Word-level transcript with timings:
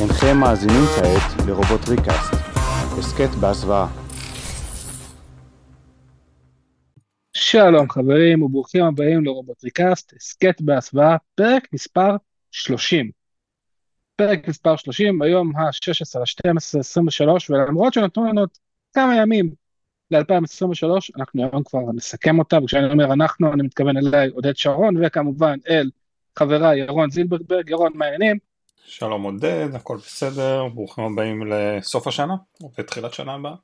אינכם 0.00 0.36
מאזינים 0.40 0.82
כעת 0.96 1.46
לרובוט 1.46 1.88
ריקאסט, 1.88 2.34
הסכת 2.98 3.34
בהסוואה. 3.40 3.86
שלום 7.32 7.90
חברים 7.90 8.42
וברוכים 8.42 8.84
הבאים 8.84 9.24
לרובוט 9.24 9.64
ריקאסט, 9.64 10.12
הסכת 10.16 10.60
בהסוואה, 10.60 11.16
פרק 11.34 11.68
מספר 11.72 12.16
30. 12.50 13.10
פרק 14.16 14.48
מספר 14.48 14.76
30, 14.76 15.22
היום 15.22 15.56
ה-16 15.56 16.18
ל-12, 16.18 16.78
23, 16.78 17.50
ולמרות 17.50 17.94
שנתנו 17.94 18.24
לנו 18.24 18.40
עוד 18.40 18.50
כמה 18.94 19.16
ימים 19.16 19.54
ל-2023, 20.10 20.86
אנחנו 21.16 21.42
היום 21.42 21.62
כבר 21.64 21.80
נסכם 21.94 22.38
אותה, 22.38 22.58
וכשאני 22.62 22.92
אומר 22.92 23.12
אנחנו, 23.12 23.52
אני 23.52 23.62
מתכוון 23.62 23.96
אליי 23.96 24.28
עודד 24.28 24.56
שרון, 24.56 25.04
וכמובן 25.04 25.58
אל 25.68 25.90
חבריי 26.38 26.78
ירון 26.78 27.10
זילברברג, 27.10 27.70
ירון, 27.70 27.92
מה 27.94 28.04
העניינים? 28.04 28.47
שלום 28.84 29.22
עודד, 29.22 29.68
הכל 29.74 29.96
בסדר, 29.96 30.68
ברוכים 30.68 31.04
הבאים 31.04 31.52
לסוף 31.52 32.06
השנה 32.06 32.34
ותחילת 32.78 33.12
שנה 33.12 33.34
הבאה. 33.34 33.54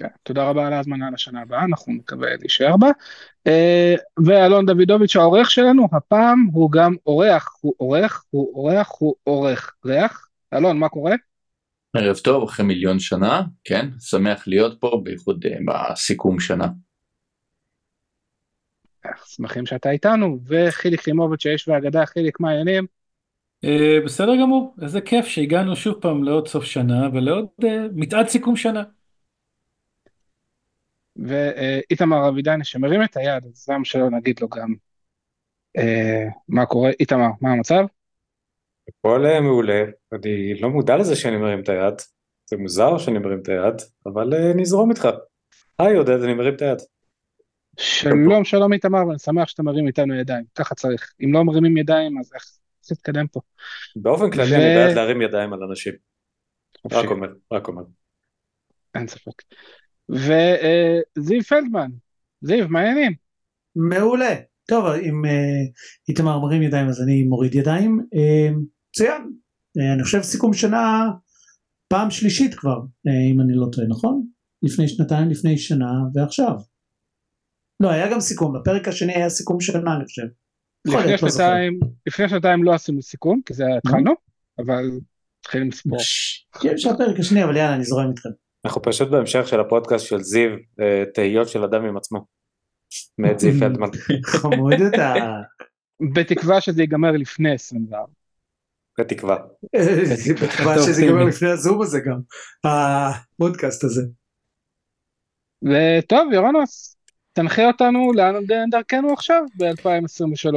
Yeah, 0.00 0.08
תודה 0.22 0.48
רבה 0.50 0.66
על 0.66 0.72
ההזמנה 0.72 1.10
לשנה 1.10 1.42
הבאה, 1.42 1.64
אנחנו 1.64 1.92
נקווה 1.92 2.28
להישאר 2.40 2.76
בה. 2.76 2.88
Uh, 3.48 4.00
ואלון 4.26 4.66
דוידוביץ' 4.66 5.16
העורך 5.16 5.50
שלנו, 5.50 5.88
הפעם 5.92 6.48
הוא 6.52 6.72
גם 6.72 6.94
אורח, 7.06 7.56
הוא 7.60 7.74
עורך, 7.76 8.24
הוא 8.30 8.54
אורח, 8.54 8.92
הוא 8.98 9.14
עורך. 9.24 9.74
ריח? 9.84 10.28
אלון, 10.54 10.78
מה 10.78 10.88
קורה? 10.88 11.14
ערב 11.96 12.16
טוב, 12.16 12.48
אחרי 12.48 12.66
מיליון 12.66 12.98
שנה, 12.98 13.42
כן, 13.64 13.88
שמח 14.00 14.46
להיות 14.46 14.80
פה, 14.80 15.00
בייחוד 15.04 15.44
uh, 15.44 15.48
בסיכום 15.66 16.40
שנה. 16.40 16.66
שמחים 19.24 19.66
שאתה 19.66 19.90
איתנו, 19.90 20.38
וחיליק 20.46 21.06
לימוביץ' 21.06 21.46
האיש 21.46 21.68
והאגדה, 21.68 22.06
חיליק, 22.06 22.40
מה 22.40 22.50
העניינים? 22.50 22.99
Uh, 23.64 24.04
בסדר 24.04 24.36
גמור, 24.42 24.74
איזה 24.82 25.00
כיף 25.00 25.26
שהגענו 25.26 25.76
שוב 25.76 26.00
פעם 26.00 26.24
לעוד 26.24 26.48
סוף 26.48 26.64
שנה 26.64 27.08
ולעוד 27.12 27.46
uh, 27.62 27.66
מצעד 27.94 28.28
סיכום 28.28 28.56
שנה. 28.56 28.82
ואיתמר 31.16 32.28
אבידן 32.28 32.64
שמרים 32.64 33.04
את 33.04 33.16
היד, 33.16 33.44
אז 33.44 33.68
למה 33.68 33.84
שלא 33.84 34.10
נגיד 34.10 34.40
לו 34.40 34.48
גם 34.48 34.74
uh, 35.78 35.82
מה 36.48 36.66
קורה, 36.66 36.90
איתמר, 37.00 37.28
מה 37.40 37.52
המצב? 37.52 37.84
הכל 38.88 39.24
מעולה, 39.42 39.82
אני 40.12 40.60
לא 40.60 40.70
מודע 40.70 40.96
לזה 40.96 41.16
שאני 41.16 41.36
מרים 41.36 41.60
את 41.60 41.68
היד, 41.68 41.94
זה 42.50 42.56
מוזר 42.56 42.98
שאני 42.98 43.18
מרים 43.18 43.38
את 43.42 43.48
היד, 43.48 43.74
אבל 44.06 44.32
uh, 44.32 44.56
נזרום 44.56 44.90
איתך. 44.90 45.08
היי 45.78 45.96
עודד, 45.96 46.22
אני 46.22 46.34
מרים 46.34 46.54
את 46.54 46.62
היד. 46.62 46.78
שלום, 47.78 48.44
שלום 48.44 48.72
איתמר, 48.72 49.06
ואני 49.06 49.18
שמח 49.18 49.48
שאתה 49.48 49.62
מרים 49.62 49.86
איתנו 49.86 50.14
ידיים, 50.14 50.44
ככה 50.54 50.74
צריך. 50.74 51.12
אם 51.24 51.32
לא 51.32 51.44
מרימים 51.44 51.76
ידיים, 51.76 52.18
אז 52.18 52.32
איך 52.34 52.59
תתקדם 52.94 53.26
פה? 53.26 53.40
באופן 53.96 54.30
כללי 54.30 54.50
ו... 54.50 54.54
אני 54.54 54.74
בעד 54.74 54.96
להרים 54.96 55.22
ידיים 55.22 55.52
על 55.52 55.62
אנשים. 55.62 55.92
רק 56.92 57.10
אומר, 57.10 57.28
רק 57.52 57.68
אומר. 57.68 57.82
אין 58.94 59.08
ספק. 59.08 59.42
וזיו 60.08 61.42
פלדמן, 61.48 61.90
זיו, 62.40 62.68
מה 62.68 62.80
העניינים? 62.80 63.12
מעולה. 63.76 64.34
טוב, 64.68 64.86
אם 64.86 65.22
איתמר 66.08 66.38
מרים 66.38 66.62
ידיים 66.62 66.88
אז 66.88 67.02
אני 67.02 67.22
מוריד 67.22 67.54
ידיים. 67.54 68.06
מצוין. 68.90 69.32
אני 69.94 70.02
חושב 70.04 70.22
סיכום 70.22 70.52
שנה 70.52 71.10
פעם 71.88 72.10
שלישית 72.10 72.54
כבר, 72.54 72.80
אם 73.32 73.40
אני 73.40 73.52
לא 73.54 73.66
טועה, 73.72 73.86
נכון? 73.88 74.26
לפני 74.62 74.88
שנתיים, 74.88 75.28
לפני 75.30 75.58
שנה 75.58 75.92
ועכשיו. 76.14 76.52
לא, 77.80 77.90
היה 77.90 78.10
גם 78.12 78.20
סיכום, 78.20 78.60
בפרק 78.60 78.88
השני 78.88 79.14
היה 79.14 79.28
סיכום 79.28 79.60
שנה 79.60 79.96
אני 79.96 80.04
חושב. 80.04 80.22
לפני 80.84 81.18
שנתיים, 81.18 81.80
לפני 82.06 82.28
שנתיים 82.28 82.64
לא 82.64 82.74
עשינו 82.74 83.02
סיכום, 83.02 83.40
כי 83.46 83.54
זה 83.54 83.64
התחלנו, 83.78 84.12
אבל 84.58 84.84
התחילנו 85.40 85.68
לספור. 85.68 85.98
כן, 86.60 86.68
אפשר 86.72 86.90
פרק 86.98 87.18
השני, 87.18 87.44
אבל 87.44 87.56
יאללה, 87.56 87.74
אני 87.74 87.84
זורם 87.84 88.10
איתכם. 88.10 88.28
אנחנו 88.64 88.82
פשוט 88.82 89.08
בהמשך 89.10 89.48
של 89.48 89.60
הפודקאסט 89.60 90.06
של 90.06 90.20
זיו, 90.20 90.50
תהיות 91.14 91.48
של 91.48 91.64
אדם 91.64 91.84
עם 91.84 91.96
עצמו. 91.96 92.26
מאת 93.18 93.40
זיו 93.40 93.52
פלדמן. 93.60 93.88
חמוד 94.24 94.72
אתה. 94.72 95.14
בתקווה 96.14 96.60
שזה 96.60 96.82
ייגמר 96.82 97.12
לפני 97.12 97.52
24. 97.52 98.12
בתקווה. 99.00 99.36
בתקווה 100.42 100.74
שזה 100.86 101.02
ייגמר 101.02 101.24
לפני 101.24 101.50
הזום 101.50 101.82
הזה 101.82 102.00
גם, 102.00 102.20
הפודקאסט 102.64 103.84
הזה. 103.84 104.02
וטוב, 105.62 106.32
יורונוס, 106.32 106.96
תנחה 107.32 107.66
אותנו 107.66 108.12
לאן 108.12 108.70
דרכנו 108.70 109.12
עכשיו 109.12 109.42
ב-2023. 109.56 110.56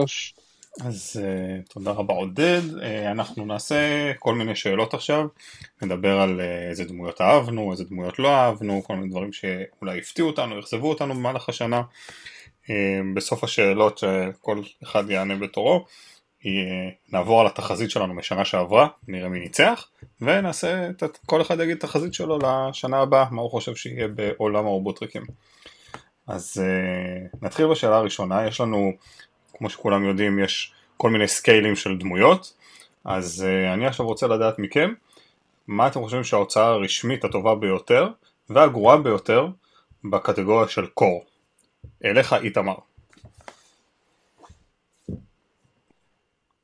אז 0.81 1.21
uh, 1.23 1.73
תודה 1.73 1.91
רבה 1.91 2.13
עודד, 2.13 2.61
uh, 2.75 3.11
אנחנו 3.11 3.45
נעשה 3.45 4.11
כל 4.19 4.35
מיני 4.35 4.55
שאלות 4.55 4.93
עכשיו, 4.93 5.27
נדבר 5.81 6.21
על 6.21 6.39
uh, 6.39 6.69
איזה 6.69 6.83
דמויות 6.83 7.21
אהבנו, 7.21 7.71
איזה 7.71 7.83
דמויות 7.83 8.19
לא 8.19 8.29
אהבנו, 8.29 8.83
כל 8.83 8.95
מיני 8.95 9.09
דברים 9.09 9.33
שאולי 9.33 9.99
הפתיעו 9.99 10.27
אותנו, 10.27 10.59
אכזבו 10.59 10.89
אותנו 10.89 11.13
במהלך 11.13 11.49
השנה. 11.49 11.81
Uh, 12.63 12.69
בסוף 13.15 13.43
השאלות 13.43 13.97
שכל 13.97 14.61
אחד 14.83 15.09
יענה 15.09 15.35
בתורו, 15.35 15.85
uh, 16.41 16.45
נעבור 17.09 17.41
על 17.41 17.47
התחזית 17.47 17.91
שלנו 17.91 18.13
משנה 18.13 18.45
שעברה, 18.45 18.87
נראה 19.07 19.29
מי 19.29 19.39
ניצח, 19.39 19.87
ונעשה, 20.21 20.89
כל 21.25 21.41
אחד 21.41 21.59
יגיד 21.59 21.77
את 21.77 21.83
התחזית 21.83 22.13
שלו 22.13 22.39
לשנה 22.39 22.99
הבאה, 22.99 23.25
מה 23.31 23.41
הוא 23.41 23.51
חושב 23.51 23.75
שיהיה 23.75 24.07
בעולם 24.07 24.65
הרובוטריקים. 24.65 25.23
אז 26.27 26.61
uh, 26.61 27.37
נתחיל 27.41 27.67
בשאלה 27.67 27.95
הראשונה, 27.97 28.47
יש 28.47 28.61
לנו, 28.61 28.91
כמו 29.53 29.69
שכולם 29.69 30.03
יודעים, 30.03 30.39
יש 30.39 30.73
כל 30.97 31.09
מיני 31.09 31.27
סקיילים 31.27 31.75
של 31.75 31.97
דמויות, 31.97 32.53
אז 33.05 33.45
uh, 33.45 33.73
אני 33.73 33.87
עכשיו 33.87 34.05
רוצה 34.05 34.27
לדעת 34.27 34.59
מכם, 34.59 34.93
מה 35.67 35.87
אתם 35.87 36.01
חושבים 36.01 36.23
שההוצאה 36.23 36.65
הרשמית 36.65 37.25
הטובה 37.25 37.55
ביותר 37.55 38.07
והגרועה 38.49 38.97
ביותר 38.97 39.47
בקטגוריה 40.03 40.67
של 40.67 40.85
קור? 40.85 41.25
אליך 42.05 42.33
איתמר. 42.33 42.75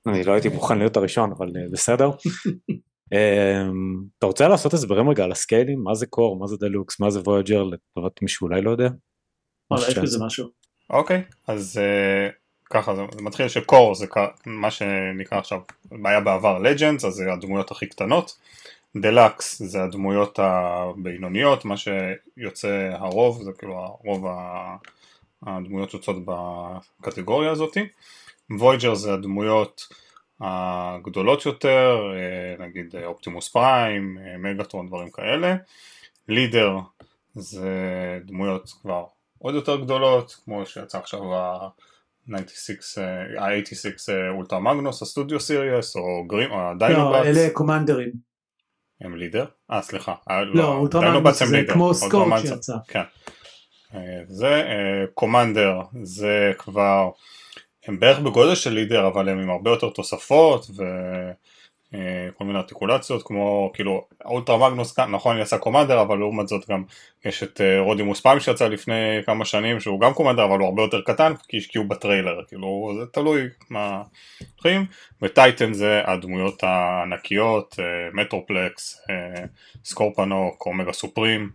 אני 0.08 0.24
לא 0.24 0.34
הייתי 0.34 0.50
מוכן 0.50 0.78
להיות 0.78 0.98
הראשון, 0.98 1.31
אבל 1.31 1.48
uh, 1.48 1.72
בסדר. 1.72 2.09
um, 2.09 3.16
אתה 4.18 4.25
רוצה 4.25 4.48
לעשות 4.48 4.74
הסברים 4.74 5.09
רגע 5.09 5.24
על 5.24 5.31
ה 5.31 5.37
scale 5.37 5.66
ים? 5.66 5.84
מה 5.84 5.96
זה 5.96 6.06
core, 6.06 6.40
מה 6.40 6.48
זה 6.48 6.58
דלוקס, 6.58 7.00
מה 7.00 7.09
זה 7.09 7.19
voyager, 7.19 7.63
לטובת 7.64 8.22
מי 8.22 8.28
שאולי 8.28 8.62
לא 8.62 8.72
יודע? 8.72 8.90
וואלה, 9.72 9.88
יש 9.88 9.97
בזה 9.97 10.25
משהו. 10.25 10.50
אוקיי, 10.90 11.24
אז 11.47 11.80
uh, 11.80 12.34
ככה 12.69 12.96
זה, 12.96 13.02
זה 13.12 13.22
מתחיל 13.22 13.47
ש 13.47 13.63
core 13.63 13.96
זה 13.96 14.06
מה 14.46 14.72
שנקרא 14.72 15.38
עכשיו, 15.38 15.59
היה 16.06 16.19
בעבר 16.19 16.59
legends, 16.59 17.06
אז 17.06 17.13
זה 17.13 17.34
הדמויות 17.34 17.72
הכי 17.72 17.85
קטנות. 17.85 18.38
דלקס 18.97 19.62
זה 19.62 19.84
הדמויות 19.84 20.40
הבינוניות, 20.40 21.66
מה 21.66 21.75
שיוצא 21.78 22.90
הרוב, 22.94 23.44
זה 23.44 23.52
כאילו 23.57 23.78
הרוב 23.78 24.25
הדמויות 25.44 25.94
יוצאות 25.94 26.18
בקטגוריה 26.25 27.51
הזאתי. 27.51 27.88
voyager 28.52 28.94
זה 28.94 29.13
הדמויות 29.13 29.88
הגדולות 30.41 31.46
יותר, 31.46 31.97
אה, 32.16 32.66
נגיד 32.66 32.96
אופטימוס 33.06 33.50
פריים, 33.50 34.18
אה, 34.22 34.38
מגאטרון, 34.38 34.88
דברים 34.88 35.12
כאלה. 35.12 35.56
leader 36.28 36.78
זה 37.36 37.69
דמויות 38.25 38.74
כבר 38.81 39.06
עוד 39.39 39.55
יותר 39.55 39.75
גדולות, 39.75 40.35
כמו 40.45 40.66
שיצא 40.66 40.97
עכשיו 40.97 41.35
ה-96, 41.35 43.01
ה-86 43.39 44.11
אולטרה 44.35 44.59
מגנוס, 44.59 45.01
ה 45.02 45.07
studio 45.07 45.40
series, 45.40 45.96
או 45.95 46.25
גרימלוק, 46.28 46.52
או 46.51 46.72
ה 46.72 46.77
Dinobots. 46.77 47.25
לא, 47.25 47.29
אלה 47.29 47.50
commander 47.53 47.97
ים. 47.97 48.12
הם 49.01 49.16
leader? 49.16 49.46
אה, 49.72 49.81
סליחה. 49.81 50.13
לא, 50.53 50.75
אולטרה 50.75 51.19
מגנוס 51.19 51.44
זה 51.44 51.61
כמו 51.67 51.94
סקורט 51.94 52.41
שיצא. 52.41 52.75
כן. 52.88 53.03
זה, 54.27 54.63
קומנדר 55.13 55.81
זה 56.03 56.51
כבר, 56.57 57.09
הם 57.88 58.00
בערך 58.00 58.19
בגודל 58.19 58.56
של 58.56 58.73
לידר, 58.73 59.07
אבל 59.07 59.29
הם 59.29 59.39
עם 59.39 59.50
הרבה 59.50 59.69
יותר 59.69 59.89
תוספות, 59.89 60.66
ו... 60.77 60.83
כל 62.38 62.45
מיני 62.45 62.57
ארטיקולציות 62.57 63.24
כמו 63.24 63.71
כאילו 63.74 64.06
אולטרה 64.25 64.69
מגנוס 64.69 65.00
נכון 65.00 65.39
יצא 65.39 65.57
קומנדר 65.57 66.01
אבל 66.01 66.18
לעומת 66.18 66.47
זאת 66.47 66.69
גם 66.69 66.83
יש 67.25 67.44
את 67.44 67.62
רודימוס 67.80 68.21
פיים 68.21 68.39
שיצא 68.39 68.68
לפני 68.68 69.19
כמה 69.25 69.45
שנים 69.45 69.80
שהוא 69.80 70.00
גם 70.00 70.13
קומנדר 70.13 70.45
אבל 70.45 70.59
הוא 70.59 70.68
הרבה 70.68 70.81
יותר 70.81 71.01
קטן 71.01 71.33
כי 71.47 71.57
השקיעו 71.57 71.88
בטריילר 71.88 72.44
כאילו 72.47 72.91
זה 73.00 73.06
תלוי 73.06 73.41
מה 73.69 74.03
הולכים 74.56 74.86
וטייטן 75.21 75.74
זה 75.74 76.01
הדמויות 76.06 76.63
הענקיות 76.63 77.80
מטרופלקס 78.13 79.01
סקורפונוק 79.83 80.66
אומגה 80.65 80.94
סופרים 80.94 81.50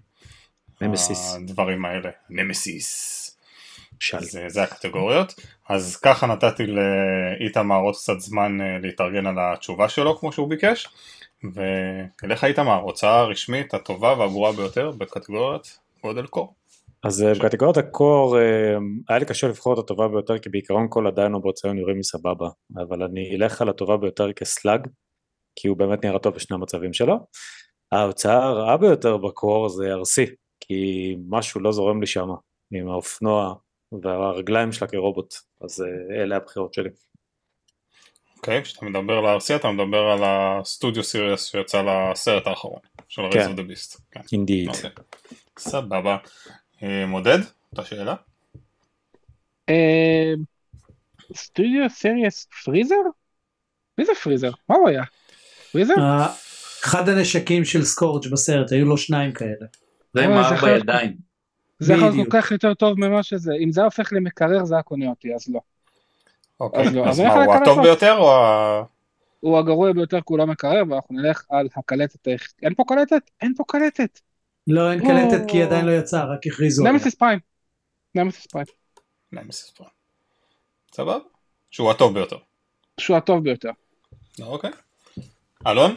נמסיס. 0.81 1.35
הדברים 1.35 1.85
האלה 1.85 2.11
נמסיס 2.31 3.24
זה, 4.21 4.45
זה 4.49 4.63
הקטגוריות. 4.63 5.35
אז 5.69 5.97
ככה 5.97 6.27
נתתי 6.27 6.67
לאיתמר 6.67 7.77
עוד 7.77 7.95
קצת 7.95 8.21
זמן 8.21 8.59
להתארגן 8.83 9.27
על 9.27 9.35
התשובה 9.39 9.89
שלו 9.89 10.19
כמו 10.19 10.33
שהוא 10.33 10.49
ביקש. 10.49 10.89
ואליך 11.55 12.45
איתמר, 12.45 12.81
הוצאה 12.81 13.21
הרשמית 13.21 13.75
הטובה 13.75 14.15
והגרועה 14.19 14.53
ביותר 14.53 14.91
בקטגוריית 14.91 15.79
גודל 16.03 16.27
core. 16.27 16.55
אז 17.05 17.27
בקטגוריית 17.41 17.77
ה 17.77 17.89
core 17.89 18.37
היה 19.09 19.19
לי 19.19 19.25
קשה 19.25 19.49
לבחור 19.49 19.75
את 19.75 19.79
הטובה 19.79 20.09
ביותר 20.09 20.39
כי 20.39 20.49
בעיקרון 20.49 20.87
כל 20.91 21.07
ה 21.07 21.13
Dinobots 21.13 21.65
היו 21.65 21.75
נראים 21.75 21.97
לי 21.97 22.05
סבבה 22.05 22.49
אבל 22.77 23.03
אני 23.03 23.37
אלך 23.37 23.63
על 23.63 23.69
הטובה 23.69 23.97
ביותר 23.97 24.33
כסלאג 24.33 24.87
כי 25.57 25.69
הוא 25.69 25.77
באמת 25.77 26.05
נראה 26.05 26.19
טוב 26.19 26.35
בשני 26.35 26.55
המצבים 26.55 26.93
שלו. 26.93 27.15
ההוצאה 27.93 28.45
הרעה 28.45 28.77
ביותר 28.77 29.17
ב 29.17 29.27
core 29.27 29.69
זה 29.69 29.93
ארסי, 29.93 30.27
כי 30.61 31.17
משהו 31.29 31.61
לא 31.61 31.73
זורם 31.73 32.01
לי 32.01 32.07
שם, 32.07 32.29
עם 32.73 32.89
האופנוע 32.89 33.55
והרגליים 34.03 34.73
שלה 34.73 34.89
כרובוט, 34.89 35.35
אז 35.61 35.83
אה, 35.83 36.23
אלה 36.23 36.37
הבחירות 36.37 36.75
שלי. 36.75 36.91
אוקיי, 38.37 38.63
כשאתה 38.63 38.85
מדבר 38.85 39.13
על 39.13 39.27
ה-Arcee 39.27 39.57
אתה 39.57 39.71
מדבר 39.71 39.99
על 39.99 40.21
ה 40.25 40.36
studio 40.36 41.05
series 41.05 41.51
שיצא 41.51 41.83
לסרט 41.83 42.47
האחרון 42.47 42.81
של 43.09 43.23
כן. 43.31 43.39
Rise 43.39 43.49
of 43.49 43.57
the 43.57 43.63
Beasts. 43.63 44.01
indeed. 44.33 44.69
אוקיי. 44.69 44.91
סבבה. 45.59 46.17
אה, 46.83 47.07
מודד? 47.07 47.39
אותה 47.73 47.85
שאלה? 47.85 48.15
אה, 49.69 50.33
סטודיו 51.35 51.91
סיריוס 51.91 52.49
פריזר? 52.65 52.95
מי 53.99 54.05
זה 54.05 54.13
פריזר? 54.23 54.51
מה 54.69 54.77
הוא 54.77 54.89
היה? 54.89 55.03
פריזר? 55.73 55.95
אחד 56.85 57.09
הנשקים 57.09 57.65
של 57.65 57.85
סקורג' 57.85 58.29
בסרט 58.33 58.73
היו 58.73 58.85
לו 58.85 58.99
שניים 58.99 59.33
כאלה. 59.33 59.67
זה 60.15 60.25
עם 60.25 60.33
ארבע 60.33 60.71
ידיים. 60.77 61.17
זה 61.79 61.93
יכול 61.95 62.09
להיות. 62.09 62.29
כל 62.31 62.41
כך 62.41 62.51
יותר 62.51 62.75
טוב 62.75 62.99
ממה 62.99 63.23
שזה. 63.23 63.53
אם 63.65 63.73
זה 63.73 63.81
היה 63.81 63.85
הופך 63.85 64.13
למקרר 64.13 64.65
זה 64.65 64.75
היה 64.75 64.83
קונה 64.83 65.09
אותי, 65.09 65.35
אז 65.35 65.49
לא. 65.49 65.61
אוקיי. 66.61 66.89
אז 66.89 66.95
לא, 66.95 67.09
אז 67.09 67.21
אז 67.21 67.21
מה, 67.21 67.45
הוא 67.45 67.55
הטוב? 67.55 67.83
ביותר 67.83 68.17
או 68.19 68.33
ה... 68.33 68.83
הוא 69.41 69.59
הגרוע 69.59 69.93
ביותר 69.93 70.21
כולו 70.21 70.47
מקרר, 70.47 70.83
ואנחנו 70.91 71.15
נלך 71.15 71.45
על 71.51 71.69
הקלטת. 71.77 72.29
אין 72.63 72.75
פה 72.75 72.85
קלטת? 72.89 73.31
אין 73.41 73.55
פה 73.57 73.65
קלטת. 73.69 74.21
לא 74.67 74.93
אין 74.93 75.01
קלטת 75.01 75.51
כי 75.51 75.63
עדיין 75.63 75.85
לא 75.85 75.93
יצא 75.93 76.25
רק 76.25 76.47
הכריזו. 76.47 76.85
נמסיס 76.85 77.15
פריים. 77.15 77.39
נמסיס 78.15 78.47
פריים. 78.47 78.67
נמסיס 79.33 79.71
פריים. 79.71 79.93
סבבה? 80.95 81.19
שהוא 81.71 81.91
הטוב 81.91 82.15
ביותר. 82.15 82.37
שהוא 83.01 83.17
הטוב 83.17 83.45
ביותר. 83.45 83.71
אוקיי. 84.43 84.71
אלון? 85.67 85.97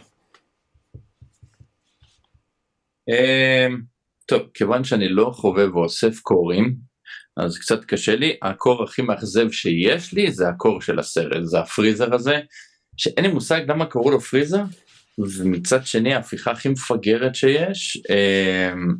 טוב, 4.27 4.41
כיוון 4.53 4.83
שאני 4.83 5.09
לא 5.09 5.31
חובב 5.33 5.75
ואוסף 5.75 6.19
קורים, 6.19 6.75
אז 7.37 7.57
קצת 7.59 7.85
קשה 7.85 8.15
לי. 8.15 8.37
הקור 8.41 8.83
הכי 8.83 9.01
מאכזב 9.01 9.51
שיש 9.51 10.13
לי 10.13 10.31
זה 10.31 10.49
הקור 10.49 10.81
של 10.81 10.99
הסרט, 10.99 11.43
זה 11.43 11.59
הפריזר 11.59 12.13
הזה, 12.15 12.39
שאין 12.97 13.25
לי 13.25 13.31
מושג 13.31 13.61
למה 13.67 13.85
קראו 13.85 14.11
לו 14.11 14.19
פריזר, 14.21 14.63
ומצד 15.19 15.85
שני 15.85 16.13
ההפיכה 16.13 16.51
הכי 16.51 16.69
מפגרת 16.69 17.35
שיש, 17.35 17.97
אמ, 18.09 18.95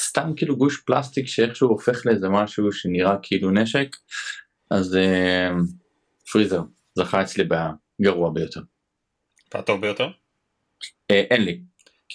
סתם 0.00 0.32
כאילו 0.36 0.56
גוש 0.56 0.76
פלסטיק 0.86 1.26
שאיכשהו 1.26 1.68
הופך 1.68 2.06
לאיזה 2.06 2.28
משהו 2.28 2.72
שנראה 2.72 3.16
כאילו 3.22 3.50
נשק, 3.50 3.96
אז 4.70 4.96
אמ, 4.96 5.60
פריזר 6.32 6.60
זכה 6.94 7.22
אצלי 7.22 7.44
בגרוע 8.00 8.30
ביותר. 8.34 8.60
הטוב 9.54 9.80
ביותר? 9.80 10.08
אה, 11.10 11.22
אין 11.30 11.42
לי. 11.44 11.60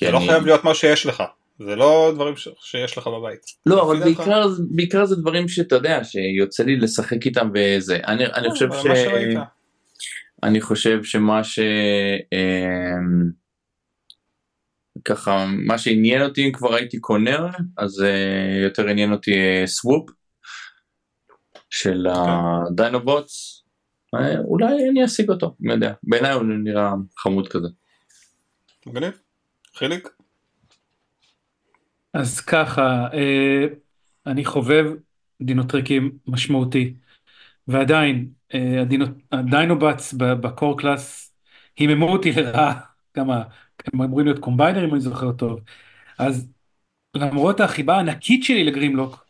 זה 0.02 0.12
לא 0.12 0.18
אני- 0.18 0.28
חייב 0.28 0.46
להיות 0.46 0.64
מה 0.64 0.76
שיש 0.76 1.06
לך. 1.06 1.24
זה 1.60 1.75
לא 1.75 2.12
דברים 2.16 2.36
ש- 2.38 2.48
שיש 2.60 2.98
לך 2.98 3.07
בבית. 3.07 3.42
לא, 3.66 3.84
אבל 3.84 3.96
לפי 3.96 4.10
דעתך? 4.10 4.19
בעיקר, 4.19 4.48
בעיקר 4.69 5.06
זה 5.06 5.16
דברים 5.16 5.48
שאתה 5.48 5.75
יודע, 5.75 6.04
שיוצא 6.04 6.63
לי 6.63 6.75
לשחק 6.75 7.25
איתם 7.25 7.50
וזה. 7.56 7.98
אני, 8.07 8.25
אני 8.25 8.50
חושב 8.50 8.66
אבל 8.66 8.96
ש... 8.96 9.07
אני 10.44 10.62
חושב 10.62 11.04
שמה 11.04 11.44
ש... 11.44 11.60
אמ, 12.34 13.30
ככה, 15.06 15.46
מה 15.68 15.78
שעניין 15.78 16.22
אותי 16.22 16.48
אם 16.48 16.52
כבר 16.52 16.75
הייתי 16.75 17.00
קונה, 17.00 17.50
אז 17.78 18.04
אה, 18.04 18.60
יותר 18.63 18.88
עניין 18.88 19.12
אותי 19.12 19.31
סווופ 19.66 20.10
של 21.69 22.08
ה 22.10 22.25
Dinobots. 22.25 23.63
אה, 24.16 24.40
אולי 24.40 24.90
אני 24.90 25.06
אשיג 25.06 25.30
אותו, 25.30 25.56
אני 25.63 25.74
יודע. 25.74 25.94
בעיניי 26.04 26.31
הוא 26.31 26.44
נראה 26.44 26.92
חמוד 27.18 27.48
כזה. 27.48 27.68
מגניב. 28.86 29.12
חיליק? 29.75 30.14
אז 32.15 32.39
ככה, 32.41 33.07
אה, 33.13 33.65
אני 34.25 34.45
חובב 34.45 34.85
דינוטריקים 35.41 36.17
משמעותי, 36.27 36.94
ועדיין, 37.67 38.29
אה, 38.53 38.81
הדינו, 38.81 39.06
ב 40.18 40.30
core 40.30 40.80
class 40.80 41.33
היממו 41.77 42.09
אותי 42.09 42.31
לרעה, 42.31 42.79
כמה, 43.13 43.44
הם 43.94 44.01
אמורים 44.01 44.25
להיות 44.25 44.39
combinerים 44.39 44.89
אם 44.89 44.94
אני 44.94 45.01
זוכר 45.01 45.31
טוב, 45.31 45.59
אז 46.17 46.47
למרות 47.15 47.59
החיבה 47.59 47.95
הענקית 47.95 48.44
שלי 48.44 48.63
לגרימלוק, 48.63 49.25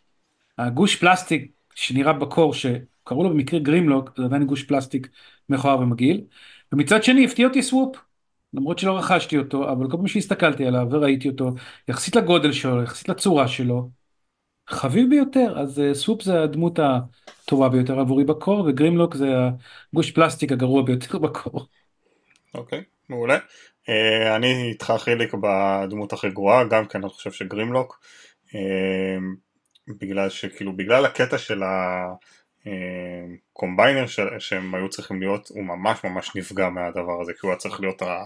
הגוש 0.58 0.96
פלסטיק 0.96 1.52
שנראה 1.76 2.14
ב 2.14 2.20
core, 2.20 2.54
שקראו 2.54 3.24
לו 3.24 3.30
במקרה 3.30 3.60
גרימלוק, 3.60 4.10
זה 4.18 4.26
עדיין 4.26 4.46
גוש 4.46 4.64
פלסטיק 4.64 5.10
מכוער 5.50 5.80
ומגעיל, 5.80 6.22
ומצד 6.72 7.04
שני 7.04 7.26
הפתיע 7.26 7.48
אותי 7.48 7.62
Swoop, 7.62 8.05
למרות 8.56 8.80
שלא 8.80 8.98
רכשתי 8.98 9.38
אותו, 9.38 9.72
אבל 9.72 9.92
כל 9.92 9.98
פעם 9.98 10.08
שהסתכלתי 10.08 10.66
עליו 10.66 10.88
וראיתי 10.92 11.30
אותו, 11.30 11.50
יחסית 11.88 12.16
לגודל 12.16 12.52
שלו, 12.52 12.84
יחסית 12.84 13.10
לצורה 13.10 13.48
שלו, 13.48 13.90
חביב 14.68 15.10
ביותר, 15.10 15.54
אז 15.60 15.80
uh, 15.80 15.94
Swoop 15.94 16.22
זה 16.22 16.44
הדמות 16.44 16.80
הטובה 16.80 17.70
ביותר 17.70 18.00
עבורי 18.00 18.24
ב 18.24 18.31
core, 18.31 18.66
וגרימלוק 18.68 19.16
זה 19.16 19.28
הגוש 19.94 20.12
פלסטיק 20.12 20.52
הגרוע 20.52 20.84
ביותר 20.84 21.18
ב 21.28 21.34
core. 21.34 21.66
אוקיי, 22.54 22.84
מעולה. 23.10 23.38
אה, 23.90 24.36
אני 24.36 24.70
איתך 24.70 24.94
חיליק 25.00 25.34
בדמות 25.34 26.14
הכי 26.14 26.30
גרועה, 26.30 26.64
גם 26.64 26.86
כן 26.86 27.02
אני 27.02 27.10
חושב 27.10 27.32
שגרימלוק, 27.32 28.00
אה, 28.56 29.18
בגלל 30.02 30.30
שכאילו, 30.30 30.78
בגלל 30.78 31.06
הקטע 31.06 31.38
של 31.38 31.64
ה 32.66 32.81
combiner 32.81 34.06
שהם 34.40 34.76
היו 34.76 34.90
צריכים 34.90 35.20
להיות, 35.20 35.48
הוא 35.50 35.64
ממש 35.64 36.04
ממש 36.04 36.36
נפגע 36.36 36.70
מהדבר 36.70 37.22
הזה, 37.22 37.34
כי 37.34 37.40
הוא 37.42 37.52
היה 37.52 37.58
צריך 37.58 37.80
להיות 37.82 38.02
ה- 38.02 38.24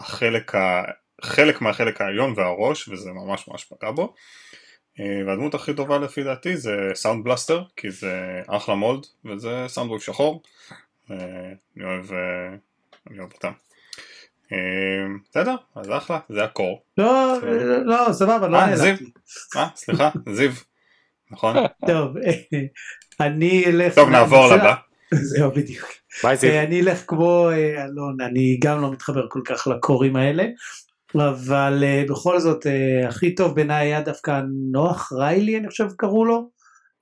החלק, 0.00 0.54
ה- 0.54 0.84
חלק 1.22 1.60
מהחלק 1.60 2.00
העליון 2.00 2.32
והראש, 2.36 2.88
וזה 2.88 3.10
ממש 3.12 3.48
ממש 3.48 3.64
פגע 3.64 3.90
בו. 3.90 4.14
אה, 5.00 5.26
והדמות 5.26 5.54
הכי 5.54 5.74
טובה 5.74 5.98
לפי 5.98 6.22
דעתי 6.22 6.56
זה 6.56 6.76
Soundblaster, 6.94 7.62
כי 7.76 7.90
זה 7.90 8.42
אחלה 8.46 8.74
mold, 8.74 9.06
וזה 9.24 9.64
Soundwave 9.66 10.00
שחור. 10.02 10.42
אה, 11.10 11.16
אני 11.76 11.84
אוהב, 11.84 12.12
אה, 12.12 12.56
אני 13.10 13.18
אוהב 13.18 13.32
אותם. 13.32 13.52
אה, 14.52 14.58
בסדר, 15.30 15.54
אז 15.74 15.90
אחלה, 15.90 16.18
זה 16.28 16.44
הקור. 16.44 16.82
לא, 16.98 17.34
בסדר. 17.38 17.82
לא, 17.84 18.12
סבבה, 18.12 18.48
לא 18.48 18.56
אה. 18.56 18.66
נעלבתי. 18.66 19.04
אה, 19.56 19.66
סליחה, 19.76 20.10
זיו. 20.32 20.50
נכון? 21.30 21.56
טוב, 21.86 22.16
אני 23.20 23.64
אלך... 23.66 23.94
טוב, 23.94 24.08
נעבור 24.08 24.46
לבא. 24.46 24.74
זהו, 25.14 25.50
בדיוק. 25.50 25.86
אה, 26.48 26.62
אני 26.62 26.80
אלך 26.80 27.02
כמו 27.06 27.50
אה, 27.50 27.84
אלון, 27.84 28.16
אני 28.20 28.58
גם 28.62 28.80
לא 28.82 28.92
מתחבר 28.92 29.26
כל 29.28 29.40
כך 29.44 29.66
לקורים 29.66 30.16
האלה, 30.16 30.44
אבל 31.14 31.84
אה, 31.86 32.04
בכל 32.08 32.40
זאת 32.40 32.66
הכי 33.08 33.34
טוב 33.34 33.54
בעיניי 33.54 33.86
היה 33.86 34.00
דווקא 34.00 34.40
נוח 34.72 35.12
ריילי 35.12 35.58
אני 35.58 35.68
חושב 35.68 35.86
קראו 35.96 36.24
לו, 36.24 36.50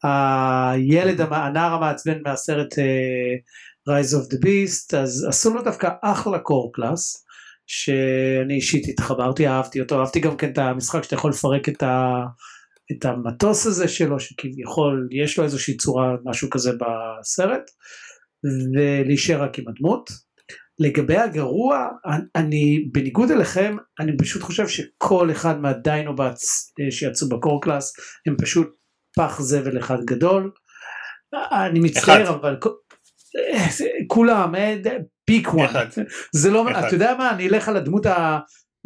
הילד, 0.02 1.20
המ- 1.20 1.32
הנער 1.32 1.72
המעצבן 1.74 2.18
מהסרט 2.26 2.74
Rise 3.88 4.14
of 4.14 4.34
the 4.34 4.38
Beast, 4.44 4.96
אז 4.96 5.26
עשו 5.28 5.54
לו 5.54 5.62
דווקא 5.62 5.88
אחלה 6.02 6.38
core 6.38 6.70
class, 6.74 7.24
שאני 7.66 8.54
אישית 8.54 8.88
התחברתי, 8.88 9.48
אהבתי 9.48 9.80
אותו, 9.80 10.00
אהבתי 10.00 10.20
גם 10.20 10.36
כן 10.36 10.50
את 10.50 10.58
המשחק 10.58 11.04
שאתה 11.04 11.14
יכול 11.14 11.30
לפרק 11.30 11.68
את 11.68 11.82
ה... 11.82 12.22
את 12.98 13.04
המטוס 13.04 13.66
הזה 13.66 13.88
שלו 13.88 14.20
שכביכול 14.20 15.08
יש 15.10 15.38
לו 15.38 15.44
איזושהי 15.44 15.76
צורה 15.76 16.14
משהו 16.24 16.50
כזה 16.50 16.70
בסרט 16.72 17.70
ולהישאר 18.44 19.42
רק 19.42 19.58
עם 19.58 19.64
הדמות. 19.68 20.10
לגבי 20.78 21.16
הגרוע 21.16 21.88
אני 22.36 22.88
בניגוד 22.92 23.30
אליכם 23.30 23.76
אני 24.00 24.16
פשוט 24.16 24.42
חושב 24.42 24.68
שכל 24.68 25.30
אחד 25.30 25.60
מה 25.60 25.83
Dinobots 25.83 26.72
אה, 26.80 26.90
שיצאו 26.90 27.28
ב 27.28 27.35
core 27.35 27.62
class 27.62 27.92
הם 28.26 28.36
פשוט 28.42 28.68
פח 29.16 29.40
זבל 29.40 29.78
אחד 29.78 30.04
גדול. 30.04 30.50
אני 31.52 31.80
מצטער 31.80 32.22
אחד. 32.22 32.32
אבל 32.32 32.56
אה, 33.36 33.68
כולם 34.06 34.54
pick 35.24 35.54
one 35.54 35.64
אחד. 35.64 35.86
זה 36.32 36.50
לא 36.50 36.70
אחד. 36.70 36.84
אתה 36.84 36.94
יודע 36.94 37.14
מה 37.18 37.30
אני 37.30 37.48
אלך 37.48 37.68
על 37.68 37.76
הדמות 37.76 38.06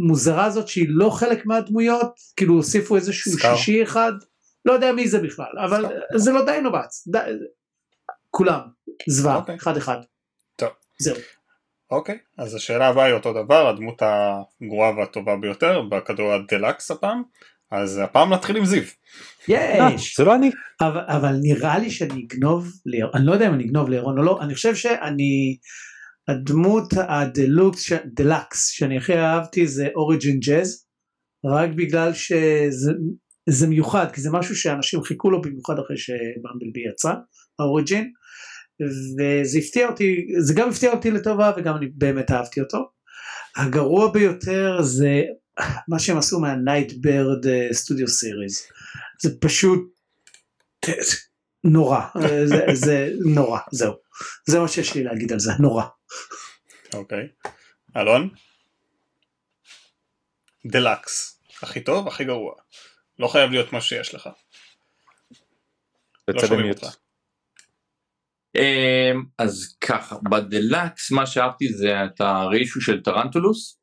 המוזרה 0.00 0.44
הזאת 0.44 0.68
שהיא 0.68 0.86
לא 0.88 1.10
חלק 1.10 1.46
מהדמויות 1.46 2.14
כאילו 2.36 2.54
הוסיפו 2.54 2.96
איזשהו 2.96 3.32
Scar. 3.32 3.56
שישי 3.56 3.82
אחד 3.82 4.12
לא 4.64 4.72
יודע 4.72 4.92
מי 4.92 5.08
זה 5.08 5.18
בכלל 5.18 5.46
אבל 5.64 5.84
Scar. 5.86 6.18
זה 6.18 6.32
לא 6.32 6.44
Dinobots 6.44 7.08
די- 7.08 7.18
כולם 8.30 8.60
זוועה 9.08 9.36
אוקיי. 9.36 9.56
אחד 9.56 9.76
אחד. 9.76 9.96
טוב. 10.56 10.68
זהו. 10.98 11.16
אוקיי, 11.90 12.18
אז 12.38 12.54
השאלה 12.54 12.88
הבאה 12.88 13.04
היא 13.04 13.14
אותו 13.14 13.32
דבר, 13.32 13.68
הדמות 13.68 14.02
הגרועה 14.02 14.90
והטובה 14.98 15.36
ביותר, 15.36 15.82
בכדור 15.82 16.32
הדלקס 16.32 16.90
הפעם, 16.90 17.22
אז 17.70 17.98
הפעם 17.98 18.32
נתחיל 18.32 18.56
עם 18.56 18.64
זיו. 18.64 18.82
אה, 19.50 19.88
יש 19.94 20.16
זה 20.16 20.24
לא 20.24 20.34
אני. 20.34 20.50
אבל, 20.80 21.00
אבל 21.08 21.36
נראה 21.42 21.78
לי 21.78 21.90
שאני 21.90 22.26
אגנוב 22.26 22.66
לירון, 22.86 23.12
אני 23.14 23.26
לא 23.26 23.32
יודע 23.32 23.48
אם 23.48 23.54
אני 23.54 23.64
אגנוב 23.64 23.88
לירון 23.90 24.18
או 24.18 24.22
לא, 24.22 24.38
אני 24.42 24.54
חושב 24.54 24.74
שאני, 24.74 25.56
הדמות 26.28 26.92
הדלוקס, 26.96 27.92
דלקס 28.14 28.68
שאני 28.68 28.96
הכי 28.96 29.18
אהבתי 29.18 29.66
זה 29.66 29.88
אוריג'ין 29.94 30.40
ג'אז, 30.40 30.86
רק 31.44 31.70
בגלל 31.76 32.12
שזה 32.14 32.92
זה 33.48 33.66
מיוחד, 33.66 34.06
כי 34.12 34.20
זה 34.20 34.30
משהו 34.32 34.56
שאנשים 34.56 35.02
חיכו 35.02 35.30
לו 35.30 35.42
במיוחד 35.42 35.74
אחרי 35.78 35.96
שבמבלבי 35.96 36.80
יצא, 36.92 37.12
האוריג'ין, 37.58 38.12
וזה 38.82 39.58
הפתיע 39.58 39.88
אותי, 39.88 40.26
זה 40.38 40.54
גם 40.54 40.68
הפתיע 40.68 40.92
אותי 40.92 41.10
לטובה 41.10 41.52
וגם 41.56 41.76
אני 41.76 41.86
באמת 41.94 42.30
אהבתי 42.30 42.60
אותו. 42.60 42.78
הגרוע 43.56 44.12
ביותר 44.12 44.82
זה 44.82 45.22
מה 45.88 45.98
שהם 45.98 46.18
עשו 46.18 46.40
מהנייט 46.40 46.92
ברד 47.00 47.72
סטודיו 47.72 48.08
סיריס 48.08 48.68
זה 49.22 49.30
פשוט 49.40 49.80
נורא 51.66 52.00
זה, 52.50 52.64
זה 52.72 53.08
נורא 53.34 53.60
זהו 53.70 53.94
זה 54.46 54.58
מה 54.58 54.68
שיש 54.68 54.94
לי 54.94 55.04
להגיד 55.04 55.32
על 55.32 55.38
זה 55.38 55.50
נורא. 55.60 55.84
אוקיי. 56.94 57.28
אלון? 57.96 58.30
דלקס. 60.66 61.42
הכי 61.62 61.84
טוב, 61.84 62.08
הכי 62.08 62.24
גרוע. 62.24 62.54
לא 63.18 63.28
חייב 63.28 63.50
להיות 63.50 63.72
מה 63.72 63.80
שיש 63.80 64.14
לך. 64.14 64.28
לא 66.28 66.46
שומעים. 66.46 66.68
אותך. 66.68 66.96
אמ, 68.56 69.24
אז 69.38 69.76
ככה, 69.80 70.16
בדלקס 70.30 71.10
מה 71.10 71.26
שאהבתי 71.26 71.72
זה 71.72 72.04
את 72.04 72.20
ה 72.20 72.28
reissue 72.28 72.80
של 72.80 73.02
Tarantulas. 73.02 73.80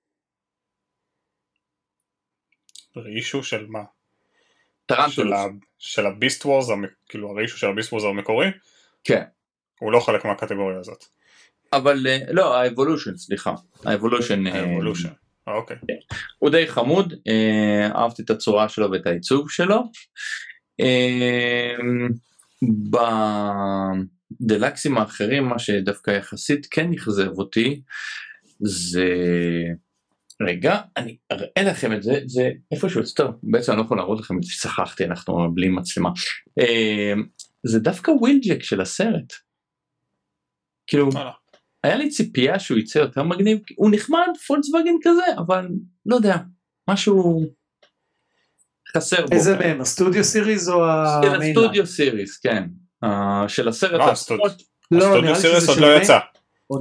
reissue 2.97 3.43
של 3.43 3.65
מה? 3.65 3.83
Tarantulas. 4.85 5.39
של 5.79 6.05
ה 6.05 6.12
Beast 6.12 6.45
Wars. 6.45 6.71
כאילו 7.09 7.29
ה 7.29 7.33
reissue 7.33 7.57
של 7.57 7.67
ה 7.67 7.71
Beast 7.71 7.93
Wars 7.93 8.03
המקורי, 8.03 8.47
כן. 9.03 9.23
הוא 9.79 9.91
לא 9.91 9.99
חלק 9.99 10.25
מהקטגוריה 10.25 10.79
הזאת. 10.79 11.05
אבל 11.73 12.07
אה, 12.07 12.19
לא, 12.31 12.57
ה 12.57 12.63
Evolution, 12.63 13.17
סליחה. 13.17 13.53
ה 13.85 13.91
Evolution. 13.91 14.47
אה, 14.47 14.61
ה 14.61 14.66
Evolution. 14.66 15.09
אה, 15.47 15.53
אוקיי. 15.53 15.77
הוא 16.39 16.49
די 16.49 16.67
חמוד, 16.67 17.13
אה, 17.27 17.89
אהבתי 17.95 18.21
את 18.21 18.29
הצורה 18.29 18.69
שלו 18.69 18.91
ואת 18.91 19.07
העיצוב 19.07 19.49
שלו. 19.49 19.83
ב 24.41 24.47
deluxeים 24.47 24.97
האחרים 24.97 25.43
מה 25.43 25.59
שדווקא 25.59 26.11
יחסית 26.11 26.67
כן 26.71 26.93
אכזב 26.93 27.29
אותי 27.37 27.81
זה 28.59 29.07
רגע 30.41 30.81
אני 30.97 31.17
אראה 31.31 31.63
לכם 31.71 31.93
את 31.93 32.03
זה 32.03 32.19
זה 32.25 32.49
איפשהו 32.71 33.01
טוב 33.15 33.31
בעצם 33.43 33.71
אני 33.71 33.79
לא 33.79 33.85
יכול 33.85 33.97
להראות 33.97 34.19
לכם 34.19 34.37
את 34.37 34.43
זה 34.43 34.51
שכחתי 34.51 35.05
אנחנו 35.05 35.51
בלי 35.53 35.69
מצלמה 35.69 36.09
אה, 36.59 37.13
זה 37.63 37.79
דווקא 37.79 38.11
ווילג'ק 38.11 38.63
של 38.63 38.81
הסרט. 38.81 39.33
כאילו. 40.87 41.09
היה 41.83 41.95
לי 41.95 42.09
ציפייה 42.09 42.59
שהוא 42.59 42.77
יצא 42.77 42.99
יותר 42.99 43.23
מגניב 43.23 43.59
הוא 43.75 43.89
נחמד 43.93 44.27
פולקסווגן 44.47 44.93
כזה 45.03 45.23
אבל 45.37 45.67
לא 46.05 46.15
יודע 46.15 46.37
משהו 46.89 47.41
חסר 48.97 49.25
בו. 49.25 49.35
איזה 49.35 49.57
מהם 49.57 49.81
ה 49.81 49.87
Studio 49.87 50.23
Series 50.23 50.69
או 50.69 50.73
של 50.73 51.27
ה 51.27 51.30
mainline? 51.30 51.57
ה 51.57 51.62
Studio 51.62 51.87
Series 51.87 52.37
כן 52.37 52.63
אה, 53.03 53.45
של 53.47 53.67
הסרט 53.67 53.91
לא, 53.93 54.05
לא 54.05 54.11
הסטודיו 54.11 55.21
לי 55.21 55.35
סיריס 55.35 55.63
שזה 55.63 55.71
עוד 55.71 55.79
לא 55.79 55.95
יצא. 55.95 56.19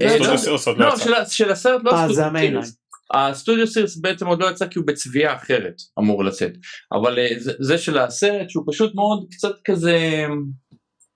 אה, 0.03 0.19
לא 0.19 0.35
הסטודיו 0.35 0.35
יצא? 0.35 0.37
סיריס 0.37 0.67
עוד 0.67 0.79
לא 0.79 0.87
לא 0.89 0.95
יצא. 0.95 1.31
של 1.31 1.51
הסרט 1.51 1.81
לא 1.85 1.91
אה, 1.91 2.13
זה 2.13 2.27
הסטודיו. 2.27 2.41
סיריס. 2.41 2.82
הסטודיו 3.13 3.67
סיריס 3.67 3.97
בעצם 3.97 4.27
עוד 4.27 4.43
לא 4.43 4.51
יצא 4.51 4.67
כי 4.67 4.79
הוא 4.79 4.87
בצביעה 4.87 5.37
אחרת 5.37 5.75
אמור 5.99 6.25
לצאת 6.25 6.53
אבל 6.93 7.19
אה, 7.19 7.29
זה- 7.39 7.53
זה 7.61 7.79
של 7.79 7.99
הסרט 7.99 8.51
שהוא 8.51 8.65
פשוט 8.73 8.95
מאוד 8.95 9.27
קצת 9.31 9.55
כזה 9.65 10.25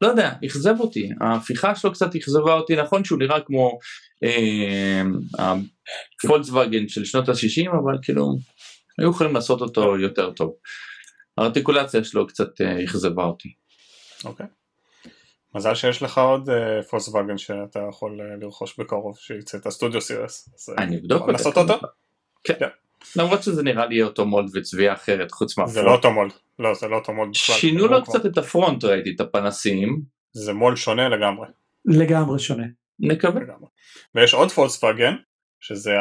לא 0.01 0.09
יודע 0.09 0.33
אכזב 0.47 0.75
אותי 0.81 1.11
ההפיכה 1.21 1.75
שלו 1.75 1.93
קצת 1.93 2.17
אכזבה 2.17 2.53
אותי 2.55 2.77
נכון 2.77 3.05
שהוא 3.05 3.19
נראה 3.19 3.41
כמו 3.41 3.79
אה, 4.25 5.03
הפולקסווגן 6.25 6.89
של 6.89 7.05
שנות 7.05 7.29
ה-60 7.29 7.71
אבל 7.71 7.99
כאילו 8.03 8.37
היו 8.99 9.11
יכולים 9.11 9.35
לעשות 9.35 9.61
אותו 9.61 9.97
יותר 9.99 10.31
טוב. 10.31 10.53
הארטיקולציה 11.39 12.05
שלו 12.05 12.27
קצת 12.27 12.61
אה, 12.61 12.85
אכזבה 12.85 13.25
אותי. 13.25 13.49
אוקיי. 14.25 14.47
מזל 15.57 15.75
שיש 15.75 16.03
לך 16.03 16.19
עוד 16.19 16.49
פולקסווגן 16.91 17.39
שאתה 17.39 17.81
יכול 17.89 18.21
אה, 18.21 18.37
לרכוש 18.41 18.79
בקרוב 18.79 19.17
שייצא 19.19 19.59
את 19.59 19.67
הסטודיו 19.67 20.01
סיריס. 20.01 20.49
אז, 20.55 20.75
אה, 20.79 20.85
אני 20.85 20.97
אבדוק 20.97 21.21
אותה. 21.21 21.33
לעשות 21.33 21.57
אותו? 21.59 21.75
כן. 22.45 22.55
למרות 23.17 23.43
שזה 23.43 23.63
נראה 23.63 23.87
לי 23.87 24.03
אותו 24.03 24.27
מולד 24.27 24.51
וצביעה 24.55 24.95
אחרת 24.95 25.33
חוץ 25.33 25.55
זה 25.55 25.63
לא 25.63 25.67
מהפרונט. 25.67 25.97
אותו 25.97 26.11
מולד. 26.13 26.33
לא, 26.59 26.75
זה 26.75 26.89
לא 26.89 26.97
אותו 26.97 27.13
מולד 27.13 27.31
בכלל. 27.31 27.57
שינו 27.57 27.79
לו 27.87 27.89
לא 27.93 28.05
כמו- 28.05 28.15
קצת 28.15 28.27
את 28.27 28.39
הפרונט 28.39 28.85
ראיתי 28.85 29.13
את 29.15 29.21
הפנסים. 29.21 30.03
זה 30.33 30.53
מולד 30.53 30.77
שונה 30.77 31.09
לגמרי. 31.09 31.47
לגמרי 31.85 32.39
שונה. 32.39 32.65
נקווה. 33.01 33.41
ויש 34.15 34.35
עוד 34.35 34.51
פולקסווגן, 34.51 35.15
שזה 35.61 35.93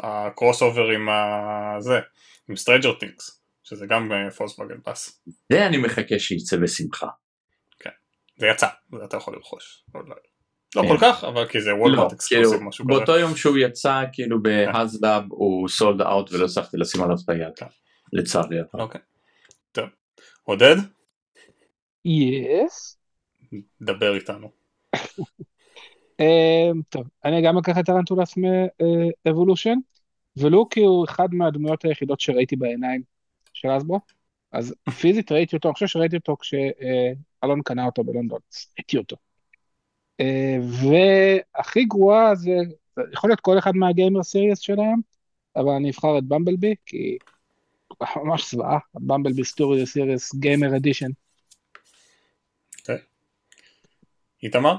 ה 0.00 0.62
crossover 0.62 0.88
עם. 0.88 1.08
זה, 1.78 2.00
עם 2.48 2.56
Stranger 2.56 2.92
Things, 2.92 3.40
שזה 3.64 3.86
גם 3.86 4.12
פולקסווגן 4.36 4.80
פס. 4.84 5.22
זה 5.52 5.66
אני 5.66 5.76
מחכה 5.76 6.18
שיצא 6.18 6.56
בשמחה. 6.56 7.06
זה 8.36 8.46
יצא, 8.46 8.66
זה 8.98 9.04
אתה 9.04 9.16
יכול 9.16 9.34
לרכוש. 9.34 9.84
לא- 9.94 10.82
כן. 10.82 10.88
כל 10.88 10.98
כך, 11.00 11.24
אבל 11.24 11.46
כי 11.46 11.60
זה 11.60 11.70
לא, 11.70 11.76
Walmart 11.76 11.98
כאילו, 11.98 12.16
exclusive 12.16 12.62
משהו 12.62 12.84
כזה. 12.84 12.96
באותו 12.96 13.16
יום 13.18 13.36
שהוא 13.36 13.58
יצא 13.58 14.04
כאילו 14.12 14.42
ב 14.42 14.54
HasLab 14.54 15.24
הוא 15.28 15.68
sold 15.68 16.00
out 16.02 16.32
ולא 16.32 16.44
הצלחתי 16.44 16.76
לשים 16.76 17.02
עליו 17.02 17.16
את 17.24 17.28
היד. 17.28 17.56
כן. 17.56 17.66
לצערי. 18.12 18.56
אוקיי. 18.74 19.00
טוב. 19.72 19.88
עודד, 20.42 20.76
yes. 22.04 22.98
דבר 23.82 24.14
איתנו. 24.14 24.50
אמ, 26.20 26.82
טוב, 26.88 27.04
אני 27.24 27.42
גם 27.42 27.58
אקח 27.58 27.78
את 27.78 27.84
Tarantulas 27.84 28.34
מ 29.26 29.31
Evolution, 29.31 29.78
ולו 30.36 30.68
כי 30.68 30.80
הוא 30.80 31.04
אחד 31.04 31.34
מהדמויות 31.34 31.84
היחידות 31.84 32.20
שראיתי 32.20 32.56
בעיניים 32.56 33.02
של 33.54 33.68
הסברו, 33.76 34.00
אז 34.52 34.74
פיזית 35.00 35.32
ראיתי 35.32 35.56
אותו, 35.56 35.68
אני 35.68 35.74
חושב 35.74 35.86
שראיתי 35.86 36.16
אותו 36.16 36.36
כשאלון 37.38 37.62
קנה 37.62 37.86
אותו 37.86 38.04
בלונדון, 38.04 38.40
ראיתי 38.78 38.96
אותו. 38.96 39.16
אה, 40.20 40.56
והכי 40.60 41.84
גרועה 41.84 42.34
זה, 42.34 42.50
יכול 43.12 43.30
להיות 43.30 43.40
כל 43.40 43.58
אחד 43.58 43.76
מה 43.76 43.89
Gamer 43.89 44.22
Series 44.22 44.58
שלהם, 44.58 45.00
אבל 45.56 45.70
אני 45.70 45.90
אבחר 45.90 46.18
את 46.18 46.24
Bumblebee, 46.24 46.74
כי 46.86 47.18
ממש 48.16 48.50
זוועה, 48.50 48.78
Bumblebee 48.94 49.44
Studio 49.44 49.86
Series 49.86 50.34
Gamer 50.34 50.76
Edition. 50.76 51.10
איתמר? 54.42 54.76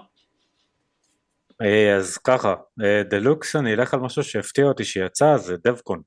אה, 1.62 1.96
אז 1.96 2.18
ככה, 2.18 2.56
אה, 2.84 3.04
דלוקס 3.04 3.56
אני 3.56 3.74
אלך 3.74 3.94
על 3.94 4.00
משהו 4.00 4.24
שהפתיע 4.24 4.66
אותי 4.66 4.86
שיצא, 4.86 5.38
זה 5.38 5.58
Devcon. 5.58 6.02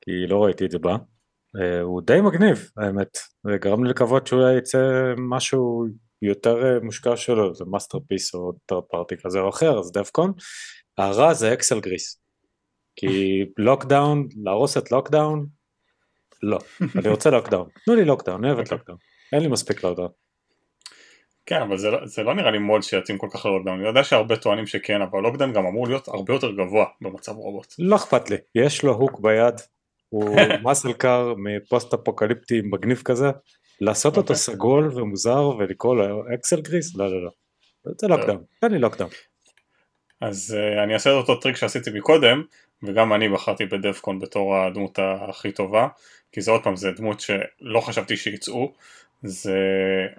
כי 0.00 0.26
לא 0.26 0.44
ראיתי 0.44 0.64
את 0.64 0.70
זה 0.70 0.78
בה. 0.78 0.96
אה, 1.56 1.80
הוא 1.80 2.02
די 2.02 2.20
מגניב, 2.20 2.70
האמת. 2.76 3.18
זה 3.44 3.56
גרם 3.60 3.84
לי 3.84 3.90
לקוות 3.90 4.26
שאולי 4.26 4.58
יצא 4.58 4.78
משהו 5.18 5.86
יותר 6.22 6.64
אה, 6.64 6.80
מושקע 6.80 7.16
שלו, 7.16 7.54
זה 7.54 7.64
masterpiece 7.64 8.34
או 8.34 8.52
third 8.90 9.02
party 9.02 9.14
כזה 9.24 9.40
או 9.40 9.48
אחר, 9.48 9.78
אז 9.78 9.92
Devcon. 9.92 10.32
הרע 10.98 11.34
זה 11.34 11.52
Axlegrease. 11.52 12.20
כי 12.96 13.44
Lockdown, 13.58 14.28
להרוס 14.44 14.76
את 14.76 14.92
Lockdown, 14.92 15.46
לא. 16.42 16.58
אני 16.96 17.08
רוצה 17.08 17.30
Lockdown. 17.30 17.68
תנו 17.84 17.94
לי 17.94 18.04
Lockdown, 18.04 18.44
אני 18.44 18.52
אוהב 18.52 18.58
את 18.58 18.64
אוקיי. 18.64 18.78
Lockdown. 18.78 18.98
אין 19.32 19.42
לי 19.42 19.48
מספיק 19.48 19.84
Lockdown. 19.84 20.08
כן, 21.46 21.62
אבל 21.62 21.78
זה 21.78 21.90
לא, 21.90 22.06
זה 22.06 22.22
לא 22.22 22.34
נראה 22.34 22.50
לי 22.50 22.58
mold 22.58 22.82
שיתאים 22.82 23.18
כל 23.18 23.26
כך 23.30 23.46
ל 23.46 23.49
Lockdown. 23.49 23.78
אני 23.78 23.88
יודע 23.88 24.04
שהרבה 24.04 24.36
טוענים 24.36 24.66
שכן, 24.66 25.02
אבל 25.02 25.20
Lockdown 25.20 25.52
גם 25.52 25.66
אמור 25.66 25.88
להיות 25.88 26.08
הרבה 26.08 26.32
יותר 26.32 26.50
גבוה 26.50 26.84
במצב 27.00 27.32
רובוט. 27.32 27.74
לא 27.78 27.96
אכפת 27.96 28.30
לי, 28.30 28.36
יש 28.54 28.82
לו 28.84 28.92
hook 28.92 29.20
ביד, 29.20 29.54
הוא 30.10 30.36
muscle 30.64 30.92
car 30.92 31.34
מפוסט 31.36 31.94
אפוקליפטי 31.94 32.60
מגניב 32.64 33.02
כזה, 33.04 33.30
לעשות 33.80 34.16
אותו 34.16 34.22
אוקיי. 34.22 34.36
סגול 34.36 34.90
ומוזר 34.94 35.48
ולקרוא 35.58 35.96
לו 35.96 36.22
Axlegrease? 36.34 36.96
לא 36.96 37.10
לא 37.10 37.24
לא. 37.24 37.30
זה 38.00 38.08
Lockdown, 38.08 38.42
תן 38.60 38.72
לי 38.72 38.78
Lockdown. 38.78 39.10
אז 40.20 40.56
uh, 40.58 40.82
אני 40.84 40.94
אעשה 40.94 41.10
את 41.10 41.14
אותו 41.14 41.36
טריק 41.36 41.56
שעשיתי 41.56 41.90
מקודם, 41.94 42.42
וגם 42.82 43.12
אני 43.12 43.28
בחרתי 43.28 43.66
ב 43.66 43.73
Devcon 43.73 44.18
בתור 44.18 44.56
הדמות 44.56 44.98
הכי 45.02 45.52
טובה, 45.52 45.88
כי 46.32 46.40
זה 46.40 46.50
עוד 46.50 46.62
פעם, 46.62 46.76
זה 46.76 46.90
דמות 46.90 47.20
שלא 47.20 47.80
חשבתי 47.80 48.16
שיצאו, 48.16 48.72
זה 49.22 49.58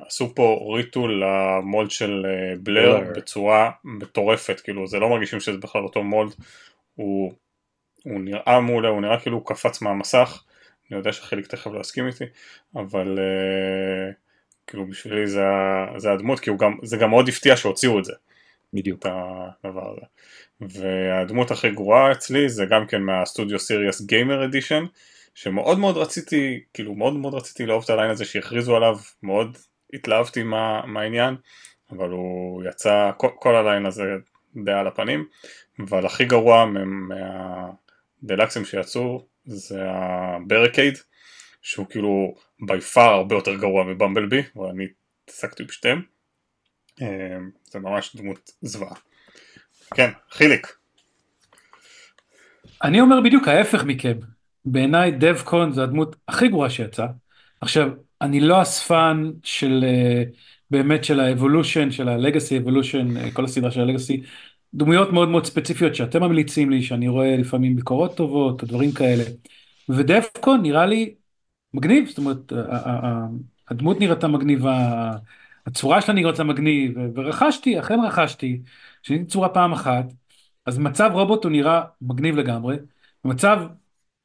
עשו 0.08 0.36
פה 0.36 0.74
ריטול 0.76 1.24
למולד 1.24 1.92
של 1.92 2.26
אה, 2.26 2.56
בלר. 2.60 3.00
בצורה 3.16 3.72
מטורפת, 3.84 4.60
כאילו 4.60 4.88
זה 4.88 5.00
לא 5.00 5.10
מרגישים 5.10 5.40
שזה 5.40 5.58
בכלל 5.58 5.84
אותו 5.84 6.04
מולד, 6.04 6.32
הוא, 6.96 7.34
הוא 8.04 8.20
נראה 8.20 8.60
מעולה, 8.60 8.90
הוא 8.90 9.02
נראה 9.02 9.20
כאילו 9.20 9.38
הוא 9.38 9.46
קפץ 9.46 9.82
מהמסך, 9.82 10.44
אני 10.92 10.98
יודע 10.98 11.12
שחיליק 11.12 11.48
תכף 11.48 11.72
לא 11.72 11.80
יסכים 11.80 12.08
איתי, 12.08 12.24
אבל 12.76 13.20
uh, 13.20 14.14
כאילו 14.68 14.88
בשבילי 14.88 15.28
זה, 15.28 15.44
זה 15.98 16.12
הדמות, 16.12 16.40
כי 16.40 16.52
גם, 16.60 16.78
זה 16.84 16.98
גם 16.98 17.10
מאוד 17.10 17.30
הפתיע 17.30 17.58
שהוציאו 17.58 18.00
את 18.00 18.06
זה. 18.06 18.14
בדיוק. 18.74 19.00
את 19.00 19.06
הדבר 19.64 19.92
הזה. 19.92 20.06
והדמות 20.62 21.52
הכי 21.52 21.70
גרועה 21.72 22.12
אצלי 22.12 22.50
זה 22.50 22.66
גם 22.66 22.88
כן 22.88 23.02
מהסטודיו 23.02 23.60
סיריוס 23.60 24.02
גיימר 24.02 24.46
אדישן, 24.46 24.84
שמאוד 25.36 25.80
מאוד 25.80 25.98
רציתי, 25.98 26.60
כאילו 26.74 26.96
מאוד 26.96 27.14
מאוד 27.14 27.34
רציתי 27.34 27.66
לאהוב 27.66 27.84
את 27.84 27.90
הליין 27.90 28.10
הזה 28.10 28.26
שהכריזו 28.26 28.76
עליו, 28.76 28.98
מאוד 29.24 29.58
התלהבתי 29.94 30.44
מה, 30.44 30.86
מהעניין, 30.86 31.36
אבל 31.92 32.10
הוא 32.10 32.64
יצא, 32.70 33.12
כל, 33.18 33.30
כל 33.36 33.56
הליין 33.56 33.86
הזה 33.86 34.04
די 34.66 34.72
על 34.72 34.88
הפנים, 34.88 35.26
אבל 35.80 36.06
הכי 36.06 36.26
גרוע 36.26 36.66
מהדלקסים 38.22 38.66
שיצאו 38.66 39.28
זה 39.46 39.82
הברקייד, 39.90 40.98
שהוא 41.62 41.86
כאילו 41.90 42.36
בי 42.68 42.82
פאר 42.82 43.14
הרבה 43.14 43.36
יותר 43.36 43.56
גרוע 43.56 43.84
מבמבלבי, 43.84 44.42
ואני 44.56 44.88
התעסקתי 45.24 45.64
בשתיהם. 45.64 46.02
אה, 47.02 47.38
זה 47.64 47.80
ממש 47.80 48.16
דמות 48.16 48.52
זוועה. 48.62 48.96
כן, 49.96 50.10
חיליק. 50.32 50.68
אני 52.84 53.02
אומר 53.02 53.22
בדיוק 53.22 53.48
ההפך 53.48 53.84
מכם. 53.84 54.18
בעיניי 54.66 55.12
דב 55.12 55.42
קון 55.42 55.74
זה 55.74 55.84
הדמות 55.84 56.16
הכי 56.28 56.48
גרועה 56.48 56.70
שיצאה. 56.70 57.08
עכשיו, 57.62 57.90
אני 58.22 58.40
לא 58.40 58.62
אספן 58.62 59.32
של 59.44 59.84
אה, 59.88 60.24
באמת 60.72 61.04
של 61.04 61.20
האבולושן, 61.20 61.92
של 61.92 62.10
הלגאסי 62.10 62.58
אבולושן, 62.58 63.18
אה, 63.18 63.32
כל 63.32 63.46
הסדרה 63.46 63.72
של 63.72 63.82
הלגאסי. 63.82 64.24
דמויות 64.74 65.12
מאוד 65.14 65.30
מאוד 65.30 65.46
ספציפיות 65.46 65.96
שאתם 65.96 66.24
ממליצים 66.24 66.70
לי, 66.70 66.84
שאני 66.84 67.08
רואה 67.08 67.38
לפעמים 67.38 67.76
ביקורות 67.76 68.18
טובות 68.18 68.62
או 68.62 68.68
דברים 68.68 68.92
כאלה. 68.92 69.24
ודב 69.90 70.22
קון 70.40 70.62
נראה 70.62 70.86
לי 70.86 71.16
מגניב, 71.74 72.08
זאת 72.10 72.18
אומרת, 72.18 72.54
הדמות 73.70 74.00
נראתה 74.00 74.28
מגניבה, 74.28 75.12
הצורה 75.68 76.02
שלה 76.02 76.14
נראתה 76.16 76.44
מגניב, 76.44 76.94
ורכשתי, 77.16 77.80
אכן 77.80 78.00
רכשתי, 78.08 78.62
שיניתי 79.04 79.26
צורה 79.26 79.50
פעם 79.50 79.74
אחת, 79.74 80.06
אז 80.66 80.78
מצב 80.78 81.10
רובוט 81.14 81.44
הוא 81.44 81.52
נראה 81.52 81.82
מגניב 82.02 82.36
לגמרי, 82.36 82.76
מצב 83.26 83.60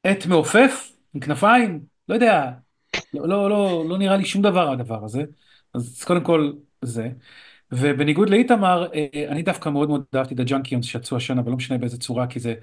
jet 0.03 0.25
מעופף 0.25 0.91
עם 1.13 1.21
כנפיים, 1.21 1.81
לא 2.09 2.13
יודע, 2.13 2.51
לא, 3.13 3.27
לא, 3.27 3.49
לא, 3.49 3.85
לא 3.89 3.97
נראה 3.97 4.17
לי 4.17 4.25
שום 4.25 4.41
דבר 4.41 4.71
הדבר 4.71 5.05
הזה, 5.05 5.23
אז 5.73 6.03
קודם 6.03 6.23
כל 6.23 6.51
זה, 6.81 7.09
ובניגוד 7.71 8.29
לאיתמר, 8.29 8.87
אה, 8.93 9.07
אני 9.29 9.41
דווקא 9.41 9.69
מאוד 9.69 9.89
מאוד 9.89 10.03
אהבתי 10.15 10.33
את 10.33 10.39
ה 10.39 10.44
Junkions 10.44 10.85
שיצאו 10.85 11.17
השנה, 11.17 11.41
ולא 11.45 11.55
משנה 11.55 11.77
באיזה 11.77 11.97
צורה, 11.97 12.27
כי 12.27 12.39
זה 12.39 12.53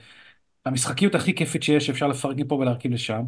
המשחקיות 0.67 1.15
הכי 1.15 1.35
כיפית 1.35 1.63
שיש, 1.63 1.91
אפשר 1.91 2.09
לפרק 2.09 2.37
מפה 2.37 2.55
ולהרכיב 2.55 2.93
לשם. 2.93 3.23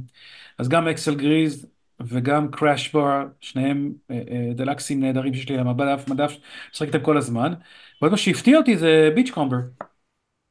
אז 0.59 0.69
גם 0.69 0.89
Axlegrease 0.89 1.67
וגם 2.01 2.51
Crashbar, 2.51 3.25
שניהם 3.41 3.93
אה, 4.11 4.23
אה, 4.31 4.55
deluxeים 4.55 5.01
נהדרים 5.01 5.35
שיש 5.35 5.49
לי 5.49 5.55
על 5.55 5.61
המדף, 5.61 6.05
מדף, 6.09 6.37
משחק 6.73 6.87
איתם 6.87 7.01
כל 7.01 7.17
הזמן. 7.17 7.55
ועוד 8.03 8.13
מה 8.13 8.19
שהפתיע 8.19 8.59
אותי 8.59 8.77
זה 8.79 9.11
ביץ' 9.15 9.31
קומבר. 9.31 9.57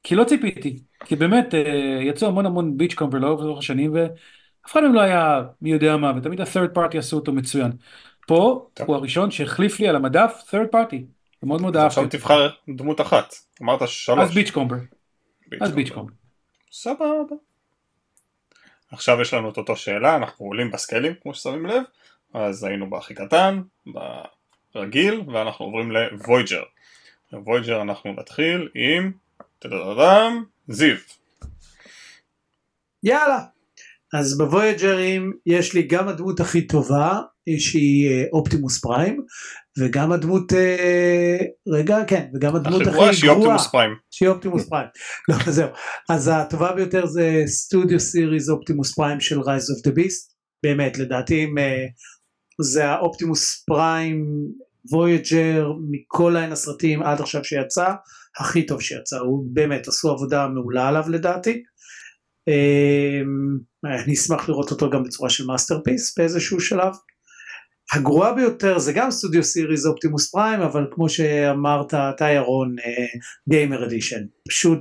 כי 0.04 0.16
לא 0.16 0.24
ציפיתי, 0.24 0.84
כי 1.06 1.16
באמת 1.16 1.54
יצאו 2.02 2.28
המון 2.28 2.46
המון 2.46 2.78
ביץ' 2.78 2.94
קומבר 2.94 3.20
לאורך 3.20 3.58
השנים 3.58 3.94
ואף 3.94 4.72
אחד 4.72 4.82
מהם 4.82 4.94
לא 4.94 5.02
היה 5.02 5.44
מי 5.62 5.72
יודע 5.72 5.98
מה, 5.98 6.12
ותמיד 6.18 6.42
ה-third 6.42 6.78
party 6.78 6.98
עשו 6.98 7.16
אותו 7.16 7.34
מצוין. 7.34 7.72
פה 8.28 8.70
טוב. 8.74 8.88
הוא 8.88 8.96
הראשון 8.96 9.32
שהחליף 9.32 9.80
לי 9.80 9.88
על 9.88 9.96
המדף 9.96 10.42
third 10.52 10.76
party, 10.76 10.96
מאוד 11.44 11.62
אז 11.62 11.66
אהבתי. 11.76 11.86
עכשיו. 11.86 12.10
תבחר 12.10 12.50
דמות 12.76 13.02
אחת. 13.02 13.34
אמרת 13.62 13.88
שלוש. 13.88 14.20
אז 14.20 14.34
ביץ' 14.34 14.52
קומבר, 14.52 14.76
אז 15.62 15.72
ביץ' 15.72 15.90
קומבר. 15.90 16.14
סבבה. 16.72 17.36
עכשיו 18.92 19.22
יש 19.22 19.34
לנו 19.34 19.50
את 19.50 19.58
אותו 19.58 19.76
שאלה, 19.76 20.16
אנחנו 20.16 20.46
עולים 20.46 20.72
בסקיילים 20.72 21.14
כמו 21.22 21.34
ששמים 21.34 21.66
לב, 21.66 21.84
אז 22.34 22.64
היינו 22.64 22.90
בהכי 22.90 23.14
קטן, 23.14 23.62
ברגיל, 24.76 25.22
ואנחנו 25.34 25.66
עוברים 25.66 25.92
ל 25.92 26.00
Voyager. 26.00 26.64
ב 27.32 27.38
Voyager 27.38 27.82
אנחנו 27.82 28.14
נתחיל 28.14 28.70
עם 28.76 29.12
טדדדם, 29.60 30.44
זיו. 30.68 30.96
יאללה. 33.04 33.40
אז 34.14 34.38
ב 34.38 34.47
Voyagerים 34.47 35.34
יש 35.46 35.74
לי 35.74 35.84
גם 35.84 36.08
הדמות 36.08 36.40
הכי 36.40 36.68
טובה 36.68 37.22
שהיא 37.58 38.10
אה, 38.10 38.24
Optimus 38.34 38.82
Prime 38.82 39.22
וגם 39.80 40.12
הדמות 40.12 40.54
אה, 40.54 41.38
רגע 41.68 41.98
כן 42.08 42.26
וגם 42.36 42.56
הדמות 42.56 42.82
הכי 42.82 42.92
גרועה 42.92 43.14
שהיא 43.14 43.32
Optimus 43.32 43.68
Prime. 43.68 43.92
שהיא 44.12 44.30
Optimus 44.30 44.70
Prime. 44.70 44.88
לא 45.30 45.52
זהו. 45.52 45.70
אז 46.10 46.32
הטובה 46.34 46.74
ביותר 46.74 47.06
זה 47.06 47.44
Studio 47.46 48.00
Series 48.00 48.50
Optimus 48.50 48.96
Prime 48.96 49.20
של 49.20 49.42
Rise 49.42 49.72
of 49.72 49.80
the 49.84 49.92
Beast. 49.92 50.36
באמת 50.64 50.98
לדעתי 50.98 51.44
אם, 51.44 51.58
אה, 51.58 51.86
זה 52.62 52.86
האופטימוס 52.86 53.64
פריים 53.68 54.26
Voyager 54.92 55.72
מכל 55.90 56.32
ליין 56.36 56.52
הסרטים 56.52 57.04
עד 57.04 57.22
עכשיו 57.22 57.44
שיצא 57.44 57.88
הכי 58.40 58.66
טוב 58.66 58.82
שיצא 58.82 59.18
הוא 59.18 59.46
באמת 59.54 59.88
עשו 59.88 60.12
עבודה 60.12 60.48
מעולה 60.48 60.88
עליו 60.88 61.04
לדעתי. 61.10 61.64
אני 63.86 64.14
אשמח 64.14 64.50
לראות 64.50 64.72
אותו 64.72 64.90
גם 64.90 65.04
בצורה 65.04 65.30
של 65.30 65.46
Masterpiece 65.46 66.18
באיזשהו 66.18 66.60
שלב. 66.60 66.94
הגרועה 67.94 68.34
ביותר 68.34 68.80
זה 68.80 68.94
גם 68.94 69.12
Studio 69.12 69.44
Series 69.44 69.86
אופטימוס 69.86 70.32
פריים 70.32 70.62
אבל 70.62 70.88
כמו 70.92 71.10
שאמרת 71.10 71.94
אתה 71.94 72.30
ירון 72.30 72.76
Gamer 73.50 73.86
Edition 73.86 74.22
פשוט 74.48 74.80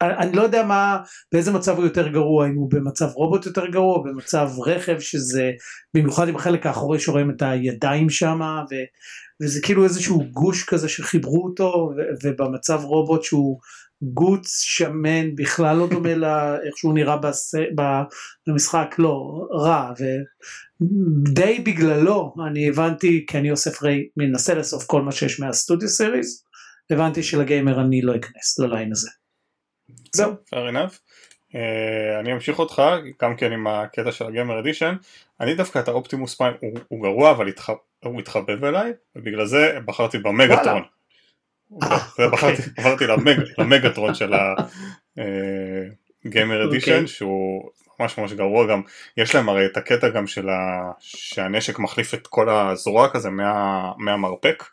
אני 0.00 0.32
לא 0.32 0.42
יודע 0.42 0.62
מה 0.62 0.98
באיזה 1.32 1.52
מצב 1.52 1.76
הוא 1.76 1.84
יותר 1.84 2.08
גרוע 2.08 2.46
אם 2.46 2.54
הוא 2.54 2.70
במצב 2.70 3.08
רובוט 3.14 3.46
יותר 3.46 3.66
גרוע 3.66 4.02
במצב 4.04 4.48
רכב 4.66 5.00
שזה 5.00 5.50
במיוחד 5.94 6.28
עם 6.28 6.36
החלק 6.36 6.66
האחורי 6.66 7.00
שרואים 7.00 7.30
את 7.30 7.42
הידיים 7.42 8.10
שם 8.10 8.40
וזה 9.42 9.60
כאילו 9.62 9.84
איזשהו 9.84 10.24
גוש 10.32 10.64
כזה 10.64 10.88
שחיברו 10.88 11.44
אותו 11.44 11.90
ובמצב 12.24 12.80
רובוט 12.84 13.22
שהוא 13.22 13.58
גוץ 14.02 14.62
שמן 14.62 15.34
בכלל 15.34 15.76
לא 15.76 15.88
דומה 15.88 16.14
לאיך 16.14 16.76
שהוא 16.76 16.94
נראה 16.94 17.16
בס, 17.16 17.54
במשחק 18.46 18.94
לא 18.98 19.46
רע 19.52 19.92
ודי 20.80 21.58
בגללו 21.58 22.34
אני 22.46 22.68
הבנתי 22.68 23.26
כי 23.28 23.38
אני 23.38 23.50
אוסף 23.50 23.82
רי 23.82 24.08
מנסה 24.16 24.54
לאסוף 24.54 24.86
כל 24.86 25.02
מה 25.02 25.12
שיש 25.12 25.40
מהסטודיו 25.40 25.88
סיריס 25.88 26.44
הבנתי 26.90 27.22
שלגיימר 27.22 27.80
אני 27.80 28.02
לא 28.02 28.16
אכנס 28.16 28.58
לליין 28.58 28.92
הזה. 28.92 29.10
זהו. 30.12 30.32
fair 30.32 30.72
enough. 30.72 30.98
Uh, 31.52 32.20
אני 32.20 32.32
אמשיך 32.32 32.58
אותך, 32.58 32.82
גם 33.22 33.36
כן 33.36 33.52
עם 33.52 33.66
הקטע 33.66 34.12
של 34.12 34.26
הגיימר 34.26 34.60
אדישן. 34.60 34.94
אני 35.40 35.54
דווקא 35.54 35.78
את 35.78 35.88
האופטימוס 35.88 36.34
פריים, 36.34 36.54
הוא, 36.60 36.78
הוא 36.88 37.02
גרוע 37.02 37.30
אבל 37.30 37.48
התח... 37.48 37.70
הוא 38.04 38.20
התחבב 38.20 38.64
אליי, 38.64 38.92
ובגלל 39.16 39.46
זה 39.46 39.78
בחרתי 39.84 40.18
במגטרון. 40.18 40.82
אה, 40.82 40.97
אוקיי. 41.72 42.28
בחרתי, 42.32 42.62
בחרתי 42.76 43.06
למג, 43.06 43.36
למגטרון 43.58 44.14
של 44.14 44.32
הגיימר 46.24 46.68
אדישן 46.68 46.92
אוקיי. 46.92 47.06
שהוא 47.06 47.70
ממש 48.00 48.18
ממש 48.18 48.32
גרוע 48.32 48.66
גם 48.66 48.82
יש 49.16 49.34
להם 49.34 49.48
הרי 49.48 49.66
את 49.66 49.76
הקטע 49.76 50.08
גם 50.08 50.26
של 50.26 50.48
ה... 50.48 50.92
שהנשק 50.98 51.78
מחליף 51.78 52.14
את 52.14 52.26
כל 52.26 52.48
הזרוע 52.48 53.08
כזה 53.08 53.30
מה... 53.30 53.92
מהמרפק 53.98 54.64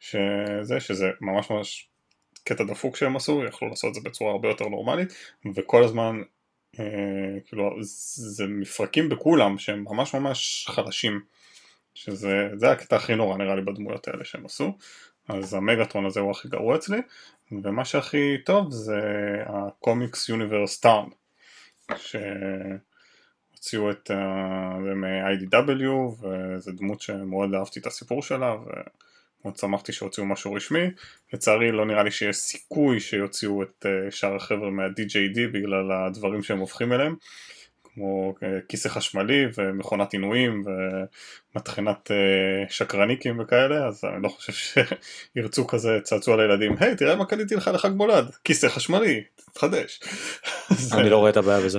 שזה 0.00 0.80
שזה 0.80 1.10
ממש 1.20 1.50
ממש 1.50 1.88
קטע 2.44 2.64
דפוק 2.64 2.96
שהם 2.96 3.16
עשו 3.16 3.44
יכלו 3.48 3.68
לעשות 3.68 3.88
את 3.88 3.94
זה 3.94 4.00
בצורה 4.04 4.32
הרבה 4.32 4.48
יותר 4.48 4.68
נורמלית 4.68 5.14
וכל 5.54 5.84
הזמן 5.84 6.22
אה, 6.80 6.84
כאילו 7.46 7.76
זה 7.82 8.46
מפרקים 8.46 9.08
בכולם 9.08 9.58
שהם 9.58 9.84
ממש 9.90 10.14
ממש 10.14 10.66
חלשים 10.70 11.20
שזה 11.94 12.48
זה 12.54 12.70
הקטע 12.70 12.96
הכי 12.96 13.14
נורא 13.14 13.36
נראה 13.36 13.54
לי 13.54 13.62
בדמויות 13.62 14.08
האלה 14.08 14.24
שהם 14.24 14.46
עשו 14.46 14.76
אז 15.28 15.54
המגטרון 15.54 16.06
הזה 16.06 16.20
הוא 16.20 16.30
הכי 16.30 16.48
גרוע 16.48 16.76
אצלי 16.76 16.98
ומה 17.62 17.84
שהכי 17.84 18.38
טוב 18.44 18.70
זה 18.70 19.00
הקומיקס 19.46 20.28
יוניברס 20.28 20.80
טאון 20.80 21.10
שהוציאו 21.96 23.90
את 23.90 24.10
ה- 24.10 24.78
זה 24.84 24.94
מ-IDW 24.94 26.24
וזו 26.24 26.72
דמות 26.72 27.00
שמאוד 27.00 27.54
אהבתי 27.54 27.80
את 27.80 27.86
הסיפור 27.86 28.22
שלה 28.22 28.54
ומאוד 28.54 29.56
שמחתי 29.56 29.92
שהוציאו 29.92 30.26
משהו 30.26 30.54
רשמי. 30.54 30.90
לצערי 31.32 31.72
לא 31.72 31.86
נראה 31.86 32.02
לי 32.02 32.10
שיש 32.10 32.36
סיכוי 32.36 33.00
שיוציאו 33.00 33.62
את 33.62 33.86
אה, 33.86 34.10
שאר 34.10 34.36
החבר'ה 34.36 34.70
מה-DJD 34.70 35.38
בגלל 35.52 35.92
הדברים 35.92 36.42
שהם 36.42 36.58
הופכים 36.58 36.92
אליהם 36.92 37.16
כמו 37.94 38.34
אה, 38.42 38.58
כיסא 38.68 38.88
חשמלי 38.88 39.44
ומכונת 39.58 40.12
עינויים 40.12 40.62
ומטחנת 41.54 42.10
אה, 42.10 42.16
שקרניקים 42.70 43.40
וכאלה 43.40 43.86
אז 43.86 44.04
אני 44.04 44.22
לא 44.22 44.28
חושב 44.28 44.52
שירצו 45.36 45.66
כזה 45.66 45.98
צעצוע 46.02 46.36
לילדים 46.36 46.74
היי 46.80 46.96
תראה 46.96 47.16
מה 47.16 47.26
קניתי 47.26 47.54
לך 47.54 47.70
לחג 47.74 47.88
מולד 47.90 48.34
כיסא 48.44 48.68
חשמלי 48.68 49.22
תתחדש. 49.34 50.00
אני 50.98 51.10
לא 51.10 51.16
רואה 51.16 51.30
את 51.30 51.36
הבעיה 51.36 51.60
בזה. 51.60 51.78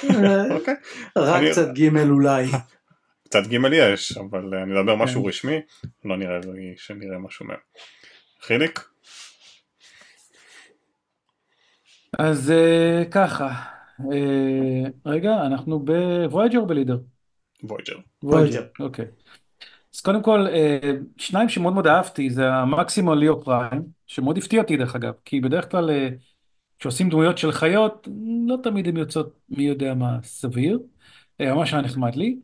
אוקיי. 0.50 0.74
רק 1.16 1.40
אני- 1.42 1.50
קצת 1.50 1.72
גימל 1.72 2.10
אולי. 2.10 2.46
קצת 3.28 3.46
ג' 3.46 3.72
יש 3.72 4.16
אבל 4.18 4.54
אני 4.54 4.72
מדבר 4.72 4.96
משהו 4.96 5.24
רשמי 5.24 5.60
לא 6.04 6.16
נראה 6.16 6.38
לי 6.38 6.74
שנראה 6.76 7.18
משהו 7.18 7.46
מהם. 7.46 7.58
חיליק? 8.42 8.84
אז 12.18 12.50
אה, 12.50 13.02
ככה, 13.10 13.52
רגע, 15.06 15.46
אנחנו 15.46 15.84
ב 15.84 15.93
Voyager 15.93 16.58
או 16.58 16.66
ב 16.66 16.70
Leader? 16.70 16.98
Voyager. 17.62 17.96
Voyager. 18.22 18.62
אוקיי. 18.80 19.04
אז 19.94 20.00
קודם 20.00 20.22
כל, 20.22 20.46
אה, 20.46 20.92
שניים 21.16 21.48
שמאוד 21.48 21.74
מאוד 21.74 21.86
אהבתי 21.86 22.30
זה 22.30 22.52
המקסימום 22.52 23.18
ליאו 23.18 23.44
פריים, 23.44 23.82
שמאוד 24.06 24.38
הפתיע 24.38 24.62
אותי 24.62 24.76
דרך 24.76 24.96
אגב, 24.96 25.12
כי 25.24 25.40
בדרך 25.40 25.70
כלל 25.70 25.90
אה, 25.90 26.08
כשעושים 26.78 27.08
דמויות 27.10 27.38
של 27.38 27.52
חיות, 27.52 28.08
לא 28.48 28.56
תמיד 28.62 28.88
הן 28.88 28.96
יוצאות 28.96 29.38
מי 29.48 29.62
יודע 29.62 29.94
מה 29.94 30.18
סביר, 30.22 30.78
אה, 31.40 31.54
ממש 31.54 31.72
היה 31.72 31.82
נחמד 31.82 32.14
לי, 32.16 32.36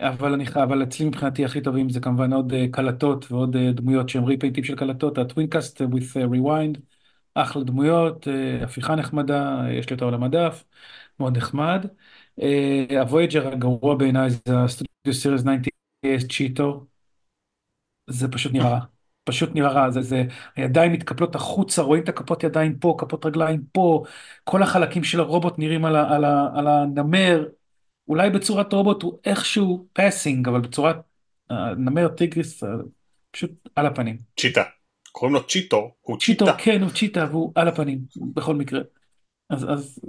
אבל 0.00 0.32
אני 0.32 0.44
אבל 0.54 0.82
אצלי 0.82 1.06
מבחינתי 1.06 1.44
הכי 1.44 1.60
טובים 1.60 1.90
זה 1.90 2.00
כמובן 2.00 2.32
עוד 2.32 2.52
אה, 2.52 2.66
קלטות 2.70 3.32
ועוד 3.32 3.56
אה, 3.56 3.72
דמויות 3.72 4.08
שהן 4.08 4.24
ריפיינטים 4.24 4.64
של 4.64 4.76
קלטות, 4.76 5.18
הטווינקאסט 5.18 5.82
with 5.82 6.16
אה, 6.16 6.24
rewind, 6.24 6.78
אחלה 7.42 7.64
דמויות, 7.64 8.28
אה, 8.28 8.64
הפיכה 8.64 8.94
נחמדה, 8.94 9.62
יש 9.70 9.90
לי 9.90 9.94
אותה 9.94 10.04
על 10.06 10.14
המדף, 10.14 10.64
מאוד 11.20 11.36
נחמד. 11.36 11.86
אה, 12.42 13.00
ה 13.00 13.06
Voyager 13.06 13.48
הגרוע 13.48 13.94
בעיניי 13.94 14.30
זה 14.30 14.38
ה 14.46 14.56
Studio 14.56 15.14
Series 15.14 15.42
98 15.42 16.28
צ'יטו, 16.28 16.86
זה 18.10 18.28
פשוט 18.28 18.52
נראה 18.52 18.70
רע. 18.70 18.80
פשוט 19.24 19.50
נראה 19.54 19.70
רע, 19.72 19.90
זה, 19.90 20.02
זה, 20.02 20.24
הידיים 20.56 20.92
מתקפלות 20.92 21.34
החוצה, 21.34 21.82
רואים 21.82 22.02
את 22.02 22.08
הכפות 22.08 22.44
ידיים 22.44 22.78
פה, 22.78 22.96
כפות 22.98 23.26
רגליים 23.26 23.62
פה, 23.72 24.04
כל 24.44 24.62
החלקים 24.62 25.04
של 25.04 25.20
הרובוט 25.20 25.58
נראים 25.58 25.84
על, 25.84 25.96
ה, 25.96 26.14
על, 26.14 26.24
ה, 26.24 26.48
על 26.54 26.66
הנמר, 26.66 27.48
אולי 28.08 28.30
בצורת 28.30 28.72
רובוט 28.72 29.02
הוא 29.02 29.18
איכשהו 29.24 29.86
passing, 29.92 30.48
אבל 30.48 30.60
בצורת 30.60 30.96
הנמר 31.50 32.08
טיגריס 32.08 32.64
אה, 32.64 32.68
פשוט 33.30 33.50
על 33.76 33.86
הפנים. 33.86 34.18
צ'יטה. 34.40 34.62
קוראים 35.18 35.34
לו 35.34 35.46
צ'יטו, 35.46 35.94
הוא 36.00 36.18
צ'יטו, 36.18 36.44
צ'יטה. 36.44 36.58
כן, 36.58 36.82
הוא 36.82 36.90
צ'יטה 36.90 37.26
והוא 37.30 37.52
על 37.54 37.68
הפנים, 37.68 37.98
בכל 38.34 38.54
מקרה. 38.54 38.80
אז, 39.50 39.64
אז 39.64 40.00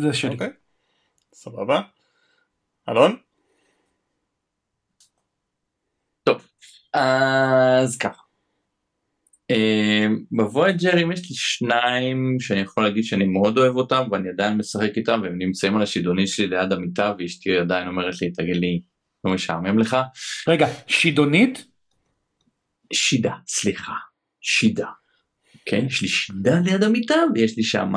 זה 0.00 0.14
שלי. 0.14 0.32
אוקיי, 0.32 0.48
סבבה. 1.34 1.80
אלון? 2.88 3.16
אז 6.92 7.96
ככה. 7.96 8.22
אה, 9.50 10.06
בווייג'רים 10.30 11.12
יש 11.12 11.20
לי 11.20 11.36
שניים 11.36 12.36
שאני 12.40 12.60
יכול 12.60 12.84
להגיד 12.84 13.04
שאני 13.04 13.24
מאוד 13.24 13.58
אוהב 13.58 13.76
אותם 13.76 14.08
ואני 14.10 14.28
עדיין 14.28 14.56
משחק 14.58 14.90
איתם 14.96 15.20
והם 15.22 15.38
נמצאים 15.38 15.76
על 15.76 15.82
השידוני 15.82 16.26
שלי 16.26 16.46
ליד 16.46 16.72
המיטה 16.72 17.12
ואשתי 17.18 17.58
עדיין 17.58 17.88
אומרת 17.88 18.22
לי 18.22 18.32
תגיד 18.32 18.56
לי 18.56 18.80
לא 19.24 19.34
משעמם 19.34 19.78
לך. 19.78 19.96
רגע, 20.48 20.66
שידונית? 20.86 21.66
שידה, 22.92 23.32
סליחה, 23.46 23.92
שידה. 24.46 24.88
כן, 25.66 25.86
יש 25.86 26.02
לי 26.02 26.08
שידה 26.08 26.60
ליד 26.64 26.82
המיטה 26.82 27.16
ויש 27.34 27.56
לי 27.56 27.62
שם 27.62 27.92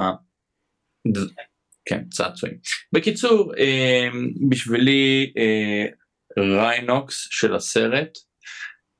כן, 1.85 2.03
צעצועים. 2.09 2.57
בקיצור, 2.93 3.53
אה, 3.57 4.07
בשבילי 4.49 5.33
אה, 5.37 5.85
ריינוקס 6.43 7.27
של 7.31 7.55
הסרט 7.55 8.17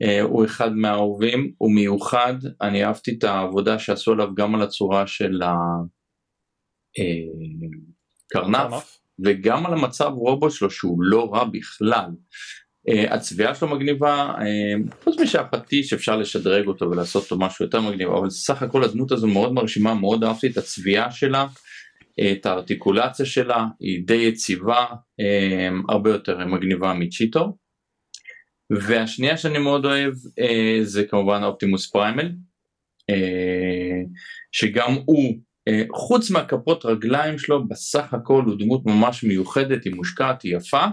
אה, 0.04 0.22
הוא 0.22 0.46
אחד 0.46 0.74
מהאהובים, 0.74 1.54
הוא 1.58 1.76
מיוחד, 1.76 2.34
אני 2.62 2.86
אהבתי 2.86 3.16
את 3.18 3.24
העבודה 3.24 3.80
שעשו 3.80 4.12
עליו 4.12 4.36
גם 4.36 4.56
על 4.56 4.62
הצורה 4.62 5.08
של 5.08 5.42
הקרנף 8.32 9.00
וגם 9.26 9.66
על 9.66 9.74
המצב 9.74 10.12
רובוט 10.16 10.52
שלו 10.52 10.72
שהוא 10.72 10.98
לא 11.02 11.30
רע 11.34 11.44
בכלל. 11.44 12.10
Uh, 12.88 13.14
הצביעה 13.14 13.56
שלו 13.56 13.68
מגניבה, 13.68 14.34
uh, 14.38 14.94
חוץ 15.04 15.20
משהפטיש 15.20 15.94
אפשר 15.94 16.18
לשדרג 16.18 16.68
אותו 16.68 16.90
ולעשות 16.92 17.24
אותו 17.24 17.40
משהו 17.40 17.66
יותר 17.66 17.82
מגניב, 17.82 18.10
אבל 18.10 18.30
סך 18.30 18.62
הכל 18.62 18.84
הדמות 18.84 19.12
הזו 19.12 19.28
מאוד 19.28 19.54
מרשימה, 19.54 19.94
מאוד 19.94 20.24
אהבתי 20.24 20.48
את 20.48 20.58
הצביעה 20.58 21.12
שלה, 21.12 21.46
uh, 21.46 22.24
את 22.32 22.46
הארטיקולציה 22.46 23.26
שלה, 23.26 23.66
היא 23.80 24.04
די 24.06 24.14
יציבה, 24.16 24.86
הרבה 25.90 26.10
יותר 26.10 26.46
מגניבה 26.46 26.94
מצ'יטו. 26.94 27.58
והשנייה 28.72 29.38
שאני 29.38 29.60
מאוד 29.60 29.86
אוהב 29.86 30.14
זה 30.82 31.04
כמובן 31.04 31.44
אופטימוס 31.44 31.92
פריימל, 31.92 32.32
שגם 34.52 34.94
הוא, 35.06 35.36
חוץ 35.94 36.32
מהכפות 36.32 36.86
רגליים 36.86 37.38
שלו, 37.38 37.68
בסך 37.68 38.14
הכל 38.14 38.44
הוא 38.46 38.56
דמות 38.60 38.86
ממש 38.86 39.24
מיוחדת, 39.24 39.84
היא 39.84 39.96
מושקעת, 39.96 40.42
היא 40.42 40.58
יפה. 40.58 40.86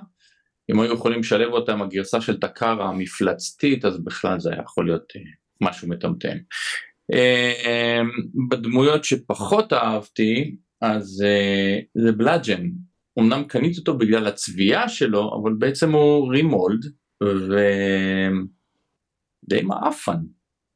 אם 0.70 0.80
היו 0.80 0.94
יכולים 0.94 1.20
לשלב 1.20 1.52
אותה 1.52 1.72
עם 1.72 1.82
הגרסה 1.82 2.20
של 2.20 2.40
טקארה 2.40 2.88
המפלצתית 2.88 3.84
אז 3.84 4.04
בכלל 4.04 4.40
זה 4.40 4.52
היה 4.52 4.62
יכול 4.62 4.86
להיות 4.86 5.12
uh, 5.16 5.20
משהו 5.60 5.88
מטמטם. 5.88 6.36
Uh, 7.12 7.16
בדמויות 8.50 9.04
שפחות 9.04 9.72
אהבתי 9.72 10.56
אז 10.80 11.24
uh, 11.24 12.02
זה 12.02 12.12
בלאג'ן, 12.12 12.70
אמנם 13.18 13.44
קניתי 13.44 13.80
אותו 13.80 13.98
בגלל 13.98 14.26
הצביעה 14.26 14.88
שלו 14.88 15.40
אבל 15.42 15.52
בעצם 15.58 15.92
הוא 15.92 16.32
רימולד 16.32 16.80
ודי 19.46 19.62
מעפן, 19.62 20.18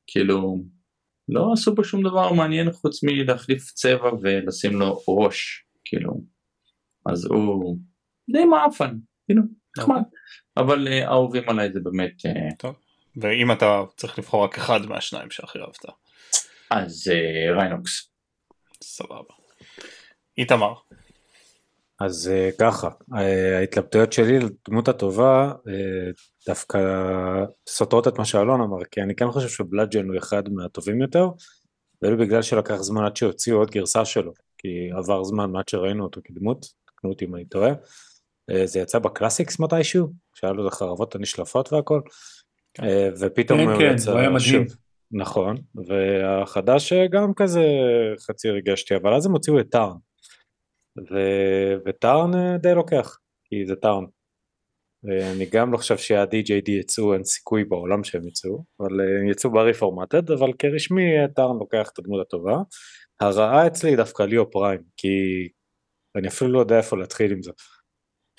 כאילו 0.07 0.65
לא 1.29 1.53
עשו 1.53 1.77
פה 1.77 1.85
שום 1.85 2.03
דבר 2.03 2.33
מעניין 2.33 2.73
חוץ 2.73 3.03
מלהחליף 3.05 3.71
צבע 3.73 4.11
ולשים 4.23 4.73
לו 4.73 5.01
ראש, 5.09 5.65
כאילו, 5.85 6.21
אז 7.07 7.25
הוא 7.25 7.79
די 8.33 8.45
מעפן, 8.45 8.97
כאילו. 9.27 9.60
נחמד. 9.79 10.03
אבל 10.57 10.89
אה, 10.89 11.09
אהובים 11.09 11.49
עליי 11.49 11.73
זה 11.73 11.81
באמת... 11.81 12.27
אה, 12.27 12.57
טוב. 12.59 12.75
ואם 13.17 13.53
אתה 13.53 13.83
צריך 13.97 14.19
לבחור 14.19 14.45
רק 14.45 14.59
אחד 14.59 14.87
מהשניים 14.87 15.31
שהכי 15.31 15.59
אהבת. 15.59 15.85
אז 16.71 17.13
אה, 17.13 17.61
ריינוקס. 17.61 18.11
סבבה. 18.83 19.35
איתמר. 20.39 20.75
אז 22.01 22.31
ככה, 22.59 22.89
ההתלבטויות 23.59 24.13
שלי 24.13 24.39
לדמות 24.39 24.89
הטובה 24.89 25.53
דווקא 26.47 26.79
סותרות 27.69 28.09
את 28.09 28.19
מה 28.19 28.25
שאלון 28.25 28.61
אמר, 28.61 28.85
כי 28.85 29.03
אני 29.03 29.15
כן 29.15 29.31
חושב 29.31 29.49
שבלאג'ן 29.49 30.09
הוא 30.09 30.19
אחד 30.19 30.49
מהטובים 30.49 31.01
יותר, 31.01 31.29
ולו 32.03 32.19
בגלל 32.19 32.43
שלקח 32.43 32.77
זמן 32.77 33.05
עד 33.05 33.17
שהוציאו 33.17 33.59
עוד 33.59 33.71
גרסה 33.71 34.05
שלו, 34.05 34.33
כי 34.59 34.69
עבר 34.99 35.25
זמן 35.25 35.57
עד 35.57 35.69
שראינו 35.69 36.05
אותו 36.05 36.21
כדמות, 36.25 36.67
תקנו 36.85 37.11
אותי 37.11 37.25
אם 37.25 37.35
אני 37.35 37.45
טועה. 37.45 37.73
אה, 38.51 38.67
זה 38.67 38.81
יצא 38.81 38.99
ב 38.99 39.06
Classics 39.06 39.61
מתישהו, 39.61 40.13
שהיה 40.35 40.53
לו 40.53 40.71
חרבות 40.71 41.15
הנשלפות 41.15 41.73
והכל, 41.73 42.01
כן. 42.75 42.85
אה, 42.85 43.09
ופתאום 43.21 43.59
כן, 43.59 43.69
הוא 43.69 43.79
כן, 43.79 43.93
יצא 43.95 44.11
הוא 44.11 44.21
היה 44.21 44.31
מדהים. 44.31 44.41
שוב. 44.41 44.77
נכון, 45.13 45.57
והחדש 45.75 46.93
גם 46.93 47.35
כזה 47.35 47.65
חצי 48.27 48.49
הרגשתי, 48.49 48.97
אבל 48.97 49.15
אז 49.15 49.27
הם 49.27 49.33
הוציאו 49.33 49.61
את 49.61 49.67
טארן, 49.71 49.97
ו... 50.99 51.19
וטארן 51.87 52.35
אה, 52.35 52.59
די 52.59 52.75
לוקח, 52.75 53.19
כי 53.45 53.67
זה 53.67 53.77
טארן. 53.77 54.05
ואני 55.05 55.47
גם 55.47 55.73
לא 55.73 55.77
חושב 55.77 55.99
שה-DJD 55.99 56.71
יצאו, 56.71 57.15
אין 57.15 57.25
סיכוי 57.25 57.65
בעולם 57.65 58.05
שהם 58.05 58.29
יצאו, 58.29 58.65
אבל 58.81 59.01
הם 59.01 59.29
יצאו 59.29 59.51
בריפורמטד, 59.51 60.31
אבל 60.31 60.53
כרשמי 60.59 61.03
טארן 61.35 61.57
לוקח 61.59 61.91
את 61.93 61.99
הדמות 61.99 62.27
הטובה. 62.27 62.57
הרעה 63.21 63.67
אצלי 63.67 63.91
היא 63.91 63.97
דווקא 63.97 64.23
ליאו 64.23 64.51
פריים, 64.51 64.81
כי 64.97 65.09
אני 66.17 66.29
אפילו 66.29 66.51
לא 66.51 66.59
יודע 66.59 66.79
איפה 66.79 66.97
להתחיל 66.97 67.33
עם 67.33 67.43
זה. 67.43 67.51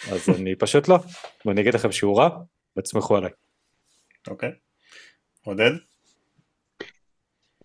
אז 0.10 0.30
אני 0.40 0.56
פשוט 0.56 0.88
לא, 0.88 0.98
ואני 1.46 1.62
אגיד 1.62 1.74
לכם 1.74 1.92
שהוא 1.92 2.20
רע, 2.20 2.30
ותסמכו 2.78 3.18
עליי. 3.18 3.32
אוקיי. 4.28 4.52
עודד? 5.46 5.72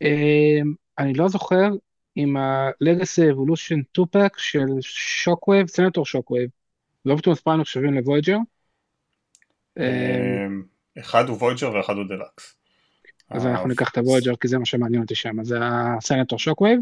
אמ, 0.03 0.75
אני 0.99 1.14
לא 1.14 1.29
זוכר 1.29 1.68
אם 2.16 2.37
ה-Legacy 2.37 3.33
Evolution 3.33 3.99
2-Pack 3.99 4.35
של 4.37 4.66
שוקווייב, 4.81 5.66
סנטור 5.66 6.07
שוקווייב, 6.07 6.51
ואופטימוס 7.07 7.40
פריים 7.40 7.61
נחשבים 7.61 7.94
ל 7.94 7.99
Voyager. 7.99 8.37
אמ, 9.79 10.62
אחד 10.99 11.29
הוא 11.29 11.37
Voyager 11.37 11.75
ואחד 11.75 11.94
הוא 11.94 12.05
דלקס. 12.09 12.57
אז 13.31 13.46
אנחנו 13.46 13.68
ניקח 13.68 13.90
את 13.90 13.99
ה 13.99 14.03
Voyager 14.03 14.37
כי 14.40 14.49
זה 14.49 14.59
מה 14.59 14.66
שמעניין 14.66 15.03
אותי 15.03 15.14
שם, 15.14 15.44
זה 15.44 15.59
הסנטור 15.62 16.38
שוקווייב. 16.38 16.81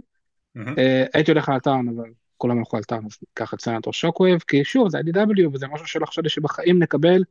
הייתי 1.14 1.30
הולך 1.30 1.48
על 1.48 1.58
אבל 1.64 2.10
כולם 2.38 2.58
הלכו 2.58 2.76
על 2.76 2.82
אז 2.90 3.18
ניקח 3.28 3.54
את 3.54 3.60
סנטור 3.60 3.92
שוקווייב, 3.92 4.40
כי 4.48 4.64
שוב, 4.64 4.88
זה 4.88 4.98
IDW, 4.98 5.48
וזה 5.52 5.66
משהו 5.66 5.86
שלא 5.86 6.06
חשבתי 6.06 6.28
שבחיים 6.28 6.82
נקבל 6.82 7.22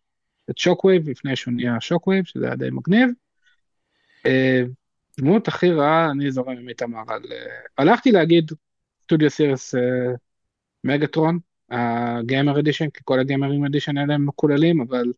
את 0.50 0.58
שוקווייב 0.58 1.10
לפני 1.10 1.36
שהוא 1.36 1.54
נהיה 1.54 1.82
שוקווייב, 1.82 2.26
שזה 2.26 2.46
היה 2.46 2.56
די 2.56 2.70
מגניב. 2.72 3.10
אה, 4.26 4.62
דמות 5.20 5.48
הכי 5.48 5.72
רעה, 5.72 6.12
אני 6.12 6.32
זורם 6.32 6.58
עם 6.58 6.70
איתמר 6.70 7.04
על... 7.08 7.24
אה, 7.32 7.60
הלכתי 7.78 8.12
להגיד 8.12 8.52
Studio 9.04 9.30
Series 9.30 9.76
מגטרון, 10.84 11.40
ה 11.70 11.85
Gamer 11.85 12.60
Edition, 12.60 12.90
כי 12.90 13.02
כל 13.04 13.20
הגיימרים 13.20 13.66
Edition 13.66 13.98
האלה 13.98 14.14
הם 14.14 14.26
מקוללים, 14.26 14.82
אבל 14.82 15.14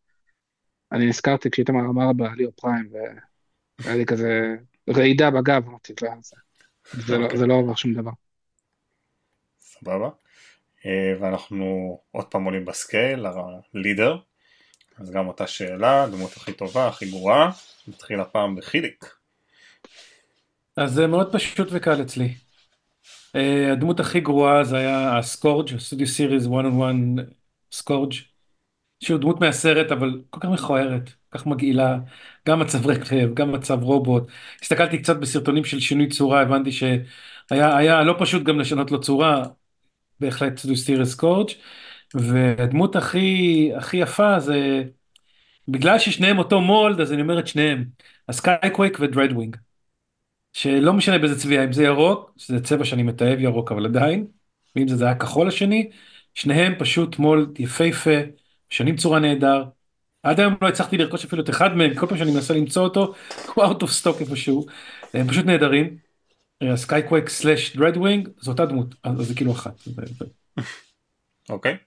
אני 0.92 1.06
נזכרתי 1.06 1.50
כשאיתמר 1.52 1.80
אמר 1.80 2.14
בליאו 2.14 2.56
פריים, 2.56 2.90
והיה 3.80 3.96
לי 3.96 4.06
כזה 4.06 4.56
רעידה 4.90 5.32
בגב, 5.32 5.68
אמרתי, 5.68 5.94
לא, 6.02 6.10
זה 7.08 7.18
לא, 7.18 7.48
לא 7.48 7.54
עובר 7.54 7.76
שום 7.76 7.94
דבר. 7.94 8.12
סבבה? 9.86 10.10
אה, 10.86 11.14
ואנחנו 11.20 12.00
עוד 12.12 12.26
פעם 12.26 12.44
עולים 12.44 12.66
בסקייל, 12.66 13.26
הלידר, 13.74 14.18
אז 14.98 15.12
גם 15.12 15.28
אותה 15.28 15.48
שאלה, 15.48 16.04
הדמות 16.04 16.38
הכי 16.38 16.54
טובה, 16.54 16.88
הכי 16.88 17.10
גרועה, 17.10 17.52
נתחיל 17.88 18.20
הפעם 18.20 18.56
בחיליק. 18.56 19.06
אז 20.78 20.92
זה 20.94 21.08
מאוד 21.08 21.34
פשוט 21.34 21.68
וקל 21.72 22.02
אצלי. 22.02 22.34
Uh, 23.38 23.72
הדמות 23.72 24.00
הכי 24.00 24.20
גרועה 24.20 24.64
זה 24.64 24.78
היה 24.78 25.18
הסקורג', 25.18 25.78
סטודיו 25.78 26.08
סיריס 26.08 26.44
1 26.44 26.52
on 26.52 27.22
1 27.22 27.26
סקורג', 27.72 28.14
שהוא 29.04 29.20
דמות 29.20 29.40
מהסרט 29.42 29.92
אבל 29.92 30.22
כל 30.30 30.40
כך 30.40 30.50
מכוערת, 30.50 31.10
כל 31.30 31.38
כך 31.38 31.46
מגעילה, 31.46 31.98
גם 32.48 32.60
מצב 32.60 32.88
רכב, 32.88 33.30
גם 33.34 33.52
מצב 33.52 33.84
רובוט. 33.84 34.24
הסתכלתי 34.62 35.02
קצת 35.02 35.18
בסרטונים 35.18 35.64
של 35.64 35.80
שינוי 35.80 36.10
צורה, 36.10 36.42
הבנתי 36.42 36.72
שהיה 36.72 38.04
לא 38.04 38.16
פשוט 38.20 38.44
גם 38.44 38.60
לשנות 38.60 38.92
לו 38.92 39.02
צורה, 39.02 39.44
בהחלט 40.20 40.58
סטודיו 40.58 41.16
סקורג' 41.16 41.50
והדמות 42.16 42.96
הכי 42.96 43.72
הכי 43.78 43.98
יפה 43.98 44.40
זה 44.40 44.84
בגלל 45.68 46.00
ששניהם 46.00 46.38
אותו 46.38 46.62
mold 46.62 47.02
אז 47.02 47.14
אני 47.14 47.22
אומר 47.22 47.40
את 47.40 47.48
שניהם 47.48 47.86
הסקייקווייק 48.30 48.98
ודרדווינג 49.02 49.56
שלא 50.54 50.94
משנה 50.94 51.18
באיזה 51.18 51.40
צביעה 51.40 51.64
אם 51.64 51.74
זה 51.74 51.84
ירוק 51.84 52.34
שזה 52.38 52.64
צבע 52.64 52.86
שאני 52.86 53.04
מתעב 53.04 53.40
ירוק 53.40 53.72
אבל 53.72 53.86
עדיין 53.86 54.28
ואם 54.76 54.88
זה, 54.88 54.96
זה 54.96 55.06
היה 55.06 55.16
כחול 55.16 55.48
השני 55.48 55.90
שניהם 56.36 56.74
פשוט 56.80 57.20
mold 57.20 57.60
יפהפה 57.60 58.10
משנים 58.72 58.96
צורה 58.96 59.20
נהדר. 59.20 59.64
עד 60.24 60.40
היום 60.40 60.54
לא 60.62 60.68
הצלחתי 60.68 60.98
לרכוש 60.98 61.26
אפילו 61.26 61.44
את 61.44 61.50
אחד 61.50 61.76
מהם, 61.76 61.96
כל 61.96 62.08
פעם 62.08 62.18
שאני 62.18 62.32
מנסה 62.32 62.54
למצוא 62.54 62.84
אותו, 62.84 63.14
הוא 63.56 63.66
out 63.66 63.78
of 63.84 63.88
stock 63.88 64.20
איפשהו, 64.22 64.66
הם 65.14 65.28
פשוט 65.28 65.46
נהדרים. 65.46 66.05
סקייקווייק 66.76 67.30
slash 67.30 67.76
דרדווינג, 67.76 68.30
זו 68.42 68.52
אותה 68.52 68.66
דמות, 68.66 68.96
אז 69.04 69.28
זה 69.28 69.36
כאילו 69.36 69.52
אחת. 69.52 69.82
אוקיי. 71.50 71.78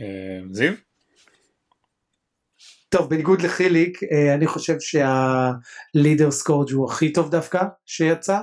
אה, 0.00 0.40
זיו? 0.50 0.72
טוב, 2.88 3.10
בניגוד 3.10 3.42
לחיליק, 3.42 4.02
אה, 4.02 4.34
אני 4.34 4.46
חושב 4.46 4.76
שה 4.80 5.30
Leader 5.30 6.30
סקורג' 6.30 6.72
הוא 6.72 6.90
הכי 6.90 7.12
טוב 7.12 7.30
דווקא 7.30 7.62
שיצא. 7.86 8.40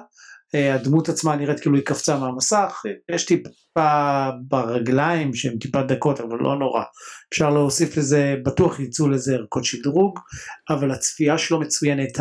אה, 0.55 0.75
הדמות 0.75 1.10
עצמה 1.10 1.36
נראית 1.36 1.60
כאילו 1.60 1.75
היא 1.75 1.86
קפצה 1.86 2.19
מהמסך, 2.19 2.81
יש 3.12 3.25
טיפה 3.25 4.29
ברגליים 4.47 5.34
שהן 5.34 5.58
טיפה 5.58 5.84
דקות 5.84 6.19
אבל 6.19 6.38
לא 6.39 6.55
נורא. 6.60 6.84
אפשר 7.34 7.49
להוסיף 7.49 7.97
לזה, 7.97 8.36
בטוח 8.45 8.79
יצאו 8.79 9.10
לזה 9.10 9.36
ערכות 9.36 9.65
שדרוג, 9.65 10.19
אבל 10.69 10.91
הצפייה 10.91 11.38
שלו 11.38 11.60
מצוינת, 11.60 12.19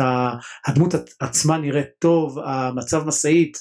הדמות 0.67 0.93
עצ- 0.93 1.15
עצמה 1.19 1.57
נראית 1.57 1.89
טוב, 1.99 2.39
המצב 2.39 3.07
משאית, 3.07 3.57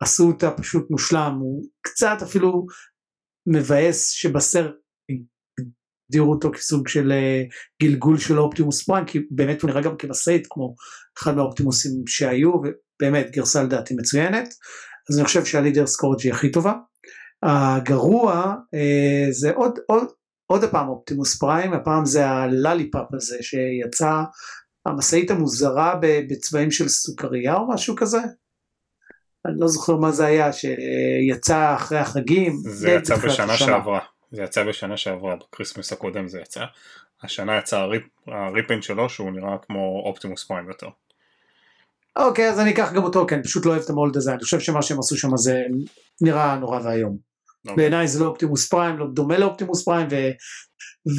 עשו 0.00 0.26
אותה 0.26 0.50
פשוט 0.50 0.86
מושלם, 0.90 1.36
הוא 1.40 1.64
קצת 1.82 2.16
אפילו 2.22 2.66
מבאס 3.46 4.10
שבסרט 4.10 4.74
הגדירו 6.10 6.32
אותו 6.32 6.50
כסוג 6.52 6.88
של 6.88 7.12
אה, 7.12 7.42
גלגול 7.82 8.18
של 8.18 8.38
אופטימוס 8.38 8.84
פריים 8.84 9.06
כי 9.06 9.18
באמת 9.30 9.62
הוא 9.62 9.70
נראה 9.70 9.82
גם 9.82 9.96
כמשאית 9.96 10.46
כמו 10.50 10.74
אחד 11.18 11.36
מהאופטימוסים 11.36 11.92
שהיו 12.06 12.52
ובאמת 13.02 13.30
גרסה 13.30 13.62
לדעתי 13.62 13.94
מצוינת 13.94 14.48
אז 15.10 15.18
אני 15.18 15.24
חושב 15.24 15.44
שהלידר 15.44 15.86
סקורג' 15.86 16.20
היא 16.20 16.32
הכי 16.32 16.50
טובה. 16.50 16.72
הגרוע 17.42 18.54
אה, 18.74 19.26
זה 19.30 19.52
עוד 19.54 19.78
עוד 19.86 20.08
עוד 20.46 20.64
הפעם 20.64 20.88
אופטימוס 20.88 21.38
פריים 21.38 21.72
הפעם 21.72 22.04
זה 22.04 22.26
ה 22.26 22.36
lollipop 22.36 23.14
הזה 23.14 23.36
שיצא 23.40 24.22
המשאית 24.86 25.30
המוזרה 25.30 25.98
בצבעים 26.00 26.70
של 26.70 26.88
סוכריה 26.88 27.54
או 27.54 27.68
משהו 27.68 27.96
כזה. 27.96 28.18
אני 29.46 29.54
לא 29.60 29.68
זוכר 29.68 29.96
מה 29.96 30.12
זה 30.12 30.26
היה 30.26 30.50
שיצא 30.52 31.74
אחרי 31.74 31.98
החגים. 31.98 32.52
זה 32.64 32.90
יצא 32.90 33.16
בשנה 33.16 33.52
השנה. 33.52 33.68
שעברה. 33.68 34.00
זה 34.30 34.42
יצא 34.42 34.64
בשנה 34.64 34.96
שעברה, 34.96 35.36
ב 35.36 35.42
Christmas 35.42 35.92
הקודם 35.92 36.28
זה 36.28 36.40
יצא. 36.40 36.64
השנה 37.22 37.58
יצא 37.58 37.78
ה 37.78 37.83
rep, 37.83 38.02
ה 38.26 38.33
repaint 38.33 38.82
שלו 38.82 39.08
שהוא 39.08 39.30
נראה 39.30 39.56
כמו 39.66 40.02
אופטימוס 40.06 40.44
פריים 40.44 40.68
יותר. 40.68 40.88
אוקיי 42.16 42.48
אז 42.50 42.60
אני 42.60 42.70
אקח 42.70 42.92
גם 42.92 43.04
אותו 43.04 43.26
כן 43.26 43.42
פשוט 43.42 43.66
לא 43.66 43.70
אוהב 43.70 43.82
את 43.82 43.90
ה 43.90 43.95
mold 43.95 44.16
הזה 44.16 44.32
אני 44.32 44.40
חושב 44.42 44.60
שמה 44.60 44.82
שהם 44.82 44.98
עשו 44.98 45.16
שם 45.16 45.36
זה 45.36 45.62
נראה 46.20 46.56
נורא 46.56 46.80
ואיום. 46.84 47.18
אוקיי. 47.64 47.76
בעיניי 47.76 48.08
זה 48.08 48.24
לא 48.24 48.26
אופטימוס 48.28 48.68
פריים 48.68 48.98
לא 48.98 49.06
דומה 49.14 49.38
לאופטימוס 49.38 49.84
פריים 49.84 50.06
ו... 50.10 50.14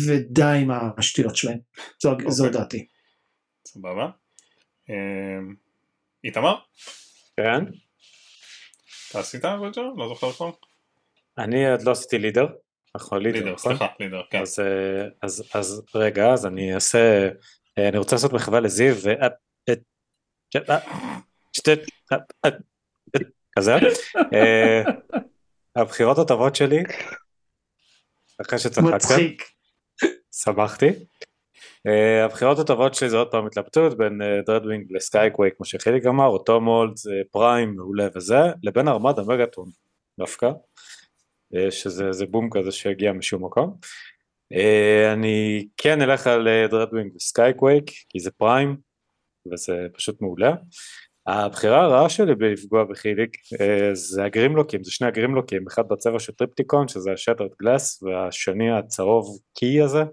ודי 0.08 0.58
עם 0.62 0.70
השטויות 0.98 1.36
שלהם 1.36 1.58
זו, 2.04 2.12
אוקיי. 2.12 2.32
זו 2.32 2.50
דעתי. 2.50 2.86
סבבה. 3.68 4.10
אה, 4.90 4.96
איתמר? 6.24 6.56
כן? 7.38 7.66
אתה 9.10 9.20
עשית 9.20 9.46
רוג'ר? 9.46 9.82
לא 9.98 10.08
זוכר 10.08 10.32
כבר? 10.32 10.52
אני 11.38 11.72
עוד 11.72 11.82
לא 11.82 11.92
עשיתי 11.92 12.18
לידר. 12.18 12.46
נכון, 12.96 13.24
לידר, 13.24 13.40
לידר, 13.40 13.54
נכון? 13.54 13.72
סליחה, 13.72 13.94
לידר, 14.00 14.22
כן. 14.32 14.42
אז, 14.42 14.60
אה, 14.60 15.08
אז, 15.22 15.44
אז 15.54 15.82
רגע, 15.96 16.34
אז 16.34 16.46
אני 16.46 16.76
אעשה, 16.76 17.30
אה, 17.78 17.90
אני 17.90 17.98
רוצה 17.98 18.16
לעשות 18.16 18.34
מחווה 18.34 18.60
לזיו, 18.60 18.96
ו... 19.04 19.10
אה, 19.10 19.28
אה, 19.70 19.74
ש- 19.74 19.74
אה, 19.74 19.74
שתי, 19.74 19.74
אה, 19.74 19.74
אה, 19.74 19.74
אה, 19.74 20.45
כזה. 23.58 23.76
אה, 24.34 24.82
הבחירות 25.76 26.18
הטובות 26.18 26.56
שלי, 26.56 26.84
אחרי 28.42 28.60
שצחקתם, 28.60 28.96
מצחיק. 28.96 29.44
שמחתי. 30.44 30.90
Uh, 31.88 32.26
הבחירות 32.26 32.60
הטובות 32.60 32.96
שלי 32.96 33.10
זה 33.10 33.18
עוד 33.18 33.32
פעם 33.32 33.46
התלבטות 33.46 33.98
בין 33.98 34.22
uh, 34.22 34.46
דרדווינג 34.46 34.86
לסקייקווייק 34.90 35.54
כמו 35.58 35.66
שחיליק 35.66 36.06
אמר, 36.06 36.28
אותו 36.28 36.62
mold, 36.62 36.94
פריים 37.32 37.76
מעולה 37.76 38.08
וזה, 38.16 38.40
לבין 38.64 38.88
ארמדה 38.88 39.24
מגאטרון 39.24 39.70
דווקא, 40.20 40.52
שזה 41.70 42.12
זה 42.12 42.26
בום 42.26 42.50
כזה 42.52 42.72
שהגיע 42.72 43.14
משום 43.14 43.46
מקום. 43.46 43.78
אני 45.14 45.68
כן 45.78 46.02
אלך 46.02 46.28
על 46.28 46.48
דרדווינג 46.70 47.16
וסקייקווייק 47.16 47.84
כי 48.10 48.20
זה 48.20 48.32
פריים 48.32 48.78
וזה 49.54 49.88
פשוט 49.94 50.22
מעולה. 50.22 50.54
הבחירה 51.28 51.84
הרעה 51.84 52.10
שלי 52.10 52.36
בלי 52.36 52.54
לפגוע 52.54 52.84
בחיליק 52.84 53.36
uh, 53.36 53.94
זה 53.94 54.24
הגרימלוקים, 54.24 54.84
זה 54.84 54.92
שני 54.92 55.08
הגרימלוקים, 55.08 55.68
אחד 55.68 55.88
בצבע 55.88 56.20
של 56.20 56.34
טריפטיקון 56.34 56.88
שזה 56.88 57.12
ה 57.12 57.16
Shattered 57.16 57.50
Glass 57.62 58.04
והשני 58.04 58.72
הצהוב 58.72 59.40
קי 59.54 59.82
הזה. 59.82 60.04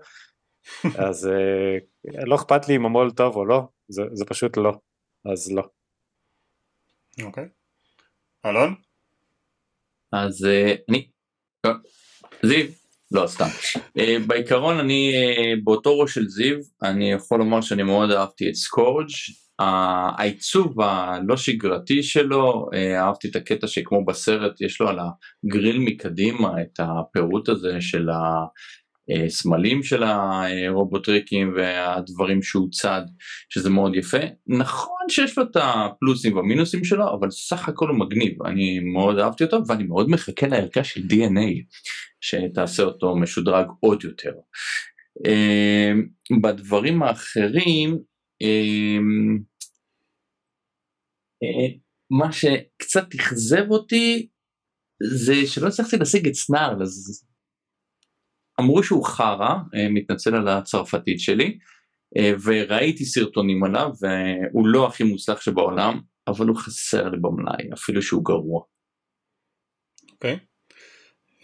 אז 1.09 1.29
uh, 1.29 2.27
לא 2.27 2.35
אכפת 2.35 2.68
לי 2.68 2.77
אם 2.77 2.85
המו"ל 2.87 3.11
טוב 3.11 3.37
או 3.37 3.45
לא, 3.45 3.62
זה, 3.88 4.03
זה 4.12 4.25
פשוט 4.25 4.57
לא, 4.57 4.73
אז 5.33 5.53
לא. 5.53 5.62
אוקיי. 7.23 7.49
אלון? 8.47 8.75
אז 10.12 10.45
אה, 10.45 10.75
אני, 10.88 11.09
זיו, 12.47 12.66
לא 13.12 13.27
סתם, 13.27 13.48
אה, 13.98 14.16
בעיקרון 14.27 14.79
אני 14.79 15.12
אה, 15.14 15.53
באותו 15.64 15.98
ראש 15.98 16.14
של 16.14 16.29
זיו, 16.29 16.57
אני 16.83 17.12
יכול 17.12 17.38
לומר 17.38 17.61
שאני 17.61 17.83
מאוד 17.83 18.11
אהבתי 18.11 18.48
את 18.48 18.55
סקורג', 18.55 19.09
העיצוב 19.59 20.81
הלא 20.81 21.37
שגרתי 21.37 22.03
שלו, 22.03 22.68
אה, 22.75 23.05
אהבתי 23.05 23.29
את 23.29 23.37
הקטע 23.37 23.66
שכמו 23.66 24.05
בסרט 24.05 24.61
יש 24.61 24.81
לו 24.81 24.88
על 24.88 24.98
הגריל 24.98 25.79
מקדימה 25.79 26.62
את 26.62 26.81
הפירוט 26.81 27.48
הזה 27.48 27.77
של 27.81 28.09
הסמלים 29.09 29.83
של 29.83 30.03
הרובוטריקים 30.03 31.55
והדברים 31.57 32.43
שהוא 32.43 32.69
צד, 32.71 33.03
שזה 33.49 33.71
מאוד 33.71 33.97
יפה. 33.97 34.19
נכון 34.47 35.07
שיש 35.09 35.38
לו 35.38 35.45
את 35.45 35.57
הפלוסים 35.57 36.37
והמינוסים 36.37 36.85
שלו, 36.85 37.05
אבל 37.19 37.31
סך 37.31 37.69
הכל 37.69 37.88
הוא 37.88 37.99
מגניב, 37.99 38.43
אני 38.43 38.81
מאוד 38.81 39.19
אהבתי 39.19 39.45
אותו 39.45 39.59
ואני 39.67 39.85
מאוד 39.85 40.11
מחכה 40.11 40.47
לערכה 40.47 40.85
של 40.85 41.01
DNA, 41.01 41.62
שתעשה 42.21 42.83
אותו 42.83 43.17
משודרג 43.17 43.67
עוד 43.81 44.05
יותר. 44.05 44.33
אה, 45.27 45.93
בדברים 46.43 47.03
האחרים, 47.03 47.99
אה, 48.43 48.99
אה, 51.43 51.77
מה 52.11 52.33
שקצת 52.33 53.15
אכזב 53.15 53.71
אותי 53.71 54.29
זה 55.03 55.47
שלא 55.47 55.69
הצלחתי 55.69 55.97
להשיג 55.97 56.29
את 56.29 56.35
סנארל 56.35 56.83
אז 56.83 57.25
אמרו 58.61 58.83
שהוא 58.83 59.05
חרא, 59.05 59.55
אה, 59.75 59.88
מתנצל 59.91 60.35
על 60.35 60.49
הצרפתית 60.49 61.21
שלי, 61.21 61.59
אה, 62.17 62.33
וראיתי 62.45 63.05
סרטונים 63.05 63.65
עליו 63.65 63.91
והוא 64.01 64.67
לא 64.67 64.87
הכי 64.87 65.05
מוצלח 65.05 65.41
שבעולם, 65.41 66.01
אבל 66.29 66.47
הוא 66.47 66.57
חסר 66.57 67.09
לי 67.09 67.19
במלאי, 67.21 67.73
אפילו 67.75 68.03
שהוא 68.03 68.25
גרוע. 68.25 68.62
אוקיי. 70.12 70.38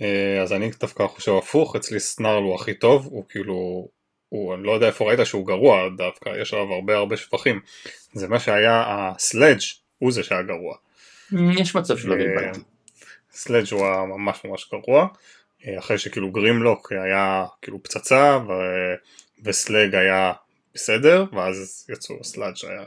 אה, 0.03 0.43
אז 0.43 0.53
אני 0.53 0.71
דווקא 0.81 1.07
חושב 1.07 1.33
הפוך, 1.33 1.77
אצלי 1.77 2.01
Snarl 2.01 2.43
הוא 2.43 2.55
הכי 2.55 2.75
טוב, 2.75 3.07
הוא 3.07 3.25
כאילו, 3.29 3.89
הוא, 4.29 4.55
אני 4.55 4.63
לא 4.63 4.73
יודע 4.73 4.87
איפה 4.87 5.09
ראית 5.09 5.21
שהוא 5.25 5.47
גרוע 5.47 5.89
דווקא, 5.97 6.31
יש 6.43 6.55
עליו 6.55 6.73
הרבה 6.73 6.97
הרבה 6.97 7.17
שבחים. 7.17 7.61
זה 8.13 8.29
מה 8.29 8.41
שהיה 8.41 8.85
ה 8.89 8.99
Sludge 8.99 9.59
הוא 9.99 10.13
זה 10.13 10.23
שהיה 10.23 10.43
גרוע. 10.43 10.77
יש 11.61 11.77
מצב 11.77 11.99
שלא 11.99 12.15
בלבלתי. 12.15 12.61
Sludge 13.31 13.67
הוא 13.71 13.87
היה 13.87 14.05
ממש 14.05 14.45
ממש 14.45 14.71
גרוע, 14.73 15.07
אחרי 15.79 15.99
שכאילו 15.99 16.33
Grimlock 16.33 16.93
היה 16.93 17.45
כאילו 17.63 17.83
פצצה 17.83 18.39
ו... 18.49 18.53
ו 19.45 19.55
Slug 19.55 19.95
היה 19.95 20.33
בסדר, 20.75 21.25
ואז 21.33 21.87
יצאו 21.93 22.25
Sludge 22.25 22.55
היה 22.63 22.85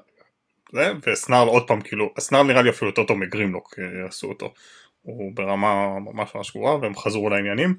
זה, 0.74 0.92
ו 1.08 1.15
Snarl 1.15 1.48
עוד 1.48 1.68
פעם 1.68 1.82
כאילו, 1.82 2.14
Snarl 2.20 2.48
נראה 2.48 2.62
לי 2.62 2.70
אפילו 2.70 2.92
יותר 2.92 3.04
טוב 3.04 3.18
מ 3.18 3.24
Grimlock 3.24 3.76
אה, 3.80 4.08
עשו 4.08 4.28
אותו, 4.28 4.54
הוא 5.02 5.32
ברמה 5.36 6.00
ממש 6.00 6.36
ממש 6.36 6.52
גרועה 6.52 6.76
והם 6.76 6.96
חזרו 6.96 7.30
לעניינים, 7.30 7.76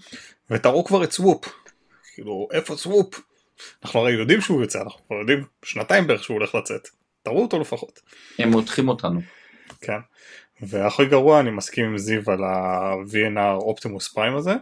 ותראו 0.50 0.84
כבר 0.84 1.04
את 1.04 1.12
סוופ, 1.12 1.44
כאילו 2.14 2.48
איפה 2.52 2.76
סוופ? 2.76 3.20
אנחנו 3.84 4.00
הרי 4.00 4.12
יודעים 4.12 4.40
שהוא 4.40 4.62
יוצא, 4.62 4.82
אנחנו 4.82 5.20
יודעים 5.20 5.44
שנתיים 5.64 6.06
בערך 6.06 6.24
שהוא 6.24 6.34
הולך 6.34 6.54
לצאת, 6.54 6.88
תראו 7.22 7.42
אותו 7.42 7.58
לפחות. 7.58 8.00
הם 8.38 8.50
מותחים 8.50 8.88
אותנו. 8.88 9.20
כן. 9.82 9.98
והכי 10.60 11.06
גרוע 11.06 11.40
אני 11.40 11.50
מסכים 11.50 11.84
עם 11.84 11.98
זיו 11.98 12.30
על 12.30 12.44
ה-VNR 12.44 13.54
אופטימוס 13.54 14.08
פריים 14.08 14.36
הזה 14.36 14.54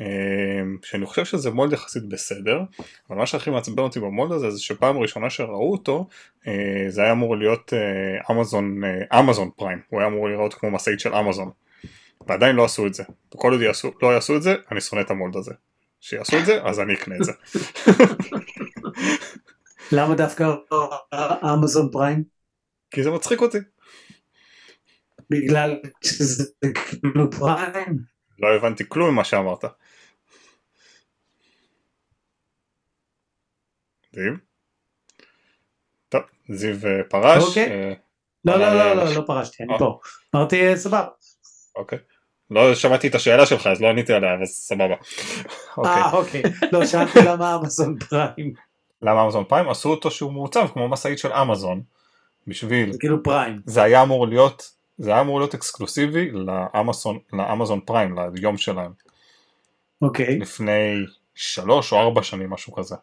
אה, 0.00 0.06
שאני 0.82 1.06
חושב 1.06 1.24
שזה 1.24 1.50
מולד 1.50 1.72
יחסית 1.72 2.08
בסדר 2.08 2.60
אבל 3.10 3.18
מה 3.18 3.26
שהכי 3.26 3.50
מעצבן 3.50 3.82
אותי 3.82 4.00
במולד 4.00 4.32
הזה 4.32 4.50
זה 4.50 4.62
שפעם 4.62 4.98
ראשונה 4.98 5.30
שראו 5.30 5.72
אותו 5.72 6.08
אה, 6.46 6.84
זה 6.88 7.02
היה 7.02 7.12
אמור 7.12 7.36
להיות 7.36 7.72
אמזון 8.30 8.80
אמזון 9.18 9.50
פריים 9.56 9.78
הוא 9.88 10.00
היה 10.00 10.08
אמור 10.08 10.28
לראות 10.28 10.54
כמו 10.54 10.70
משאית 10.70 11.00
של 11.00 11.14
אמזון 11.14 11.50
ועדיין 12.26 12.56
לא 12.56 12.64
עשו 12.64 12.86
את 12.86 12.94
זה. 12.94 13.02
וכל 13.34 13.52
עוד 13.52 13.60
יעשו, 13.60 13.90
לא 14.02 14.08
יעשו 14.14 14.36
את 14.36 14.42
זה 14.42 14.56
אני 14.70 14.80
שונא 14.80 15.00
את 15.00 15.10
המולד 15.10 15.36
הזה. 15.36 15.52
שיעשו 16.00 16.38
את 16.38 16.46
זה 16.46 16.62
אז 16.62 16.80
אני 16.80 16.94
אקנה 16.94 17.16
את 17.16 17.24
זה. 17.24 17.32
למה 19.96 20.14
דווקא 20.14 20.54
אמזון 21.54 21.90
פריים? 21.92 22.22
כי 22.90 23.02
זה 23.02 23.10
מצחיק 23.10 23.40
אותי 23.40 23.58
בגלל 25.32 25.80
שזה 26.04 26.44
כאילו 26.74 27.30
פריים? 27.30 27.98
לא 28.38 28.48
הבנתי 28.56 28.84
כלום 28.88 29.10
ממה 29.10 29.24
שאמרת 29.24 29.64
זיו? 34.12 34.32
טוב, 36.08 36.20
זיו 36.48 36.76
אה, 36.86 37.04
פרש. 37.08 37.42
אוקיי. 37.42 37.70
אה, 37.70 37.92
לא, 38.44 38.56
לא, 38.56 38.74
לא, 38.74 38.80
אה, 38.80 38.94
לא, 38.94 39.14
לא 39.14 39.22
פרשתי, 39.26 39.62
אני 39.62 39.72
אה. 39.72 39.78
פה. 39.78 39.98
אמרתי 40.36 40.68
אה, 40.68 40.76
סבבה. 40.76 41.08
אוקיי. 41.76 41.98
לא 42.50 42.74
שמעתי 42.74 43.08
את 43.08 43.14
השאלה 43.14 43.46
שלך 43.46 43.66
אז 43.66 43.80
לא 43.80 43.88
עניתי 43.88 44.12
עליה 44.12 44.34
אבל 44.34 44.46
סבבה. 44.46 44.94
אוקיי. 45.76 45.92
אה, 45.92 46.12
אוקיי. 46.12 46.42
לא, 46.72 46.86
שאלתי 46.86 47.18
למה 47.26 47.56
אמזון 47.56 47.98
פריים. 47.98 48.54
למה 49.02 49.24
אמזון 49.24 49.44
פריים 49.44 49.68
עשו 49.68 49.90
אותו 49.90 50.10
שהוא 50.10 50.32
מעוצב 50.32 50.66
כמו 50.72 50.88
משאית 50.88 51.18
של 51.18 51.32
אמזון. 51.32 51.82
בשביל 52.46 52.92
זה 52.92 52.98
כאילו 52.98 53.22
פריים. 53.22 53.60
זה 53.66 53.82
היה 53.82 54.02
אמור 54.02 54.28
להיות 54.28 54.72
זה 54.98 55.10
היה 55.10 55.20
אמור 55.20 55.40
להיות 55.40 55.54
אקסקלוסיבי 55.54 56.30
לאמזון 56.30 57.18
לאמזון 57.32 57.80
פריים 57.80 58.18
ליום 58.34 58.56
שלהם 58.56 58.92
אוקיי. 60.02 60.38
לפני 60.38 60.94
שלוש 61.34 61.92
או 61.92 61.98
ארבע 61.98 62.22
שנים 62.22 62.50
משהו 62.50 62.72
כזה. 62.72 62.96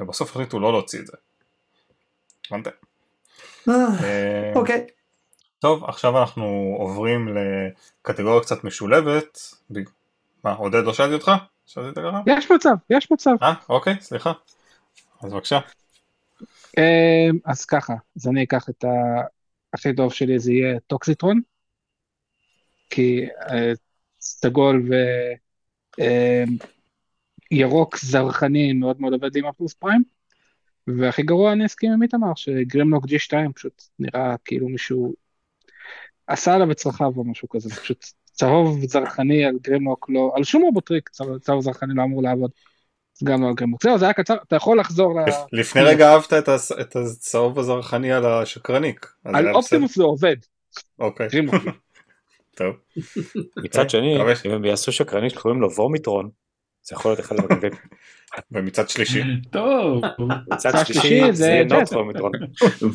ובסוף 0.00 0.30
החליטו 0.30 0.60
לא 0.60 0.72
להוציא 0.72 1.00
את 1.00 1.06
זה. 1.06 1.16
הבנתם? 2.50 2.70
אה, 3.68 3.74
אה, 4.02 4.52
אוקיי. 4.54 4.86
טוב, 5.58 5.84
עכשיו 5.84 6.20
אנחנו 6.20 6.76
עוברים 6.78 7.28
לקטגוריה 7.36 8.40
קצת 8.40 8.64
משולבת. 8.64 9.38
מה, 10.44 10.52
עודד 10.52 10.84
לא 10.84 10.94
שאלתי 10.94 11.14
אותך? 11.14 11.30
שאלתי 11.66 11.88
אותך 11.88 12.00
ככה? 12.00 12.20
יש 12.26 12.50
מצב, 12.50 12.74
יש 12.90 13.12
מצב. 13.12 13.30
אה, 13.42 13.54
אוקיי, 13.68 13.94
סליחה. 14.00 14.32
אז 15.22 15.32
בבקשה. 15.32 15.58
אמ, 16.78 17.38
אז 17.44 17.64
ככה, 17.64 17.94
אז 18.16 18.28
אני 18.28 18.44
אקח 18.44 18.68
את 18.68 18.84
ה... 18.84 18.88
הכי 19.72 19.94
טוב 19.94 20.12
שלי 20.12 20.38
זה 20.38 20.52
יהיה 20.52 20.80
טוקסיטרון, 20.86 21.40
כי 22.90 23.26
אה, 23.50 23.72
סגול 24.20 24.90
וירוק 27.52 27.98
זרחני 27.98 28.72
מאוד 28.72 29.00
מאוד 29.00 29.12
עובד 29.12 29.36
עם 29.36 29.46
Optimus 29.46 29.74
Prime, 29.74 30.02
והכי 30.86 31.22
גרוע 31.22 31.52
אני 31.52 31.66
אסכים 31.66 31.92
עם 31.92 32.02
איתמר, 32.02 32.34
ש 32.36 32.50
Grimlock 32.50 33.04
G2 33.04 33.52
פשוט 33.54 33.82
נראה 33.98 34.36
כאילו 34.44 34.68
מישהו 34.68 35.14
עשה 36.26 36.54
עליו 36.54 36.70
את 36.70 36.76
צרכיו 36.76 37.12
או 37.16 37.24
משהו 37.24 37.48
כזה, 37.48 37.68
זה 37.68 37.74
פשוט 37.74 38.04
צהוב 38.24 38.84
זרחני 38.84 39.44
על 39.44 39.58
Grimlock 39.62 40.10
לא, 40.10 40.32
על 40.36 40.44
שום 40.44 40.62
רובוטריק 40.62 41.08
צהוב 41.40 41.60
זרחני 41.60 41.94
לא 41.94 42.02
אמור 42.02 42.22
לעבוד, 42.22 42.50
גם 43.24 43.42
לא 43.42 43.52
Grimlock. 43.54 43.82
זהו, 43.82 43.98
זה 43.98 44.04
היה 44.04 44.12
קצר, 44.14 44.34
אתה 44.48 44.56
יכול 44.56 44.78
לחזור 44.80 45.20
ל... 45.20 45.24
לפ- 45.28 45.34
לפני 45.52 45.82
רגע 45.82 46.12
אהבת 46.12 46.32
את 46.32 46.48
הס- 46.48 46.72
את 46.72 46.96
הצהוב 46.96 47.58
הזרחני 47.58 48.12
על 48.12 48.26
השקרניק. 48.26 49.06
על 49.24 49.54
Optimus 49.54 49.96
זה 49.96 50.02
עובד. 50.02 50.36
אוקיי. 50.98 51.28
טוב. 52.56 52.74
מצד 53.56 53.90
שני, 53.90 54.14
מקווה 54.16 54.36
ש- 54.36 54.46
אם 54.46 54.50
הם 54.50 54.64
יעשו 54.64 54.92
שקרנית 54.92 55.32
שקוראים 55.32 55.60
לו 55.60 55.72
וומיטרון, 55.72 56.28
זה 56.82 56.94
יכול 56.96 57.10
להיות 57.10 57.20
אחד 57.20 57.36
המגניבים. 57.38 57.70
ומצד 58.52 58.88
שלישי. 58.88 59.22
טוב. 59.50 60.02
מצד 60.52 60.70
שלישי 60.86 61.32
זה. 61.32 61.62
נוט 61.70 61.92
וומיטרון. 61.92 62.32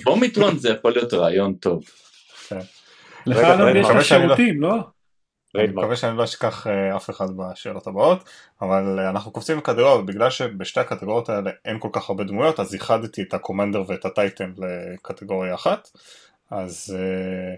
וומיטרון 0.05 0.57
זה 0.57 0.69
יכול 0.69 0.91
להיות 0.91 1.13
רעיון 1.13 1.53
טוב. 1.53 1.83
לך 3.25 3.37
יש 3.37 3.43
מקווה 3.43 3.73
לך 3.81 3.89
לא- 3.89 4.01
שירותים, 4.01 4.61
לא? 4.61 4.75
אני. 5.63 5.67
מקווה 5.67 5.95
שאני 5.95 6.17
לא 6.17 6.23
אשכח 6.23 6.67
אה, 6.67 6.95
אף 6.95 7.09
אחד 7.09 7.27
בשאלות 7.37 7.87
הבאות, 7.87 8.23
אבל 8.61 8.99
אה, 8.99 9.09
אנחנו 9.09 9.31
קופצים 9.31 9.57
לקטגוריה, 9.57 9.95
ובגלל 9.95 10.29
שבשתי 10.29 10.79
הקטגוריות 10.79 11.29
האלה 11.29 11.51
אין 11.65 11.79
כל 11.79 11.89
כך 11.91 12.09
הרבה 12.09 12.23
דמויות, 12.23 12.59
אז 12.59 12.73
איחדתי 12.73 13.21
את 13.21 13.33
הקומנדר 13.33 13.83
ואת 13.87 14.05
הטייטן 14.05 14.53
לקטגוריה 14.57 15.55
אחת. 15.55 15.89
אז 16.51 16.97
אה, 16.99 17.55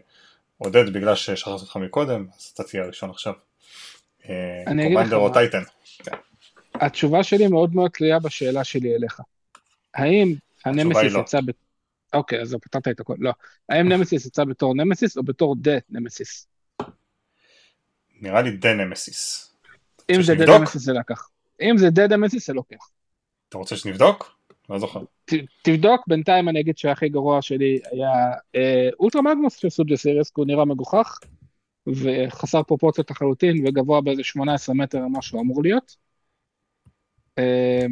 עודד, 0.58 0.94
בגלל 0.94 1.16
ששכחתי 1.16 1.52
אותך 1.52 1.76
מקודם, 1.76 2.26
אז 2.38 2.52
אתה 2.54 2.64
תהיה 2.64 2.84
הראשון 2.84 3.10
עכשיו. 3.10 3.34
אה, 4.30 4.64
Commander 4.66 5.16
או. 5.16 5.34
Titan. 5.34 5.62
התשובה 6.74 7.24
שלי 7.24 7.48
מאוד 7.48 7.76
מאוד 7.76 7.92
תלויה 7.92 8.20
בשאלה 8.20 8.64
שלי 8.64 8.96
אליך. 8.96 9.22
האם 9.94 10.36
הנמסיס 10.66 11.14
לא. 11.14 11.20
יצא 11.20 11.40
ב... 11.42 11.52
אוקיי, 12.14 12.42
אז 12.42 12.56
פתרת 12.62 12.88
את 12.88 13.00
הכל. 13.00 13.16
לא. 13.20 13.32
האם 13.70 13.90
נמסיס 13.94 14.26
יצא 14.26 14.44
בתור 14.44 14.76
נמסיס 14.76 15.18
או 15.18 15.24
בתור 15.24 15.56
The 15.60 15.78
Nemesis? 15.90 16.48
נראה 18.22 18.42
לי 18.42 18.52
The 18.52 18.74
Nemesis. 18.74 19.54
אם 20.10 20.22
זה 20.22 20.36
The? 20.36 20.58
Nemesis 20.60 20.82
זה 20.82 20.94
לקח. 20.94 21.30
אם 21.62 21.78
זה 21.78 21.90
The 21.90 22.18
Nemesis 22.18 22.48
זה 22.48 22.54
לוקח. 22.54 22.90
אתה 23.50 23.58
רוצה 23.58 23.76
שנבדוק? 23.78 24.36
לא 24.70 24.80
זוכר. 24.80 25.04
ת- 25.26 25.34
תבדוק, 25.62 26.08
בינתיים 26.08 26.50
אני 26.50 26.60
אגיד 26.60 26.78
שהכי 26.78 27.10
גרוע 27.10 27.42
שלי 27.42 27.80
היה 27.92 28.10
אה, 28.56 28.90
אולטרה 29.00 29.22
מגנוס 29.22 29.56
של 29.56 29.70
סוג'ה 29.70 29.98
סיריוס, 29.98 30.30
כי 30.30 30.42
הוא 30.42 30.48
נראה 30.48 30.66
מגוחך, 30.66 31.20
וחסר 31.88 32.64
פרופורציות 32.64 33.12
לחלוטין, 33.12 33.68
וגבוה 33.68 34.02
באיזה 34.02 34.24
18 34.24 34.76
מטר 34.76 35.00
ממה 35.08 35.22
שהוא 35.22 35.42
אמור 35.42 35.64
להיות. 35.64 35.96
אה, 37.38 37.86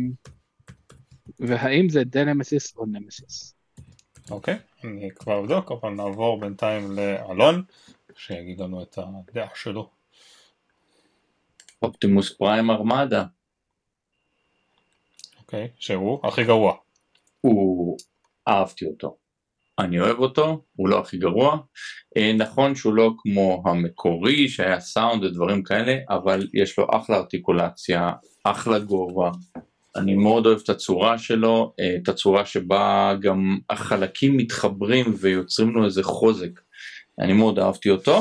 והאם 1.40 1.90
זה 1.90 2.04
דה 2.04 2.24
נמסיס 2.24 2.78
או 2.78 2.86
נמסיס? 2.86 3.56
אוקיי, 4.32 4.58
אני 4.84 5.10
כבר 5.16 5.40
אבדוק, 5.40 5.72
אבל 5.72 5.90
נעבור 5.90 6.40
בינתיים 6.40 6.92
לאלון, 6.92 7.64
שיגיד 8.16 8.60
לנו 8.60 8.82
את 8.84 8.98
הדעה 8.98 9.48
שלו. 9.56 9.90
אופטימוס 11.82 12.38
פריים 12.38 12.72
ארמדה. 12.72 13.24
אוקיי, 15.40 15.68
שהוא 15.80 16.28
הכי 16.28 16.44
גרוע. 16.44 16.74
הוא 17.42 17.98
אהבתי 18.48 18.86
אותו. 18.86 19.18
אני 19.80 20.00
אוהב 20.00 20.20
אותו, 20.20 20.64
הוא 20.76 20.90
לא 20.90 21.00
הכי 21.00 21.18
גרוע. 21.18 21.58
אה, 22.18 22.34
נכון 22.34 22.76
שהוא 22.76 22.94
לא 22.94 23.12
כמו 23.18 23.64
המקורי 23.66 24.50
שהיה 24.50 24.80
סאונד 24.80 25.24
ודברים 25.24 25.64
כאלה, 25.64 25.98
אבל 26.10 26.48
יש 26.54 26.80
לו 26.80 26.88
אחלה 26.92 27.18
ארטיקולציה, 27.18 28.12
אחלה 28.44 28.80
גובה. 28.80 29.32
אני 29.96 30.16
מאוד 30.16 30.46
אוהב 30.46 30.60
את 30.64 30.70
הצורה 30.70 31.18
שלו, 31.18 31.74
אה, 31.80 31.96
את 32.04 32.10
הצורה 32.10 32.46
שבה 32.46 33.14
גם 33.22 33.58
החלקים 33.70 34.38
מתחברים 34.38 35.16
ויוצרים 35.20 35.70
לו 35.70 35.86
איזה 35.86 36.04
חוזק. 36.04 36.60
אני 37.20 37.34
מאוד 37.34 37.60
אהבתי 37.60 37.90
אותו. 37.90 38.20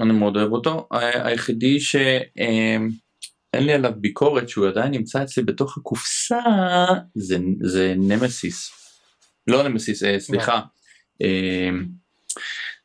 אה, 0.00 0.04
אני 0.04 0.12
מאוד 0.12 0.36
אוהב 0.36 0.52
אותו. 0.52 0.88
היחידי 1.24 1.80
ש... 1.80 1.96
אה, 2.40 2.76
אין 3.54 3.66
לי 3.66 3.72
עליו 3.72 3.92
ביקורת 3.96 4.48
שהוא 4.48 4.68
עדיין 4.68 4.92
נמצא 4.92 5.22
אצלי 5.22 5.42
בתוך 5.42 5.78
הקופסה 5.78 6.40
זה, 7.14 7.38
זה 7.60 7.94
נמסיס. 7.96 8.70
לא 9.46 9.68
נמסיס, 9.68 10.02
אה, 10.02 10.20
סליחה. 10.20 10.60
אה, 11.22 11.70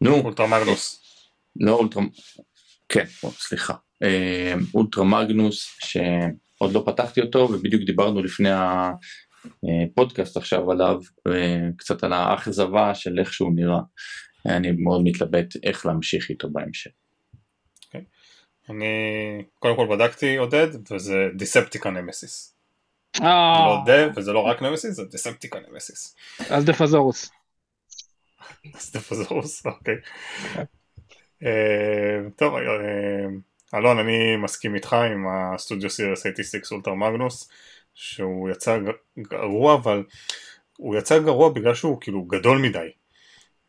נו, 0.01 0.15
אולטרה 0.15 0.47
מגנוס. 0.47 1.01
לא 1.55 1.71
אולטרה... 1.71 2.03
כן, 2.89 3.05
סליחה. 3.39 3.73
אה, 4.03 4.53
אולטרה 4.73 5.03
מגנוס 5.03 5.77
שעוד 5.79 6.73
לא 6.73 6.83
פתחתי 6.85 7.21
אותו 7.21 7.39
ובדיוק 7.39 7.83
דיברנו 7.83 8.23
לפני 8.23 8.49
הפודקאסט 8.53 10.37
עכשיו 10.37 10.71
עליו 10.71 10.99
אה, 11.27 11.67
קצת 11.77 12.03
על 12.03 12.13
האכזבה 12.13 12.95
של 12.95 13.19
איך 13.19 13.33
שהוא 13.33 13.55
נראה. 13.55 13.79
אני 14.45 14.71
מאוד 14.71 15.01
מתלבט 15.03 15.53
איך 15.63 15.85
להמשיך 15.85 16.29
איתו 16.29 16.49
בהמשך. 16.49 16.91
אני 18.69 18.85
קודם 19.59 19.75
כל 19.75 19.87
בדקתי 19.95 20.37
עודד, 20.37 20.67
וזה 20.91 21.29
דיספטיקה 21.35 21.89
נמסיס. 21.89 22.55
זה 23.17 23.23
אה, 23.23 23.67
לא 23.67 23.77
דה, 23.85 24.19
וזה 24.19 24.33
לא 24.33 24.39
רק 24.39 24.61
נמסיס, 24.61 24.95
זה 24.95 25.05
דיספטיקה 25.05 25.59
נמסיס. 25.69 26.15
אז 26.49 26.65
דפזורוס. 26.65 27.31
סטפוזורוס, 28.77 29.65
אוקיי. 29.65 29.95
אה, 31.43 32.29
טוב, 32.35 32.55
אה, 32.55 32.59
אלון, 33.73 33.99
אני 33.99 34.35
מסכים 34.35 34.75
איתך 34.75 34.93
עם 34.93 35.25
הסטודיו 35.27 35.89
סיריוס 35.89 36.23
86 36.23 36.71
אולטרה 36.71 36.95
מגנוס, 36.95 37.49
שהוא 37.93 38.49
יצא 38.49 38.77
גרוע, 39.19 39.73
אבל 39.73 40.03
הוא 40.77 40.95
יצא 40.95 41.19
גרוע 41.19 41.49
בגלל 41.49 41.75
שהוא 41.75 42.01
כאילו 42.01 42.23
גדול 42.23 42.57
מדי. 42.57 42.91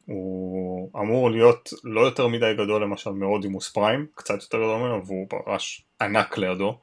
הוא 0.06 0.90
אמור 1.00 1.30
להיות 1.30 1.72
לא 1.84 2.00
יותר 2.00 2.28
מדי 2.28 2.54
גדול 2.54 2.82
למשל 2.82 3.10
מאודימוס 3.10 3.68
פריים, 3.72 4.06
קצת 4.14 4.34
יותר 4.42 4.58
גדול 4.58 4.78
ממנו, 4.78 5.06
והוא 5.06 5.26
ממש 5.46 5.84
ענק 6.00 6.38
לידו. 6.38 6.78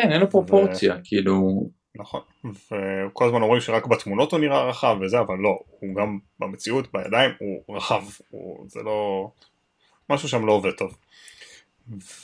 כן, 0.00 0.12
אין 0.12 0.20
לו 0.20 0.30
פרופורציה, 0.30 0.96
כאילו, 1.04 1.66
נכון, 1.94 2.20
וכל 2.44 3.26
הזמן 3.26 3.42
אומרים 3.42 3.60
שרק 3.60 3.86
בתמונות 3.86 4.32
הוא 4.32 4.40
נראה 4.40 4.64
רחב 4.64 4.96
וזה, 5.00 5.20
אבל 5.20 5.38
לא, 5.38 5.58
הוא 5.80 5.94
גם 5.94 6.18
במציאות, 6.38 6.92
בידיים, 6.92 7.30
הוא 7.38 7.76
רחב, 7.76 8.02
הוא, 8.30 8.66
זה 8.68 8.82
לא, 8.82 9.28
משהו 10.10 10.28
שם 10.28 10.46
לא 10.46 10.52
עובד 10.52 10.70
טוב. 10.70 10.96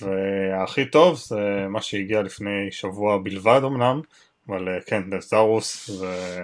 והכי 0.01 0.85
טוב 0.85 1.16
זה 1.16 1.66
מה 1.69 1.83
שהגיע 1.83 2.23
לפני 2.23 2.71
שבוע 2.71 3.19
בלבד 3.19 3.61
אמנם, 3.64 4.01
אבל 4.49 4.69
אה, 4.69 4.81
כן, 4.87 5.11
דסטרוס 5.11 5.91
זה 5.91 6.41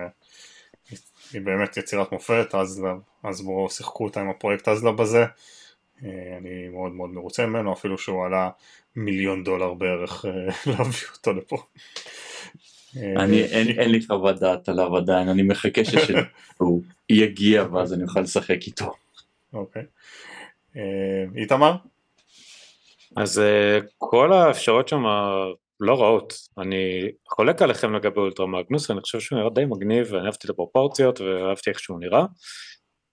היא 1.33 1.41
באמת 1.41 1.77
יצירת 1.77 2.13
מופת, 2.13 2.55
אז, 2.55 2.83
אז 3.23 3.41
בואו 3.41 3.71
שיחקו 3.71 4.05
אותה 4.05 4.21
עם 4.21 4.31
הפרויקט 4.31 4.69
אזלב 4.69 5.01
הזה, 5.01 5.25
אה, 6.05 6.37
אני 6.39 6.69
מאוד 6.69 6.93
מאוד 6.93 7.11
מרוצה 7.11 7.47
ממנו, 7.47 7.73
אפילו 7.73 7.99
שהוא 7.99 8.27
עלה 8.27 8.51
מיליון 8.97 9.45
דולר 9.45 9.75
בערך 9.75 10.25
אה, 10.25 10.31
להביא 10.73 11.09
אותו 11.17 11.33
לפה. 11.33 11.57
אה, 12.97 13.25
אני, 13.25 13.43
אין, 13.43 13.69
אין 13.69 13.91
לי 13.91 14.01
חוות 14.07 14.41
דעת 14.41 14.69
עליו 14.69 14.97
עדיין, 14.97 15.29
אני 15.29 15.43
מחכה 15.43 15.81
שהוא 16.57 16.83
יגיע 17.09 17.65
ואז 17.73 17.95
אני 17.95 18.03
אוכל 18.03 18.21
לשחק 18.21 18.67
איתו. 18.67 18.93
אוקיי. 19.53 19.83
איתמר? 21.37 21.77
אז 23.17 23.43
כל 23.99 24.33
האפשרויות 24.33 24.89
שם 24.89 25.05
לא 25.81 26.03
רעות. 26.03 26.35
אני 26.59 27.11
חולק 27.29 27.63
עליכם 27.63 27.95
לגבי 27.95 28.21
Ultra 28.21 28.47
Magnus, 28.47 28.91
אני 28.91 29.01
חושב 29.01 29.21
שהוא 29.21 29.39
נראה 29.39 29.51
די 29.51 29.65
מגניב, 29.65 30.09
ואני 30.13 30.27
אהבתי 30.27 30.47
את 30.47 30.51
הפרופורציות, 30.51 31.21
ואהבתי 31.21 31.71
איך 31.71 31.79
שהוא 31.79 32.01
נראה. 32.01 32.25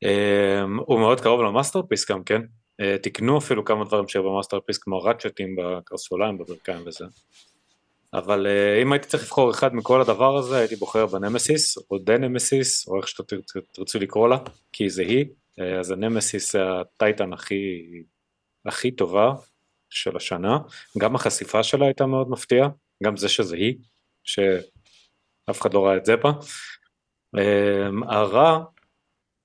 אמ, 0.03 0.79
הוא 0.79 0.99
מאוד 0.99 1.21
קרוב 1.21 1.41
ל 1.41 1.47
Masterpiece 1.47 2.11
גם 2.11 2.23
כן. 2.23 2.41
אה, 2.81 2.97
תיקנו 2.97 3.37
אפילו 3.37 3.65
כמה 3.65 3.85
דברים 3.85 4.07
שהיו 4.07 4.23
ב 4.23 4.27
Masterpiece, 4.27 4.77
כמו 4.77 5.03
ראצ'טים 5.03 5.55
בקרסוליים, 5.55 6.37
בברכיים 6.37 6.87
וזה. 6.87 7.05
אבל 8.13 8.47
uh, 8.47 8.83
אם 8.83 8.93
הייתי 8.93 9.07
צריך 9.07 9.23
לבחור 9.23 9.51
אחד 9.51 9.75
מכל 9.75 10.01
הדבר 10.01 10.37
הזה, 10.37 10.57
הייתי 10.57 10.75
בוחר 10.75 11.05
בנמסיס, 11.05 11.77
או 11.91 11.97
The 11.97 12.22
Nemesis, 12.22 12.87
או 12.87 12.97
איך 12.97 13.07
שתרצו 13.07 13.99
לקרוא 13.99 14.29
לה, 14.29 14.37
כי 14.73 14.89
זה 14.89 15.01
היא. 15.01 15.25
Uh, 15.59 15.63
אז 15.79 15.91
הנמסיס 15.91 16.53
זה 16.53 16.59
הטייטן 16.81 17.33
הכי, 17.33 17.81
הכי 18.65 18.91
טובה 18.91 19.31
של 19.89 20.17
השנה. 20.17 20.57
גם 20.97 21.15
החשיפה 21.15 21.63
שלה 21.63 21.85
הייתה 21.85 22.05
מאוד 22.05 22.29
מפתיעה, 22.29 22.69
גם 23.03 23.17
זה 23.17 23.29
שזה 23.29 23.55
היא, 23.55 23.75
שאף 24.23 25.61
אחד 25.61 25.73
לא 25.73 25.85
ראה 25.85 25.97
את 25.97 26.05
זה 26.05 26.17
פה. 26.17 26.29
Uh, 27.37 28.13
הרע 28.13 28.63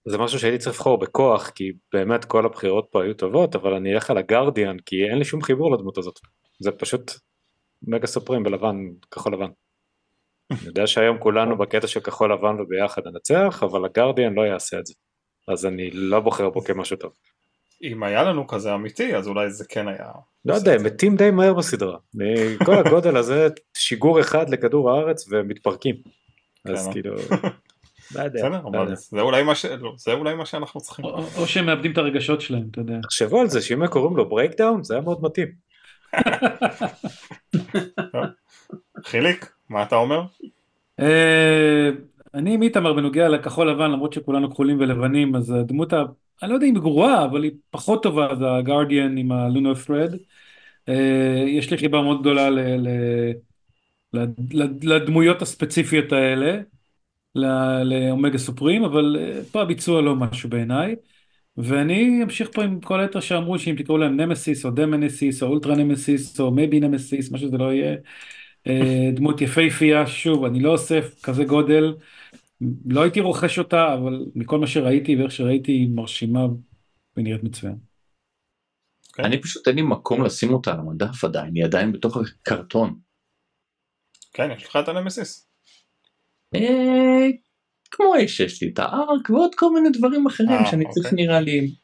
זה 0.08 0.18
משהו 0.18 0.38
שהייתי 0.38 0.58
צריך 0.58 0.76
לבחור 0.76 0.98
בכוח, 0.98 1.50
כי 1.50 1.72
באמת 1.92 2.24
כל 2.24 2.46
הבחירות 2.46 2.88
פה 2.90 3.02
היו 3.02 3.14
טובות, 3.14 3.54
אבל 3.54 3.74
אני 3.74 3.94
אלך 3.94 4.10
על 4.10 4.18
הגרדיאן, 4.18 4.76
כי 4.86 5.04
אין 5.10 5.18
לי 5.18 5.24
שום 5.24 5.42
חיבור 5.42 5.72
לדמות 5.72 5.98
הזאת. 5.98 6.18
זה 6.58 6.70
פשוט 6.70 7.12
מגה 7.82 8.06
סופרים 8.06 8.42
בלבן, 8.42 8.76
כחול 9.10 9.34
לבן. 9.34 9.50
אני 10.50 10.66
יודע 10.66 10.86
שהיום 10.86 11.18
כולנו 11.18 11.56
בקטע 11.60 11.86
של 11.86 12.00
כחול 12.00 12.32
לבן 12.32 12.60
וביחד 12.60 13.02
ננצח, 13.06 13.62
אבל 13.62 13.84
הגרדיאן 13.84 14.34
לא 14.34 14.42
יעשה 14.42 14.78
את 14.78 14.86
זה. 14.86 14.94
אז 15.48 15.66
אני 15.66 15.90
לא 15.90 16.20
בוחר 16.20 16.50
בו 16.50 16.60
כמשהו 16.60 16.96
טוב. 16.96 17.12
אם 17.82 18.02
היה 18.02 18.22
לנו 18.22 18.46
כזה 18.46 18.74
אמיתי, 18.74 19.16
אז 19.16 19.28
אולי 19.28 19.50
זה 19.50 19.64
כן 19.68 19.88
היה... 19.88 20.08
לא 20.44 20.54
יודע, 20.54 20.74
הם 20.74 20.84
מתים 20.84 21.16
די 21.16 21.30
מהר 21.30 21.54
בסדרה. 21.54 21.98
כל 22.64 22.74
הגודל 22.78 23.16
הזה, 23.16 23.48
שיגור 23.76 24.20
אחד 24.20 24.50
לכדור 24.50 24.90
הארץ 24.90 25.28
ומתפרקים. 25.30 25.96
אז 26.64 26.86
כן, 26.86 26.92
כאילו... 26.92 27.14
לא 28.14 28.20
יודע, 28.22 28.40
בסדר, 28.40 28.48
לא 28.62 28.68
אבל 28.68 28.78
יודע. 28.78 28.94
זה 28.94 29.20
אולי 29.20 29.42
מה 29.42 29.54
ש- 29.54 29.64
לא, 29.64 29.92
זה 29.96 30.12
אולי 30.12 30.34
מה 30.34 30.46
שאנחנו 30.46 30.80
צריכים. 30.80 31.04
או- 31.04 31.46
שהם 31.46 31.66
מאבדים 31.66 31.92
את 31.92 31.98
הרגשות 31.98 32.40
שלהם, 32.40 32.62
אתה 32.70 32.80
יודע. 32.80 32.98
תחשבו 33.02 33.40
על 33.40 33.48
זה 33.48 33.62
שאם 33.62 33.86
קוראים 33.86 34.16
לו 34.16 34.28
Breakdown 34.28 34.84
זה 34.84 34.94
היה 34.94 35.02
מאוד 35.02 35.22
מתאים. 35.22 35.48
חיליק, 39.04 39.52
מה 39.68 39.82
אתה 39.82 39.96
אומר? 39.96 40.22
אה, 41.00 41.90
אני 42.34 42.54
עם 42.54 42.62
איתמר 42.62 42.92
בנוגע 42.92 43.28
לכחול 43.28 43.70
לבן, 43.70 43.90
למרות 43.90 44.12
שכולנו 44.12 44.50
כחולים 44.50 44.80
ולבנים, 44.80 45.36
אז 45.36 45.50
הדמות. 45.50 45.92
אני 46.42 46.50
לא 46.50 46.54
יודע 46.54 46.66
אם 46.66 46.74
היא 46.74 46.82
גרועה, 46.82 47.24
אבל 47.24 47.42
היא 47.44 47.52
פחות 47.70 48.02
טובה, 48.02 48.34
זה 48.36 48.52
הגרדיאן 48.54 49.16
עם 49.18 49.32
הלונו 49.32 49.72
thread. 49.72 50.16
אה, 50.88 51.44
יש 51.48 51.70
לי 51.70 51.78
חיבה 51.78 52.02
מאוד 52.02 52.20
גדולה 52.20 52.50
ל... 52.50 52.58
לדמויות 54.82 55.42
הספציפיות 55.42 56.12
האלה, 56.12 56.60
לאומגה 57.34 58.38
סופרים, 58.38 58.84
אבל 58.84 59.16
אה, 59.20 59.44
פה 59.52 59.62
הביצוע 59.62 60.02
לא 60.02 60.16
משהו 60.16 60.50
בעיניי. 60.50 60.96
ואני 61.56 62.22
אמשיך 62.24 62.50
פה 62.54 62.64
עם 62.64 62.80
כל 62.80 63.00
היתר 63.00 63.20
שאמרו 63.20 63.58
שאם 63.58 63.74
תקראו 63.78 63.98
להם 63.98 64.20
נמסיס 64.20 64.64
או 64.64 64.70
The 64.70 64.92
Nemesis 64.92 65.42
או 65.42 65.48
Ultra 65.48 65.76
Nemesis 65.76 66.40
או 66.40 66.50
maybe 66.50 66.80
Nemesis, 66.80 67.32
מה 67.32 67.38
שזה 67.38 67.58
לא 67.58 67.72
יהיה. 67.72 67.96
אה, 68.66 69.10
דמות 69.14 69.40
יפהפייה, 69.40 70.06
שוב, 70.06 70.44
אני 70.44 70.60
לא 70.60 70.70
אוסף 70.72 71.14
כזה 71.22 71.44
גודל, 71.44 71.94
לא 72.86 73.02
הייתי 73.02 73.20
רוכש 73.20 73.58
אותה, 73.58 73.94
אבל 73.94 74.26
מכל 74.34 74.58
מה 74.58 74.66
שראיתי 74.66 75.16
ואיך 75.16 75.32
שראיתי 75.32 75.72
היא 75.72 75.88
מרשימה 75.94 76.40
ונראית 77.16 77.44
מצוין. 77.44 77.76
כן. 79.12 79.24
אני 79.24 79.42
פשוט 79.42 79.68
אין 79.68 79.76
לי 79.76 79.82
מקום 79.82 80.24
לשים 80.24 80.52
אותה 80.52 80.72
על 80.72 80.78
המדף 80.78 81.24
עדיין, 81.24 81.54
היא 81.54 81.64
עדיין 81.64 81.92
בתוך 81.92 82.16
הקרטון. 82.16 82.98
כן, 84.32 84.48
יש 84.56 84.66
לך 84.66 84.76
את 84.76 84.88
הנמסיס. 84.88 85.48
אה, 86.54 87.26
כמו 87.90 88.12
שיש 88.26 88.62
לי 88.62 88.70
את 88.72 88.78
הארק 88.78 89.30
ועוד 89.30 89.54
כל 89.54 89.72
מיני 89.74 89.90
דברים 89.98 90.26
אחרים 90.26 90.50
אה, 90.50 90.70
שאני 90.70 90.84
אוקיי. 90.84 91.02
צריך 91.02 91.14
נראה 91.14 91.40
לי 91.40 91.74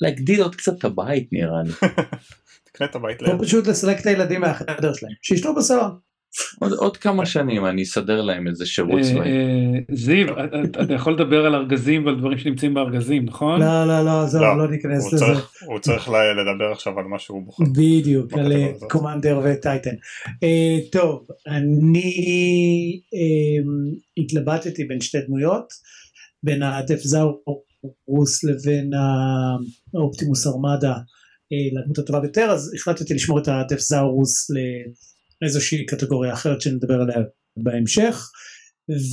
להגדיל 0.00 0.42
עוד 0.42 0.54
קצת 0.54 0.78
את 0.78 0.84
הבית 0.84 1.28
נראה 1.32 1.62
לי. 1.62 1.72
תקנה 2.64 2.86
את 2.86 2.94
הבית 2.94 3.22
או. 3.22 3.38
פשוט 3.42 3.66
לסלק 3.66 4.00
את 4.00 4.06
הילדים 4.06 4.40
מהחדר 4.40 4.92
שלהם, 4.94 5.12
שישנו 5.22 5.54
בסלון. 5.54 5.98
עוד, 6.60 6.72
עוד 6.72 6.96
כמה 6.96 7.26
שנים 7.26 7.66
אני 7.66 7.82
אסדר 7.82 8.20
להם 8.22 8.48
איזה 8.48 8.66
שירות 8.66 8.98
אה, 8.98 9.04
צבאי. 9.04 9.20
אה, 9.30 9.78
זיו, 9.94 10.26
אתה- 10.44 10.94
יכול 10.94 11.12
לדבר 11.12 11.46
על 11.46 11.54
ארגזים 11.54 12.06
ועל 12.06 12.18
דברים 12.18 12.38
שנמצאים 12.38 12.74
בארגזים, 12.74 13.24
נכון? 13.24 13.60
לא 13.60 13.84
לא 13.86 14.04
לא 14.04 14.26
זהו 14.26 14.42
לא, 14.42 14.58
לא 14.58 14.70
ניכנס 14.70 15.02
הוא 15.04 15.14
לזה. 15.14 15.24
צריך- 15.26 15.52
הוא 15.66 15.78
צריך 15.78 16.08
לדבר 16.08 16.72
עכשיו 16.72 16.98
על 16.98 17.04
מה 17.04 17.18
שהוא 17.18 17.42
בוחר. 17.46 17.64
בדיוק, 17.72 18.32
על 18.32 18.52
כתוב 18.52 18.82
אה. 18.82 18.88
קומנדר 18.88 19.40
וטייטן. 19.44 19.94
טוב, 20.92 21.26
אני 21.46 23.00
התלבטתי 24.16 24.84
בין 24.84 25.00
שתי 25.00 25.18
דמויות, 25.26 25.66
בין 26.42 26.62
הדפזאורוס 26.62 28.44
לבין 28.44 28.90
האופטימוס 29.94 30.46
ארמדה 30.46 30.94
לדמות 31.80 31.98
הטובה 31.98 32.20
ביותר, 32.20 32.50
אז 32.50 32.72
החלטתי 32.74 33.14
לשמור 33.14 33.38
את 33.38 33.48
הדפזאורוס 33.48 34.50
לאיזושהי 35.42 35.86
קטגוריה 35.86 36.32
אחרת 36.32 36.60
שנדבר 36.60 37.00
עליה 37.00 37.16
בהמשך. 37.56 38.30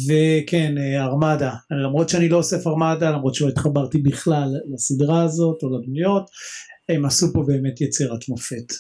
וכן 0.08 0.78
אה, 0.78 1.04
ארמדה 1.04 1.54
למרות 1.72 2.10
שאני 2.10 2.30
לא 2.30 2.38
אוסף 2.38 2.68
ארמדה 2.68 3.12
למרות 3.12 3.36
שלא 3.36 3.48
התחברתי 3.48 3.98
בכלל 3.98 4.50
לסדרה 4.74 5.24
הזאת 5.24 5.64
או 5.64 5.80
לדמויות 5.80 6.30
הם 6.90 7.06
עשו 7.06 7.34
פה 7.34 7.44
באמת 7.48 7.82
יצירת 7.82 8.30
מופת 8.30 8.74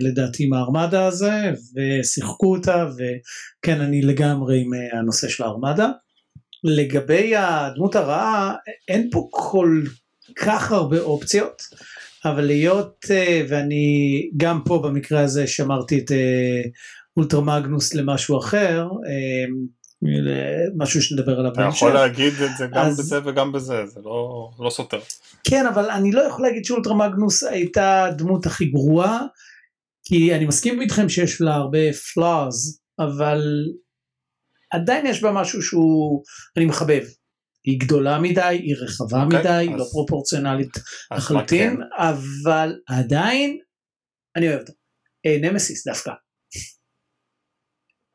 לדעתי 0.00 0.44
עם 0.44 0.52
הארמדה 0.52 1.06
הזה 1.06 1.52
ושיחקו 1.74 2.56
אותה 2.56 2.86
וכן 2.96 3.80
אני 3.80 4.02
לגמרי 4.02 4.60
עם 4.60 4.74
אה, 4.74 4.98
הנושא 4.98 5.28
של 5.28 5.44
הארמדה. 5.44 5.90
לגבי 6.64 7.36
הדמות 7.36 7.96
הרעה 7.96 8.54
אין 8.88 9.08
פה 9.12 9.28
כל 9.30 9.82
כך 10.36 10.72
הרבה 10.72 11.00
אופציות 11.00 11.62
אבל 12.24 12.44
להיות 12.44 13.04
אה, 13.10 13.42
ואני 13.48 13.86
גם 14.36 14.60
פה 14.66 14.78
במקרה 14.84 15.20
הזה 15.20 15.46
שמרתי 15.46 15.98
את 15.98 16.12
אה, 16.12 16.62
אולטרה 17.16 17.40
מגנוס 17.40 17.94
למשהו 17.94 18.38
אחר 18.38 18.82
אה, 19.06 19.44
משהו 20.76 21.02
שנדבר 21.02 21.38
עליו 21.38 21.52
אתה 21.52 21.60
בהמשך. 21.60 21.76
יכול 21.76 21.92
להגיד 21.94 22.32
את 22.32 22.56
זה 22.58 22.66
גם 22.66 22.86
אז- 22.86 22.98
בזה 22.98 23.18
וגם 23.24 23.52
בזה, 23.52 23.86
זה 23.86 24.00
לא 24.04 24.50
לא 24.58 24.70
סותר. 24.70 24.98
כן 25.48 25.66
אבל 25.66 25.90
אני 25.90 26.12
לא 26.12 26.20
יכול 26.22 26.46
להגיד 26.46 26.64
שאולטרה 26.64 26.94
מגנוס 26.94 27.42
הייתה 27.42 28.04
הדמות 28.04 28.46
הכי 28.46 28.64
גרועה 28.64 29.20
כי 30.04 30.34
אני 30.34 30.44
מסכים 30.44 30.80
איתכם 30.80 31.08
שיש 31.08 31.40
לה 31.40 31.54
הרבה 31.54 31.92
פלאז 32.14 32.80
אבל 32.98 33.40
עדיין 34.72 35.06
יש 35.06 35.22
בה 35.22 35.32
משהו 35.32 35.62
שהוא 35.62 36.22
אני 36.56 36.64
מחבב. 36.64 37.02
היא 37.64 37.80
גדולה 37.80 38.18
מדי, 38.18 38.40
היא 38.40 38.76
רחבה 38.76 39.24
אוקיי, 39.24 39.38
מדי, 39.38 39.48
היא 39.48 39.76
לא 39.76 39.84
פרופורציונלית 39.92 40.76
מה 41.10 41.16
לחלוטין, 41.16 41.76
כן? 41.76 41.82
אבל 41.98 42.74
עדיין 42.88 43.58
אני 44.36 44.48
אוהב 44.48 44.60
אותה. 44.60 44.72
אה, 45.26 45.36
נמסיס 45.40 45.86
דווקא. 45.86 46.12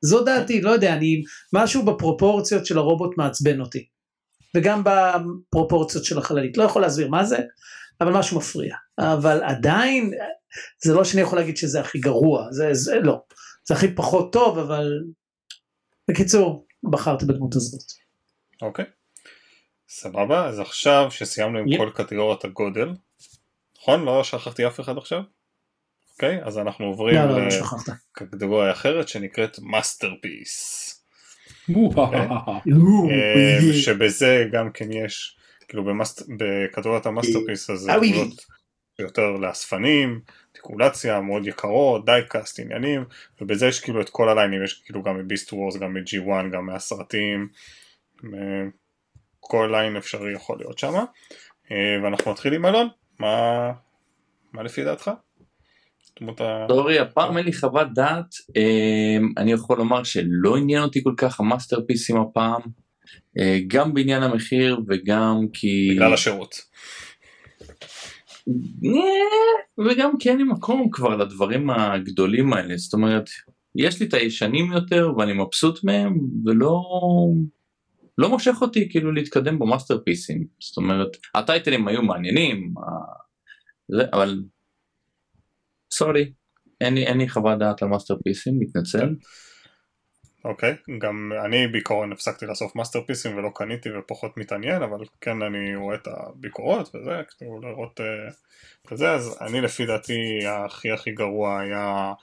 זו 0.01 0.23
דעתי, 0.23 0.61
לא 0.61 0.69
יודע, 0.69 0.93
אני, 0.93 1.23
משהו 1.53 1.85
בפרופורציות 1.85 2.65
של 2.65 2.77
הרובוט 2.77 3.17
מעצבן 3.17 3.61
אותי. 3.61 3.87
וגם 4.55 4.83
בפרופורציות 4.83 6.03
של 6.03 6.17
החללית, 6.17 6.57
לא 6.57 6.63
יכול 6.63 6.81
להסביר 6.81 7.07
מה 7.07 7.25
זה, 7.25 7.37
אבל 8.01 8.13
משהו 8.13 8.37
מפריע. 8.37 8.75
אבל 8.99 9.43
עדיין, 9.43 10.11
זה 10.85 10.93
לא 10.93 11.03
שאני 11.03 11.21
יכול 11.21 11.39
להגיד 11.39 11.57
שזה 11.57 11.79
הכי 11.79 11.99
גרוע, 11.99 12.47
זה, 12.51 12.73
זה 12.73 12.99
לא. 12.99 13.21
זה 13.67 13.73
הכי 13.73 13.95
פחות 13.95 14.33
טוב, 14.33 14.57
אבל... 14.57 14.91
בקיצור, 16.09 16.67
בחרתי 16.91 17.25
בדמות 17.25 17.55
הזאת. 17.55 17.81
אוקיי. 18.61 18.85
סבבה, 19.89 20.45
אז 20.45 20.59
עכשיו 20.59 21.07
שסיימנו 21.09 21.59
עם 21.59 21.67
yep. 21.67 21.79
כל 21.79 21.89
קטגוריית 21.95 22.45
הגודל, 22.45 22.89
נכון? 23.77 24.05
לא 24.05 24.23
שכחתי 24.23 24.67
אף 24.67 24.79
אחד 24.79 24.97
עכשיו? 24.97 25.21
אוקיי, 26.13 26.43
אז 26.43 26.57
אנחנו 26.57 26.85
עוברים 26.85 27.15
לא, 27.15 27.25
לא, 27.25 27.37
לא. 27.37 27.93
לקטגוריה 28.17 28.71
אחרת 28.71 29.07
שנקראת 29.07 29.59
Masterpiece. 29.59 30.95
וואו. 31.69 33.09
אה, 33.11 33.73
שבזה 33.73 34.45
גם 34.51 34.71
כן 34.71 34.91
יש, 34.91 35.37
כאילו 35.67 35.83
בקטגוריית 36.37 37.05
ה 37.05 37.10
Masterpiece 37.10 37.69
אז 37.69 37.79
זה 37.79 37.95
אוי. 37.95 38.11
דמויות 38.11 38.45
יותר 38.99 39.31
לאספנים, 39.31 40.21
ארטיקולציה, 40.51 41.21
מאוד 41.21 41.47
יקרות, 41.47 42.05
die-cast, 42.05 42.59
עניינים, 42.59 43.05
ובזה 43.41 43.67
יש 43.67 43.79
כאילו 43.79 44.01
את 44.01 44.09
כל 44.09 44.29
הליינים, 44.29 44.63
יש 44.63 44.81
כאילו 44.85 45.03
גם 45.03 45.17
מ 45.17 45.23
Beast 45.23 45.53
Wars, 45.53 45.77
גם 45.77 45.93
מ-G1, 45.93 46.49
גם 46.51 46.65
מהסרטים, 46.65 47.47
אה, 48.23 48.29
כל 49.51 49.69
line 49.71 49.95
אפשרי 49.95 50.33
יכול 50.33 50.57
להיות 50.57 50.79
שם. 50.79 50.93
ואנחנו 52.03 52.31
מתחילים 52.31 52.65
אלון, 52.65 52.87
מה, 53.19 53.71
מה 54.53 54.63
לפי 54.63 54.83
דעתך? 54.83 55.11
sorry, 56.67 56.99
הפעם 56.99 57.37
אין 57.37 57.45
לי 57.45 57.53
חוות 57.53 57.87
דעת, 57.93 58.35
אמ, 58.55 59.33
אני 59.37 59.51
יכול 59.51 59.77
לומר 59.77 60.03
שלא 60.03 60.57
עניין 60.57 60.83
אותי 60.83 61.03
כל 61.03 61.13
כך 61.17 61.39
המאסטרפיסים 61.39 62.17
הפעם, 62.17 62.61
אה, 63.39 63.59
גם 63.67 63.93
בעניין 63.93 64.23
המחיר 64.23 64.79
וגם 64.87 65.35
כי... 65.53 65.89
בגלל 65.91 66.13
השירות. 66.13 66.55
אה, 68.85 69.85
וגם 69.85 70.17
כי 70.19 70.29
אין 70.29 70.37
לי 70.37 70.43
מקום 70.43 70.89
כבר 70.91 71.15
לדברים 71.15 71.69
הגדולים 71.69 72.53
האלה, 72.53 72.77
זאת 72.77 72.93
אומרת, 72.93 73.29
יש 73.75 73.99
לי 73.99 74.07
את 74.07 74.13
הישנים 74.13 74.71
יותר 74.71 75.11
ואני 75.17 75.33
מבסוט 75.33 75.83
מהם 75.83 76.19
ולא 76.45 76.81
לא 78.19 78.29
מושך 78.29 78.55
אותי 78.61 78.89
כאילו 78.89 79.11
להתקדם 79.11 79.59
במאסטרפיסים 79.59 80.45
זאת 80.59 80.77
אומרת 80.77 81.09
הטייטלים 81.35 81.87
היו 81.87 82.01
מעניינים 82.01 82.73
זה, 83.87 84.03
אבל 84.13 84.43
sorry 85.93 86.33
אין 86.81 86.95
לי, 86.95 87.05
אין 87.05 87.17
לי 87.17 87.29
חוות 87.29 87.59
דעת 87.59 87.81
על 87.81 87.87
מאסטרפיסים 87.87 88.59
מתנצל 88.59 89.09
אוקיי, 90.45 90.75
גם 90.97 91.31
אני 91.45 91.67
בעיקרון 91.67 92.11
הפסקתי 92.11 92.45
לאסוף 92.45 92.75
מאסטרפיסים 92.75 93.37
ולא 93.37 93.49
קניתי 93.55 93.89
ופחות 93.97 94.37
מתעניין, 94.37 94.83
אבל 94.83 94.99
כן 95.21 95.41
אני 95.41 95.75
רואה 95.75 95.95
את 95.95 96.07
הביקורות 96.07 96.95
וזה, 96.95 97.21
כאילו 97.37 97.61
לראות 97.61 98.01
אה, 98.01 98.31
כזה, 98.87 99.11
אז 99.11 99.37
אני 99.41 99.61
לפי 99.61 99.85
דעתי 99.85 100.39
הכי 100.47 100.91
הכי 100.91 101.11
גרוע 101.11 101.59
היה 101.59 102.13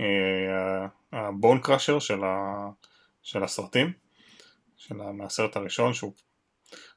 אה, 0.00 0.86
ה 1.12 1.60
Bonecrusher 1.60 1.98
של 3.22 3.42
הסרטים, 3.42 3.92
של 4.80 4.94
מהסרט 4.94 5.56
הראשון, 5.56 5.94
שהוא 5.94 6.12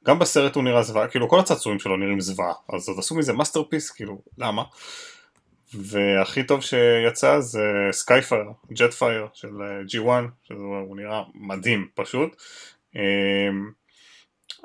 גם 0.05 0.19
בסרט 0.19 0.55
הוא 0.55 0.63
נראה 0.63 0.83
זוועה, 0.83 1.07
כאילו 1.07 1.29
כל 1.29 1.39
הצעצועים 1.39 1.79
שלו 1.79 1.97
נראים 1.97 2.21
זוועה, 2.21 2.53
אז 2.73 2.89
עוד 2.89 2.99
עשו 2.99 3.15
מזה 3.15 3.33
Masterpiece, 3.33 3.91
כאילו, 3.91 4.21
למה? 4.37 4.63
והכי 5.73 6.43
טוב 6.43 6.61
שיצא 6.61 7.39
זה 7.39 7.63
Skyfire, 7.91 8.45
Jetfire 8.73 9.27
של 9.33 9.47
אה, 9.61 9.81
G1, 9.81 10.29
שהוא 10.43 10.97
נראה 10.97 11.23
מדהים 11.35 11.87
פשוט. 11.95 12.35
אמ, 12.95 13.01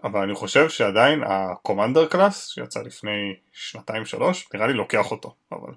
אבל 0.04 0.20
אני 0.20 0.34
חושב 0.34 0.68
שעדיין 0.68 1.22
ה 1.26 1.34
Commander 1.34 2.06
Class 2.06 2.48
שיצא 2.48 2.82
לפני 2.82 3.34
שנתיים 3.52 4.04
שלוש, 4.04 4.48
נראה 4.54 4.66
לי 4.66 4.72
לוקח 4.72 5.10
אותו, 5.10 5.34
אבל... 5.52 5.72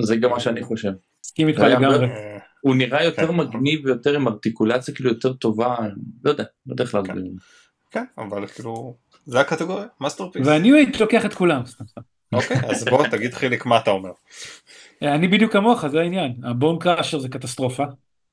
זה 0.00 0.16
גם 0.16 0.30
מה 0.30 0.40
שאני 0.40 0.62
חושב 0.62 0.90
מסכים 1.24 1.48
איתך 1.48 1.60
לגמרי. 1.60 2.06
אה, 2.66 2.70
הוא 2.70 2.74
נראה 2.74 3.04
יותר 3.04 3.26
כן. 3.26 3.36
מגניב 3.36 3.80
ויותר 3.84 4.16
עם 4.16 4.28
ארטיקולציה 4.28 4.94
כאילו 4.94 5.10
יותר 5.10 5.32
טובה 5.32 5.76
לא 6.24 6.30
יודע 6.30 6.44
לא 6.66 6.72
יודע 6.72 6.84
איך 6.84 6.94
להסביר 6.94 7.24
כן, 7.90 8.04
אבל 8.18 8.46
כאילו, 8.46 8.96
זה 9.24 9.40
הקטגוריה, 9.40 9.86
Masterpiece. 10.00 10.46
וה 10.46 10.58
New 10.58 10.76
Age 10.76 10.96
לוקח 11.00 11.24
את 11.24 11.34
כולם. 11.34 11.66
סתם, 11.66 11.84
סתם. 11.86 12.00
אוקיי, 12.32 12.56
אז 12.70 12.84
בוא 12.84 13.06
תגיד 13.06 13.34
חיליק 13.34 13.66
מה 13.66 13.78
אתה 13.78 13.90
אומר. 13.90 14.10
אני 15.02 15.28
בדיוק 15.28 15.52
כמוך, 15.52 15.86
זה 15.86 16.00
העניין. 16.00 16.34
ה 16.44 16.78
Bonecrusher 16.78 17.18
זה 17.18 17.28
קטסטרופה, 17.28 17.84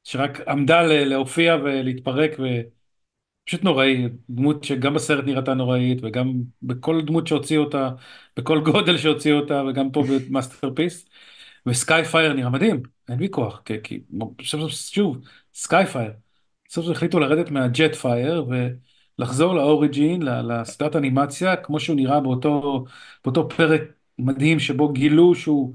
שרק 0.03 0.47
עמדה 0.47 0.81
להופיע 0.83 1.55
ולהתפרק 1.63 2.31
ופשוט 2.31 3.63
נוראי, 3.63 4.07
דמות 4.29 4.63
שגם 4.63 4.93
בסרט 4.93 5.25
נראתה 5.25 5.53
נוראית 5.53 5.99
וגם 6.03 6.33
בכל 6.61 7.01
דמות 7.01 7.27
שהוציאו 7.27 7.63
אותה, 7.63 7.89
בכל 8.37 8.59
גודל 8.59 8.97
שהוציאו 8.97 9.39
אותה 9.39 9.63
וגם 9.69 9.91
פה 9.91 10.03
ב 10.03 10.11
Masterpiece. 10.11 11.09
ו 11.65 11.74
Skyfire 11.74 12.33
נראה 12.33 12.49
מדהים, 12.49 12.81
אין 13.09 13.19
ויכוח, 13.19 13.61
כי, 13.65 13.73
כי 13.83 13.99
שוב, 14.41 14.69
שוב 14.69 15.17
Skyfire, 15.53 16.11
סוף 16.69 16.85
סוף 16.85 16.95
החליטו 16.95 17.19
לרדת 17.19 17.51
מה 17.51 17.95
Jetfire 17.95 18.45
ולחזור 19.19 19.55
ל 19.55 19.63
origin, 19.63 20.21
לסדרת 20.21 20.95
אנימציה, 20.95 21.55
כמו 21.55 21.79
שהוא 21.79 21.95
נראה 21.95 22.19
באותו, 22.19 22.85
באותו 23.25 23.49
פרק 23.49 23.81
מדהים 24.19 24.59
שבו 24.59 24.89
גילו 24.93 25.35
שהוא 25.35 25.73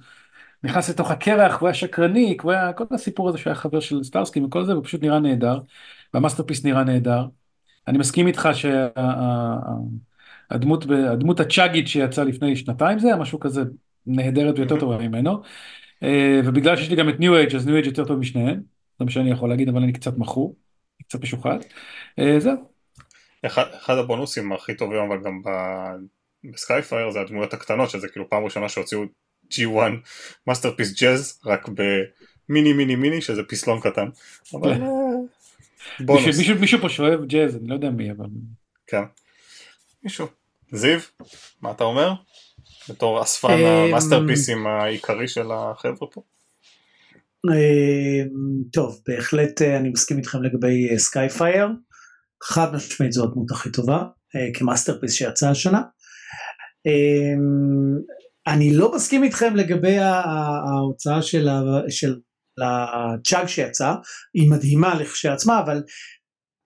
נכנס 0.64 0.91
לתוך 0.91 1.11
הקרח 1.11 1.57
והוא 1.57 1.68
היה 1.68 1.74
שקרני, 1.74 2.37
הוא 2.43 2.53
היה 2.53 2.72
כל 2.72 2.85
הסיפור 2.91 3.28
הזה 3.28 3.39
שהיה 3.39 3.55
חבר 3.55 3.80
של 3.80 4.03
Starscream 4.05 4.40
וכל 4.41 4.64
זה, 4.64 4.78
ופשוט 4.78 5.03
נראה 5.03 5.18
נהדר, 5.20 5.61
וה 6.14 6.22
Masterpiece 6.22 6.64
נראה 6.64 6.85
נהדר. 6.85 7.26
אני 7.89 7.99
מסכים 7.99 8.26
איתך 8.26 8.49
שהדמות 10.51 10.85
הדמות 11.11 11.41
הצ'אגית 11.41 11.89
שיצאה 11.89 12.24
לפני 12.24 12.57
שנתיים 12.57 12.99
זה 12.99 13.07
היה 13.07 13.16
משהו 13.16 13.41
כזה 13.41 13.62
נהדרת 14.07 14.59
ויותר. 14.59 14.80
טובה 14.80 14.98
ממנו. 14.98 15.42
אה, 16.03 16.40
ובגלל 16.44 16.76
שיש 16.76 16.90
לי 16.90 16.96
גם 16.96 17.09
את 17.09 17.20
New 17.20 17.36
Age 17.36 17.57
אז 17.57 17.66
New 17.66 17.74
Age 17.74 17.86
יותר 17.86 18.05
טוב 18.05 18.18
משניהם, 18.18 18.61
זה 18.98 19.05
מה 19.05 19.11
שאני 19.11 19.30
יכול 19.30 19.48
להגיד, 19.48 19.68
אבל 19.68 19.82
אני 19.82 19.92
קצת 19.92 20.18
מכור, 20.18 20.57
קצת 21.09 21.20
משוחד. 21.20 21.59
אה, 22.18 22.40
זהו, 22.40 22.72
אחד, 23.46 23.64
אחד 23.74 23.94
הבונוסים 23.98 24.53
הכי 24.53 24.74
טובים 24.74 24.98
אבל 24.98 25.16
גם 25.24 25.42
ב- 25.42 26.50
ב 26.53 26.60
Skyfire 26.60 27.11
זה 27.11 27.20
הדמויות 27.20 27.55
הקטנות 27.55 27.90
שזה 27.90 28.09
כאילו 28.09 28.28
פעם 28.28 28.44
ראשונה 28.44 28.68
שהוציאו 28.68 29.03
G1 29.53 29.92
Masterpiece 30.47 31.03
Jazz 31.03 31.40
רק 31.46 31.68
במיני 31.68 32.72
מיני 32.72 32.96
מיני 32.96 33.20
שזה 33.20 33.42
פסלון 33.42 33.80
קטן 33.80 34.09
אבל. 34.55 34.70
אה, 34.70 34.78
מישהו, 34.78 35.28
בונוס 36.00 36.38
מישהו, 36.38 36.59
מישהו 36.59 36.80
פה 36.80 36.88
שואב 36.88 37.24
Jazz, 37.24 37.57
אני 37.57 37.68
לא 37.68 37.74
יודע 37.74 37.90
מי, 37.90 38.11
אבל... 38.11 38.26
כן 38.86 39.03
מישהו 40.03 40.26
זיו 40.72 41.00
מה 41.62 41.70
אתה 41.70 41.84
אומר? 41.84 42.12
בתור 42.89 43.22
אספן 43.22 43.51
אמ, 43.51 43.66
ה 43.66 43.74
Masterpiece 43.74 44.52
ים 44.52 44.66
העיקרי 44.66 45.28
של 45.28 45.47
החבר'ה 45.53 46.09
פה 46.12 46.22
אה, 47.51 48.24
טוב, 48.72 49.01
בהחלט 49.09 49.62
אה, 49.62 49.76
אני 49.76 49.89
מסכים 49.89 50.18
איתכם 50.18 50.43
לגבי 50.43 50.99
Skyfire. 50.99 51.68
חד 52.43 52.74
משמעית 52.74 53.12
זו 53.12 53.24
הדמות 53.24 53.51
הכי 53.51 53.70
טובה 53.70 53.99
אה, 54.37 54.49
כ 54.55 54.63
Masterpiece 54.63 55.12
שיצא 55.12 55.49
השנה. 55.49 55.83
אה, 56.87 57.35
אני 58.47 58.74
לא 58.74 58.95
מסכים 58.95 59.24
איתכם 59.24 59.57
לגבי 59.57 59.99
ההוצאה 59.99 61.22
של, 61.22 61.49
ה, 61.49 61.61
של 61.89 62.18
ה 62.59 62.76
CHUG 62.76 63.47
שיצא, 63.47 63.95
היא 64.35 64.51
מדהימה 64.51 64.95
לכשעצמה, 64.95 65.61
אבל 65.61 65.83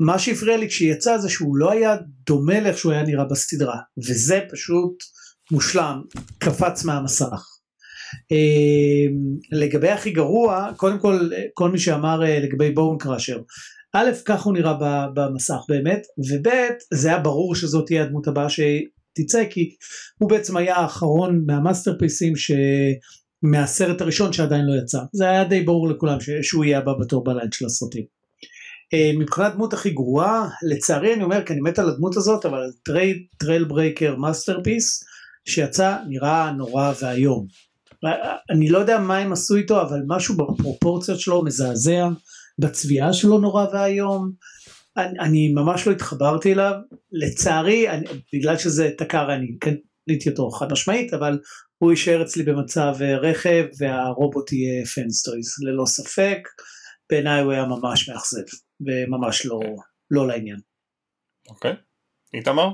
מה 0.00 0.18
שהפריע 0.18 0.56
לי 0.56 0.68
כשהיא 0.68 0.92
יצאה 0.92 1.18
זה 1.18 1.28
שהוא 1.28 1.56
לא 1.56 1.72
היה 1.72 1.96
דומה 2.26 2.60
לאיך 2.60 2.78
שהוא 2.78 2.92
היה 2.92 3.02
נראה 3.02 3.24
בסדרה, 3.24 3.76
וזה 4.08 4.40
פשוט 4.52 4.94
מושלם, 5.50 6.02
קפץ 6.38 6.84
מהמסך. 6.84 7.56
אה, 8.32 9.06
לגבי 9.52 9.88
הכי 9.88 10.10
גרוע, 10.10 10.70
קודם 10.76 10.98
כל, 10.98 11.28
כל 11.54 11.70
מי 11.70 11.78
שאמר 11.78 12.24
אה, 12.24 12.40
לגבי 12.40 12.70
בואון 12.70 12.98
קראשר, 12.98 13.38
א', 13.92 14.10
כך 14.24 14.42
הוא 14.42 14.54
נראה 14.54 14.74
במסך 15.14 15.58
באמת, 15.68 16.06
וב', 16.18 16.52
זה 16.94 17.08
היה 17.08 17.18
ברור 17.18 17.54
שזאת 17.54 17.86
תהיה 17.86 18.02
הדמות 18.02 18.28
הבאה 18.28 18.46
שתצא, 18.48 19.44
כי 19.50 19.70
הוא 20.18 20.30
בעצם 20.30 20.56
היה 20.56 20.76
האחרון 20.76 21.42
מהמאסטרפיסים 21.46 22.36
ש... 22.36 22.50
מהסרט 23.42 24.00
הראשון 24.00 24.32
שעדיין 24.32 24.64
לא 24.64 24.82
יצא. 24.82 24.98
זה 25.12 25.30
היה 25.30 25.44
די 25.44 25.62
ברור 25.62 25.88
לכולם 25.88 26.20
ש... 26.20 26.30
שהוא 26.42 26.64
יהיה 26.64 26.78
הבא 26.78 26.92
בתור 27.00 27.24
בליין 27.24 27.52
של 27.52 27.66
הסרטים. 27.66 28.04
אה, 28.94 29.12
מבחינת 29.18 29.54
דמות 29.54 29.72
הכי 29.72 29.90
גרועה, 29.90 30.48
לצערי 30.62 31.14
אני 31.14 31.22
אומר 31.22 31.44
כי 31.44 31.52
אני 31.52 31.60
מת 31.60 31.78
על 31.78 31.88
הדמות 31.88 32.16
הזאת, 32.16 32.46
אבל 32.46 32.60
Trailbreaker 33.38 34.16
Masterpiece 34.16 35.04
שיצא 35.48 35.96
נראה 36.08 36.50
נורא 36.52 36.92
ואיום. 37.02 37.46
אני 38.50 38.68
לא 38.68 38.78
יודע 38.78 38.98
מה 38.98 39.18
הם 39.18 39.32
עשו 39.32 39.56
איתו, 39.56 39.82
אבל 39.82 40.00
משהו 40.06 40.36
בפרופורציות 40.36 41.20
שלו 41.20 41.44
מזעזע, 41.44 42.08
בצביעה 42.58 43.12
שלו 43.12 43.38
נורא 43.38 43.66
ואיום. 43.72 44.32
אני, 44.96 45.18
אני 45.18 45.52
ממש 45.52 45.86
לא 45.86 45.92
התחברתי 45.92 46.52
אליו, 46.52 46.72
לצערי, 47.12 47.90
אני, 47.90 48.06
בגלל 48.34 48.58
שזה 48.58 48.90
תקר 48.98 49.34
אני 49.34 49.46
קניתי 49.58 50.30
אותו 50.30 50.50
חד 50.50 50.72
משמעית, 50.72 51.14
אבל 51.14 51.38
הוא 51.78 51.90
יישאר 51.90 52.22
אצלי 52.22 52.42
במצב 52.42 52.94
אה, 53.00 53.16
רכב 53.16 53.64
והרובוט 53.78 54.52
יהיה 54.52 54.86
FansToys, 54.86 55.54
ללא 55.62 55.86
ספק. 55.86 56.38
בעיניי 57.10 57.42
הוא 57.42 57.52
היה 57.52 57.64
ממש 57.64 58.08
מאכזב, 58.08 58.42
וממש 58.80 59.46
לא, 59.46 59.60
לא 60.10 60.26
לעניין. 60.26 60.60
אוקיי 61.48 61.74
איתמר? 62.34 62.68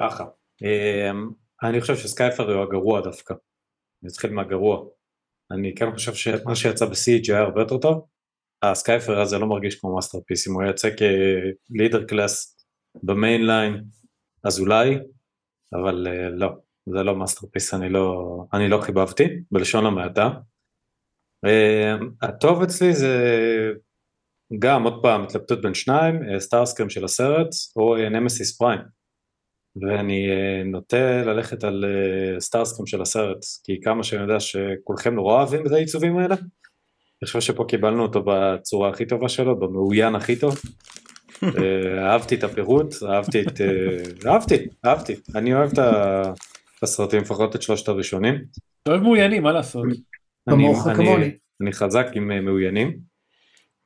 ככה. 0.00 0.24
אמ, 0.62 1.30
אני 1.62 1.80
חושב 1.80 1.96
ש 1.96 2.09
Skyfire 2.09 2.54
הוא 2.54 2.62
הגרוע 2.62 3.00
דווקא. 3.00 3.34
אני 4.02 4.10
אתחיל 4.10 4.30
מהגרוע. 4.30 4.84
אני 5.50 5.74
כן 5.74 5.92
חושב 5.92 6.14
שמה 6.14 6.56
שיצא 6.56 6.86
ב 6.86 6.93
Siege 6.93 7.30
היה 7.30 7.40
הרבה 7.40 7.60
יותר 7.60 7.78
טוב. 7.78 8.06
ה 8.62 8.69
Skyfire 8.69 9.20
הזה 9.20 9.38
לא 9.38 9.46
מרגיש 9.46 9.80
כמו 9.80 9.94
Masterpiece, 9.94 10.48
אם 10.48 10.52
הוא 10.52 10.62
יצא 10.62 10.88
כ 11.68 11.77
leader 11.77 12.04
class 12.04 12.56
ב 12.56 12.66
mainline, 13.02 13.84
אז 14.44 14.60
אולי, 14.60 14.98
אבל 15.72 16.06
אה, 16.10 16.28
לא, 16.28 16.48
זה 16.86 17.02
לא 17.02 17.16
Masterpiece, 17.16 17.74
אני 17.74 17.88
לא, 17.88 18.36
אני 18.52 18.68
לא 18.68 18.80
חיבבתי, 18.80 19.24
בלשון 19.50 19.86
המעטה. 19.86 20.30
אמ, 21.46 22.10
הטוב 22.22 22.62
אצלי 22.62 22.94
זה 22.94 23.16
גם 24.58 24.82
עוד 24.82 25.02
פעם 25.02 25.22
התלבטות 25.22 25.62
בין 25.62 25.74
שניים, 25.74 26.22
אה, 26.22 26.40
סטארסקרם 26.40 26.90
של 26.90 27.04
הסרט 27.04 27.48
או 27.76 27.96
אה, 27.96 28.08
נמסיס 28.08 28.58
פריים. 28.58 29.01
ואני 29.76 30.28
אה, 30.30 30.62
נוטה 30.64 31.22
ללכת 31.22 31.64
על 31.64 31.84
אה, 31.84 32.40
סטארסקרם 32.40 32.86
של 32.86 33.02
הסרט, 33.02 33.38
כי 33.64 33.80
כמה 33.82 34.02
שאני 34.02 34.22
יודע 34.22 34.40
שכולכם 34.40 35.14
נורא 35.14 35.34
אוהבים 35.34 35.66
את 35.66 35.72
העיצובים 35.72 36.18
האלה, 36.18 36.34
אני 36.34 37.26
חושב 37.26 37.40
שפה 37.40 37.64
קיבלנו 37.68 38.02
אותו 38.02 38.22
בצורה 38.26 38.88
הכי 38.90 39.06
טובה 39.06 39.28
שלו, 39.28 39.58
במעוין 39.60 40.14
הכי 40.14 40.36
טוב. 40.36 40.54
אה, 41.42 42.10
אהבתי 42.12 42.34
את 42.34 42.44
הפירוט, 42.44 42.94
אהבתי 43.02 43.42
את... 43.42 43.60
אה, 43.60 44.30
אהבתי, 44.32 44.56
אהבתי. 44.84 45.14
אני 45.34 45.54
אוהב 45.54 45.70
את 45.72 45.78
הסרטים, 46.82 47.20
לפחות 47.22 47.56
את 47.56 47.62
שלושת 47.62 47.88
הראשונים. 47.88 48.34
אתה 48.82 48.90
אוהב 48.90 49.02
מעוינים, 49.02 49.42
מה 49.42 49.52
לעשות? 49.52 49.84
אני- 49.86 49.96
כמוך 50.50 50.86
אני- 50.86 50.96
כמוני. 50.96 51.30
אני 51.62 51.72
חזק 51.72 52.06
עם 52.14 52.30
אה, 52.30 52.40
מעוינים. 52.40 52.98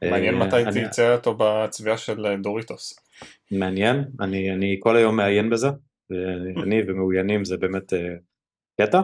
מעניין 0.04 0.42
אה, 0.42 0.46
מתי 0.46 0.80
תרצה 0.80 1.14
אותו 1.14 1.36
בצביעה 1.38 1.96
של 1.98 2.26
אה, 2.26 2.36
דוריטוס. 2.36 2.94
מעניין, 3.50 4.04
אני, 4.20 4.52
אני 4.52 4.76
כל 4.80 4.96
היום 4.96 5.16
מעיין 5.16 5.50
בזה, 5.50 5.68
ואני 6.10 6.82
ומעוינים 6.88 7.44
זה 7.44 7.56
באמת 7.56 7.92
אה, 7.92 7.96
קטע, 8.80 9.00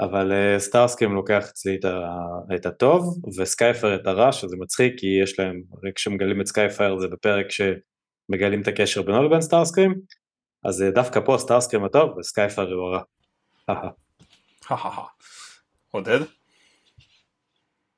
אבל 0.00 0.32
אה, 0.32 0.58
Starscream 0.58 1.12
לוקח 1.12 1.48
אצלי 1.48 1.76
את, 1.76 1.84
ה, 1.84 2.16
את 2.54 2.66
הטוב, 2.66 3.18
ו 3.38 3.45
Skyfire 3.45 3.94
את 3.94 4.06
הרע, 4.06 4.32
שזה 4.32 4.56
מצחיק, 4.56 4.94
כי 4.98 5.06
יש 5.22 5.38
להם, 5.38 5.62
רק 5.84 5.94
כשמגלים 5.94 6.40
את 6.40 6.46
Skyfire 6.46 6.98
זה 6.98 7.08
בפרק 7.08 7.46
שמגלים 7.50 8.62
את 8.62 8.68
הקשר 8.68 9.02
בינו 9.02 9.22
לבין 9.22 9.40
Starscream, 9.40 9.94
אז 10.64 10.82
אה, 10.82 10.90
דווקא 10.90 11.20
פה 11.20 11.36
Starscream 11.38 11.84
הטוב 11.84 12.16
ו 12.18 12.25
Skyfire 12.25 12.72
הוא 12.72 12.96
הרע. 13.68 13.90
עודד? 15.90 16.18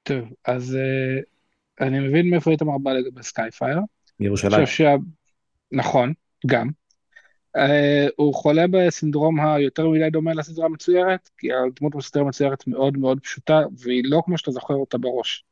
טוב, 0.03 0.18
אז 0.45 0.76
אה, 0.77 1.85
אני 1.86 1.99
מבין 1.99 2.30
מאיפה 2.30 2.51
איתמר 2.51 2.78
בא 2.78 2.93
לגבי 2.93 3.22
Skyfire. 3.23 3.79
מירושלים. 4.20 4.66
נכון, 5.73 6.12
גם. 6.47 6.68
אה, 7.57 7.61
הוא 8.16 8.35
חולה 8.35 8.64
בסינדרום 8.70 9.41
היותר 9.41 9.89
מדי 9.89 10.11
דומה 10.11 10.35
לסדרה 10.35 10.66
המצוירת, 10.66 11.31
כי 11.39 11.49
הדמות 11.53 11.97
בסדרה 11.97 12.23
המצוירת 12.23 12.66
מאוד 12.66 12.99
מאוד 12.99 13.20
פשוטה, 13.20 13.61
והיא 13.79 14.03
לא 14.05 14.23
כמו 14.25 14.39
שאתה 14.39 14.51
זוכר 14.51 14.75
אותה 14.75 14.99
בראש. 14.99 15.45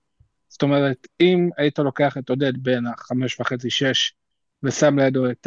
זאת 0.49 0.63
אומרת, 0.63 1.07
אם 1.21 1.51
היית 1.57 1.79
לוקח 1.79 2.17
את 2.19 2.31
עודד 2.31 2.63
בין 2.63 2.87
החמש 2.87 3.41
וחצי, 3.41 3.71
שש, 3.71 4.13
ושם 4.63 4.99
לידו 4.99 5.31
את 5.31 5.47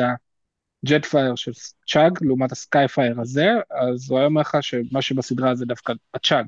ה 0.85 0.91
Jetfire 0.92 1.35
של 1.35 1.51
CHUG, 1.87 2.17
לעומת 2.21 2.51
ה 2.51 2.60
Skyfire 2.60 3.21
הזה, 3.21 3.47
אז 3.71 4.09
הוא 4.09 4.17
היה 4.17 4.27
אומר 4.27 4.41
לך 4.41 4.57
שמה 4.61 5.01
שבסדרה 5.01 5.55
זה 5.55 5.65
דווקא 5.65 5.93
ה 6.13 6.19
CHUG. 6.19 6.45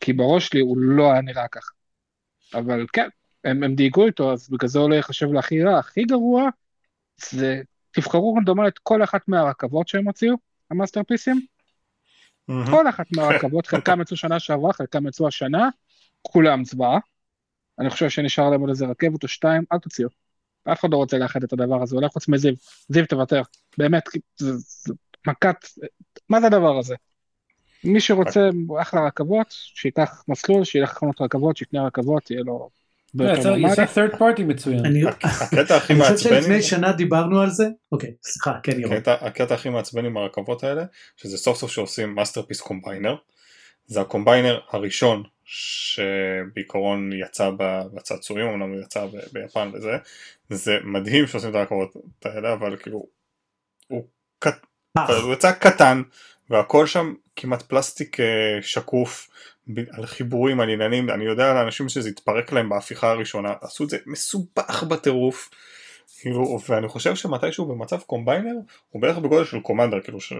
כי 0.00 0.12
בראש 0.12 0.48
שלי 0.48 0.60
הוא 0.60 0.78
לא 0.78 1.12
היה 1.12 1.20
נראה 1.20 1.48
ככה. 1.48 1.70
אבל 2.54 2.86
כן, 2.92 3.08
הם, 3.44 3.62
הם 3.62 3.74
דייקו 3.74 4.06
איתו, 4.06 4.32
אז 4.32 4.48
בגלל 4.50 4.68
זה 4.68 4.78
הוא 4.78 4.90
לא 4.90 4.94
יחשב 4.94 5.32
להכי 5.32 5.62
רע. 5.62 5.78
הכי 5.78 6.04
גרוע 6.04 6.48
זה, 7.30 7.60
תבחרו 7.90 8.34
רנדומלית 8.34 8.78
כל 8.78 9.04
אחת 9.04 9.28
מהרכבות 9.28 9.88
שהם 9.88 10.04
הוציאו, 10.04 10.34
ה 10.70 10.75
Masterpiece 10.75 11.26
ים. 11.26 11.40
כל 12.70 12.88
אחת 12.88 13.06
מהרכבות, 13.16 13.66
חלקם 13.66 14.00
יצאו 14.00 14.16
שנה 14.16 14.40
שעברה, 14.40 14.72
חלקם 14.72 15.06
יצאו 15.06 15.28
השנה, 15.28 15.68
כולם 16.22 16.64
זוועה. 16.64 16.98
אני 17.78 17.90
חושב 17.90 18.08
שנשאר 18.08 18.50
להם 18.50 18.60
עוד 18.60 18.70
איזה 18.70 18.86
רכבת 18.86 19.22
או 19.22 19.28
שתיים, 19.28 19.64
אל 19.72 19.78
תוציאו. 19.78 20.08
אף 20.72 20.80
אחד 20.80 20.90
לא 20.92 20.96
רוצה 20.96 21.18
לאחד 21.18 21.42
את 21.42 21.52
הדבר 21.52 21.82
הזה, 21.82 21.96
אולי 21.96 22.08
חוץ 22.08 22.28
מזיו. 22.28 22.54
זיו 22.88 23.06
תוותר. 23.06 23.42
באמת, 23.78 24.02
זה, 24.36 24.52
זה 24.56 24.94
מכת, 25.26 25.66
מה 26.28 26.40
זה 26.40 26.46
הדבר 26.46 26.78
הזה? 26.78 26.94
מי 27.84 28.00
שרוצה 28.00 28.48
אחלה 28.80 29.06
רכבות, 29.06 29.46
שייקח 29.50 30.24
מסלול, 30.28 30.64
שילך 30.64 30.90
לחנות 30.90 31.20
רכבות, 31.20 31.56
שיקנה 31.56 31.86
רכבות, 31.86 32.30
יהיה 32.30 32.42
לו... 32.42 32.70
יצא 33.14 33.84
third 33.84 34.14
party 34.14 34.42
מצוין. 34.42 34.86
אני 34.86 35.02
הקטע 35.08 35.76
הכי 35.76 35.92
אני 35.92 36.00
חושב 36.02 36.12
מעצבן, 36.12 36.40
שלפני 36.40 36.62
שנה 36.62 36.92
דיברנו 36.92 37.40
על 37.40 37.50
זה. 37.50 37.64
אוקיי, 37.92 38.10
סליחה, 38.22 38.52
כן 38.62 38.80
ירון. 38.80 38.96
הקטע- 38.96 39.54
הכי 39.54 39.68
מעצבן 39.68 40.04
עם 40.04 40.16
הרכבות 40.16 40.64
האלה, 40.64 40.84
שזה 41.16 41.38
סוף 41.38 41.58
סוף 41.58 41.70
שעושים 41.70 42.14
Masterpiece 42.14 42.60
combiner. 42.60 43.16
זה 43.86 44.00
ה 44.00 44.07
combiner 44.07 44.60
הראשון 44.70 45.22
שבעיקרון 45.44 47.10
יצא 47.12 47.50
ב- 47.58 47.82
בצעצועים, 47.94 48.46
אמנם 48.46 48.72
הוא 48.72 48.80
יצא 48.80 49.06
ב- 49.06 49.10
ביפן 49.32 49.70
וזה. 49.74 49.96
זה 50.50 50.76
מדהים 50.84 51.26
שעושים 51.26 51.50
את 51.50 51.54
הרכבות 51.54 51.92
האלה, 52.24 52.52
אבל 52.52 52.76
כאילו, 52.76 53.06
הוא 53.88 54.04
קט- 54.38 54.66
פח. 54.98 55.10
הוא 55.10 55.32
יצא 55.32 55.52
קטן, 55.52 56.02
והכל 56.50 56.86
שם 56.86 57.14
כמעט 57.36 57.62
פלסטיק 57.62 58.20
אה, 58.20 58.26
שקוף, 58.62 59.28
על 59.92 60.06
חיבורים, 60.06 60.60
על 60.60 60.68
עניינים, 60.70 61.10
אני 61.10 61.24
יודע 61.24 61.50
על 61.50 61.56
אנשים 61.56 61.88
שזה 61.88 62.08
התפרק 62.08 62.52
להם 62.52 62.68
בהפיכה 62.68 63.10
הראשונה, 63.10 63.52
עשו 63.60 63.84
את 63.84 63.90
זה 63.90 63.96
מסובך 64.06 64.82
בטירוף, 64.88 65.50
כאילו, 66.20 66.58
ואני 66.68 66.88
חושב 66.88 67.14
שמתישהו 67.14 67.66
במצב 67.66 67.98
combiner, 68.00 68.54
הוא 68.90 69.02
בערך 69.02 69.18
בגודל 69.18 69.44
של 69.44 69.60
commander, 69.60 70.00
כאילו, 70.00 70.20
של... 70.20 70.34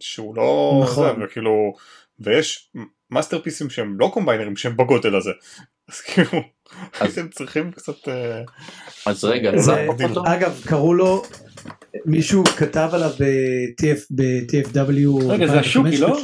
שהוא 0.00 0.36
לא... 0.36 0.80
נכון. 0.84 1.16
זה, 1.20 1.24
וכאילו, 1.24 1.74
ויש 2.20 2.70
Masterpiece 3.10 3.61
ים 3.61 3.70
שהם 3.70 3.96
לא 4.00 4.10
combiner 4.14 4.48
ים 4.48 4.56
שהם 4.56 4.76
בגודל 4.76 5.16
הזה, 5.16 5.30
אז 5.88 6.00
כאילו, 6.00 6.28
אז- 7.00 7.12
אתם 7.18 7.28
צריכים 7.28 7.72
קצת... 7.72 8.08
אה, 8.08 8.42
אז 9.06 9.24
רגע, 9.24 9.52
לא 9.52 9.62
זה- 9.62 9.86
אותו? 9.88 10.22
אגב, 10.26 10.60
קראו 10.66 10.94
לו, 10.94 11.22
מישהו 12.06 12.44
כתב 12.44 12.88
עליו 12.92 13.10
ב-TF, 13.10 14.00
ב-TFW, 14.10 15.24
רגע, 15.28 15.46
זה 15.46 15.60
ה 15.60 15.64
Shouki, 15.64 15.96
לא? 15.98 16.20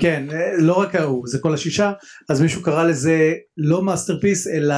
כן, 0.00 0.26
אה, 0.32 0.52
לא 0.58 0.80
רק 0.80 0.94
ההוא, 0.94 1.26
זה 1.26 1.38
כל 1.38 1.54
השישה, 1.54 1.92
אז 2.28 2.42
מישהו 2.42 2.62
קרא 2.62 2.84
לזה 2.84 3.32
לא 3.56 3.82
Masterpiece 3.82 4.46
אלא 4.46 4.74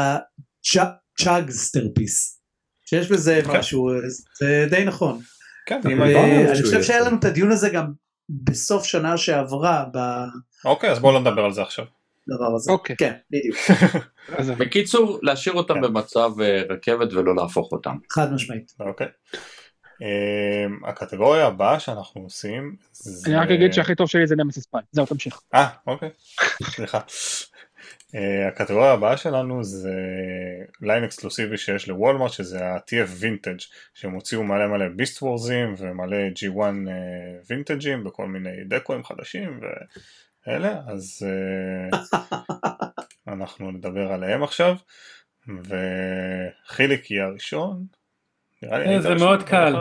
CHUGsterpiece, 1.21 2.41
שיש 2.85 3.11
בזה 3.11 3.41
כן. 3.45 3.59
משהו, 3.59 3.91
אה, 3.91 3.95
זה 4.39 4.67
די 4.71 4.85
נכון. 4.85 5.21
כן, 5.67 5.81
זה 5.83 5.89
ואני 5.89 6.57
שהוא 6.57 6.67
חושב 6.67 6.83
שהיה. 6.83 7.01
לנו 7.01 7.19
את 7.19 7.25
הדיון 7.25 7.53
הזה 7.53 7.69
גם 7.69 7.87
בסוף 8.29 8.85
שנה 8.85 9.17
שעברה 9.17 9.85
אוקיי, 10.65 10.91
אז 10.91 10.99
בואו 10.99 11.13
לא 11.13 11.21
נדבר 11.21 11.45
על 11.45 11.53
זה 11.53 11.63
עכשיו. 11.63 11.85
בדבר 12.29 12.55
הזה. 12.55 12.73
אוקיי. 12.73 12.97
כן, 12.97 13.13
בדיוק, 13.31 13.57
בקיצור, 14.61 15.19
להשאיר 15.23 15.55
אותם 15.55 15.75
כן. 15.75 15.83
במצב 15.83 16.31
אה, 16.41 16.63
רכבת 16.71 17.13
ולא 17.13 17.37
להפוך 17.37 17.73
אותם. 17.73 17.97
חד 18.13 18.33
משמעית. 18.33 18.73
אוקיי. 18.81 19.07
אמ, 20.01 20.85
הקטגוריה 20.85 21.47
הבאה 21.47 21.81
שאנחנו 21.81 22.21
עושים 22.21 22.77
זה... 22.93 23.31
אני 23.31 23.37
רק 23.37 23.51
אגיד 23.51 23.73
שהכי 23.73 23.95
טוב 23.95 24.09
שלי 24.09 24.27
זה 24.27 24.37
Nemesis 24.37 24.67
Prime, 24.67 24.87
זהו 24.93 25.07
תמשיך. 25.07 25.41
אה, 25.55 25.69
אוקיי, 25.87 26.11
סליחה. 26.63 27.01
אה, 28.15 28.49
הקטגוריה 28.49 28.93
הבאה 28.93 29.17
שלנו 29.17 29.65
זה 29.65 30.01
line 30.81 31.05
אקסקלוסיבי 31.05 31.57
שיש 31.57 31.89
ל 31.89 31.94
Walmart 31.94 32.33
שזה 32.33 32.67
ה-TF 32.67 33.09
וינטג' 33.19 33.59
שהם 33.95 34.13
הוציאו 34.13 34.43
מלא 34.43 34.67
מלא 34.67 34.89
Beast 34.97 35.23
Wars 35.23 35.58
ים 35.58 35.75
ומלא 35.79 36.17
G1 36.17 36.61
אה, 36.61 37.41
וינטג'ים 37.51 38.05
בכל 38.05 38.27
מיני 38.27 38.65
deco 38.69 38.89
אים 38.89 39.05
חדשים 39.05 39.61
ואלה 40.47 40.81
אז 40.87 41.27
אה, 41.27 41.99
אנחנו 43.35 43.71
נדבר 43.71 44.13
עליהם 44.13 44.43
עכשיו 44.43 44.77
וחיליק 45.49 47.11
יהיה 47.11 47.25
הראשון. 47.25 47.87
נראה 48.54 48.54
לי 48.54 48.54
אה, 48.54 48.54
היית 48.54 48.54
זה 49.01 49.09
הראשון, 49.09 49.19
מאוד 49.19 49.43
קל. 49.43 49.75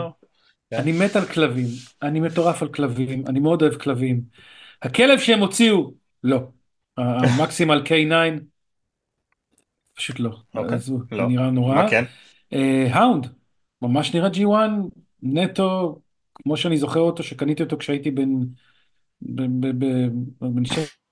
כן. 0.70 0.76
אני 0.76 0.92
מת 0.92 1.16
על 1.16 1.24
כלבים, 1.24 1.66
אני 2.02 2.20
מטורף 2.20 2.62
על 2.62 2.68
כלבים, 2.68 3.24
אני 3.26 3.40
מאוד 3.40 3.62
אוהב 3.62 3.74
כלבים. 3.74 4.20
הכלב 4.82 5.18
שהם 5.18 5.40
הוציאו, 5.40 5.92
לא. 6.24 6.40
המקסימל 6.98 7.82
K9, 7.86 8.40
פשוט 9.96 10.20
לא. 10.20 10.36
אוקיי, 10.54 10.74
עזבו, 10.74 10.98
זה 11.10 11.16
לא. 11.16 11.28
נראה 11.28 11.50
נורא. 11.50 11.74
מה 11.74 11.90
כן? 11.90 12.04
אה, 12.52 12.86
האונד, 12.90 13.26
ממש 13.82 14.14
נראה 14.14 14.28
G1 14.28 14.70
נטו, 15.22 15.98
כמו 16.34 16.56
שאני 16.56 16.76
זוכר 16.76 17.00
אותו, 17.00 17.22
שקניתי 17.22 17.62
אותו 17.62 17.78
כשהייתי 17.78 18.10
בן, 18.10 18.30
בן, 19.22 19.60
בן, 19.60 19.78
בן, 19.78 20.10
בן 20.40 20.64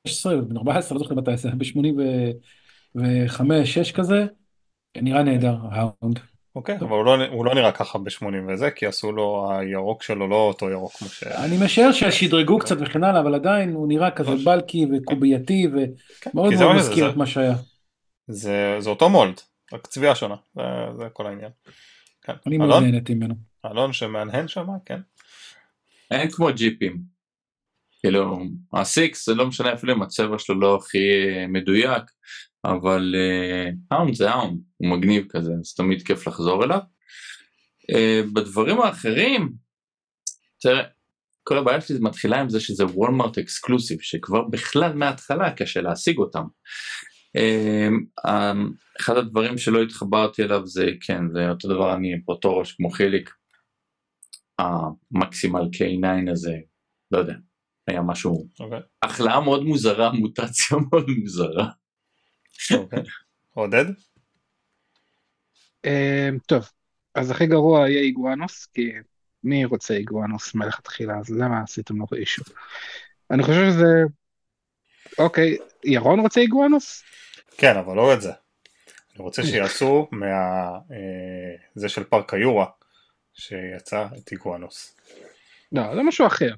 16, 0.06 0.36
בן 0.36 0.56
14, 0.56 0.98
לא 0.98 1.04
זוכר 1.04 1.14
מתי 1.14 1.36
זה, 1.36 1.50
ב-85, 1.50 3.42
6 3.64 3.92
כזה, 3.92 4.26
נראה 4.96 5.22
נהדר, 5.22 5.56
האונד. 5.70 6.31
אוקיי, 6.56 6.76
אבל 6.80 6.88
הוא 6.90 7.04
לא, 7.04 7.26
הוא 7.26 7.44
לא 7.46 7.54
נראה 7.54 7.72
ככה 7.72 7.98
ב-80 7.98 8.24
וזה, 8.52 8.70
כי 8.70 8.86
עשו 8.86 9.12
לו, 9.12 9.50
הירוק 9.52 10.02
שלו 10.02 10.28
לא 10.28 10.34
אותו 10.36 10.70
ירוק 10.70 10.92
כמו 10.92 11.08
ש... 11.08 11.22
אני 11.24 11.64
משער 11.64 11.92
ששדרגו 11.92 12.58
קצת 12.58 12.76
וכן 12.80 13.04
הלאה, 13.04 13.20
אבל 13.20 13.34
עדיין 13.34 13.74
הוא 13.74 13.88
נראה 13.88 14.10
כזה 14.10 14.30
בלקי 14.44 14.86
וקובייתי 14.92 15.66
כן, 16.20 16.30
ומאוד 16.34 16.54
זה 16.54 16.64
מאוד 16.64 16.76
מזכיר 16.76 17.04
זה- 17.04 17.10
את 17.10 17.16
מה 17.16 17.26
שהיה. 17.26 17.54
זה, 18.28 18.76
זה 18.78 18.90
אותו 18.90 19.08
מולד, 19.08 19.40
רק 19.72 19.86
צביעה 19.86 20.14
שונה, 20.14 20.34
זה, 20.54 20.62
זה 20.98 21.04
כל 21.12 21.26
העניין. 21.26 21.50
כן. 22.22 22.32
אני 22.46 22.58
מאוד? 22.58 22.82
נהניתי 22.82 23.14
ממנו. 23.14 23.34
אלון 23.66 23.92
שמהנהן 23.92 24.48
שם, 24.48 24.66
כן. 24.86 25.00
אין 26.10 26.30
כמו 26.30 26.48
ג'יפים. 26.54 26.98
כאילו, 28.00 28.40
הסיקס 28.72 29.26
זה 29.26 29.34
לא 29.34 29.46
משנה 29.46 29.72
אפילו 29.72 29.94
אם 29.94 30.02
הצבע 30.02 30.38
שלו 30.38 30.60
לא 30.60 30.76
הכי 30.76 30.98
מדויק, 31.48 32.02
אבל 32.64 33.14
האונד 33.90 34.14
זה 34.14 34.30
האונד, 34.30 34.60
הוא 34.76 34.90
מגניב 34.90 35.26
כזה, 35.28 35.52
אז 35.60 35.74
תמיד 35.74 36.02
כיף 36.02 36.26
לחזור 36.26 36.64
אליו. 36.64 36.80
אה, 37.90 38.20
בדברים 38.32 38.80
האחרים, 38.80 39.52
תראה, 40.60 40.82
כל 41.44 41.58
הבעיה 41.58 41.80
שלי 41.80 41.98
מתחילה 42.00 42.40
עם 42.40 42.48
זה 42.48 42.60
שזה 42.60 42.84
וולמרט 42.84 43.38
אקסקלוסיב, 43.38 44.00
שכבר 44.00 44.42
בכלל 44.42 44.92
מההתחלה 44.92 45.50
קשה 45.50 45.80
להשיג 45.80 46.18
אותם. 46.18 46.44
אה, 47.36 47.88
אה, 48.26 48.52
אחד 49.00 49.16
הדברים 49.16 49.58
שלא 49.58 49.82
התחברתי 49.82 50.42
אליו 50.42 50.66
זה, 50.66 50.86
כן, 51.00 51.22
זה 51.32 51.50
אותו 51.50 51.68
דבר, 51.68 51.94
אני 51.94 52.16
באותו 52.26 52.58
ראש 52.58 52.72
כמו 52.72 52.90
חיליק, 52.90 53.30
המקסימל 54.58 55.60
K9 55.62 56.30
הזה, 56.30 56.56
לא 57.10 57.18
יודע, 57.18 57.34
היה 57.88 58.02
משהו, 58.02 58.48
אוקיי. 58.60 58.80
החלאה 59.02 59.40
מאוד 59.40 59.64
מוזרה, 59.64 60.12
מוטציה 60.12 60.78
מאוד 60.90 61.06
מוזרה. 61.18 61.70
אוקיי. 62.70 63.02
עודד? 63.54 63.84
אמ, 65.84 66.38
טוב, 66.46 66.70
אז 67.14 67.30
הכי 67.30 67.46
גרוע 67.46 67.88
יהיה 67.88 68.00
איגואנוס, 68.00 68.66
כי 68.66 68.92
מי 69.44 69.64
רוצה 69.64 69.94
איגואנוס 69.94 70.54
מלכתחילה, 70.54 71.18
אז 71.18 71.30
למה 71.30 71.62
עשיתם 71.62 71.96
לו 71.96 72.06
אישו? 72.16 72.42
אני 73.30 73.42
חושב 73.42 73.70
שזה... 73.70 73.92
אוקיי, 75.18 75.56
ירון 75.84 76.20
רוצה 76.20 76.40
איגואנוס? 76.40 77.02
כן, 77.56 77.76
אבל 77.76 77.96
לא 77.96 78.14
את 78.14 78.20
זה. 78.20 78.32
אני 79.16 79.22
רוצה 79.22 79.42
שיעשו 79.42 80.08
מה... 80.12 80.26
אה, 80.90 81.56
זה 81.74 81.88
של 81.88 82.04
פארק 82.04 82.34
היורה, 82.34 82.66
שיצא 83.34 84.06
את 84.18 84.32
איגואנוס. 84.32 84.96
לא, 85.72 85.94
זה 85.94 86.02
משהו 86.02 86.26
אחר. 86.26 86.54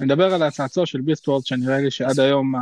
אני 0.00 0.06
מדבר 0.06 0.34
על 0.34 0.42
הצעצוע 0.42 0.86
של 0.86 1.00
ביסט 1.00 1.28
וורד 1.28 1.46
שנראה 1.46 1.78
לי 1.78 1.90
שעד 1.90 2.20
היום 2.20 2.54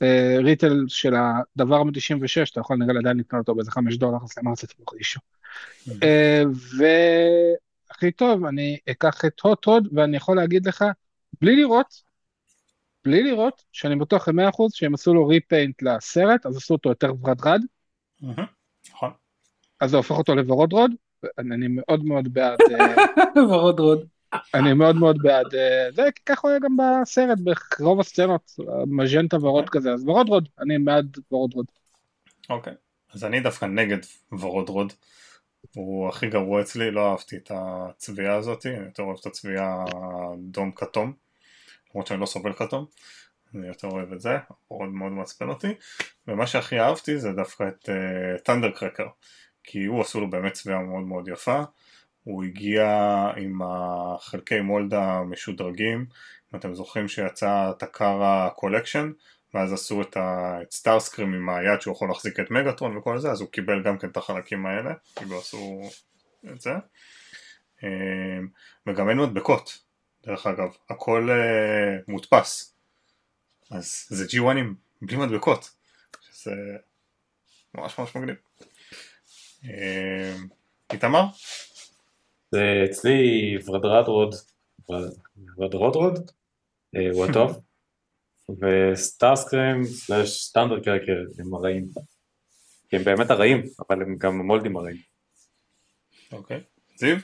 הריטל 0.00 0.84
של 0.88 1.14
הדבר 1.14 1.82
מ-96, 1.82 2.50
אתה 2.52 2.60
יכול 2.60 2.76
נראה 2.76 2.98
עדיין 2.98 3.16
לקנות 3.16 3.38
אותו 3.38 3.54
באיזה 3.54 3.70
5 3.70 3.96
דולר, 3.96 4.18
אז 4.22 4.38
למה 4.38 4.50
רציתי. 4.50 4.74
אה, 6.02 6.42
והכי 7.90 8.10
טוב, 8.10 8.44
אני 8.44 8.78
אקח 8.90 9.24
את 9.24 9.40
הוט 9.40 9.64
הוד 9.64 9.88
ואני 9.92 10.16
יכול 10.16 10.36
להגיד 10.36 10.68
לך, 10.68 10.84
בלי 11.40 11.56
לראות, 11.56 12.02
בלי 13.04 13.22
לראות, 13.22 13.62
שאני 13.72 13.96
בטוח 13.96 14.28
ב-100% 14.28 14.62
שהם 14.72 14.94
עשו 14.94 15.14
לו 15.14 15.26
ריפיינט 15.26 15.82
לסרט, 15.82 16.46
אז 16.46 16.56
עשו 16.56 16.74
אותו 16.74 16.88
יותר 16.88 17.12
ורדרד, 17.22 17.60
נכון. 18.90 19.10
אז 19.80 19.90
זה 19.90 19.96
הופך 19.96 20.10
אותו 20.18 20.34
לוורודרוד, 20.34 20.90
אני 21.38 21.54
אני 21.54 21.66
מאוד 21.68 22.04
מאוד 22.04 22.32
בעד, 22.32 22.58
אה, 22.80 22.94
ורוד 23.50 23.80
רוד. 23.80 24.06
אני 24.54 24.72
מאוד 24.72 24.96
מאוד 24.96 25.18
בעד 25.22 25.54
אה, 25.54 25.88
זה, 25.92 26.02
ככה 26.26 26.40
הוא 26.42 26.50
היה 26.50 26.60
גם 26.60 26.76
בסרט, 26.76 27.38
ברוב 27.80 28.00
הסצנות, 28.00 28.52
מז'נטה 28.86 29.36
ורוד 29.36 29.68
כזה, 29.68 29.92
אז 29.92 30.08
ורודרוד, 30.08 30.48
אני 30.60 30.78
בעד 30.78 31.16
ורודרוד. 31.32 31.66
אוקיי. 32.50 32.72
אז 33.14 33.24
אני 33.24 33.40
דווקא 33.40 33.64
נגד 33.64 33.98
ורודרוד. 34.32 34.92
הוא 35.74 36.08
הכי 36.08 36.26
גרוע 36.26 36.60
אצלי, 36.60 36.90
לא 36.90 37.10
אהבתי 37.10 37.36
את 37.36 37.50
הצביעה 37.54 38.34
הזאת, 38.34 38.66
אני 38.66 38.86
יותר 38.86 39.02
אוהב 39.02 39.16
את 39.20 39.26
הצביעה 39.26 39.84
אדום 40.38 40.70
כתום. 40.72 41.12
למרות 41.90 42.06
שאני 42.06 42.20
לא 42.20 42.26
סובל 42.26 42.52
כתום. 42.52 42.84
אני 43.54 43.66
יותר 43.66 43.88
אוהב 43.88 44.12
את 44.12 44.20
זה, 44.20 44.38
מאוד 44.70 44.88
מאוד 44.88 45.12
מעצבן 45.12 45.48
אותי. 45.48 45.74
ומה 46.28 46.46
שהכי 46.46 46.80
אהבתי 46.80 47.18
זה 47.18 47.32
דווקא 47.32 47.68
את 47.68 47.88
Thundercracker. 48.44 49.06
כי 49.62 49.84
הוא 49.84 50.00
עשו 50.00 50.20
לו 50.20 50.30
באמת 50.30 50.52
צביעה 50.52 50.80
מאוד 50.80 51.02
מאוד 51.02 51.28
יפה. 51.28 51.62
הוא 52.26 52.44
הגיע 52.44 52.86
עם 53.36 53.60
החלקי 53.62 54.60
mold 54.60 54.94
המשודרגים, 54.94 56.06
אם 56.52 56.58
אתם 56.58 56.74
זוכרים 56.74 57.08
שיצא 57.08 57.72
Takara 57.78 58.50
Collection, 58.56 59.12
ואז 59.54 59.72
עשו 59.72 60.02
את, 60.02 60.16
Starscream 60.70 61.34
עם 61.34 61.48
היד 61.48 61.80
שהוא 61.80 61.94
יכול 61.94 62.08
להחזיק 62.08 62.40
את 62.40 62.50
Megatron 62.50 62.96
וכל 62.96 63.18
זה, 63.18 63.30
אז 63.30 63.40
הוא 63.40 63.48
קיבל 63.50 63.82
גם 63.82 63.98
כן 63.98 64.08
את 64.08 64.16
החלקים 64.16 64.66
האלה, 64.66 64.94
כאילו 65.16 65.38
עשו 65.38 65.80
את 66.52 66.60
זה. 66.60 66.74
אמ, 67.82 68.48
וגם 68.86 69.08
אין 69.08 69.18
מדבקות, 69.18 69.78
דרך 70.26 70.46
אגב, 70.46 70.68
הכל 70.90 71.30
אה, 71.30 71.98
מודפס, 72.08 72.74
אז 73.70 74.06
זה 74.08 74.24
G1ים 74.24 74.74
בלי 75.02 75.16
מדבקות, 75.16 75.70
שזה 76.20 76.52
ממש 77.74 77.98
ממש 77.98 78.16
מגניב. 78.16 78.36
אמ, 79.64 80.46
איתמר? 80.92 81.24
זה 82.56 82.84
אצלי 82.90 83.18
ורדרדרוד, 83.66 84.34
ורדרודרוד, 85.58 86.30
אה, 86.96 87.10
הוא 87.12 87.26
הטוב, 87.26 87.60
וסטארסקרים 88.60 89.84
סלאש 89.84 90.42
סטנדרט 90.42 90.84
קרקר 90.84 91.16
הם 91.38 91.54
הרעים. 91.54 91.88
כי 92.88 92.96
הם 92.96 93.04
באמת 93.04 93.30
הרעים, 93.30 93.62
אבל 93.80 94.02
הם 94.02 94.16
גם 94.18 94.38
מולדים 94.46 94.76
הרעים. 94.76 94.96
אוקיי. 96.32 96.60
זיו? 96.96 97.16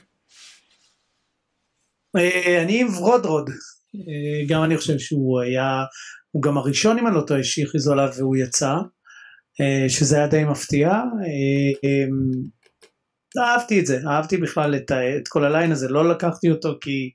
אה, 2.17 2.63
אני 2.63 2.81
עם 2.81 2.87
ורודרוד, 2.87 3.49
אה, 3.95 4.45
גם 4.47 4.63
אני 4.63 4.77
חושב 4.77 4.97
שהוא 4.99 5.41
היה, 5.41 5.83
הוא 6.31 6.41
גם 6.41 6.57
הראשון 6.57 6.99
אם 6.99 7.07
אני 7.07 7.15
לא 7.15 7.21
טועה 7.27 7.43
שהכריזו 7.43 7.91
עליו 7.91 8.09
והוא 8.17 8.35
יצא, 8.35 8.73
שזה 9.87 10.17
היה 10.17 10.27
די 10.27 10.43
מפתיע. 10.43 10.89
אה, 13.37 13.43
אה, 13.43 13.53
אהבתי 13.53 13.79
את 13.79 13.85
זה, 13.85 13.99
אהבתי 14.07 14.37
בכלל 14.37 14.75
את, 14.75 14.91
את 14.91 15.27
כל 15.27 15.45
הליין 15.45 15.71
הזה, 15.71 15.87
לא 15.87 16.09
לקחתי 16.09 16.51
אותו 16.51 16.77
כי 16.81 17.11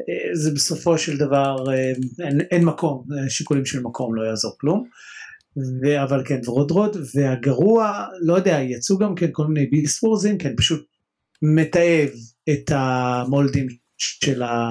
אה, 0.00 0.34
זה 0.34 0.50
בסופו 0.54 0.98
של 0.98 1.16
דבר 1.16 1.56
אה, 1.72 1.92
אין, 2.26 2.40
אין 2.50 2.64
מקום, 2.64 3.04
אה, 3.18 3.30
שיקולים 3.30 3.64
של 3.64 3.80
מקום 3.80 4.14
לא 4.14 4.22
יעזור 4.22 4.56
כלום. 4.58 4.88
ו- 5.82 6.02
אבל 6.02 6.22
כן 6.26 6.40
ורודרוד 6.46 6.96
והגרוע 7.14 8.06
לא 8.20 8.34
יודע 8.34 8.60
יצאו 8.60 8.98
גם 8.98 9.14
כן 9.14 9.26
כל 9.32 9.46
מיני 9.46 9.66
ביספורזים 9.66 10.38
כן 10.38 10.56
פשוט 10.56 10.86
מתעב 11.42 12.08
את 12.50 12.70
המולדים 12.74 13.66
של 13.98 14.42
ה... 14.42 14.70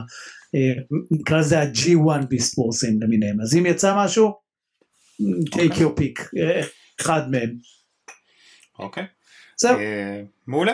נקרא 1.12 1.40
לזה 1.40 1.60
ה-G1 1.60 2.26
ביספורסים 2.30 3.02
למיניהם 3.02 3.42
אז 3.42 3.56
אם 3.56 3.66
יצא 3.66 4.04
משהו 4.06 4.34
take 5.52 5.74
your 5.74 6.00
pick 6.00 6.40
אחד 7.02 7.32
מהם 7.32 7.56
אוקיי. 8.80 9.04
זהו. 9.58 9.80
אה, 9.80 10.22
מעולה. 10.48 10.74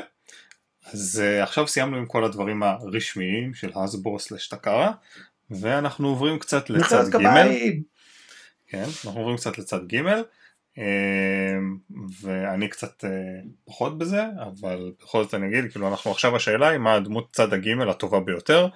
אז 0.94 1.24
uh, 1.24 1.44
עכשיו 1.44 1.68
סיימנו 1.68 1.98
עם 1.98 2.06
כל 2.06 2.24
הדברים 2.24 2.64
הרשמיים 2.64 3.54
של 3.54 3.72
הסבור 3.76 4.20
סלש 4.20 4.48
טקארה 4.48 4.92
ואנחנו 5.52 6.08
עוברים 6.08 6.40
קצת 6.40 6.70
לצד 6.70 7.10
ג'. 7.10 7.74
כן, 8.68 8.84
אנחנו 8.84 9.20
עוברים 9.20 9.38
קצת 9.38 9.58
לצד 9.58 9.88
ג' 9.88 10.06
אה, 10.78 11.58
ואני 12.22 12.68
קצת 12.68 13.06
אה, 13.06 13.10
פחות 13.66 13.98
בזה 13.98 14.24
אבל 14.44 14.92
בכל 15.02 15.24
זאת 15.24 15.34
אני 15.34 15.48
אגיד 15.48 15.72
כאילו 15.72 15.88
אנחנו 15.88 16.12
עכשיו 16.12 16.36
השאלה 16.36 16.68
היא 16.68 16.78
מה 16.78 16.94
הדמות 16.94 17.28
צד 17.32 17.54
הג' 17.54 17.82
הטובה 17.90 18.20
ביותר 18.20 18.68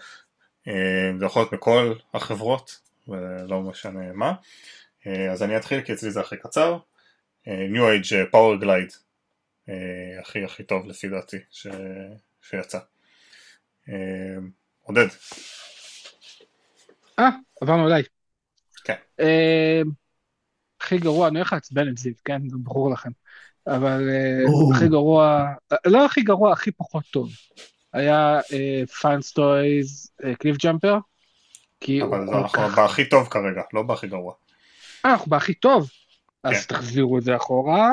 אה, 0.68 1.12
זה 1.20 1.26
יכול 1.26 1.42
להיות 1.42 1.54
מכל 1.54 1.94
החברות 2.14 2.80
ולא 3.08 3.62
משנה 3.62 4.14
מה. 4.14 4.34
אה, 5.08 5.32
אז 5.32 5.44
אני 5.44 5.58
אתחיל 5.58 5.82
כי 5.82 5.94
אצלי 5.94 6.12
זה 6.12 6.20
הכי 6.20 6.38
קצר. 6.38 6.78
אה, 7.48 7.68
New 7.74 8.04
Age 8.04 8.36
גלייד 8.60 8.92
אה, 8.92 9.05
הכי 10.22 10.44
הכי 10.44 10.64
טוב 10.64 10.86
לפי 10.86 11.08
דעתי 11.08 11.38
ש... 11.52 11.68
שיצא. 12.42 12.80
אה, 13.90 14.38
עודד, 14.82 15.08
אה, 17.20 17.30
עברנו 17.62 17.88
אליי. 17.88 18.04
כן. 18.84 18.96
אה, 19.20 19.82
הכי 20.82 20.98
גרוע, 20.98 21.28
אני 21.28 21.40
הולך 21.40 21.54
לעצבן 21.54 21.90
את 21.90 21.98
זיו, 21.98 22.14
כן? 22.26 22.50
זה 22.50 22.58
ברור 22.60 22.92
לכם. 22.92 23.10
אבל 23.68 24.10
אה. 24.10 24.76
הכי 24.76 24.88
גרוע, 24.88 25.46
לא 25.86 26.06
הכי 26.06 26.22
גרוע, 26.22 26.52
הכי 26.54 26.72
פחות 26.72 27.04
טוב. 27.12 27.30
היה 27.94 28.40
FansToys 29.02 30.12
Cliffjumper. 30.40 30.98
אבל 32.04 32.20
אנחנו 32.20 32.50
כך... 32.50 32.78
בהכי 32.78 33.10
טוב 33.10 33.28
כרגע, 33.28 33.62
לא 33.74 33.82
בהכי 33.84 34.08
גרוע. 34.08 34.34
אה, 35.06 35.12
אנחנו 35.12 35.32
בהכי 35.32 35.54
טוב. 35.54 35.90
כן. 36.50 36.56
אז 36.56 36.68
תחזירו 36.68 37.18
את 37.18 37.24
זה 37.24 37.36
אחורה. 37.36 37.92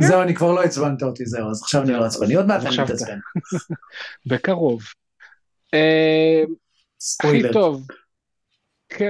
זהו, 0.00 0.22
אני 0.22 0.34
כבר 0.34 0.52
לא 0.52 0.62
עצבנת 0.62 1.02
אותי 1.02 1.26
זהו 1.26 1.50
אז 1.50 1.62
עכשיו 1.62 1.82
אני 1.82 1.92
לא 1.92 2.04
עצבני 2.04 2.34
עוד 2.34 2.46
מעט 2.46 2.66
אני. 2.66 2.82
מתעצבן 2.82 3.18
בקרוב. 4.26 4.82
אה, 5.74 6.42
הכי 6.42 6.52
ספוילר 7.00 7.52
טוב. 7.52 7.86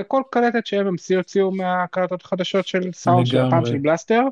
כל 0.09 0.23
קלטת 0.31 0.67
שהם 0.67 0.95
הוציאו 1.17 1.51
מהקלטות 1.51 2.23
החדשות 2.23 2.67
של 2.67 2.93
סאונד 2.93 3.27
של 3.27 3.39
הפעם. 3.39 3.67
של 3.67 3.79
בלאסטר. 3.79 4.23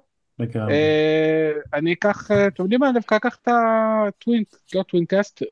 אה, 0.40 1.52
אני 1.74 1.92
אקח, 1.92 2.30
אה, 2.30 2.46
אתם 2.46 2.62
יודעים 2.62 2.80
מה, 2.80 2.86
אני 2.86 2.94
דווקא 2.94 3.16
אקח 3.16 3.38
את 3.42 3.48
הטווינק, 3.48 4.48
לא 4.74 4.82
טווינקאסט, 4.82 5.42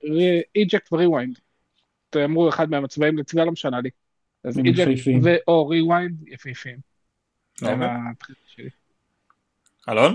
איג'קט 0.56 0.92
וריוויינד. 0.92 1.38
אמרו 2.24 2.48
אחד 2.48 2.70
מהם 2.70 2.84
הצבעים 2.84 3.18
לצבע 3.18 3.44
לא 3.44 3.52
משנה 3.52 3.80
לי. 3.80 3.90
אז 4.44 4.58
איג'קט 4.58 4.88
יפהפיים. 4.88 5.22
או 5.48 5.68
ריוויינד 5.68 6.28
יפהפיים. 6.28 6.78
זה 6.78 6.82
אוקיי. 6.82 6.82
הבחירה 6.82 6.82
שלי. 6.82 6.84
אלון? 9.88 10.14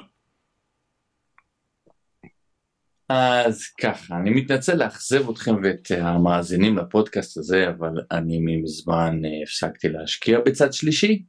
אז 3.09 3.65
ככה, 3.81 4.17
אני 4.17 4.29
מתנצל 4.29 4.75
לאכזב 4.75 5.29
אתכם 5.29 5.55
ואת 5.63 5.91
המאזינים 5.91 6.77
לפודקאסט 6.77 7.37
הזה, 7.37 7.69
אבל 7.69 7.93
אני 8.11 8.39
מזמן 8.39 9.21
אה, 9.25 9.43
הפסקתי 9.43 9.89
להשקיע 9.89 10.39
בצד 10.45 10.73
שלישי. 10.73 11.23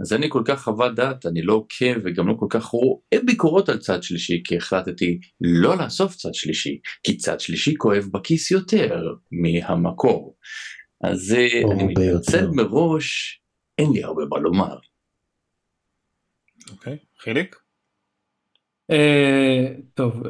אז 0.00 0.12
אני 0.12 0.26
כל 0.30 0.42
כך 0.44 0.62
חוות 0.62 0.94
דעת, 0.94 1.26
אני 1.26 1.42
לא 1.42 1.52
עוקב 1.52 2.00
וגם 2.04 2.28
לא 2.28 2.34
כל 2.38 2.46
כך 2.50 2.64
רואה 2.64 3.18
ביקורות 3.26 3.68
על 3.68 3.78
צד 3.78 4.02
שלישי, 4.02 4.42
כי 4.44 4.56
החלטתי 4.56 5.18
לא 5.40 5.78
לאסוף 5.78 6.16
צד 6.16 6.34
שלישי, 6.34 6.78
כי 7.02 7.16
צד 7.16 7.40
שלישי 7.40 7.74
כואב 7.78 8.04
בכיס 8.12 8.50
יותר 8.50 9.14
מהמקור. 9.32 10.36
אז 11.04 11.34
אה, 11.38 11.72
אני 11.72 11.84
מתנצל. 11.84 12.46
מראש, 12.46 13.40
אין 13.78 13.92
לי 13.92 14.04
הרבה 14.04 14.22
מה 14.30 14.38
לומר. 14.38 14.76
אוקיי. 16.70 16.96
חיליק? 17.18 17.56
אה, 18.90 19.66
טוב, 19.94 20.22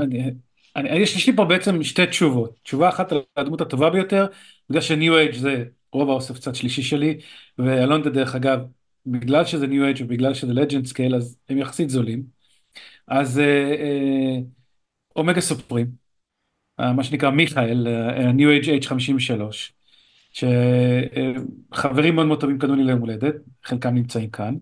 אני, 0.00 0.30
אני, 0.76 0.98
יש 0.98 1.26
לי 1.26 1.36
פה 1.36 1.44
בעצם 1.44 1.82
שתי 1.82 2.06
תשובות. 2.06 2.58
תשובה 2.62 2.88
אחת 2.88 3.12
על 3.12 3.20
הדמות 3.36 3.60
הטובה 3.60 3.90
ביותר, 3.90 4.26
בגלל 4.70 4.82
ש 4.82 4.96
New 4.96 5.16
Age 5.16 5.34
זה 5.34 5.64
רוב 5.92 6.10
האוסף 6.10 6.38
צד 6.38 6.54
שלישי 6.54 6.82
שלי, 6.82 7.18
ואלון 7.58 8.02
זה 8.04 8.10
דרך 8.10 8.34
אגב, 8.34 8.60
בגלל 9.06 9.44
שזה 9.44 9.66
New 9.66 9.84
Age 9.84 9.96
ובגלל 10.00 10.34
שזה 10.34 10.52
Legend 10.52 10.86
scale 10.86 11.14
אז 11.14 11.38
הם 11.48 11.58
יחסית 11.58 11.90
זולים. 11.90 12.22
אז 13.08 13.40
Omega 15.16 15.40
Supreme, 15.40 15.86
אה, 16.80 16.92
מה 16.92 17.04
שנקרא 17.04 17.30
מיכאל, 17.30 17.86
New 18.34 18.50
Age 18.50 18.84
H53, 18.84 19.72
שחברים 20.32 22.14
מאוד 22.14 22.26
מאוד 22.26 22.40
טובים 22.40 22.58
קנו 22.58 22.74
לי 22.74 22.84
ליום 22.84 23.00
הולדת, 23.00 23.34
חלקם 23.64 23.94
נמצאים 23.94 24.30
כאן. 24.30 24.54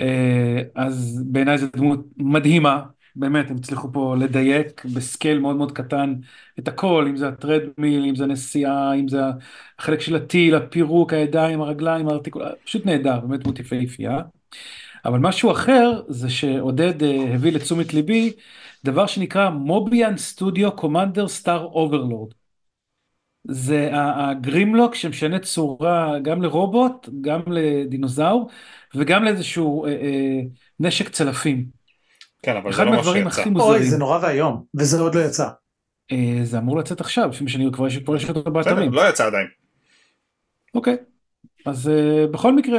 אה, 0.00 0.62
אז 0.74 1.22
בעיניי 1.26 1.58
זו 1.58 1.66
דמות 1.76 2.00
מדהימה, 2.16 2.82
באמת, 3.16 3.50
הם 3.50 3.56
הצליחו 3.56 3.92
פה 3.92 4.16
לדייק 4.18 4.84
ב 4.84 4.93
scale 4.93 5.38
מאוד 5.38 5.56
מאוד 5.56 5.72
קטן 5.72 6.14
את 6.58 6.68
הכל, 6.68 7.06
אם 7.08 7.16
זה 7.16 7.28
ה 7.28 7.35
treadmill, 7.35 8.04
אם 8.08 8.14
זה 8.16 8.24
הנסיעה, 8.24 8.94
אם 8.94 9.08
זה 9.08 9.20
החלק 9.78 10.00
של 10.00 10.16
הטיל, 10.16 10.54
הפירוק, 10.54 11.12
הידיים, 11.12 11.60
הרגליים, 11.60 12.08
הארטיקול, 12.08 12.42
פשוט 12.64 12.86
נהדר, 12.86 13.20
באמת 13.20 13.40
דמות 13.40 13.58
יפהפייה. 13.60 14.18
אבל 15.04 15.18
משהו 15.18 15.52
אחר 15.52 16.02
זה 16.08 16.30
שעודד 16.30 17.02
אה, 17.02 17.34
הביא 17.34 17.52
לתשומת 17.52 17.94
ליבי 17.94 18.32
דבר 18.84 19.06
שנקרא 19.06 19.50
מוביאן 19.50 20.16
Studio 20.18 20.72
Commander 20.76 21.28
Star 21.28 21.64
Overlord. 21.64 22.32
זה 23.44 23.90
הגרימלוק 23.92 24.94
שמשנה 24.94 25.38
צורה 25.38 26.18
גם 26.22 26.42
לרובוט, 26.42 27.08
גם 27.20 27.40
לדינוזאור 27.46 28.50
וגם 28.94 29.24
לאיזשהו 29.24 29.84
אה, 29.86 29.90
אה, 29.90 30.40
נשק 30.80 31.08
צלפים. 31.08 31.64
כן, 32.42 32.56
אבל 32.56 32.72
זה 32.72 32.76
אחד 32.76 32.84
לא 32.84 32.90
מה 32.90 32.96
מהדברים 32.96 33.24
שיצא. 33.30 33.40
הכי 33.40 33.50
אוי 33.50 33.50
מוזרים. 33.50 33.82
זה 33.82 33.98
נורא 33.98 34.18
ואיום 34.22 34.64
וזה 34.74 35.00
עוד 35.00 35.14
לא 35.14 35.20
יצא. 35.20 35.48
אה, 36.12 36.38
זה 36.42 36.58
אמור 36.58 36.78
לצאת 36.78 37.00
עכשיו, 37.00 37.28
לפי 37.28 37.44
מה 37.44 37.50
שאני 37.50 37.66
כבר 37.72 37.86
יש 37.86 37.98
כבר 37.98 38.16
יש 38.16 38.28
אותו 38.28 38.50
באתרים. 38.50 38.92
לא 38.92 39.08
יצא 39.08 39.26
עדיין. 39.26 39.46
אוקיי. 40.74 40.96
אז 41.66 41.88
אה, 41.88 42.26
בכל 42.26 42.52
מקרה, 42.52 42.78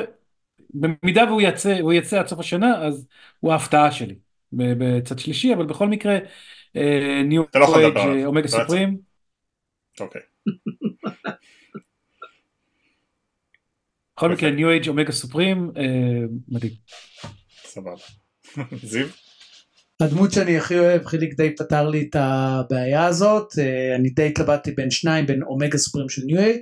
במידה 0.73 1.23
והוא 1.27 1.41
יצא, 1.41 1.79
הוא 1.79 1.93
יצא 1.93 2.19
עד 2.19 2.27
סוף 2.27 2.39
השנה, 2.39 2.85
אז 2.85 3.07
הוא 3.39 3.51
ההפתעה 3.51 3.91
שלי. 3.91 4.15
ב- 4.53 4.73
בצד 4.77 5.19
שלישי, 5.19 5.53
אבל 5.53 5.65
בכל 5.65 5.87
מקרה, 5.87 6.17
ניו 7.25 7.43
אתה 7.43 7.59
לא 7.59 7.77
אייג' 7.77 7.97
עליו, 7.97 8.25
אומגה 8.25 8.41
לא 8.41 8.45
יצא. 8.45 8.57
סופרים, 8.57 8.97
אוקיי. 9.99 10.21
בכל. 14.15 14.31
מקרה 14.31 14.51
ניו 14.51 14.69
אייג' 14.69 14.87
אומגה 14.87 15.11
סופרים, 15.11 15.71
מדהים. 16.47 16.73
סבבה. 17.63 17.95
זיו? 18.91 19.07
הדמות 19.99 20.31
שאני 20.31 20.57
הכי 20.57 20.79
אוהב 20.79 21.05
חיליק 21.05 21.33
די 21.33 21.55
פתר 21.55 21.89
לי 21.89 22.07
את 22.09 22.15
הבעיה 22.19 23.05
הזאת 23.05 23.59
אה, 23.59 23.95
אני 23.95 24.09
די 24.09 24.27
התלבטתי 24.27 24.71
בין 24.71 24.91
שניים 24.91 25.25
בין 25.25 25.43
אומגה 25.43 25.77
סופרים 25.77 26.09
של 26.09 26.21
ניו 26.25 26.39
אייג' 26.39 26.61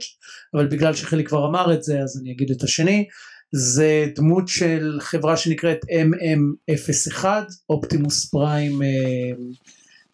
אבל 0.54 0.68
בגלל 0.68 0.94
שחיליק 0.94 1.28
כבר 1.28 1.48
אמר 1.50 1.74
את 1.74 1.84
זה 1.84 2.00
אז 2.00 2.22
אני 2.22 2.32
אגיד 2.32 2.52
את 2.52 2.64
השני 2.64 3.08
זה 3.52 4.08
דמות 4.16 4.48
של 4.48 4.98
חברה 5.00 5.38
שנקראת 5.38 5.80
MM01 5.86 7.26
אופטימוס 7.70 8.30
פריים 8.30 8.82
אה, 8.82 8.88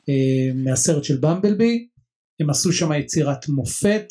אה, 0.10 0.54
מהסרט 0.56 1.04
של 1.04 1.18
במבלבי 1.18 1.88
הם 2.40 2.50
עשו 2.50 2.74
שם 2.74 2.92
יצירת 2.92 3.48
מופת 3.50 4.06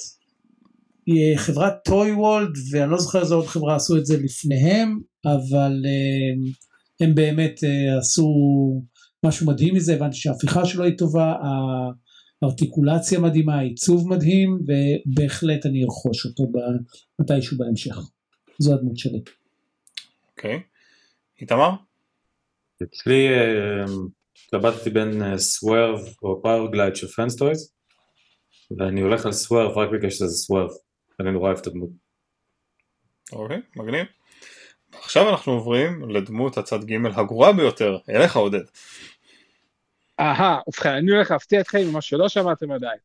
אה, 1.09 1.39
חברת 1.39 1.74
טוי 1.85 2.12
וולד 2.12 2.57
ואני 2.70 2.91
לא 2.91 2.99
זוכר 2.99 3.20
איזה 3.20 3.35
עוד 3.35 3.47
חברה 3.47 3.77
עשו 3.77 3.97
את 3.97 4.07
זה 4.07 4.16
לפניהם 4.22 5.01
אבל 5.24 5.83
אה, 5.87 6.51
הם 7.01 7.14
באמת 7.14 7.64
אה, 7.64 7.99
עשו 7.99 8.27
משהו 9.27 9.47
מדהים 9.47 9.74
מזה, 9.74 9.95
הבנתי 9.95 10.16
שההפיכה 10.16 10.64
שלו 10.64 10.85
היא 10.85 10.99
טובה, 10.99 11.35
הארטיקולציה 12.43 13.18
מדהימה, 13.18 13.59
העיצוב 13.59 14.09
מדהים, 14.09 14.59
ובהחלט 14.61 15.66
אני 15.66 15.85
ארכוש 15.85 16.27
אותו 16.27 16.53
מתישהו 17.18 17.59
בהמשך. 17.59 17.97
זו 18.59 18.74
הדמות 18.74 18.99
שלי. 18.99 19.20
אוקיי. 20.31 20.61
איתמר? 21.41 21.70
אצלי 22.83 23.29
התלבטתי 24.47 24.91
בין 24.91 25.39
Swerve 25.39 26.01
או 26.22 26.43
Powerglide 26.43 26.97
של 26.97 27.07
FansToys 27.07 27.76
ואני 28.71 29.01
הולך 29.01 29.27
על 29.27 29.33
Swerve 29.32 29.78
רק 29.79 29.91
בגלל 29.91 30.11
שזה 30.11 30.27
Swerve 30.26 30.70
אני 31.21 31.31
נורא 31.31 31.47
אוהב 31.47 31.59
את 31.59 31.67
הדמות. 31.67 31.91
אוקיי, 33.33 33.61
מגניב. 33.77 34.07
עכשיו 34.93 35.31
אנחנו 35.31 35.53
עוברים 35.53 36.11
לדמות 36.11 36.59
הצד 36.59 36.85
ג' 36.85 37.07
הגרועה 37.17 37.53
ביותר, 37.53 37.99
אליך 38.09 38.37
עודד. 38.37 38.64
אהה, 40.21 40.61
ובכן, 40.69 40.91
אני 40.91 41.11
הולך 41.11 41.31
להפתיע 41.31 41.61
אתכם 41.61 41.79
ממה 41.89 42.01
שלא 42.01 42.29
שמעתם 42.29 42.71
עדיין. 42.71 42.99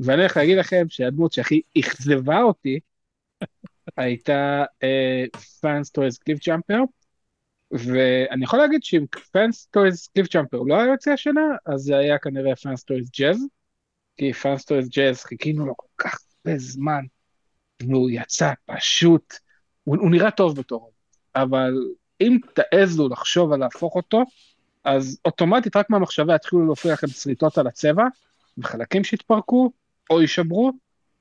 ואני 0.00 0.20
הולך 0.20 0.36
להגיד 0.36 0.58
לכם 0.58 0.86
שהדמות 0.88 1.32
שהכי 1.32 1.60
אכזבה 1.78 2.42
אותי 2.42 2.80
הייתה 3.96 4.64
FansToys 5.60 6.18
Cliffjumper, 6.18 6.78
ואני 7.70 8.44
יכול 8.44 8.58
להגיד 8.58 8.82
שאם 8.82 9.04
FansToys 9.32 10.06
Cliffjumper 10.06 10.58
לא 10.66 10.74
היה 10.74 10.92
יוצא 10.92 11.10
השנה, 11.10 11.56
אז 11.66 11.80
זה 11.80 11.96
היה 11.96 12.18
כנראה 12.18 12.56
FansToys 12.56 13.10
Jazz, 13.20 13.46
כי 14.16 14.32
FansToys 14.32 14.88
Jazz 14.88 15.24
חיכינו 15.24 15.66
לו 15.66 15.76
כל 15.76 15.86
כך 15.98 16.18
הרבה 16.46 16.58
זמן, 16.58 17.00
והוא 17.82 18.10
יצא 18.10 18.52
פשוט, 18.66 19.34
הוא, 19.84 19.96
הוא 19.96 20.10
נראה 20.10 20.30
טוב 20.30 20.56
בתור, 20.56 20.92
אבל 21.34 21.72
אם 22.20 22.38
תעזו 22.54 23.08
לחשוב 23.08 23.52
על 23.52 23.60
להפוך 23.60 23.96
אותו, 23.96 24.22
אז 24.84 25.18
אוטומטית 25.24 25.76
רק 25.76 25.90
מהמחשבה 25.90 26.34
יתחילו 26.34 26.64
להופיע 26.64 26.92
לכם 26.92 27.06
שריטות 27.06 27.58
על 27.58 27.66
הצבע, 27.66 28.04
וחלקים 28.58 29.04
שיתפרקו, 29.04 29.72
או 30.10 30.20
יישברו, 30.20 30.72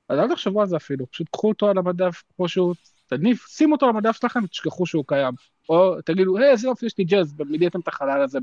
אז 0.09 0.19
אל 0.19 0.29
תחשבו 0.29 0.61
על 0.61 0.67
זה 0.67 0.77
אפילו, 0.77 1.11
פשוט 1.11 1.27
קחו 1.31 1.49
אותו 1.49 1.69
על 1.69 1.77
המדף 1.77 2.23
כמו 2.35 2.49
שהוא, 2.49 2.75
תניף, 3.07 3.47
שימו 3.47 3.75
אותו 3.75 3.85
על 3.85 3.91
המדף 3.95 4.17
שלכם 4.21 4.43
ותשכחו 4.43 4.85
שהוא 4.85 5.03
קיים. 5.07 5.33
או 5.69 6.01
תגידו, 6.01 6.37
היי, 6.37 6.51
איזה 6.51 6.67
יופי, 6.67 6.85
יש 6.85 6.97
לי 6.97 7.03
ג'אז, 7.03 7.33
ומילאתם 7.37 7.79
את 7.79 7.87
החלל 7.87 8.21
הזה 8.21 8.39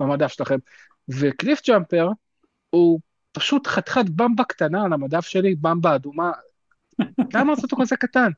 במדף 0.00 0.32
שלכם. 0.32 0.58
וקליף 1.08 1.60
ג'אמפר 1.66 2.08
הוא 2.70 3.00
פשוט 3.32 3.66
חתיכת 3.66 4.04
במבה 4.16 4.44
קטנה 4.44 4.84
על 4.84 4.92
המדף 4.92 5.26
שלי, 5.26 5.54
במבה 5.54 5.94
אדומה. 5.94 6.30
למה 7.34 7.50
לעשות 7.50 7.72
אותו 7.72 7.82
כזה 7.82 7.96
קטן? 7.96 8.30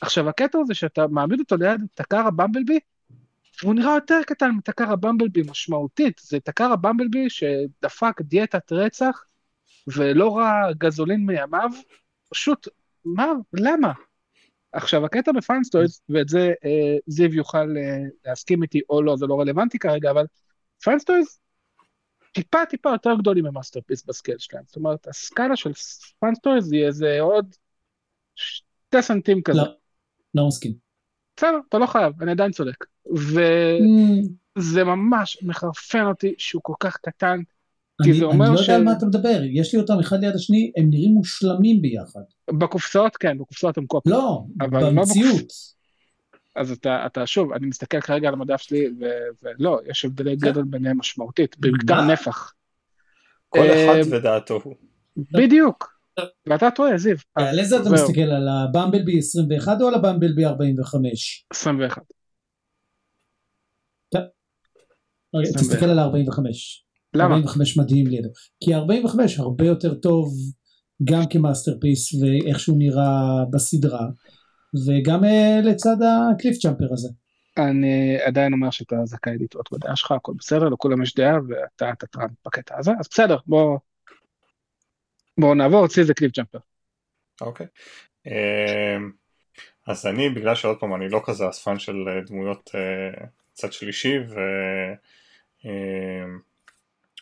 עכשיו, 0.00 0.28
הקטע 0.28 0.58
הוא 0.58 0.66
זה 0.66 0.74
שאתה 0.74 1.06
מעמיד 1.06 1.40
אותו 1.40 1.56
ליד 1.56 1.80
תקר 1.94 2.26
הבמבלבי, 2.26 2.78
והוא 3.62 3.74
נראה 3.74 3.94
יותר 3.94 4.20
קטן 4.26 4.50
מתקר 4.50 4.92
הבמבלבי 4.92 5.42
משמעותית, 5.50 6.20
זה 6.24 6.40
תקר 6.40 6.72
הבמבלבי 6.72 7.30
שדפק 7.30 8.20
דיאטת 8.20 8.72
רצח 8.72 9.24
ולא 9.86 10.38
ראה 10.38 10.72
גזולין 10.78 11.26
מימיו, 11.26 11.70
פשוט, 12.30 12.68
מה, 13.04 13.26
למה? 13.52 13.92
עכשיו 14.72 15.04
הקטע 15.04 15.32
ב 15.32 15.39
FansToys, 15.39 16.00
ואת 16.08 16.28
זה 16.28 16.52
אה, 16.64 16.96
זיו 17.06 17.34
יוכל 17.34 17.76
אה, 17.76 17.98
להסכים 18.24 18.62
איתי 18.62 18.80
או 18.90 19.02
לא, 19.02 19.16
זה 19.16 19.26
לא 19.26 19.40
רלוונטי 19.40 19.78
כרגע, 19.78 20.10
אבל 20.10 20.26
FansToys 20.82 21.38
טיפה 22.34 22.58
טיפה 22.68 22.90
יותר 22.90 23.10
גדולים 23.18 23.44
מ 23.44 23.49
Masterpiece 23.49 24.04
ב 24.06 24.11
scale 24.11 24.38
שלהם, 24.38 24.62
זאת 24.66 24.76
אומרת 24.76 25.08
הסקאלה 25.08 25.56
של 25.56 25.70
FansToys 26.20 26.72
היא 26.72 26.86
איזה 26.86 27.20
עוד 27.20 27.46
שתי 28.34 29.02
סנטים 29.02 29.42
כזה. 29.42 29.58
לא, 29.58 29.64
לא 30.34 30.46
מסכים. 30.48 30.72
בסדר, 31.36 31.58
אתה 31.68 31.78
לא 31.78 31.86
חייב, 31.86 32.22
אני 32.22 32.30
עדיין 32.30 32.52
צודק. 32.52 32.84
וזה 33.06 34.82
Mm, 34.82 34.84
ממש 34.84 35.38
מחרפן 35.42 36.06
אותי 36.06 36.34
שהוא 36.38 36.62
כל 36.62 36.74
כך 36.80 36.96
קטן, 36.96 37.38
כי 38.02 38.10
אני 38.10 38.12
זה 38.12 38.24
אני 38.24 38.32
אומר 38.34 38.50
לא 38.50 38.56
ש- 38.56 38.60
יודע 38.60 38.76
על 38.76 38.84
מה 38.84 38.92
אתה 38.92 39.06
מדבר, 39.06 39.40
יש 39.52 39.74
לי 39.74 39.80
אותם 39.80 39.98
אחד 40.00 40.20
ליד 40.20 40.34
השני, 40.34 40.72
הם 40.76 40.90
נראים 40.90 41.12
מושלמים 41.12 41.82
ביחד. 41.82 42.20
בקופסאות 42.58 43.16
כן, 43.16 43.38
בקופסאות 43.38 43.78
הם 43.78 43.86
קופי. 43.86 44.10
לא, 44.10 44.44
לא 44.72 44.90
במציאות. 44.90 45.52
אז 46.56 46.70
אתה, 46.70 47.06
אתה 47.06 47.26
שוב, 47.26 47.52
אני 47.52 47.66
מסתכל 47.66 48.00
כרגע 48.00 48.28
על 48.28 48.34
המדף 48.34 48.60
שלי, 48.60 48.86
ו- 49.00 49.04
ולא, 49.42 49.80
יש 49.86 50.04
הבדלי 50.04 50.36
גדול 50.36 50.64
ביניהם 50.64 50.98
משמעותית, 50.98 51.58
בעיקר? 51.58 52.00
נפח. 52.00 52.52
כל 53.48 53.66
אחד 53.66 54.12
אה, 54.12 54.18
ודעתו 54.18 54.60
הוא. 54.64 54.74
בדיוק. 55.16 55.94
ואתה 56.46 56.70
טועה, 56.70 56.98
זיו. 56.98 57.16
על 57.34 57.58
איזה 57.58 57.80
אתה 57.80 57.90
מסתכל, 57.90 58.20
על 58.20 58.48
הבמבלבי 58.48 59.18
21 59.18 59.80
או 59.80 59.88
על 59.88 59.94
הבמבלבי 59.94 60.46
45? 60.46 61.46
21. 61.50 62.02
רגע, 65.34 65.48
21. 65.48 65.60
תסתכל 65.60 65.86
על 65.86 65.98
ה-45. 65.98 66.40
למה? 67.14 67.34
45 67.34 67.78
מדהים 67.78 68.06
לידו. 68.06 68.28
כי 68.60 68.74
ה-45 68.74 69.18
הרבה 69.38 69.66
יותר 69.66 69.94
טוב 69.94 70.34
גם 71.04 71.22
כ 71.30 71.43
Masterpiece 71.43 72.14
ואיך 72.14 72.60
שהוא 72.60 72.78
נראה 72.78 73.44
בסדרה, 73.50 74.06
וגם 74.74 75.24
אה, 75.24 75.60
לצד 75.62 75.96
ה 76.02 76.56
Cliffjumper 76.56 76.92
הזה. 76.92 77.08
אני 77.58 78.18
עדיין 78.26 78.52
אומר 78.52 78.70
שאתה 78.70 78.96
זכאי 79.04 79.32
לטעות 79.40 79.72
בדעה 79.72 79.96
שלך, 79.96 80.12
הכל 80.12 80.32
בסדר, 80.38 80.68
לכולם 80.68 81.02
יש 81.02 81.14
דעה, 81.14 81.36
ואתה 81.48 81.92
תתרן 81.98 82.28
בקטע 82.46 82.78
הזה, 82.78 82.92
אז 83.00 83.08
בסדר, 83.10 83.36
בוא... 83.46 83.78
בואו 85.38 85.54
נעבור, 85.54 85.86
אצלי 85.86 86.04
זה 86.04 86.14
Cliffjumper. 86.14 86.58
אוקיי. 87.40 87.66
אמ, 88.26 89.10
אז 89.86 90.06
אני, 90.06 90.28
בגלל 90.30 90.54
שעוד 90.54 90.80
פעם 90.80 90.94
אני 90.94 91.08
לא 91.08 91.20
כזה 91.24 91.48
אספן 91.48 91.78
של 91.78 91.96
אה, 92.08 92.20
דמויות 92.20 92.70
אה, 92.74 93.26
צד 93.52 93.72
שלישי 93.72 94.18
ו... 94.18 94.40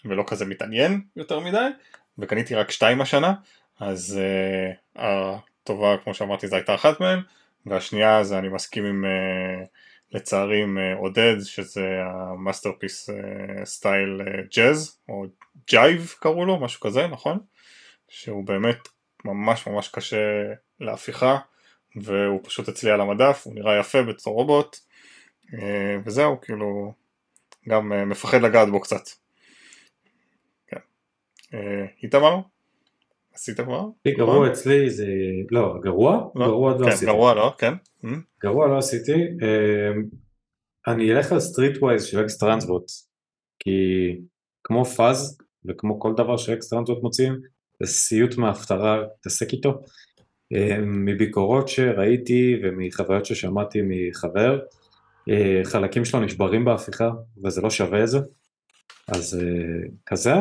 ולא 0.05 0.25
כזה 0.27 0.45
מתעניין 0.45 1.01
יותר 1.17 1.41
מדי, 1.41 1.69
וקניתי 2.19 2.55
רק 2.55 2.71
שתיים 2.71 3.01
השנה, 3.01 3.35
אז 3.81 4.21
הטובה 4.97 5.97
כמו 6.05 6.15
שאמרתי 6.15 6.49
זו 6.49 6.57
הייתה 6.57 6.75
אחת 6.75 7.01
מהן, 7.01 7.21
והשנייה 7.67 8.25
זה 8.25 8.39
אני 8.39 8.49
מסכים 8.49 8.85
עם 8.85 9.05
uh, 9.05 9.67
לצערי 10.13 10.63
עם 10.63 10.79
uh, 10.79 10.99
עודד 10.99 11.37
שזה 11.45 11.87
ה 12.05 12.14
Masterpiece 12.14 13.11
style 13.65 14.21
Jazz 14.57 14.99
או 15.09 15.25
ג'ייב 15.69 16.15
קראו 16.21 16.45
לו 16.45 16.61
משהו 16.61 16.81
כזה 16.81 17.07
נכון? 17.07 17.39
שהוא 18.09 18.47
באמת 18.47 18.89
ממש 19.25 19.67
ממש 19.67 19.89
קשה 19.89 20.53
להפיכה 20.81 21.39
והוא 21.97 22.41
פשוט 22.45 22.69
אצלי 22.69 22.91
על 22.91 23.01
המדף 23.01 23.43
הוא 23.45 23.55
נראה 23.55 23.79
יפה 23.79 24.03
בתור 24.03 24.35
רובוט 24.35 24.77
uh, 25.47 25.57
וזהו 26.05 26.41
כאילו 26.41 26.93
גם 27.69 27.93
אה, 27.93 28.05
מפחד 28.05 28.43
לגעת 28.43 28.69
בו 28.69 28.81
קצת. 28.81 29.03
כן. 30.67 30.81
אה, 31.55 31.87
איתמר? 32.03 32.41
עשית 33.35 33.61
כבר? 33.61 33.85
הכי 34.01 34.15
גרוע 34.17 34.53
אצלי 34.53 34.91
זה, 34.91 35.07
לא, 35.51 35.75
גרוע? 35.83 36.29
לא. 36.35 36.47
גרוע 36.47 36.73
לא 36.73 36.85
כן, 36.85 36.93
עשיתי. 36.93 37.07
גרוע 37.07 37.35
לא, 37.35 37.55
כן. 37.59 37.75
גרוע 38.43 38.69
לא 38.69 38.79
עשיתי. 38.79 39.13
אמ, 39.13 40.05
אני 40.87 41.13
אלך 41.13 41.33
על 41.33 41.41
Streetwise 41.41 42.05
של 42.05 42.21
X-Transbots, 42.21 42.87
כי 43.59 43.71
כמו 44.65 44.85
פאז 44.85 45.39
וכמו 45.65 46.01
כל 46.01 46.13
דבר 46.17 46.37
ש 46.37 46.69
X-Transbots 46.69 47.03
מוציאים, 47.03 47.41
זה 47.83 47.87
סיוט 47.93 48.37
מההפטרה 48.37 49.01
להתעסק 49.01 49.53
איתו. 49.53 49.83
אמ, 50.53 51.05
מביקורות 51.05 51.69
שראיתי 51.69 52.57
ומחוויות 52.63 53.27
ששמעתי 53.27 53.79
מחבר, 53.83 54.59
אה, 55.29 55.61
חלקים 55.65 56.05
שלו 56.05 56.21
נשברים 56.21 56.65
בהפיכה 56.65 57.11
וזה 57.45 57.61
לא 57.61 57.71
שווה 57.71 58.03
את 58.03 58.09
זה, 58.09 58.19
אז 59.09 59.41
אה, 59.43 59.89
כזה. 60.07 60.35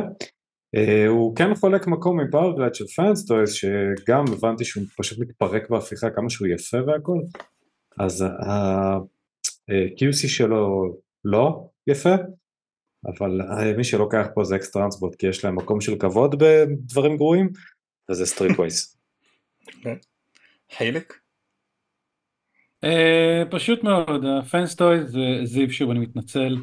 אה, 0.75 1.07
הוא 1.07 1.35
כן 1.35 1.55
חולק 1.55 1.87
מקום 1.87 2.19
עם 2.19 2.31
Powerglide 2.31 2.75
של 2.75 2.87
FansToys 2.87 3.53
שגם 3.53 4.25
הבנתי 4.33 4.65
שהוא 4.65 4.83
פשוט 4.97 5.19
מתפרק 5.19 5.69
בהפיכה 5.69 6.09
כמה 6.09 6.29
שהוא 6.29 6.47
יפה 6.47 6.77
והכל 6.87 7.19
אז 7.99 8.21
ה-QC 8.21 10.27
שלו 10.27 10.95
לא 11.25 11.67
יפה 11.87 12.15
אבל 13.05 13.41
אה, 13.41 13.77
מי 13.77 13.83
שלוקח 13.83 14.27
פה 14.33 14.43
זה 14.43 14.55
X-Transbots 14.55 15.15
כי 15.15 15.27
יש 15.27 15.45
להם 15.45 15.55
מקום 15.55 15.81
של 15.81 15.95
כבוד 15.99 16.43
בדברים 16.43 17.17
גרועים 17.17 17.49
וזה 18.09 18.25
Streetwise. 18.25 18.97
חילק? 20.71 21.13
אה, 22.83 23.43
פשוט 23.51 23.83
מאוד, 23.83 24.25
ה 24.39 24.46
FansToys 24.46 25.05
זה 25.05 25.19
זיו 25.43 25.71
שוב 25.71 25.89
אני 25.89 25.99
מתנצל. 25.99 26.57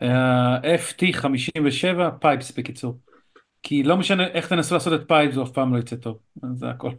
ה-FT 0.00 1.12
57 1.12 2.10
Pipes 2.20 2.58
בקיצור. 2.58 2.98
כי 3.68 3.82
לא 3.82 3.96
משנה 3.96 4.26
איך 4.26 4.48
תנסו 4.48 4.74
לעשות 4.74 5.00
את 5.00 5.08
פייפס 5.08 5.34
זה 5.34 5.42
אף 5.42 5.50
פעם 5.50 5.74
לא 5.74 5.78
יצא 5.78 5.96
טוב. 5.96 6.18
זה 6.54 6.70
הכל. 6.70 6.90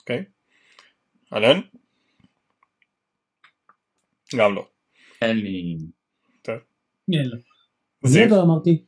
אוקיי. 0.00 0.24
אלן? 1.32 1.60
גם 4.36 4.54
לא. 4.54 4.66
אין 5.22 5.36
לי... 5.36 5.76
יאללה. 7.08 7.36
זיו? 8.04 8.28
זה 8.28 8.36
לא 8.36 8.42
אמרתי. 8.42 8.84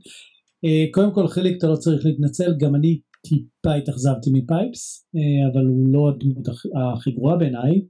אה, 0.64 0.84
קודם 0.92 1.14
כל 1.14 1.28
חיליק 1.28 1.58
אתה 1.58 1.66
לא 1.66 1.76
צריך 1.76 2.06
להתנצל 2.06 2.54
גם 2.60 2.74
אני 2.74 3.00
טיפה 3.28 3.74
התאכזבתי 3.74 4.30
מ 4.32 4.45
Pipes 4.45 5.08
אה, 5.16 5.52
אבל 5.52 5.66
הוא 5.66 5.88
לא 5.92 6.08
הדמות 6.08 6.48
הכי- 6.48 7.12
גרועה 7.12 7.36
בעיניי. 7.36 7.82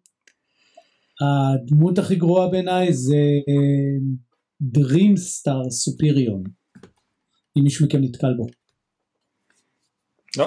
הדמות 1.21 1.99
הכי 1.99 2.17
גרועה 2.17 2.49
בעיניי 2.49 2.93
זה 2.93 3.17
Dreamstar 4.61 5.71
Superion 5.71 6.43
אם 7.59 7.63
מישהו 7.63 7.87
מכם 7.87 8.01
נתקל 8.01 8.35
בו. 8.37 8.47
לא. 10.37 10.47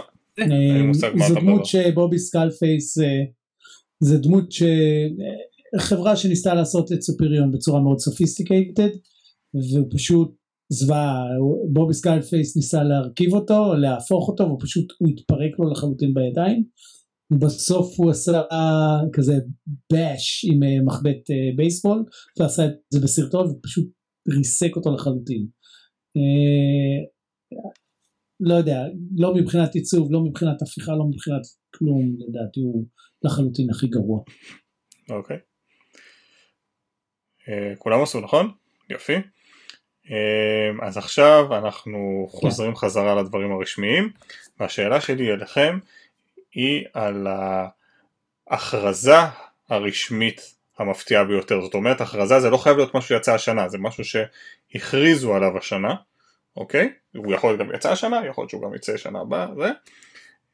מה 1.16 1.28
זו 1.28 1.36
דמות. 1.36 1.66
ש 1.66 1.81
Bobby 1.81 2.20
Skullface 2.20 2.97
אה, 2.97 3.24
זה 3.99 4.18
דמות 4.18 4.51
ש... 4.51 4.64
אה, 4.64 5.80
חברה 5.80 6.16
שניסתה 6.16 6.53
לעשות 6.53 6.91
את 6.91 7.01
Superion 7.01 7.51
בצורה 7.51 7.82
מאוד 7.82 7.99
sophisticated 7.99 8.89
והוא 9.53 9.88
פשוט 9.91 10.36
זוועה 10.70 11.24
Bobby 11.74 11.93
Skullface 11.93 12.56
ניסה 12.56 12.84
להרכיב 12.84 13.34
אותו 13.34 13.74
להפוך 13.74 14.28
אותו 14.28 14.43
והוא 14.43 14.60
פשוט 14.62 14.93
הוא 14.99 15.10
התפרק 15.10 15.60
לו 15.60 15.72
לחלוטין 15.72 16.14
בידיים 16.14 16.64
ובסוף 17.32 17.99
הוא 17.99 18.12
עשה 18.12 18.41
כזה 19.14 19.34
באש 19.91 20.45
עם 20.51 20.64
אה, 20.64 20.84
מחבט 20.86 21.30
אה, 21.30 21.56
בייסבול 21.56 22.03
ועשה 22.39 22.66
את 22.66 22.72
זה 22.89 22.99
בסרטון 22.99 23.47
ופשוט 23.49 23.88
ריסק 24.30 24.76
אותו 24.76 24.91
לחלוטין. 24.95 25.47
אה, 26.18 27.05
לא 28.39 28.53
יודע, 28.53 28.80
לא 29.16 29.36
מבחינת 29.36 29.76
עיצוב, 29.76 30.11
לא 30.11 30.20
מבחינת 30.24 30.61
הפיכה, 30.61 30.91
לא 30.91 31.05
מבחינת 31.09 31.41
כלום, 31.76 32.16
לדעתי 32.28 32.59
הוא 32.59 32.86
לחלוטין 33.24 33.70
הכי 33.70 33.88
גרוע. 33.88 34.24
אוקיי. 35.09 35.38
אה, 37.49 37.76
כולם 37.78 38.01
עשו 38.01 38.22
נכון? 38.22 38.51
יופי. 38.89 39.16
אה, 40.11 40.88
אז 40.88 40.97
עכשיו 40.97 41.57
אנחנו 41.57 42.28
חוזרים 42.30 42.76
חזרה 42.76 43.22
לדברים 43.22 43.51
הרשמיים 43.51 44.09
והשאלה 44.59 45.01
שלי 45.01 45.34
אליכם 45.34 45.80
היא 46.51 46.86
על 46.93 47.28
ההכרזה 48.47 49.16
הרשמית 49.70 50.55
המפתיעה 50.78 51.23
ביותר. 51.23 51.61
זאת 51.61 51.73
אומרת 51.73 52.01
הכרזה 52.01 52.39
זה 52.39 52.49
לא 52.49 52.57
חייב 52.57 52.78
להיות 52.78 52.95
משהו 52.95 53.07
שיצא 53.07 53.34
השנה 53.34 53.69
זה 53.69 53.78
משהו 53.78 54.03
שהכריזו 54.03 55.36
עליו 55.36 55.57
השנה 55.57 55.95
אוקיי? 56.57 56.89
הוא 57.15 57.34
יכול 57.34 57.49
להיות 57.49 57.59
גם 57.59 57.76
יצא 57.76 57.91
השנה 57.91 58.21
יכול 58.28 58.41
להיות 58.41 58.49
שהוא 58.49 58.61
גם 58.61 58.76
יצא 58.76 58.97
שנה 58.97 59.19
הבאה 59.21 59.47
זה. 59.57 59.71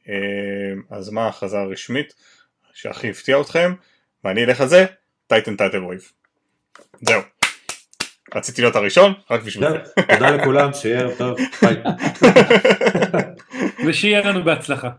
אה, 0.10 0.98
אז 0.98 1.10
מה 1.10 1.26
ההכרזה 1.26 1.60
הרשמית 1.60 2.14
שהכי 2.74 3.10
הפתיעה 3.10 3.42
אתכם? 3.42 3.74
ואני 4.24 4.44
אלך 4.44 4.62
על 4.62 4.68
זה 4.68 4.86
טייטן 5.28 5.56
טייטל 5.56 5.84
וויב 5.84 6.12
זהו. 7.02 7.22
רציתי 8.36 8.62
להיות 8.62 8.76
הראשון 8.76 9.14
רק 9.32 9.42
בשביל 9.42 9.70
זה. 9.70 9.78
תודה 10.14 10.30
לכולם, 10.30 10.74
שיהיה 10.74 11.00
ערב 11.00 11.18
טוב, 11.18 11.38
ביי. 11.62 11.76
ושיהיה 13.88 14.22
לנו 14.22 14.44
בהצלחה. 14.44 14.90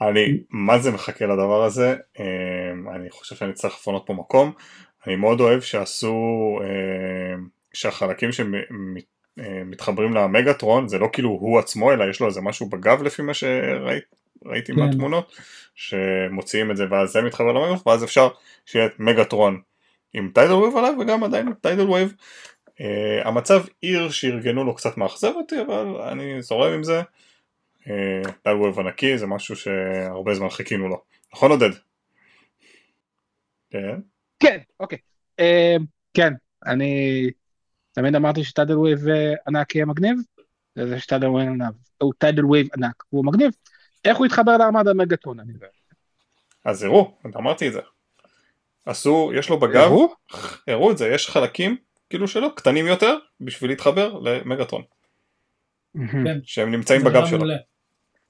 אני 0.00 0.40
מה 0.50 0.78
זה 0.78 0.90
מחכה 0.90 1.26
לדבר 1.26 1.64
הזה, 1.64 1.96
אה, 2.20 2.24
אני 2.94 3.10
חושב 3.10 3.36
שאני 3.36 3.52
צריך 3.52 3.74
לפנות 3.74 4.02
פה 4.06 4.12
מקום, 4.12 4.52
אני 5.06 5.16
מאוד 5.16 5.40
אוהב 5.40 5.60
שעשו, 5.60 6.58
אה, 6.62 7.36
שהחלקים 7.72 8.30
שמתחברים 8.32 10.14
ל 10.14 10.22
Megatron 10.22 10.88
זה 10.88 10.98
לא 10.98 11.08
כאילו 11.12 11.30
הוא 11.30 11.58
עצמו 11.58 11.92
אלא 11.92 12.10
יש 12.10 12.20
לו 12.20 12.26
איזה 12.26 12.40
משהו 12.40 12.68
בגב 12.68 13.02
לפי 13.02 13.22
מה 13.22 13.34
שראיתי 13.34 14.72
כן. 14.72 14.80
מהתמונות, 14.80 15.36
שמוציאים 15.74 16.70
את 16.70 16.76
זה 16.76 16.84
ואז 16.90 17.10
זה 17.10 17.22
מתחבר 17.22 17.52
ל 17.52 17.55
Megatron 17.55 17.78
ואז 17.86 18.04
אפשר 18.04 18.28
שיהיה 18.66 18.86
את 18.86 19.00
Megatron 19.00 19.60
עם 20.14 20.30
Tidal 20.34 20.52
Wave 20.52 20.76
עליו 20.76 20.94
וגם 21.00 21.24
עדיין 21.24 21.52
Tidal 21.52 21.88
Wave. 21.88 22.14
אה, 22.66 23.28
המצב 23.28 23.64
עיר 23.80 24.10
שארגנו 24.10 24.64
לו 24.64 24.74
קצת 24.74 24.96
מאכזב 24.96 25.32
אותי 25.36 25.60
אבל 25.60 25.86
אני 26.12 26.42
זורם 26.42 26.72
עם 26.72 26.84
זה. 26.84 27.02
Tidal 28.42 28.54
Wave 28.54 28.80
ענקי 28.80 29.18
זה 29.18 29.26
משהו 29.26 29.56
שהרבה 29.56 30.34
זמן 30.34 30.48
חיכינו 30.48 30.88
לו. 30.88 31.00
נכון 31.34 31.50
עודד? 31.50 31.70
כן. 33.70 34.00
כן, 34.40 34.58
אוקיי. 34.80 34.98
אה, 35.40 35.76
כן, 36.14 36.32
אני 36.66 37.24
תמיד 37.92 38.14
אמרתי 38.14 38.44
ש 38.44 38.54
Tidal 38.54 38.78
Wave 38.78 39.00
ענק 39.46 39.74
יהיה 39.74 39.86
מגניב, 39.86 40.16
זה 40.78 41.00
ש 41.00 41.07
Tidal 41.07 41.26
Wave 41.26 41.48
ענק, 41.48 41.74
הוא 41.98 42.12
Tidal 42.18 42.44
Wave 42.44 42.68
ענק, 42.76 43.04
הוא 43.08 43.24
מגניב. 43.24 43.50
איך 44.04 44.18
הוא 44.18 44.26
התחבר 44.26 44.56
ל 44.56 44.61
Armada 44.61 44.88
Megatron, 44.88 45.40
אני 45.40 45.52
לא 45.52 45.54
יודע. 45.54 45.68
אז 46.64 46.82
הראו, 46.82 47.14
אמרתי 47.36 47.68
את 47.68 47.72
זה. 47.72 47.80
עשו, 48.86 49.30
יש 49.34 49.48
לו 49.48 49.60
בגב, 49.60 49.90
הראו? 50.66 50.92
את 50.92 50.98
זה, 50.98 51.08
יש 51.08 51.30
חלקים 51.30 51.76
כאילו 52.10 52.28
שלו, 52.28 52.54
קטנים 52.54 52.86
יותר, 52.86 53.16
בשביל 53.40 53.70
להתחבר 53.70 54.20
מהמם. 55.94 56.40
שהם 56.44 56.70
נמצאים 56.70 57.00
בגב 57.00 57.14
רעיון 57.14 57.40
שלו. 57.40 57.54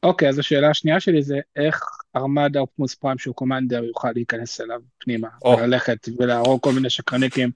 אוקיי, 0.02 0.28
אז 0.28 0.38
השאלה 0.38 0.70
השנייה 0.70 1.00
שלי 1.00 1.22
זה 1.22 1.38
איך 1.56 1.82
Armada 2.16 2.56
Optimus 2.56 2.94
Prime 2.94 3.18
שהוא 3.18 3.34
commander 3.34 3.84
יוכל 3.84 4.10
להיכנס 4.14 4.60
אליו 4.60 4.80
פנימה, 4.98 5.28
או. 5.44 5.56
וללכת 5.58 6.08
ולהרוג 6.18 6.60
כל 6.62 6.72
מיני 6.72 6.90
שקרניקים, 6.90 7.50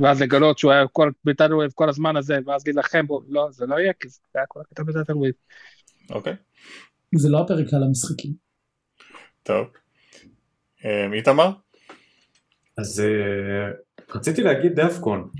ואז 0.00 0.22
לגלות 0.22 0.58
שהוא 0.58 0.72
היה 0.72 0.88
כל- 0.88 1.10
ב 1.24 1.29
Tidal 1.29 1.54
Wave 1.54 1.70
כל 1.74 1.88
הזמן 1.88 2.16
הזה, 2.16 2.38
ואז 2.46 2.66
להילחם 2.66 3.06
בו, 3.06 3.22
לא, 3.28 3.48
זה 3.50 3.66
לא 3.66 3.74
יהיה, 3.78 3.92
כי 3.92 4.08
זה 4.08 4.18
היה 4.34 4.46
כל 4.48 4.60
הקטע 4.60 4.82
ב 4.82 4.88
Tidal 4.88 5.16
Wave. 5.16 5.34
אוקיי, 6.10 6.34
זה 7.14 7.28
לא 7.28 7.40
הפרק 7.40 7.74
על 7.74 7.82
המשחקים. 7.82 8.32
טוב. 9.42 9.66
אה, 10.84 11.12
איתמר? 11.12 11.50
אז 12.78 13.00
אה, 13.00 13.70
רציתי 14.14 14.42
להגיד 14.42 14.74
Devcon, 14.74 15.30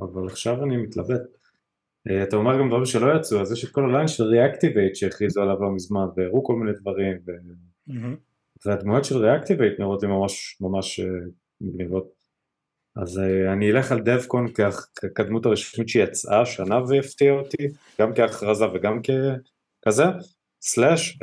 אבל 0.00 0.26
עכשיו 0.26 0.64
אני 0.64 0.76
מתלבט. 0.76 1.20
אה, 2.10 2.22
אתה 2.22 2.36
אומר 2.36 2.58
גם 2.58 2.68
דברים 2.68 2.86
שלא 2.86 3.16
יצאו, 3.16 3.40
אז 3.40 3.52
יש 3.52 3.64
את 3.64 3.70
כל 3.70 3.84
הליין 3.84 4.08
של 4.08 4.24
Reactivate 4.24 4.96
שהכריזו 4.96 5.42
עליו 5.42 5.62
לא 5.62 5.70
מזמן, 5.74 6.06
והראו 6.16 6.44
כל 6.44 6.54
מיני 6.56 6.72
דברים. 6.80 7.18
והדמויות 8.66 9.04
של 9.04 9.16
Reactivate 9.16 9.80
נראות 9.80 10.02
לי 10.02 10.08
ממש 10.08 10.56
ממש 10.60 11.00
אה, 11.00 11.06
מגניבות. 11.60 12.12
אז 13.02 13.18
אה, 13.18 13.52
אני 13.52 13.70
אלך 13.70 13.92
על 13.92 14.00
Devcon 14.00 14.46
כ- 14.54 15.08
כדמות 15.14 15.46
הרשמית 15.46 15.88
שיצאה 15.88 16.40
השנה 16.40 16.78
והפתיעה 16.88 17.34
אותי, 17.34 17.68
גם 18.00 18.14
כהכרזה 18.14 18.64
וגם 18.74 19.00
ככזה, 19.02 20.02
סלאש 20.60 21.18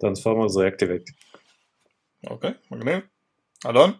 Transformers 0.00 0.56
Reactivate. 0.56 1.10
אוקיי, 2.26 2.50
מגניב. 2.70 2.98
אלון? 3.66 3.90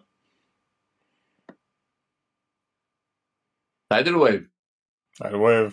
Tidal 3.93 4.15
Wave, 4.15 4.41
אני 5.21 5.33
אוהב. 5.33 5.71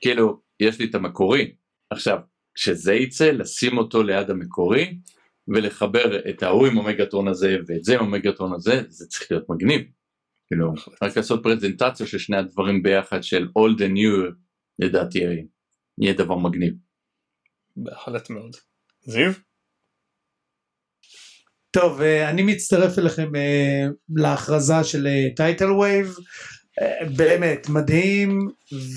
כאילו, 0.00 0.40
יש 0.60 0.78
לי 0.78 0.86
את 0.90 0.94
המקורי. 0.94 1.54
עכשיו, 1.90 2.18
כשזה 2.54 2.94
יצא, 2.94 3.30
לשים 3.30 3.78
אותו 3.78 4.02
ליד 4.02 4.30
המקורי, 4.30 4.98
ולחבר 5.54 6.28
את 6.30 6.42
ההוא 6.42 6.66
עם 6.66 6.78
ה 6.78 6.84
Megatron 6.84 7.28
הזה, 7.28 7.56
ואת 7.66 7.84
זה 7.84 7.94
עם 7.94 8.00
ה 8.00 8.06
Megatron 8.06 8.52
הזה, 8.54 8.82
זה 8.88 9.06
צריך 9.06 9.32
להיות 9.32 9.44
מגניב. 9.48 9.80
כאילו, 10.46 10.72
רק 11.02 11.16
לעשות 11.16 11.42
פרזנטציה 11.42 12.06
של 12.06 12.18
שני 12.18 12.36
הדברים 12.36 12.82
ביחד 12.82 13.22
של 13.22 13.48
old 13.58 13.78
and 13.78 13.92
new, 13.96 14.34
לדעתי 14.78 15.18
יהיה 15.98 16.14
דבר 16.14 16.36
מגניב. 16.36 16.74
בהחלט 17.76 18.30
מאוד. 18.30 18.56
זיו? 19.00 19.32
טוב, 21.70 22.00
אה, 22.00 22.30
אני 22.30 22.42
מצטרף 22.42 22.98
אליכם 22.98 23.36
אה, 23.36 23.86
להכרזה 24.16 24.84
של 24.84 25.06
Tidal 25.36 25.72
Wave, 25.72 26.14
באמת 27.16 27.68
מדהים 27.68 28.48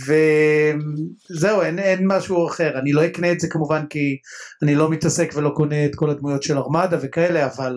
וזהו 0.06 1.62
אין, 1.62 1.80
אין 1.80 2.08
משהו 2.08 2.48
אחר 2.48 2.80
אני 2.80 2.92
לא 2.92 3.06
אקנה 3.06 3.32
את 3.32 3.40
זה 3.40 3.48
כמובן 3.50 3.86
כי 3.90 4.18
אני 4.64 4.76
לא 4.76 4.90
מתעסק 4.90 5.32
ולא 5.36 5.50
קונה 5.50 5.86
את 5.86 5.96
כל 5.96 6.10
הדמויות 6.10 6.44
של 6.44 6.58
ארמדה 6.58 6.98
וכאלה 7.02 7.46
אבל 7.46 7.76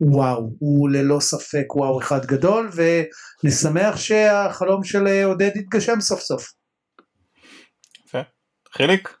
וואו 0.00 0.50
הוא 0.58 0.90
ללא 0.90 1.20
ספק 1.20 1.76
וואו 1.76 1.98
אחד 2.00 2.26
גדול 2.26 2.70
ואני 2.72 3.52
שמח 3.52 3.96
שהחלום 3.96 4.84
של 4.84 5.06
עודד 5.24 5.50
יתגשם 5.54 6.00
סוף 6.00 6.20
סוף. 6.20 6.52
יפה. 8.06 8.20
חיליק? 8.72 9.16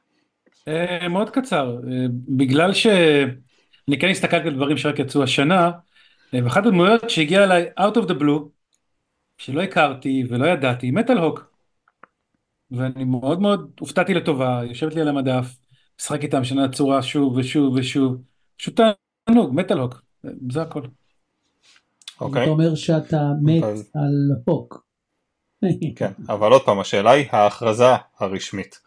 אה, 0.68 1.08
מאוד 1.08 1.30
קצר 1.30 1.76
אה, 1.90 2.06
בגלל 2.28 2.72
שאני 2.72 3.98
כן 4.00 4.08
הסתכלתי 4.08 4.48
על 4.48 4.54
דברים 4.54 4.76
שרק 4.76 4.98
יצאו 4.98 5.22
השנה 5.22 5.70
אה, 6.34 6.40
ואחת 6.44 6.66
הדמויות 6.66 7.10
שהגיעה 7.10 7.44
אליי 7.44 7.66
out 7.80 7.96
of 7.96 8.08
the 8.08 8.14
blue 8.20 8.55
שלא 9.36 9.62
הכרתי 9.62 10.24
ולא 10.28 10.46
ידעתי, 10.46 10.90
מטאל 10.90 11.18
הוק. 11.18 11.56
ואני 12.70 13.04
מאוד 13.04 13.40
מאוד 13.40 13.70
הופתעתי 13.80 14.14
לטובה, 14.14 14.60
יושבת 14.64 14.94
לי 14.94 15.00
על 15.00 15.08
המדף, 15.08 15.56
משחק 16.00 16.22
איתם 16.22 16.44
שנה 16.44 16.68
צורה 16.68 17.02
שוב 17.02 17.36
ושוב 17.36 17.74
ושוב, 17.74 18.22
פשוט 18.56 18.80
תענוג, 19.26 19.54
מטאל 19.54 19.78
הוק, 19.78 20.02
זה 20.52 20.62
הכל. 20.62 20.82
אוקיי. 22.20 22.42
אתה 22.42 22.50
אומר 22.50 22.74
שאתה 22.74 23.20
מת 23.42 23.62
אוקיי. 23.62 23.82
על 23.94 24.30
הוק. 24.44 24.86
כן, 25.98 26.12
אבל 26.28 26.52
עוד 26.52 26.62
פעם 26.62 26.80
השאלה 26.80 27.10
היא 27.10 27.26
ההכרזה 27.30 27.90
הרשמית. 28.18 28.80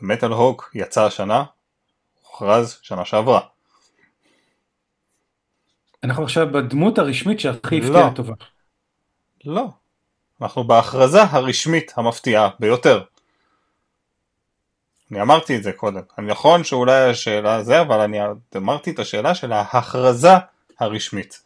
מטאל 0.00 0.32
הוק 0.32 0.70
יצא 0.74 1.04
השנה, 1.04 1.44
הוכרז 2.22 2.78
שנה 2.82 3.04
שעברה. 3.04 3.40
אנחנו 6.04 6.24
עכשיו 6.24 6.46
בדמות 6.52 6.98
הרשמית 6.98 7.40
שהכי. 7.40 7.78
הפתיעה 7.78 8.10
לטובה. 8.10 8.34
לא. 9.44 9.68
אנחנו 10.44 10.64
בהכרזה 10.64 11.22
הרשמית 11.22 11.92
המפתיעה 11.96 12.50
ביותר. 12.60 13.04
אני 15.10 15.22
אמרתי 15.22 15.56
את 15.56 15.62
זה 15.62 15.72
קודם. 15.72 16.00
אני 16.18 16.26
נכון 16.26 16.64
שאולי 16.64 17.10
השאלה 17.10 17.62
זה, 17.62 17.80
אבל 17.80 18.00
אני 18.00 18.18
אמרתי 18.56 18.90
את 18.90 18.98
השאלה 18.98 19.34
של 19.34 19.52
ההכרזה 19.52 20.28
הרשמית. 20.78 21.42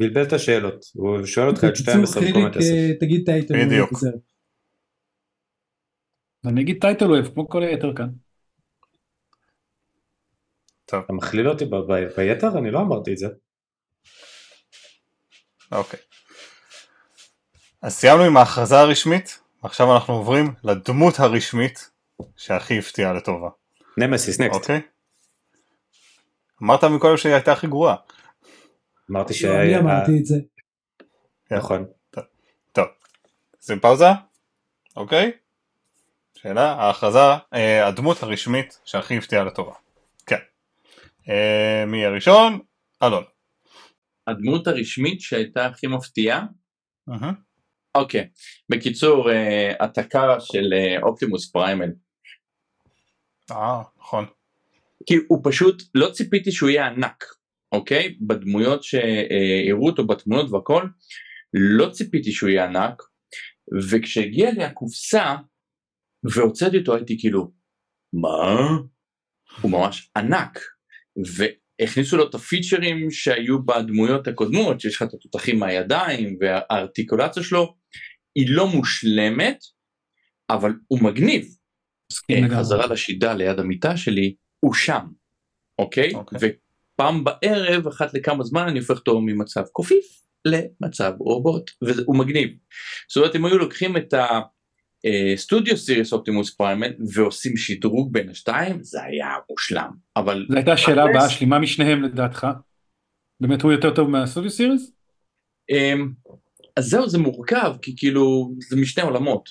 בלבל 0.00 0.22
את 0.22 0.32
השאלות, 0.32 0.84
הוא 0.94 1.26
שואל 1.26 1.48
אותך 1.48 1.64
את 1.64 1.70
בקיצור 1.70 1.94
12 1.94 2.22
במקום 2.22 2.46
את 2.46 2.56
10. 2.56 2.64
אה, 2.64 2.90
תגיד 3.00 3.22
טייטל 3.26 3.66
בדיוק. 3.66 3.90
אני 6.46 6.62
אגיד 6.62 6.80
Tidal 6.80 7.10
Wave 7.10 7.28
כמו 7.34 7.48
כל 7.48 7.62
היתר 7.62 7.92
כאן. 7.96 8.08
טוב, 10.84 11.02
אתה 11.04 11.12
מכליל 11.12 11.48
אותי 11.48 11.64
ביתר? 12.16 12.58
אני 12.58 12.70
לא 12.70 12.80
אמרתי 12.80 13.12
את 13.12 13.18
זה. 13.18 13.26
אוקיי. 15.72 16.00
אז 17.84 17.92
סיימנו 17.92 18.22
עם 18.22 18.36
ההכרזה 18.36 18.78
הרשמית, 18.80 19.40
ועכשיו 19.62 19.94
אנחנו 19.94 20.14
עוברים 20.14 20.54
לדמות 20.64 21.18
הרשמית 21.18 21.90
שהכי 22.36 22.78
הפתיעה 22.78 23.12
לטובה. 23.12 23.48
Nemesis 23.96 24.40
Next. 24.40 24.60
אוקיי? 24.60 24.80
אמרת 26.62 26.84
מקודם 26.84 27.16
שהיא 27.16 27.32
הייתה 27.32 27.52
הכי 27.52 27.66
גרועה. 27.66 27.96
אמרתי 29.10 29.34
ש... 29.34 29.44
לא, 29.44 29.60
אני 29.62 29.78
אמרתי 29.78 30.12
את 30.20 30.26
זה. 30.26 30.36
נכון. 31.50 31.86
טוב, 32.72 32.86
שים 33.60 33.80
פאוזה, 33.80 34.08
אוקיי? 34.96 35.32
שאלה, 36.34 36.72
ההכרזה, 36.72 37.18
אה, 37.54 37.86
הדמות 37.86 38.22
הרשמית 38.22 38.78
שהכי 38.84 39.18
הפתיעה 39.18 39.44
לטובה. 39.44 39.74
כן. 40.26 40.40
אה, 41.28 41.84
מי 41.86 42.04
הראשון? 42.04 42.60
אלון. 43.02 43.24
הדמות 44.26 44.66
הרשמית 44.66 45.20
שהייתה 45.20 45.66
הכי 45.66 45.86
מפתיעה. 45.86 46.44
אוקיי, 47.94 48.28
בקיצור, 48.68 49.30
אה, 49.30 49.72
התקה 49.80 50.40
של 50.40 50.72
אה, 50.72 51.02
אופטימוס 51.02 51.50
פריימל, 51.50 51.90
אה, 53.50 53.82
נכון. 53.98 54.26
כי 55.06 55.14
הוא 55.28 55.40
פשוט, 55.44 55.82
לא 55.94 56.10
ציפיתי 56.10 56.52
שהוא 56.52 56.70
יהיה 56.70 56.86
ענק, 56.86 57.24
אוקיי? 57.72 58.16
בדמויות 58.20 58.82
שהראו 58.82 59.86
אותו 59.86 60.06
בתמונות 60.06 60.50
והכל, 60.50 60.84
לא 61.54 61.90
ציפיתי 61.90 62.32
שהוא 62.32 62.50
יהיה 62.50 62.64
ענק, 62.64 63.02
וכשהגיע 63.90 64.50
לי 64.50 64.64
הקופסה 64.64 65.34
והוצאתי 66.24 66.78
אותו 66.78 66.94
הייתי 66.94 67.16
כאילו, 67.20 67.52
מה? 68.12 68.68
הוא 69.60 69.70
ממש 69.70 70.10
ענק, 70.16 70.58
והכניסו 71.80 72.16
לו 72.16 72.28
את 72.28 72.34
הפיצ'רים 72.34 73.10
שהיו 73.10 73.64
בדמויות 73.64 74.28
הקודמות, 74.28 74.80
שיש 74.80 74.96
לך 74.96 75.02
את 75.02 75.14
התותחים 75.14 75.58
מהידיים 75.58 76.36
והארטיקולציה 76.40 77.42
שלו, 77.42 77.74
היא 78.34 78.46
לא 78.48 78.66
מושלמת, 78.66 79.58
אבל 80.50 80.72
הוא 80.88 81.02
מגניב. 81.02 81.46
מסכים 82.12 82.36
אה, 82.36 82.42
לגמרי. 82.42 82.58
חזרה 82.58 82.86
לשידה 82.86 83.34
ליד 83.34 83.58
המיטה 83.58 83.96
שלי, 83.96 84.34
הוא 84.60 84.74
שם, 84.74 85.06
אוקיי? 85.78 86.14
אוקיי. 86.14 86.38
ופעם 86.94 87.24
בערב, 87.24 87.86
אחת 87.86 88.14
לכמה 88.14 88.44
זמן, 88.44 88.68
אני 88.68 88.78
הופך 88.78 88.98
אותו 88.98 89.20
ממצב 89.20 89.62
קופיף 89.72 90.04
למצב 90.44 91.12
רובוט, 91.18 91.70
והוא 91.82 92.16
מגניב. 92.16 92.50
זאת 93.08 93.16
אומרת, 93.16 93.36
אם 93.36 93.44
היו 93.44 93.58
לוקחים 93.58 93.96
את 93.96 94.14
הסטודיו 95.34 95.76
סיריס 95.76 96.12
אופטימוס 96.12 96.54
פריימל 96.54 96.92
ועושים 97.14 97.56
שדרוג 97.56 98.12
בין 98.12 98.28
השתיים, 98.28 98.82
זה 98.82 99.02
היה 99.02 99.28
מושלם. 99.50 99.90
אבל 100.16 100.46
זו 100.48 100.56
הייתה 100.56 100.72
השאלה 100.72 101.04
הבאה 101.04 101.28
שלי, 101.28 101.46
מה 101.46 101.58
משניהם 101.58 102.02
לדעתך? 102.02 102.46
באמת 103.40 103.62
הוא 103.62 103.72
יותר 103.72 103.94
טוב 103.94 104.10
מהסטודיו 104.10 104.50
סיריס? 104.50 104.92
אז 106.76 106.84
זהו, 106.84 107.08
זה 107.08 107.18
מורכב, 107.18 107.74
כי 107.82 107.96
כאילו, 107.96 108.54
זה 108.68 108.76
משני 108.76 109.02
עולמות. 109.02 109.48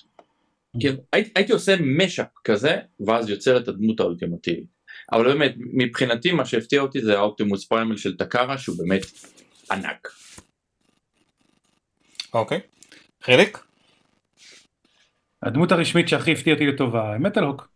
כאילו, 0.79 0.95
הייתי, 1.13 1.31
הייתי 1.35 1.53
עושה 1.53 1.75
משאפ 1.97 2.27
כזה, 2.43 2.77
ואז 3.07 3.29
יוצר 3.29 3.57
את 3.57 3.67
הדמות 3.67 3.99
האולטימטיבית. 3.99 4.73
אבל 5.11 5.23
באמת, 5.23 5.53
מבחינתי 5.57 6.31
מה 6.31 6.45
שהפתיע 6.45 6.81
אותי 6.81 7.01
זה 7.01 7.17
האופטימוס 7.17 7.65
פריימל 7.65 7.97
של 7.97 8.17
טקארה, 8.17 8.57
שהוא 8.57 8.77
באמת 8.77 9.01
ענק. 9.71 10.07
אוקיי. 12.33 12.59
חיליק? 13.23 13.65
הדמות 15.43 15.71
הרשמית 15.71 16.07
שהכי 16.07 16.31
הפתיעה 16.31 16.55
אותי 16.55 16.67
לטובה, 16.67 17.17
מטאל 17.19 17.43
הוק. 17.43 17.69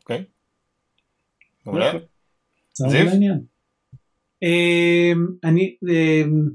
אוקיי. 0.00 0.24
מעולה. 1.66 1.92
זיו? 2.74 3.06
אמ, 4.42 5.26
אני 5.44 5.76
אמ, 5.88 6.48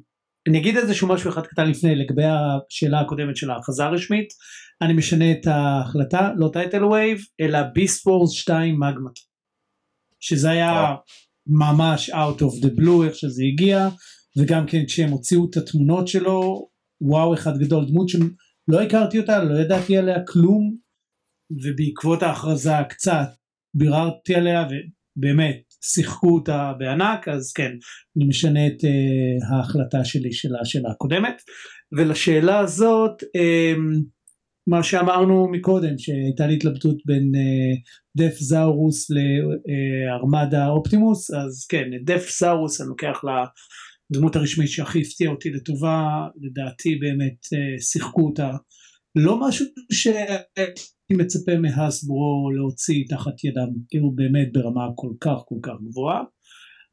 אני 0.49 0.59
אגיד 0.59 0.77
איזשהו 0.77 1.07
משהו 1.07 1.29
אחד 1.29 1.45
קטן 1.45 1.69
לפני 1.69 1.95
לגבי 1.95 2.23
השאלה 2.25 2.99
הקודמת 2.99 3.35
של 3.35 3.51
ההכרזה 3.51 3.85
הרשמית 3.85 4.27
אני 4.81 4.93
משנה 4.93 5.31
את 5.31 5.47
ההחלטה 5.47 6.31
לא 6.37 6.49
Tidal 6.53 6.85
Wave 6.85 7.17
אלא 7.41 7.59
Beast 7.73 8.07
Wars 8.07 8.31
2 8.31 8.79
Magmatron 8.79 9.19
שזה 10.19 10.49
היה. 10.49 10.95
ממש 11.47 12.09
out 12.09 12.39
of 12.41 12.63
the 12.63 12.79
blue 12.79 13.05
איך 13.05 13.15
שזה 13.15 13.43
הגיע 13.43 13.89
וגם 14.37 14.65
כן 14.67 14.85
כשהם 14.87 15.09
הוציאו 15.09 15.49
את 15.49 15.57
התמונות 15.57 16.07
שלו 16.07 16.69
וואו 17.01 17.33
אחד 17.33 17.57
גדול 17.57 17.85
דמות 17.85 18.09
שלא 18.09 18.81
הכרתי 18.81 19.19
אותה 19.19 19.43
לא 19.43 19.59
ידעתי 19.59 19.97
עליה 19.97 20.25
כלום 20.27 20.77
ובעקבות 21.51 22.23
ההכרזה 22.23 22.71
קצת 22.89 23.27
ביררתי 23.73 24.35
עליה 24.35 24.67
ובאמת 25.17 25.64
שיחקו 25.93 26.35
אותה 26.35 26.73
בענק 26.79 27.27
אז 27.27 27.53
כן 27.53 27.71
אני 28.17 28.25
משנה 28.25 28.67
את 28.67 28.83
uh, 28.83 29.53
ההחלטה 29.53 30.05
שלי 30.05 30.31
של 30.31 30.49
השאלה 30.61 30.89
הקודמת. 30.91 31.41
ולשאלה 31.97 32.59
הזאת 32.59 33.23
um, 33.23 34.03
מה 34.67 34.83
שאמרנו 34.83 35.47
מקודם 35.51 35.97
שהייתה 35.97 36.47
לי 36.47 36.55
התלבטות 36.55 36.97
בין 37.05 37.31
uh, 37.35 37.79
דף 38.17 38.35
זאורוס 38.39 39.07
לארמדה 39.09 40.67
אופטימוס 40.67 41.31
אז 41.31 41.65
כן 41.69 41.91
את 41.95 42.05
דף 42.05 42.29
זאורוס 42.39 42.81
אני 42.81 42.89
לוקח 42.89 43.21
לדמות 44.11 44.35
הרשמית 44.35 44.69
שהכי 44.69 45.01
הפתיעה 45.01 45.31
אותי 45.31 45.49
לטובה 45.49 46.27
לדעתי 46.41 46.95
באמת 46.95 47.45
uh, 47.45 47.81
שיחקו 47.81 48.21
אותה 48.21 48.51
לא 49.15 49.47
משהו 49.47 49.65
שהייתי 49.91 51.13
מצפה 51.19 51.51
מהסברו 51.61 52.51
להוציא 52.55 53.05
תחת 53.09 53.43
ידם 53.43 53.71
כאילו 53.89 54.11
באמת 54.15 54.47
ברמה 54.53 54.83
כל 54.95 55.13
כך 55.21 55.39
כל 55.45 55.59
כך 55.63 55.73
גבוהה 55.89 56.21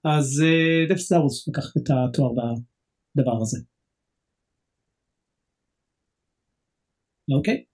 אז 0.05 0.43
דף 0.89 0.97
סטארוס 0.97 1.49
לקח 1.49 1.65
את 1.77 1.89
התואר 1.91 2.31
בדבר 3.15 3.43
הזה. 3.43 3.59
אוקיי? 7.37 7.65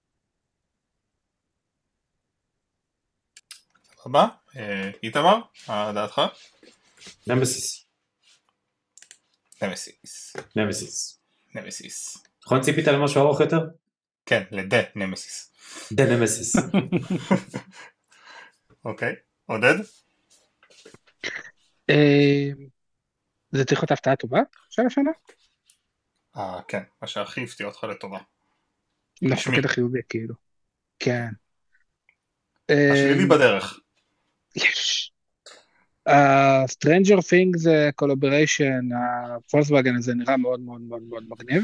הבא, 4.07 4.29
אה, 4.57 4.91
איתמר, 5.03 5.41
מה 5.69 5.93
דעתך? 5.95 6.20
נמסיס. 7.27 7.87
נמסיס. 9.62 10.37
נמסיס. 10.57 11.20
נמסיס. 11.55 12.25
נכון 12.45 12.61
ציפית 12.61 12.87
למשהו 12.87 13.23
ארוך 13.23 13.41
יותר? 13.41 13.59
כן, 14.28 14.42
לדה 14.50 14.76
נמסיס. 14.96 15.52
דה 15.92 16.16
נמסיס. 16.16 16.56
אוקיי, 18.84 19.14
עודד? 19.46 19.74
אה, 21.90 22.48
זה 23.50 23.64
צריך 23.64 23.80
להיות 23.80 23.90
הפתעה 23.90 24.16
טובה 24.16 24.40
של 24.70 24.82
השנה? 24.86 25.10
אה, 26.36 26.60
כן, 26.68 26.82
מה 27.02 27.09
שהכי 27.09 27.44
הפתיע 27.44 27.66
אותך 27.66 27.84
לטובה. 27.84 28.18
דווקא 29.28 29.50
קטע 29.59 29.68
חיובי 29.68 30.00
כאילו. 30.09 30.34
כן. 30.98 31.28
אה, 32.70 32.92
השלילי 32.92 33.26
בדרך. 33.26 33.80
יש. 34.56 35.12
Stranger 36.66 37.20
Things 37.20 37.56
זה 37.56 37.90
collaboration, 37.94 38.89
ה 38.97 39.06
Volkswagen 39.06 39.97
הזה 39.96 40.14
נראה 40.14 40.36
מאוד 40.36 40.60
מאוד 40.60 40.80
מאוד 40.80 41.02
מאוד 41.02 41.24
מגניב, 41.28 41.62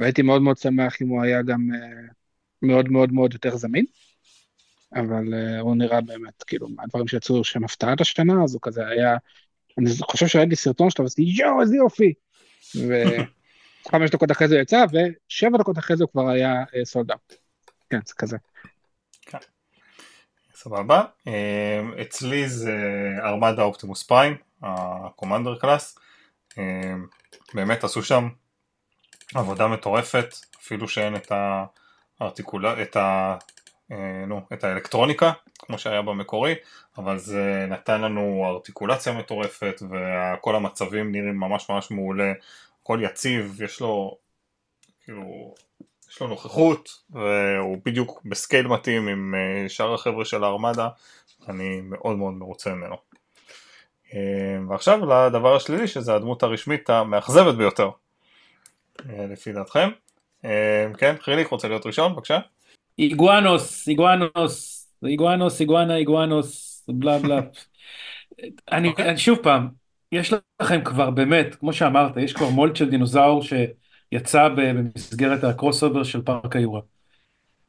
והייתי 0.00 0.22
מאוד 0.22 0.42
מאוד 0.42 0.58
שמח 0.58 1.02
אם 1.02 1.08
הוא 1.08 1.22
היה 1.22 1.42
גם 1.42 1.68
אה, 1.74 2.08
מאוד 2.62 2.88
מאוד 2.88 3.12
מאוד 3.12 3.32
יותר 3.32 3.56
זמין, 3.56 3.84
אבל 4.94 5.34
אה, 5.34 5.60
הוא 5.60 5.76
נראה 5.76 6.00
באמת, 6.00 6.42
כאילו, 6.42 6.68
מהדברים 6.68 7.08
שיצאו 7.08 7.44
שהם 7.44 7.64
הפתעת 7.64 8.00
השנה, 8.00 8.44
אז 8.44 8.54
הוא 8.54 8.60
כזה 8.62 8.86
היה, 8.86 9.16
אני 9.78 9.90
חושב 10.02 10.26
שראיתי 10.26 10.56
סרטון 10.56 10.90
שלו, 10.90 11.04
ועשיתי 11.04 11.22
יואו, 11.22 11.60
איזה 11.60 11.76
יופי, 11.76 12.14
וחמש 12.74 14.10
דקות 14.14 14.30
אחרי 14.30 14.48
זה 14.48 14.54
הוא 14.54 14.62
יצא, 14.62 14.84
ושבע 14.92 15.58
דקות 15.58 15.78
אחרי 15.78 15.96
זה 15.96 16.04
הוא 16.04 16.10
כבר 16.10 16.28
היה 16.28 16.64
סולד 16.84 17.10
אאוט. 17.10 17.34
כן, 17.90 18.00
זה 18.06 18.14
כזה. 18.14 18.36
סבבה. 20.66 21.02
אה, 21.26 22.02
אצלי 22.02 22.48
זה 22.48 22.76
ארמדה 23.22 23.62
אופטימוס 23.62 24.02
פריים, 24.02 24.36
הקומנדר 24.62 25.58
קלאס. 25.58 25.98
אה, 26.58 26.94
באמת 27.54 27.84
עשו 27.84 28.02
שם 28.02 28.28
עבודה 29.34 29.66
מטורפת, 29.66 30.34
אפילו 30.60 30.88
שאין 30.88 31.16
את 31.16 31.32
הארטיקולה, 32.20 32.82
את 32.82 32.96
ה... 32.96 33.36
אה, 33.92 34.24
נו, 34.26 34.40
את 34.52 34.64
האלקטרוניקה, 34.64 35.32
כמו 35.58 35.78
שהיה 35.78 36.02
במקורי, 36.02 36.54
אבל 36.98 37.18
זה 37.18 37.66
נתן 37.68 38.00
לנו 38.00 38.44
ארטיקולציה 38.46 39.12
מטורפת, 39.12 39.82
וכל 39.82 40.56
המצבים 40.56 41.12
נראים 41.12 41.40
ממש 41.40 41.70
ממש 41.70 41.90
מעולה, 41.90 42.32
הכל 42.82 43.00
יציב, 43.02 43.62
יש 43.62 43.80
לו, 43.80 44.18
כאילו, 45.04 45.54
יש 46.10 46.20
לו 46.20 46.26
נוכחות, 46.26 46.88
והוא 47.10 47.78
בדיוק 47.84 48.22
בסקייל 48.24 48.66
מתאים 48.66 49.08
עם 49.08 49.34
אה, 49.34 49.68
שאר 49.68 49.94
החבר'ה 49.94 50.24
של 50.24 50.44
הארמדה, 50.44 50.88
אני 51.48 51.80
מאוד 51.80 52.16
מאוד 52.16 52.34
מרוצה 52.34 52.74
ממנו. 52.74 52.96
אה, 54.14 54.58
ועכשיו 54.68 55.06
לדבר 55.06 55.56
השלילי, 55.56 55.88
שזה 55.88 56.14
הדמות 56.14 56.42
הרשמית 56.42 56.90
המאכזבת 56.90 57.54
ביותר, 57.54 57.90
לפי 59.30 59.52
דעתכם. 59.52 59.88
כן, 60.98 61.14
חיליק 61.20 61.48
רוצה 61.48 61.68
להיות 61.68 61.86
ראשון, 61.86 62.12
בבקשה. 62.12 62.38
Iguanus, 62.98 63.88
Iguanus, 63.88 64.88
Iguanus, 65.04 65.60
איגואנה, 65.60 65.96
Iguanus, 65.96 66.84
בלה 66.88 67.18
בלה. 67.18 67.40
אני, 68.72 68.88
okay. 68.88 69.16
שוב 69.16 69.38
פעם, 69.42 69.68
יש 70.12 70.32
לכם 70.62 70.84
כבר 70.84 71.10
באמת, 71.10 71.54
כמו 71.54 71.72
שאמרת, 71.72 72.16
יש 72.16 72.32
כבר 72.32 72.48
mold 72.48 72.76
של 72.76 72.90
דינוזאור 72.90 73.42
ש... 73.42 73.52
יצא 74.12 74.48
במסגרת 74.48 75.44
ה 75.44 75.82
crossover 75.82 76.04
של 76.04 76.22
פארק 76.22 76.56
היורה. 76.56 76.80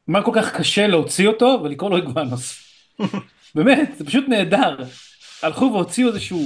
מה 0.07 0.23
כל 0.23 0.31
כך 0.35 0.55
קשה 0.55 0.87
להוציא 0.87 1.27
אותו 1.27 1.59
ולקרוא 1.63 1.89
לו 1.89 1.97
Iguanus? 1.97 2.63
באמת, 3.55 3.89
זה 3.97 4.05
פשוט 4.05 4.25
נהדר. 4.27 4.77
הלכו 5.43 5.69
והוציאו 5.73 6.07
איזשהו, 6.07 6.41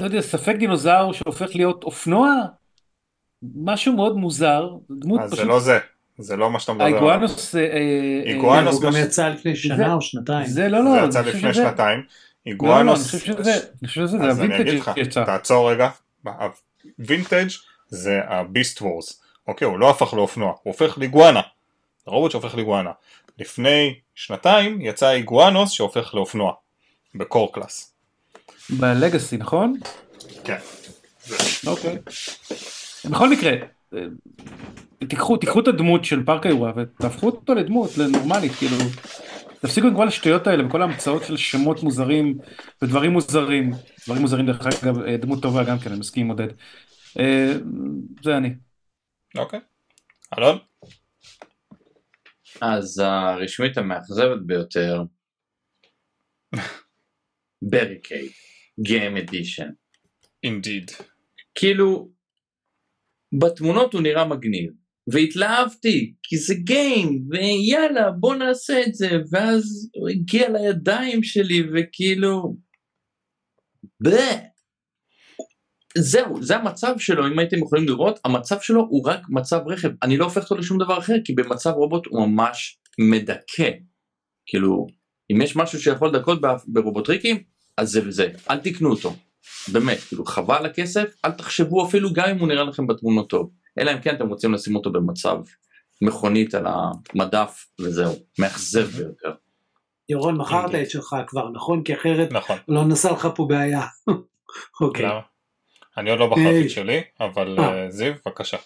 לא 0.00 0.04
יודע, 0.04 0.20
ספק 0.20 0.54
דינוזאור 0.58 1.12
שהופך 1.12 1.54
להיות 1.54 1.84
אופנוע? 1.84 2.34
משהו 3.56 3.92
מאוד 3.92 4.16
מוזר. 4.16 4.68
דמות 4.90 5.20
אז 5.20 5.30
פשוט... 5.30 5.44
זה 5.44 5.48
לא 5.48 5.60
זה. 5.60 5.78
זה 6.18 6.36
לא 6.36 6.50
מה 6.50 6.60
שאתה 6.60 6.72
מדבר. 6.72 6.84
האיגואנוס... 6.84 7.54
איגואנוס 8.26 8.74
הוא 8.74 8.82
גם 8.82 8.92
יצא 8.96 9.28
לפני 9.28 9.56
שנה 9.56 9.94
או 9.94 10.00
שנתיים. 10.00 10.46
זה 10.46 10.68
לא, 10.68 10.84
לא. 10.84 11.00
זה 11.00 11.06
יצא 11.06 11.20
לפני 11.20 11.54
שנתיים. 11.54 11.98
לא, 11.98 12.50
איגואנוס... 12.52 13.14
אני 13.14 13.20
חושב 13.20 13.32
שזה, 13.38 13.52
אני 13.52 13.88
חושב 13.88 14.00
שזה, 14.00 14.18
זה 14.18 14.28
הווינטג' 14.28 14.80
יצא. 14.96 15.24
תעצור 15.24 15.70
רגע. 15.70 15.88
הווינטג' 16.98 17.48
זה 17.88 18.20
ה 18.28 18.37
Beast 18.37 18.82
Wars. 18.82 19.22
אוקיי, 19.48 19.66
הוא 19.66 19.78
לא 19.78 19.90
הפך 19.90 20.14
לאופנוע, 20.14 20.48
הוא 20.48 20.56
הופך 20.62 20.98
לאיגואנה. 20.98 21.40
רובוט 22.06 22.30
שהופך 22.30 22.54
לאיגואנה. 22.54 22.90
לפני 23.38 23.94
שנתיים 24.14 24.80
יצא 24.80 25.10
איגואנוס 25.10 25.70
שהופך 25.70 26.14
לאופנוע. 26.14 26.52
בקור 27.14 27.52
קלאס. 27.52 27.94
בלגאסי, 28.70 29.36
נכון? 29.36 29.74
כן. 30.44 30.58
אוקיי. 31.66 31.98
בכל 33.10 33.30
מקרה, 33.30 33.52
תיקחו, 35.08 35.36
תיקחו 35.36 35.60
את 35.60 35.68
הדמות 35.68 36.04
של 36.04 36.24
פארק 36.24 36.46
היורה 36.46 36.72
ותהפכו 36.76 37.26
אותו 37.26 37.54
לדמות, 37.54 37.98
לנורמלית, 37.98 38.52
כאילו, 38.52 38.76
תפסיקו 39.60 39.86
עם 39.86 39.96
כל 39.96 40.08
השטויות 40.08 40.46
האלה 40.46 40.66
וכל 40.66 40.82
ההמצאות 40.82 41.24
של 41.24 41.36
שמות 41.36 41.82
מוזרים 41.82 42.38
ודברים 42.82 43.12
מוזרים, 43.12 43.70
דברים 44.04 44.22
מוזרים 44.22 44.46
דרך 44.46 44.66
אגב, 44.66 45.02
דמות 45.02 45.42
טובה 45.42 45.64
גם 45.64 45.78
כן, 45.78 45.90
אני 45.90 46.00
מסכים 46.00 46.24
עם 46.24 46.30
עודד. 46.30 46.48
אה, 47.18 47.52
זה 48.22 48.36
אני. 48.36 48.54
אוקיי. 49.36 49.60
אלון? 50.38 50.58
אז 52.60 52.98
הרשמית 52.98 53.78
המאכזבת 53.78 54.38
ביותר, 54.46 55.02
בריקייד, 57.62 58.30
גיים 58.80 59.16
אדישן. 59.16 59.68
אינדיד. 60.42 60.90
כאילו, 61.54 62.08
בתמונות 63.40 63.94
הוא 63.94 64.02
נראה 64.02 64.24
מגניב, 64.24 64.70
והתלהבתי, 65.12 66.14
כי 66.22 66.36
זה 66.36 66.54
גיים, 66.54 67.24
ויאללה 67.30 68.10
בוא 68.10 68.34
נעשה 68.34 68.82
את 68.86 68.94
זה, 68.94 69.10
ואז 69.30 69.90
הוא 69.94 70.08
הגיע 70.08 70.48
לידיים 70.50 71.22
שלי, 71.22 71.62
וכאילו, 71.74 72.56
בלה. 74.02 74.38
זהו, 75.98 76.42
זה 76.42 76.56
המצב 76.56 76.94
שלו, 76.98 77.26
אם 77.26 77.38
הייתם 77.38 77.58
יכולים 77.58 77.86
לראות, 77.86 78.20
המצב 78.24 78.60
שלו 78.60 78.80
הוא 78.80 79.08
רק 79.08 79.20
מצב 79.28 79.60
רכב, 79.66 79.88
אני 80.02 80.16
לא 80.16 80.24
הופך 80.24 80.42
אותו 80.42 80.56
לשום 80.56 80.78
דבר 80.78 80.98
אחר, 80.98 81.14
כי 81.24 81.32
במצב 81.32 81.70
רובוט 81.70 82.06
הוא 82.06 82.26
ממש 82.26 82.78
מדכא. 83.10 83.70
כאילו, 84.46 84.86
אם 85.32 85.42
יש 85.42 85.56
משהו 85.56 85.80
שיכול 85.80 86.08
לדכות 86.08 86.40
ברובוטריקים, 86.66 87.42
אז 87.78 87.90
זה 87.90 88.00
וזה, 88.06 88.28
אל 88.50 88.60
תקנו 88.60 88.90
אותו. 88.90 89.14
באמת, 89.72 89.98
כאילו, 90.00 90.24
חבל 90.24 90.56
על 90.56 90.66
הכסף, 90.66 91.14
אל 91.24 91.30
תחשבו 91.30 91.86
אפילו 91.86 92.12
גם 92.12 92.28
אם 92.28 92.38
הוא 92.38 92.48
נראה 92.48 92.64
לכם 92.64 92.86
בתמונות 92.86 93.30
טוב. 93.30 93.50
אלא 93.78 93.92
אם 93.92 94.00
כן 94.00 94.14
אתם 94.14 94.28
רוצים 94.28 94.52
לשים 94.52 94.76
אותו 94.76 94.92
במצב 94.92 95.38
מכונית 96.02 96.54
על 96.54 96.66
המדף, 96.66 97.66
וזהו, 97.80 98.14
מאכזב 98.38 98.86
ביותר. 98.86 99.32
ירון, 100.08 100.36
מכרת 100.36 100.74
את 100.74 100.90
שלך 100.90 101.16
כבר, 101.26 101.48
נכון? 101.48 101.82
כי 101.82 101.94
אחרת 101.94 102.32
נכון. 102.32 102.58
לא 102.68 102.84
נסע 102.84 103.12
לך 103.12 103.28
פה 103.34 103.46
בעיה. 103.48 103.86
אוקיי. 104.80 105.06
למה? 105.06 105.20
אני 105.96 106.10
עוד 106.10 106.18
לא 106.18 106.26
בחרתי 106.26 106.62
את 106.64 106.70
שלי, 106.70 107.00
אבל 107.20 107.58
אה. 107.58 107.90
זיו, 107.90 108.12
בבקשה. 108.26 108.56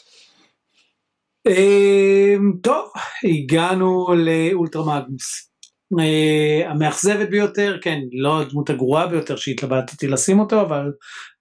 טוב, 2.62 2.92
הגענו 3.24 4.06
לאולטרה 4.16 5.00
מגנוס. 5.00 5.50
אה, 6.00 6.70
המאכזבת 6.70 7.28
ביותר, 7.28 7.78
כן, 7.82 7.98
לא 8.12 8.40
הדמות 8.40 8.70
הגרועה 8.70 9.06
ביותר 9.06 9.36
שהתלבטתי 9.36 10.08
לשים 10.08 10.40
אותו, 10.40 10.60
אבל 10.60 10.92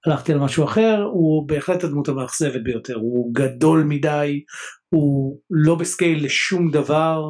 הלכתי 0.05 0.31
על 0.31 0.39
משהו 0.39 0.63
אחר, 0.63 1.01
הוא 1.01 1.47
בהחלט 1.47 1.83
הדמות 1.83 2.07
המאכזבת 2.07 2.61
ביותר, 2.63 2.95
הוא 2.95 3.33
גדול 3.33 3.83
מדי, 3.83 4.43
הוא 4.89 5.39
לא 5.49 5.75
בסקייל 5.75 6.25
לשום 6.25 6.71
דבר, 6.71 7.23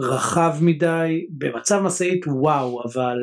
רחב 0.00 0.52
מדי, 0.60 1.26
במצב 1.38 1.80
משאית 1.84 2.24
וואו, 2.26 2.82
אבל 2.84 3.18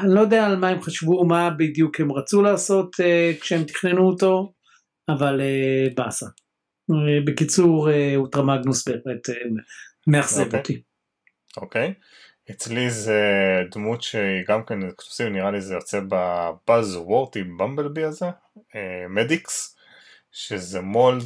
אני 0.00 0.14
לא 0.14 0.20
יודע 0.20 0.46
על 0.46 0.56
מה 0.56 0.68
הם 0.68 0.82
חשבו, 0.82 1.24
מה 1.24 1.50
בדיוק 1.50 2.00
הם 2.00 2.12
רצו 2.12 2.42
לעשות 2.42 2.90
uh, 3.00 3.40
כשהם 3.40 3.64
תכננו 3.64 4.08
אותו, 4.08 4.52
אבל 5.08 5.40
באסה. 5.96 6.26
בקיצור, 7.26 7.88
אולטרה 8.16 8.42
מגנוס 8.42 8.88
באמת 8.88 9.28
uh, 9.28 9.32
מאכזב 10.06 10.52
okay. 10.52 10.56
אותי. 10.56 10.87
אוקיי. 11.56 11.94
Okay. 11.96 12.50
אצלי 12.50 12.90
זה 12.90 13.22
דמות 13.70 14.02
שהיא 14.02 14.44
גם 14.48 14.64
כן 14.64 14.82
אקסקלוסיבי, 14.82 15.30
נראה 15.30 15.50
לי 15.50 15.60
זה 15.60 15.74
יוצא 15.74 16.00
בבאז 16.08 16.96
וורטי 16.96 17.42
במבלבי 17.42 18.04
הזה, 18.04 18.26
מדיקס, 19.08 19.76
שזה 20.32 20.80
מולד 20.80 21.24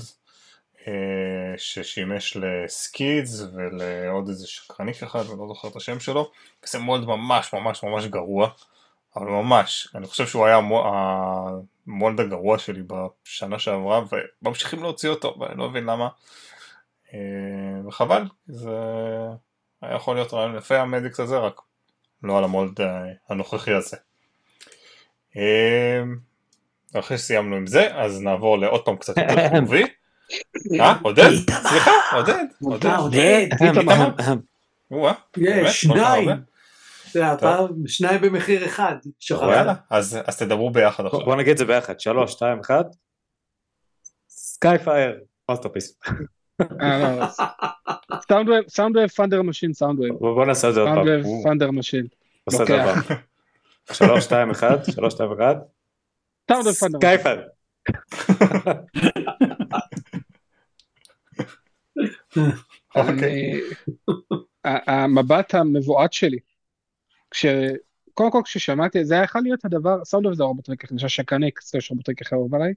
אה, 0.88 1.54
ששימש 1.56 2.36
לסקידס 2.36 3.42
ולעוד 3.54 4.28
איזה 4.28 4.46
שקרניק 4.46 5.02
אחד, 5.02 5.20
אני 5.30 5.38
לא 5.38 5.48
זוכר 5.48 5.68
את 5.68 5.76
השם 5.76 6.00
שלו, 6.00 6.30
זה 6.66 6.78
מולד 6.78 7.04
ממש 7.04 7.54
ממש 7.54 7.82
ממש 7.82 8.06
גרוע, 8.06 8.48
אבל 9.16 9.26
ממש, 9.26 9.88
אני 9.94 10.06
חושב 10.06 10.26
שהוא 10.26 10.46
היה 10.46 10.60
המולד 11.86 12.20
הגרוע 12.20 12.58
שלי 12.58 12.82
בשנה 12.86 13.58
שעברה, 13.58 14.02
וממשיכים 14.42 14.82
להוציא 14.82 15.08
אותו, 15.08 15.36
ואני 15.40 15.58
לא 15.58 15.70
מבין 15.70 15.84
למה, 15.84 16.08
אה, 17.14 17.88
וחבל, 17.88 18.22
זה 18.46 18.70
היה 19.82 19.96
יכול 19.96 20.16
להיות 20.16 20.32
רעיון 20.32 20.56
יפה 20.56 20.78
המדיקס 20.78 21.20
הזה, 21.20 21.38
רק 21.38 21.60
לא 22.22 22.38
על 22.38 22.44
המולד 22.44 22.80
הנוכחי 23.28 23.72
הזה. 23.72 23.96
אחרי 26.94 27.18
שסיימנו 27.18 27.56
עם 27.56 27.66
זה, 27.66 27.94
אז 27.94 28.20
נעבור 28.20 28.58
לעוד 28.58 28.84
פעם 28.84 28.96
קצת 28.96 29.16
יותר 29.18 29.48
חיובי. 29.50 29.82
אה, 30.80 30.94
עודד? 31.02 31.30
סליחה, 31.50 31.90
עודד. 32.12 32.44
עודד. 32.62 32.88
אה, 33.18 33.46
יש, 35.36 35.80
שניים. 35.80 36.28
שניים 37.86 38.20
במחיר 38.20 38.66
אחד. 38.66 38.94
יאללה, 39.30 39.74
אז 39.90 40.18
אז 40.26 40.38
תדברו 40.38 40.70
ביחד 40.70 41.06
עכשיו. 41.06 41.24
בוא 41.24 41.36
נגיד 41.36 41.50
את 41.50 41.58
זה 41.58 41.64
ביחד, 41.64 42.00
שלוש, 42.00 42.32
שתיים, 42.32 42.60
אחד. 42.60 42.84
Skyfire, 44.28 45.20
Masterpiece. 45.48 46.00
Soundwave 48.68 49.06
Thunder 49.06 49.42
Machine 49.42 49.72
Soundwave. 49.72 50.18
בוא 50.18 50.46
נעשה 50.46 50.68
את 50.68 50.74
זה 50.74 50.80
עוד 50.80 50.88
פעם. 50.88 51.06
Soundwave 51.06 51.44
Thunder 51.44 51.70
Machine. 51.70 52.06
נעשה 52.50 52.62
את 52.62 52.68
זה 52.68 52.84
עוד 52.84 52.94
פעם. 53.04 53.16
שלוש, 53.92 54.24
שתיים, 54.24 54.50
אחד, 54.50 54.84
שלוש, 54.90 55.14
שתיים, 55.14 55.32
אחד. 55.32 55.54
Soundwave 56.50 56.74
Thunder. 56.74 56.98
Skyfire. 56.98 57.48
אוקיי. 62.96 63.60
המבט 64.64 65.54
המבועת 65.54 66.12
שלי. 66.12 66.38
קודם 68.14 68.30
כל 68.30 68.40
כששמעתי, 68.44 69.04
זה 69.04 69.14
היה 69.14 69.24
יכול 69.24 69.40
להיות 69.42 69.64
הדבר, 69.64 70.04
סאונד 70.04 70.26
אוף 70.26 70.34
זה 70.34 70.44
רובוטריק, 70.44 70.90
אני 70.90 70.96
חושב 70.96 71.08
שקניק 71.08 71.60
סלש 71.60 71.90
רובוטריק 71.90 72.22
אחר 72.22 72.36
עליי, 72.52 72.74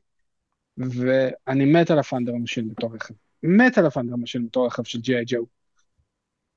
ואני 0.78 1.66
מת 1.66 1.92
על 1.92 2.00
הפאנדר 2.00 2.34
משין 2.36 2.70
בתור 2.70 2.96
רכב, 2.96 3.14
מת 3.48 3.78
על 3.78 3.86
הפאנדר 3.86 4.16
משין 4.16 4.46
בתור 4.46 4.66
רכב 4.66 4.84
של 4.84 5.00
ג'י.איי 5.00 5.24
ג'ו. 5.28 5.46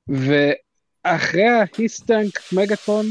ואחרי 0.09 1.49
ההיסטנק 1.49 2.39
מגאטון, 2.53 3.07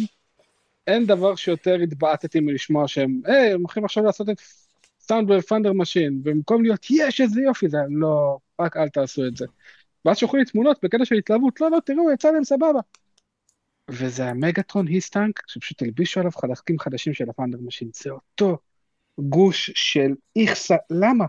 אין 0.88 1.06
דבר 1.06 1.36
שיותר 1.36 1.76
התבעטתי 1.84 2.40
מלשמוע 2.40 2.88
שהם, 2.88 3.22
היי, 3.26 3.52
הם 3.54 3.62
הולכים 3.62 3.86
עכשיו 3.86 4.04
לעשות 4.04 4.30
את 4.30 4.41
Soundwave 4.99 5.32
Thunder 5.32 5.74
Machine, 5.74 6.24
במקום 6.24 6.64
להיות, 6.64 6.86
יש 6.90 7.22
איזה 7.22 7.41
יופי, 7.41 7.70
זה 7.70 7.78
לא, 7.90 8.38
רק 8.62 8.78
אל 8.78 8.90
תעשו 8.90 9.28
את 9.28 9.38
זה. 9.38 9.45
ואז 10.06 10.18
שלחו 10.18 10.38
לי 10.38 10.45
תמונות 10.45 10.80
בקטע 10.84 11.06
של 11.06 11.16
התלהבות, 11.16 11.62
לא, 11.62 11.72
לא, 11.72 11.78
תראו, 11.86 12.12
יצא 12.12 12.32
להם 12.32 12.44
סבבה. 12.44 12.80
וזה 13.90 14.26
ה 14.26 14.32
Megatron 14.32 14.88
HISS 14.88 15.12
Tank, 15.12 15.44
שפשוט 15.48 15.82
הלבישו 15.82 16.20
עליו 16.20 16.32
חלקים 16.32 16.80
חדשים 16.80 17.14
של 17.14 17.30
ה 17.30 17.33
Thunder 17.33 17.57
Machine, 17.61 17.90
זה 17.94 18.10
אותו 18.10 18.58
גוש 19.20 19.72
של 19.76 20.12
איכסה, 20.36 20.76
למה? 20.90 21.26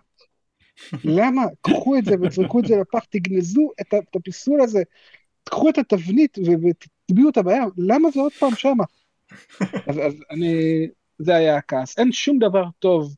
למה? 1.04 1.42
קחו 1.60 1.98
את 1.98 2.04
זה 2.04 2.14
וזרקו 2.20 2.60
את 2.60 2.64
זה 2.64 2.76
לפח, 2.76 3.04
תגנזו 3.04 3.70
את, 3.80 3.94
הפיסול 4.16 4.60
הזה, 4.60 4.82
קחו 5.44 5.68
את 5.68 5.78
התבנית 5.78 6.38
ותטביעו 6.38 7.28
אותה 7.28 7.42
בים, 7.42 7.68
למה 7.78 8.10
זה 8.10 8.20
עוד 8.20 8.32
פעם 8.32 8.54
שמה? 8.54 8.84
אז, 9.86 9.98
אז 9.98 10.14
אני, 10.30 10.86
זה 11.18 11.34
היה 11.34 11.56
הכעס, 11.56 11.98
אין 11.98 12.12
שום 12.12 12.38
דבר 12.38 12.64
טוב 12.78 13.16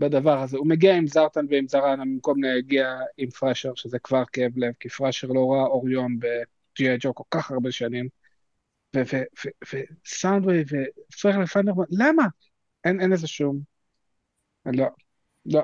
בדבר 0.00 0.38
הזה, 0.38 0.56
הוא 0.56 0.66
מגיע 0.66 0.96
עם 0.96 1.06
זרטן 1.06 1.46
ועם 1.50 1.68
זרן 1.68 2.00
במקום 2.00 2.42
להגיע 2.42 2.98
עם 3.18 3.30
פרשר, 3.30 3.72
שזה 3.74 3.98
כבר 3.98 4.22
כאב 4.32 4.58
לב, 4.58 4.72
כי 4.80 4.88
פרשר 4.88 5.28
לא 5.28 5.52
ראה 5.52 5.62
אור 5.62 5.88
יום 5.88 6.18
ב-G.I. 6.18 6.96
ג'ו 7.00 7.14
כל 7.14 7.24
כך 7.30 7.50
הרבה 7.50 7.72
שנים, 7.72 8.08
וסאונדווי 8.96 10.64
ופרר 11.12 11.38
לפנדרמן, 11.38 11.84
למה? 11.90 12.26
אין, 12.84 13.00
אין 13.00 13.10
לזה 13.10 13.26
שום, 13.26 13.60
לא, 14.66 14.86
לא, 15.46 15.60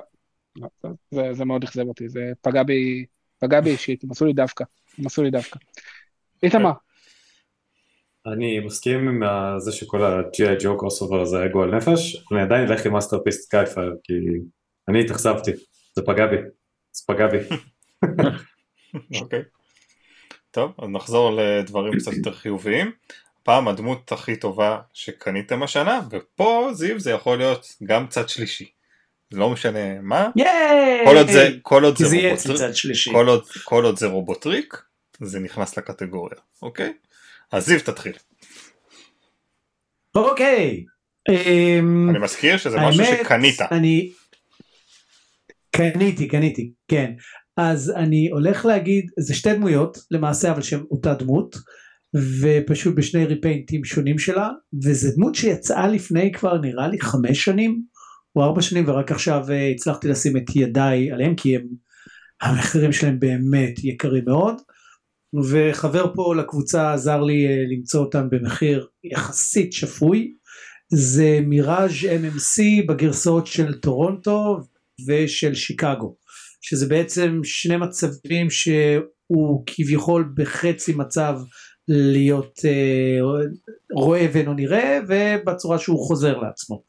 זה, 1.11 1.33
זה 1.33 1.45
מאוד 1.45 1.63
אכזב 1.63 1.87
אותי, 1.87 2.09
זה 2.09 2.31
פגע 2.41 2.63
בי, 2.63 3.05
פגע 3.39 3.61
בי 3.61 3.69
אישית, 3.69 4.03
הם 4.03 4.11
עשו 4.11 4.25
לי 4.25 4.33
דווקא, 4.33 4.63
הם 4.97 5.05
עשו 5.05 5.23
לי 5.23 5.31
דווקא. 5.31 5.59
איתמר, 6.43 6.71
אני 8.25 8.59
מסכים 8.59 9.07
עם 9.07 9.21
זה 9.57 9.71
שכל 9.71 10.03
ה-G.I. 10.03 10.63
Joe 10.63 10.77
crossover 10.77 11.21
הזה 11.21 11.39
היה 11.39 11.47
גועל 11.47 11.75
נפש, 11.75 12.25
אני 12.31 12.41
עדיין 12.41 12.67
אלך 12.67 12.85
עם 12.85 12.93
Masterpiece 12.93 13.41
Skyfire, 13.41 13.95
כי 14.03 14.13
אני 14.87 15.01
התאכזבתי, 15.01 15.51
זה 15.95 16.01
פגע 16.05 16.27
בי, 16.27 16.37
זה 16.91 17.03
פגע 17.07 17.27
בי. 17.27 17.37
אוקיי. 19.21 19.41
טוב, 20.51 20.71
אז 20.81 20.89
נחזור 20.89 21.31
לדברים 21.31 21.93
קצת 21.93 22.13
יותר 22.13 22.33
חיוביים. 22.33 22.91
הפעם 23.41 23.67
הדמות 23.67 24.11
הכי 24.11 24.35
טובה 24.35 24.79
שקניתם 24.93 25.63
השנה, 25.63 25.99
ופה 26.11 26.69
זיו 26.73 26.99
זה 26.99 27.11
יכול 27.11 27.37
להיות 27.37 27.67
גם 27.83 28.07
צד 28.07 28.29
שלישי. 28.29 28.71
לא 29.31 29.49
משנה 29.49 30.01
מה, 30.01 30.29
ייי! 30.35 31.05
כל 31.05 31.17
עוד 31.17 31.27
זה, 31.29 31.49
כל 31.61 31.83
עוד 31.83 31.97
זה 31.97 32.07
זה 32.07 32.15
רובוטריק. 32.15 32.75
כל 33.11 33.27
עוד, 33.27 33.47
כל 33.63 33.85
עוד 33.85 33.97
זה 33.97 34.07
רובוטריק, 34.07 34.77
זה 35.21 35.39
נכנס 35.39 35.77
לקטגוריה, 35.77 36.39
אוקיי? 36.61 36.93
אז 37.51 37.65
זיו 37.65 37.79
תתחיל. 37.79 38.13
אוקיי. 40.15 40.85
אמ, 41.29 42.09
אני 42.09 42.19
מזכיר 42.19 42.57
שזה 42.57 42.77
משהו 42.77 43.05
שקנית. 43.05 43.61
אני... 43.61 44.11
קניתי, 45.71 46.27
קניתי, 46.27 46.71
כן. 46.87 47.11
אז 47.57 47.93
אני 47.95 48.29
הולך 48.31 48.65
להגיד, 48.65 49.05
זה 49.19 49.33
שתי 49.35 49.53
דמויות 49.53 49.97
למעשה, 50.11 50.51
אבל 50.51 50.61
שהן 50.61 50.83
אותה 50.91 51.13
דמות, 51.13 51.55
ופשוט 52.41 52.95
בשני 52.95 53.25
ריפיינטים 53.25 53.83
שונים 53.83 54.19
שלה, 54.19 54.49
וזו 54.83 55.09
דמות 55.15 55.35
שיצאה 55.35 55.87
לפני 55.87 56.31
כבר 56.31 56.57
נראה 56.57 56.87
לי 56.87 56.99
חמש 56.99 57.43
שנים, 57.43 57.81
או 58.37 58.43
ארבע 58.43 58.61
שנים, 58.61 58.83
ורק 58.87 59.11
עכשיו 59.11 59.45
אה, 59.49 59.69
הצלחתי 59.69 60.07
לשים 60.07 60.37
את 60.37 60.55
ידיי 60.55 61.11
עליהם, 61.11 61.35
כי 61.35 61.55
הם, 61.55 61.67
המחירים 62.41 62.91
שלהם 62.91 63.19
באמת 63.19 63.83
יקרים 63.83 64.23
מאוד. 64.25 64.55
וחבר 65.51 66.13
פה 66.15 66.35
לקבוצה 66.35 66.93
עזר 66.93 67.21
לי 67.21 67.47
אה, 67.47 67.63
למצוא 67.71 68.05
אותם 68.05 68.29
במחיר 68.29 68.87
יחסית 69.03 69.73
שפוי. 69.73 70.33
זה 70.93 71.39
מיראז' 71.43 71.91
MMC 71.91 72.61
בגרסאות 72.87 73.47
של 73.47 73.73
טורונטו 73.73 74.59
ושל 75.07 75.53
שיקגו, 75.53 76.15
שזה 76.61 76.87
בעצם 76.87 77.39
שני 77.43 77.77
מצבים 77.77 78.49
שהוא 78.49 79.63
כביכול 79.65 80.33
בחצי 80.35 80.93
מצב 80.93 81.39
להיות 81.87 82.59
אה, 82.65 83.19
רואה 83.93 84.27
ואינו 84.33 84.53
נראה 84.53 84.99
ובצורה 85.07 85.79
שהוא 85.79 86.07
חוזר 86.07 86.37
לעצמו. 86.37 86.83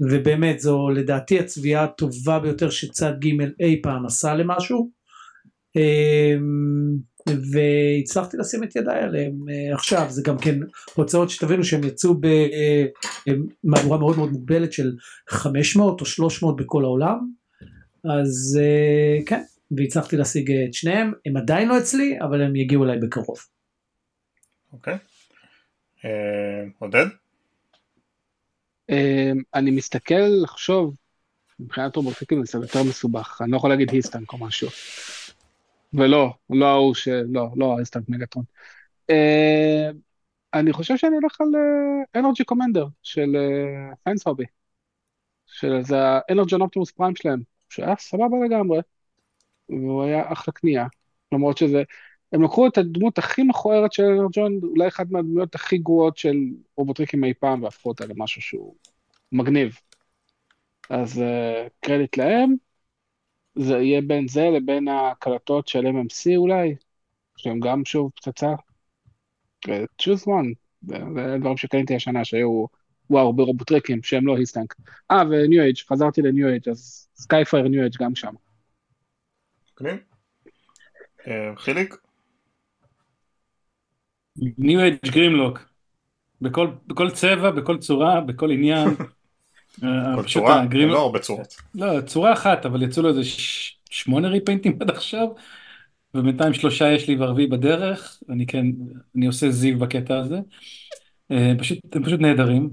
ובאמת 0.00 0.60
זו 0.60 0.88
לדעתי 0.88 1.38
הצביעה 1.38 1.84
הטובה 1.84 2.38
ביותר 2.38 2.70
שצד 2.70 3.12
ג' 3.20 3.40
אי 3.60 3.80
פעם 3.82 4.06
עשה 4.06 4.34
למשהו. 4.34 4.90
אה, 5.76 6.34
והצלחתי 7.26 8.36
לשים 8.36 8.64
את 8.64 8.76
ידיי 8.76 9.02
עליהם 9.02 9.32
אה, 9.50 9.74
עכשיו 9.74 10.06
זה 10.08 10.22
גם 10.24 10.38
כן 10.38 10.58
הוצאות 10.94 11.30
שתבינו 11.30 11.64
שהם 11.64 11.84
יצאו 11.84 12.14
במהדורה 13.64 13.98
מאוד 13.98 14.16
מאוד 14.16 14.30
מוגבלת 14.30 14.72
של 14.72 14.92
500 15.28 16.00
או 16.00 16.06
300 16.06 16.56
בכל 16.56 16.84
העולם 16.84 17.18
אז 18.04 18.60
אה, 18.62 19.26
כן 19.26 19.42
והצלחתי 19.76 20.16
להשיג 20.16 20.52
את 20.52 20.74
שניהם 20.74 21.12
הם 21.26 21.36
עדיין 21.36 21.68
לא 21.68 21.78
אצלי 21.78 22.18
אבל 22.20 22.42
הם 22.42 22.56
יגיעו 22.56 22.84
אליי 22.84 22.98
בקרוב. 22.98 23.38
אוקיי. 24.72 24.98
אה, 26.04 26.64
עודד? 26.78 27.06
אמ, 28.90 29.42
אני 29.54 29.70
מסתכל 29.70 30.28
לחשוב, 30.42 30.94
מבחינת 31.60 31.96
רובוטריקים 31.96 32.44
זה 32.44 32.58
יותר 32.58 32.82
מסובך, 32.82 33.38
אני 33.42 33.50
לא 33.50 33.56
יכול 33.56 33.70
להגיד 33.70 33.90
HISS 33.90 34.11
Tank 34.11 34.32
או 34.32 34.38
משהו. 34.38 34.68
ולא, 35.92 36.34
לא 36.50 36.66
ההוא 36.66 36.94
ש... 36.94 37.08
לא, 37.08 37.48
לא 37.56 37.76
ה 37.76 37.80
HISS 37.80 37.94
Tank 37.94 38.08
Megatron. 38.08 38.44
אמ, 39.10 39.14
אני 40.54 40.72
חושב 40.72 40.96
שאני 40.96 41.16
הולך 41.16 41.40
על 41.40 41.48
Energy 42.16 42.44
Commander 42.44 42.86
של 43.02 43.36
Fans 44.04 44.20
Hobby. 44.20 44.44
של 45.46 45.82
זה 45.82 45.96
ה 46.00 46.07
Energon 46.07 46.60
Optimus 46.62 46.90
Prime 46.90 47.16
שלהם, 47.16 47.42
שהיה 47.68 47.96
סבבה 47.98 48.36
לגמרי, 48.44 48.80
והוא 49.68 50.04
היה 50.04 50.32
אחלה 50.32 50.52
קנייה, 50.54 50.86
למרות 51.32 51.58
שזה, 51.58 51.82
הם 52.32 52.42
לקחו 52.42 52.66
את 52.66 52.78
הדמות 52.78 53.18
הכי 53.18 53.42
מכוערת 53.42 53.92
של 53.92 54.02
Energon, 54.02 54.60
אולי 54.62 54.88
אחת 54.88 55.06
מהדמויות 55.10 55.54
הכי 55.54 55.78
גרועות 55.78 56.16
של 56.16 56.36
רובוטריקים 56.76 57.24
אי 57.24 57.34
פעם, 57.34 57.62
והפכו 57.62 57.88
אותה 57.88 58.06
למשהו 58.06 58.42
שהוא 58.42 58.74
מגניב. 59.32 59.78
אז 60.90 61.18
uh, 61.18 61.70
קרדיט 61.80 62.16
להם, 62.16 62.54
זה 63.54 63.74
יהיה 63.74 64.00
בין 64.00 64.28
זה 64.28 64.42
לבין 64.56 64.88
הקלטות 64.88 65.68
של 65.68 65.86
MMC 65.86 66.36
אולי, 66.36 66.74
שהם 67.36 67.60
גם 67.60 67.84
שוב 67.84 68.10
פצצה. 68.16 68.54
אה, 69.68 69.84
choose 70.02 70.26
one, 70.26 70.54
זה 70.82 71.36
דברים 71.40 71.56
שקניתי 71.56 71.94
השנה 71.94 72.24
שהיו 72.24 72.66
וואו 73.10 73.32
ברובוטריקים 73.32 74.02
שהם 74.02 74.26
לא 74.26 74.36
HISS 74.36 74.53
Tank. 74.53 74.74
אה 75.10 75.22
ו 75.30 75.38
New 75.38 75.62
Age, 75.62 75.76
חזרתי 75.76 76.22
ל 76.22 76.28
New 76.28 76.48
Age 76.48 76.68
אז 76.68 77.08
Skyfire 77.16 77.68
New 77.68 77.80
Age 77.80 77.96
גם 78.00 78.14
שם. 78.14 78.34
אה, 81.26 81.56
חיליק? 81.56 82.09
New 84.58 84.80
Age 84.80 84.96
Grimlock. 85.06 85.58
בכל, 86.40 86.68
בכל 86.86 87.10
צבע, 87.10 87.50
בכל 87.50 87.78
צורה, 87.78 88.20
בכל 88.20 88.50
עניין. 88.50 88.88
אה, 89.84 90.16
כל 90.16 90.22
פשוט 90.22 90.42
צורה? 90.42 90.62
ה 90.62 90.65
Grimlock- 90.65 90.94
לא 90.94 91.02
הרבה 91.02 91.18
צורות. 91.18 91.54
לא, 91.74 92.00
צורה 92.00 92.32
אחת, 92.32 92.66
אבל 92.66 92.82
יצאו 92.82 93.02
לו 93.02 93.08
איזה 93.08 93.24
ש- 93.24 93.76
שמונה 93.90 94.28
repaint 94.28 94.67
ים 94.67 94.78
עד 94.80 94.90
עכשיו, 94.90 95.28
ובינתיים 96.14 96.54
שלושה 96.54 96.92
יש 96.92 97.08
לי 97.08 97.16
והרביעי 97.16 97.48
בדרך, 97.48 98.18
אני 98.28 98.46
כן, 98.46 98.66
אני 99.16 99.26
עושה 99.26 99.50
זיו 99.50 99.78
בקטע 99.78 100.18
הזה. 100.18 100.38
אה, 101.30 101.52
פשוט, 101.58 101.78
הם 101.96 102.04
פשוט 102.04 102.20
נהדרים. 102.20 102.70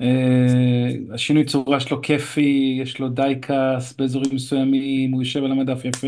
אה, 0.00 0.88
השינוי 1.14 1.44
צורה 1.44 1.80
שלו 1.80 2.02
כיפי, 2.02 2.78
יש 2.82 2.98
לו 3.00 3.08
die-cast 3.08 3.92
באזורים 3.98 4.34
מסוימים, 4.34 5.12
הוא 5.12 5.22
יושב 5.22 5.44
על 5.44 5.52
המדף 5.52 5.84
יפה, 5.84 6.06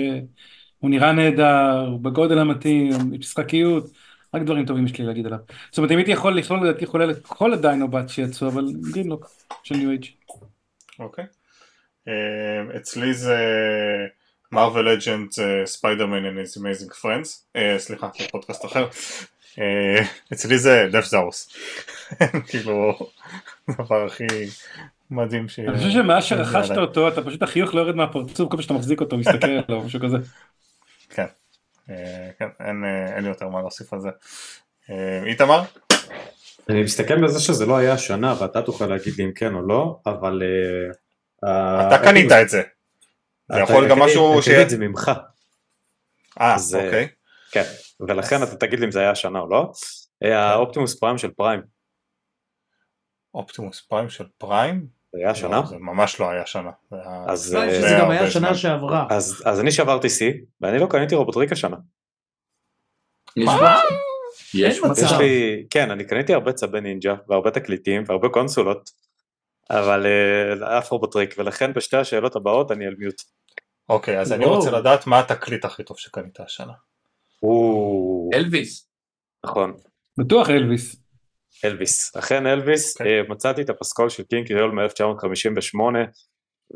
הוא 0.78 0.90
נראה 0.90 1.12
נהדר, 1.12 1.97
בגודל 2.02 2.38
המתאים, 2.38 2.90
משחקיות, 3.20 3.84
רק 4.35 4.43
דברים 4.43 4.66
טובים 4.66 4.86
יש 4.86 4.98
לי 4.98 5.07
להגיד 5.07 5.27
עליו. 5.27 5.39
זאת 5.70 5.78
אומרת, 5.78 5.90
אם 5.90 5.97
הייתי 5.97 6.11
יכול 6.11 6.39
לכלול, 6.39 6.69
לדעתי 6.69 6.86
כולל 6.86 7.11
את 7.11 7.27
כל 7.27 7.52
ה 7.52 7.59
Dinobot 7.59 8.09
שיצאו, 8.09 8.48
אבל 8.48 8.65
Grimlock 8.92 9.30
של 9.62 9.77
New 9.76 9.90
Age. 9.90 10.05
אוקיי. 10.98 11.24
אה, 12.09 12.77
אצלי 12.77 13.15
זה 13.15 13.36
Marvel 14.52 14.88
Legend 14.88 15.28
Spider-Man 15.64 16.24
and 16.24 16.47
his 16.47 16.61
amazing 16.61 17.02
friends, 17.02 17.28
אה, 17.57 17.74
סליחה, 17.78 18.09
זה 18.19 18.24
פודקאסט 18.31 18.65
אחר. 18.65 18.86
אה, 19.59 20.05
אצלי 20.32 20.59
זה 20.59 20.89
Deathsaurus. 20.92 21.56
כאילו, 22.48 22.98
הדבר 23.69 24.07
הכי 24.07 24.27
מדהים 25.11 25.48
ש... 25.48 25.59
אני 25.59 25.77
חושב 25.77 25.90
שמאז 25.90 26.24
שרכשת 26.24 26.77
אותו, 26.77 27.09
אתה 27.09 27.23
פשוט 27.23 27.43
החיוך 27.43 27.74
לא 27.74 27.81
יורד 27.81 27.97
מהפרצוף, 27.97 28.51
כל 28.51 28.57
פעם 28.57 28.62
שאתה 28.62 28.74
מחזיק 28.74 29.01
אותו, 29.01 29.19
מסתכל 29.19 29.47
עליו, 29.69 29.82
משהו 29.85 30.01
כזה. 30.01 30.16
כן, 31.11 31.27
כן, 32.39 32.48
אין, 32.61 32.85
אה, 32.85 33.15
אין 33.15 33.24
לי 33.24 33.28
יותר 33.28 33.48
מה 33.48 33.61
להוסיף 33.61 33.93
על 33.93 34.01
זה. 34.01 34.09
אה, 34.90 35.23
איתמר? 35.27 35.62
אני 36.69 36.82
מסתכל 36.82 37.24
בזה 37.24 37.40
שזה 37.40 37.66
לא 37.66 37.77
היה 37.77 37.93
השנה 37.93 38.35
ואתה 38.40 38.62
תוכל 38.62 38.86
להגיד 38.86 39.15
לי 39.19 39.24
אם 39.24 39.32
כן 39.32 39.55
או 39.55 39.62
לא, 39.62 40.01
אבל... 40.07 40.43
אה, 41.44 41.89
אתה 41.89 42.05
קנית 42.05 42.32
את 42.32 42.48
זה. 42.48 42.62
זה 43.52 43.61
יכול 43.61 43.89
גם 43.90 43.98
משהו 43.98 44.31
קניתי 44.32 44.43
שיהיה... 44.43 44.62
את 44.62 44.70
זה 44.70 44.78
ממך, 44.78 45.11
אה, 46.40 46.57
אה, 46.74 46.85
אוקיי. 46.85 47.09
כן, 47.52 47.65
ולכן 48.01 48.43
אתה 48.43 48.57
תגיד 48.57 48.81
לי 48.81 48.86
אם 48.86 48.90
זה 48.90 49.01
היה 49.01 49.11
השנה 49.11 49.39
או 49.39 49.48
לא. 49.48 49.73
אה, 50.24 50.51
האופטימוס 50.51 50.98
פריים 50.98 51.19
של 51.19 51.31
פריים, 51.31 51.61
Optimus 53.34 53.80
Prime 53.80 54.09
של 54.09 54.27
Prime? 54.38 54.99
זה 55.12 55.18
היה 55.18 55.30
השנה? 55.30 55.56
לא, 55.56 55.66
זה 55.66 55.76
ממש 55.78 56.20
לא 56.20 56.30
היה 56.30 56.46
שנה. 56.46 56.70
זה 56.90 56.96
אז, 57.26 57.54
לי 57.54 57.60
אה, 57.60 57.74
שזה 57.74 57.96
גם 58.00 58.10
היה 58.10 58.30
שנה. 58.30 58.54
שעברה. 58.54 59.06
אז, 59.10 59.42
אז 59.46 59.60
אני 59.60 59.72
שברתי 59.72 60.10
שיא, 60.10 60.32
ואני 60.60 60.78
לא 60.78 60.86
קניתי 60.90 61.14
רובוטריק 61.14 61.52
השנה. 61.52 61.76
יש 63.36 64.80
מצב. 64.80 65.02
יש. 65.02 65.12
לי, 65.12 65.66
כן, 65.70 65.90
אני 65.90 66.04
קניתי 66.04 66.34
הרבה 66.34 66.52
צבי 66.52 66.80
נינג'ה 66.80 67.14
והרבה 67.28 67.50
תקליטים 67.50 68.04
והרבה 68.06 68.28
קונסולות, 68.28 68.90
אבל 69.70 70.06
אה, 70.06 70.78
אף 70.78 70.90
רובוטריק, 70.90 71.34
ולכן 71.38 71.72
בשתי 71.72 71.96
השאלות 71.96 72.36
הבאות 72.36 72.70
אני 72.70 72.86
על 72.86 72.94
mute. 72.98 73.22
אוקיי, 73.88 74.20
אז 74.20 74.32
אני. 74.32 74.44
רוצה 74.44 74.70
לדעת 74.70 75.06
מה 75.06 75.18
התקליט 75.18 75.64
הכי 75.64 75.84
טוב 75.84 75.98
שקנית 75.98 76.40
השנה. 76.40 76.72
אלוויס. 78.34 78.88
נכון, 79.44 79.76
בטוח 80.18 80.50
אלוויס. 80.50 80.96
אלוויס. 81.64 82.16
אכן 82.16 82.46
אלוויס, 82.46 82.96
כן. 82.96 83.06
אה, 83.06 83.20
מצאתי 83.28 83.62
את 83.62 83.70
הפסקול 83.70 84.08
של 84.08 84.22
King 84.22 84.47
Creole 84.47 84.70
מ-1958, 84.70 85.78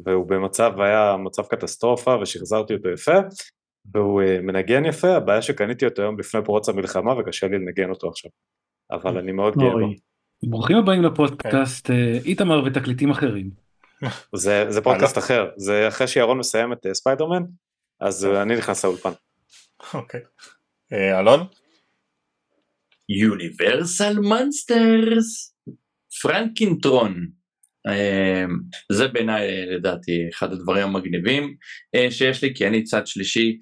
והוא 0.05 0.28
במצב, 0.28 0.81
היה 0.81 1.16
מצב 1.16 1.43
קטסטרופה 1.43 2.16
ושחזרתי 2.23 2.74
אותו 2.74 2.89
יפה, 2.89 3.19
והוא 3.94 4.23
אה, 4.23 4.40
מנגן 4.43 4.85
יפה, 4.85 5.16
הבעיה 5.16 5.43
שקניתי 5.43 5.85
אותו 5.85 6.02
היום 6.02 6.19
לפני 6.19 6.44
פרוץ 6.44 6.69
המלחמה 6.69 7.19
וקשה 7.19 7.47
לי 7.47 7.59
לנגן 7.59 7.90
אותו 7.90 8.09
עכשיו. 8.09 8.31
אבל 8.93 9.19
אני 9.19 9.32
מאוד 9.32 9.55
גאה 9.56 9.70
בו. 9.70 9.93
ברוכים 10.51 10.77
הבאים 10.77 11.02
לפודקאסט 11.02 11.90
אה, 11.90 12.19
איתמר 12.24 12.62
ותקליטים 12.66 13.11
אחרים. 13.11 13.51
זה, 14.36 14.65
זה 14.69 14.81
פודקאסט 14.81 15.19
אחר, 15.19 15.51
זה 15.56 15.89
אחרי 15.89 16.06
שירון 16.06 16.39
מסיים 16.39 16.73
את 16.73 16.86
ספיידרמן, 16.93 17.43
אז 18.01 18.27
אני 18.27 18.56
נכנס 18.56 18.85
לאולפן. 18.85 19.11
אוקיי. 19.94 20.20
אה, 20.93 21.19
אלון? 21.20 21.47
יוניברסל 23.09 24.19
מונסטרס. 24.19 25.55
פרנקינטרון. 26.23 27.27
זה 28.93 29.09
בעיניי 29.09 29.67
לדעתי 29.67 30.29
אחד 30.35 30.53
הדברים 30.53 30.83
המגניבים 30.83 31.57
אה, 31.95 32.11
שיש 32.11 32.45
לי 32.45 32.55
כי 32.55 32.67
אני 32.67 32.83
צד 32.83 33.07
שלישי 33.07 33.59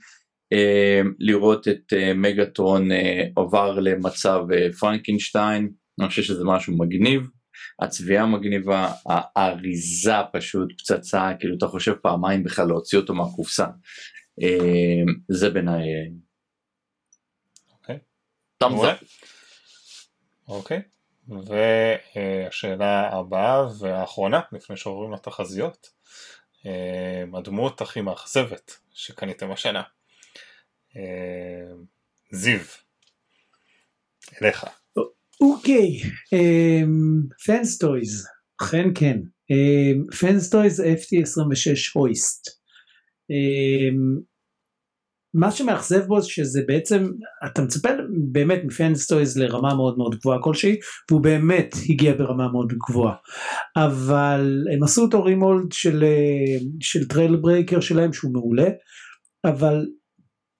אה, 0.53 1.01
לראות 1.19 1.69
את 1.69 1.93
אה, 1.93 2.15
מגאטרון 2.15 2.89
עובר 3.35 3.81
למצב 3.81 4.41
פרנקינשטיין 4.81 5.71
אני 6.01 6.09
חושב 6.09 6.23
שזה 6.23 6.45
משהו 6.45 6.79
מגניב. 6.79 7.23
הצביעה 7.83 8.27
מגניבה 8.27 8.93
האריזה 9.07 10.15
פשוט 10.33 10.73
פצצה 10.79 11.31
כאילו 11.41 11.57
אתה 11.59 11.67
חושב 11.67 11.93
פעמיים 11.95 12.45
בכלל 12.45 12.67
להוציא 12.67 12.99
אותו 12.99 13.15
מהקופסה. 13.15 13.67
אה, 14.43 15.03
זה 15.29 15.51
בעיניי 15.51 15.83
אה, 15.83 16.07
אוקיי. 20.49 20.83
והשאלה 21.29 23.09
הבאה 23.13 23.67
והאחרונה, 23.79 24.41
לפני 24.53 24.77
שעוברים 24.77 25.13
לתחזיות, 25.13 25.91
אה, 26.67 27.39
הדמות 27.39 27.81
הכי 27.81 28.01
מאכזבת 28.01 28.73
שקניתם 28.93 29.53
השנה. 29.53 29.83
אה, 30.97 31.75
זיו, 32.33 32.61
אליך. 34.43 34.67
אוקיי, 35.41 36.01
פנס 37.45 37.79
טויז, 37.79 38.27
אכן 38.63 38.89
כן, 38.95 39.19
Fans 40.21 40.51
Toys 40.51 40.81
FT26 40.81 41.93
Hoist. 41.95 42.49
מה 45.35 45.51
שמאכזב 45.51 46.07
בו 46.07 46.21
זה 46.21 46.29
שזה 46.29 46.63
בעצם, 46.67 47.11
אתה 47.47 47.63
מצפה 47.63 47.89
באמת 48.33 48.61
מ 48.65 48.73
Fans 48.73 49.07
Toys 49.07 49.39
לרמה 49.39 49.75
מאוד 49.75 49.99
מאוד 49.99 50.15
גבוהה 50.15 50.43
כלשהי, 50.43 50.77
והוא 51.11 51.21
באמת 51.21 51.75
הגיע 51.89 52.15
ברמה 52.15 52.53
מאוד 52.53 52.73
גבוהה. 52.89 53.15
אבל 53.77 54.65
הם 54.75 54.83
עשו 54.83 55.03
אותו 55.03 55.25
remold 55.25 55.73
של, 55.73 56.05
אה, 56.05 56.59
של 56.81 57.09
Trailbreaker 57.09 57.81
שלהם 57.81 58.13
שהוא 58.13 58.33
מעולה, 58.33 58.69
אבל 59.45 59.87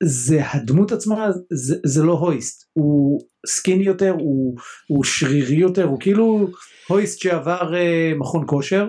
זה 0.05 0.41
הדמות 0.51 0.93
עצמה 0.93 1.31
זה, 1.53 1.77
זה 1.87 2.03
לא 2.03 2.13
Hoist 2.13 2.71
הוא 2.73 3.21
skinny 3.47 3.85
יותר 3.85 4.11
הוא, 4.11 4.57
הוא 4.89 5.05
שרירי 5.05 5.57
יותר 5.57 5.85
הוא 5.85 6.01
כאילו 6.01 6.49
הויסט 6.89 7.19
שעבר 7.21 7.73
uh, 7.73 8.19
מכון 8.19 8.45
כושר 8.47 8.89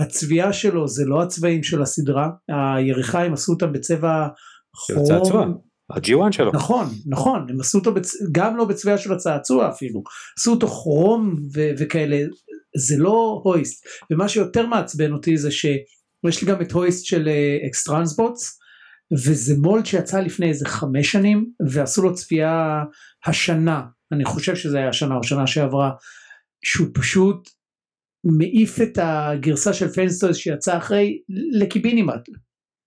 הצביעה 0.00 0.52
שלו 0.52 0.88
זה 0.88 1.04
לא 1.06 1.22
הצבעים 1.22 1.62
של 1.62 1.82
הסדרה 1.82 2.30
היריחה 2.48 3.22
הם 3.22 3.32
עשו 3.32 3.52
אותה 3.52 3.66
בצבע 3.66 4.26
של 4.86 4.94
צעצוע. 5.02 5.42
כרום 5.42 5.66
ה 5.92 6.05
G1 6.05 6.32
שלו. 6.32 6.52
נכון 6.52 6.86
נכון 7.06 7.46
הם 7.50 7.60
עשו 7.60 7.78
אותו 7.78 7.94
בצ... 7.94 8.12
גם 8.32 8.56
לא 8.56 8.64
בצבע 8.64 8.98
של 8.98 9.12
הצעצוע 9.12 9.68
אפילו 9.68 10.02
עשו 10.38 10.50
אותו 10.50 10.68
כרום 10.68 11.36
ו- 11.54 11.70
וכאלה 11.78 12.18
זה 12.76 12.96
לא 12.98 13.40
הויסט 13.44 13.86
ומה 14.10 14.28
שיותר 14.28 14.66
מעצבן 14.66 15.12
אותי 15.12 15.36
זה 15.36 15.50
שיש 15.50 16.42
לי 16.42 16.48
גם 16.48 16.62
את 16.62 16.72
הויסט 16.72 17.04
של 17.04 17.28
אקסטרנסבוטס 17.68 18.58
וזה 19.12 19.54
mold 19.58 19.86
שיצא 19.86 20.20
לפני 20.20 20.48
איזה 20.48 20.68
חמש 20.68 21.12
שנים 21.12 21.46
ועשו 21.70 22.02
לו 22.02 22.14
צפייה 22.14 22.82
השנה 23.26 23.82
אני 24.12 24.24
חושב 24.24 24.56
שזה 24.56 24.78
היה 24.78 24.88
השנה 24.88 25.16
או 25.16 25.22
שנה 25.22 25.46
שעברה 25.46 25.90
שהוא 26.64 26.88
פשוט 26.94 27.48
מעיף 28.24 28.80
את 28.80 28.98
הגרסה 29.02 29.72
של 29.72 29.88
FansToys 29.88 30.36
שיצא 30.36 30.78
אחרי 30.78 31.18
לקיבינימט 31.60 32.28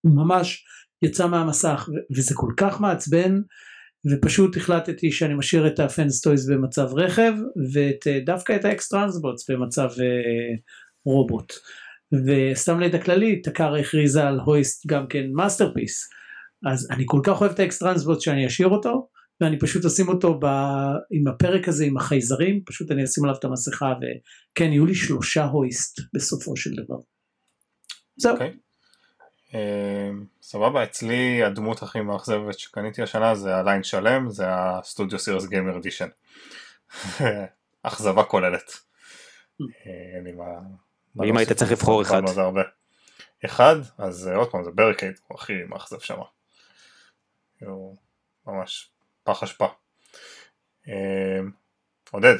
ממש 0.04 0.64
יצא 1.02 1.26
מהמסך 1.26 1.88
וזה 2.16 2.34
כל 2.34 2.52
כך 2.56 2.80
מעצבן 2.80 3.40
ופשוט 4.10 4.56
החלטתי 4.56 5.12
שאני 5.12 5.34
משאיר 5.34 5.66
את 5.66 5.80
ה 5.80 5.88
FansToys 5.88 6.50
במצב 6.50 6.88
רכב 6.94 7.32
ואת 7.72 8.06
אה, 8.50 8.56
את 8.56 8.64
ה 8.64 8.71
X-Transbots 8.71 9.50
במצב 9.50 9.88
אה, 10.00 10.56
רובוט 11.04 11.52
וסתם 12.26 12.80
לידע 12.80 12.98
כללי 12.98 13.40
Takara 13.42 13.74
הכריזה 13.74 14.28
על 14.28 14.40
הויסט 14.40 14.86
גם 14.86 15.06
כן 15.08 15.26
Masterpiece 15.32 16.08
אז 16.72 16.88
אני 16.90 17.04
כל 17.06 17.20
כך 17.24 17.40
אוהב 17.40 17.52
את 17.52 17.58
ה 17.58 17.64
X-Transbot 17.64 18.20
שאני 18.20 18.46
אשאיר 18.46 18.68
אותו 18.68 19.08
ואני 19.40 19.58
פשוט 19.58 19.84
אשים 19.84 20.08
אותו 20.08 20.38
ב... 20.40 20.46
עם 21.10 21.28
הפרק 21.28 21.68
הזה 21.68 21.84
עם 21.84 21.96
החייזרים 21.96 22.62
פשוט 22.66 22.90
אני 22.90 23.04
אשים 23.04 23.24
עליו 23.24 23.36
את 23.38 23.44
המסכה 23.44 23.92
וכן 23.94 24.72
יהיו 24.72 24.86
לי 24.86 24.94
שלושה 24.94 25.44
הויסט 25.44 26.00
בסופו 26.14 26.56
של 26.56 26.70
דבר. 26.70 26.96
זהו. 28.16 28.32
אוקיי. 28.32 28.56
אה, 29.54 30.10
סבבה, 30.42 30.84
אצלי 30.84 31.42
הדמות 31.44 31.82
הכי 31.82 32.00
מאכזבת 32.00 32.58
שקניתי 32.58 33.02
השנה 33.02 33.34
זה 33.34 33.56
ה 33.56 33.61
line 33.61 33.82
שלם, 33.82 34.30
זה 34.30 34.44
ה 34.48 34.58
Studio 34.58 35.18
Series 35.18 35.46
Gamer 35.46 35.78
Edition. 35.78 36.08
אכזבה 37.82 38.24
כוללת. 38.24 38.72
אה, 39.60 40.16
אין 40.16 40.24
לי 40.24 40.32
מה... 40.32 40.44
מה 41.14 41.24
אם 41.24 41.36
היית 41.36 41.52
צריך 41.52 41.72
לבחור 41.72 42.02
אחד. 42.02 42.22
אחד, 43.44 43.76
אז 43.98 44.28
אה, 44.28 44.36
עוד 44.36 44.50
פעם 44.50 44.64
זה 44.64 44.70
ברקייד, 44.70 45.18
הוא 45.26 45.38
הכי 45.38 45.52
מאכזב 45.68 46.00
שם. 46.00 46.18
הוא 47.60 47.96
ממש 48.46 48.90
פח 49.22 49.42
אשפה. 49.42 49.66
אה, 50.88 51.40
עודד, 52.10 52.36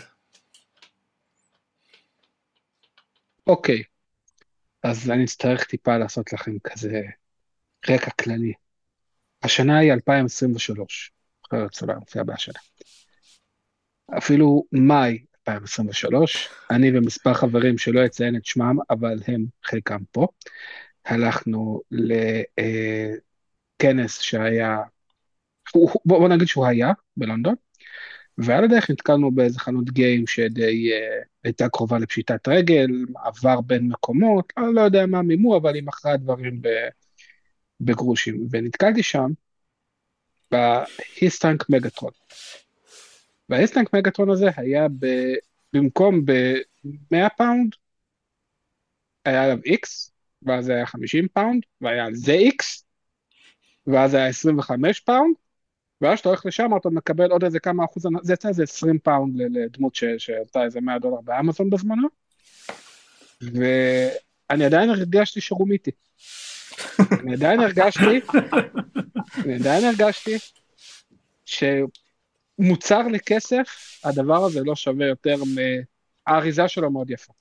אוקיי, 3.47 3.83
אז 4.83 5.11
אני 5.11 5.25
אצטרך 5.25 5.65
טיפה 5.65 5.97
לעשות 5.99 6.33
לכם 6.33 6.59
כזה 6.59 7.03
רקע 7.91 8.11
כללי. 8.11 8.53
השנה 9.43 9.79
היא 9.79 9.93
2023, 9.93 11.13
אחרת 11.47 11.71
היה 11.89 11.99
מופיע 11.99 12.23
בהשנה. 12.23 12.59
אפילו 14.19 14.65
מאי 14.73 15.25
2023. 15.49 16.49
אני 16.71 16.99
ומספר 16.99 17.35
חברים 17.35 17.79
שלא 17.79 18.07
אציין 18.07 18.37
את 18.37 18.45
שמם, 18.45 18.77
אבל 18.91 19.19
הם 19.27 19.45
חלקם 19.65 19.99
פה. 20.13 20.27
הלכנו 21.05 21.81
לכנס 23.79 24.21
שהיה, 24.21 24.79
הוא- 25.73 25.91
בוא 26.05 26.19
בוא 26.19 26.29
נגיד 26.29 26.47
שהוא 26.47 26.67
היה 26.67 26.93
בלונדון, 27.17 27.55
ועל 28.45 28.65
הדרך 28.65 28.91
נתקלנו 28.91 29.31
באיזה 29.31 29.59
חנות 29.59 29.91
גיים 29.91 30.27
שדי 30.27 30.93
אה, 30.93 31.23
הייתה 31.45 31.69
קרובה 31.69 31.99
לפשיטת 31.99 32.49
רגל, 32.49 32.87
עבר 33.25 33.61
בין 33.61 33.89
מקומות, 33.89 34.53
אני 34.59 34.75
לא 34.75 34.81
יודע 34.81 35.07
מה 35.07 35.23
מימו, 35.23 35.57
אבל 35.57 35.75
היא 35.75 35.83
מכרה 35.83 36.17
דברים 36.17 36.63
בגרושים, 37.81 38.47
ונתקלתי 38.51 39.03
שם 39.03 39.31
ב 40.51 40.64
HISS 40.64 41.18
Tank 41.18 41.71
Megatron. 41.71 42.13
וה 43.49 43.58
HISS 43.58 43.76
Tank 43.76 43.95
Megatron 43.95 44.31
הזה 44.31 44.51
היה 44.57 44.89
ב... 44.89 45.07
במקום 45.73 46.25
ב-100 46.25 47.29
פאונד, 47.37 47.75
היה 49.25 49.45
עליו 49.45 49.59
X, 49.59 50.11
ואז 50.43 50.69
היה 50.69 50.87
50 50.87 51.29
פאונד, 51.29 51.63
והיה 51.81 52.05
על 52.05 52.15
זה 52.15 52.33
X, 52.33 52.83
ואז 53.87 54.15
היה 54.15 54.27
25 54.27 55.01
פאונד, 55.01 55.35
ואז 56.01 56.15
כשאתה 56.15 56.29
הולך 56.29 56.47
לשם 56.47 56.71
אתה 56.77 56.91
מקבל 56.91 57.31
עוד 57.31 57.45
איזה 57.45 57.61
כמה 57.61 57.85
אחוז, 57.85 58.07
זה 58.23 58.33
יצא 58.33 58.49
איזה 58.49 58.63
20 58.63 58.99
פאונד 58.99 59.37
ל- 59.37 59.59
לדמות 59.59 59.95
ש- 59.95 60.05
שעלתה 60.19 60.65
איזה 60.65 60.81
100 60.81 60.99
דולר 60.99 61.21
באמזון 61.21 61.71
בזמנו, 61.71 62.09
ואני 63.43 64.65
עדיין 64.65 64.91
הרגשתי 64.91 65.41
שרומיתי. 65.41 65.91
אני 67.23 67.35
עדיין 67.35 67.61
הרגשתי, 67.61 68.21
אני 69.45 69.55
עדיין 69.55 69.85
הרגשתי 69.85 70.37
שמוצר 71.45 73.09
לכסף, 73.09 73.99
הדבר 74.05 74.45
הזה 74.45 74.61
לא 74.65 74.77
שווה 74.77 75.07
יותר 75.07 75.37
מהאריזה 76.27 76.69
שלו 76.69 76.91
מאוד 76.91 77.11
יפה. 77.11 77.33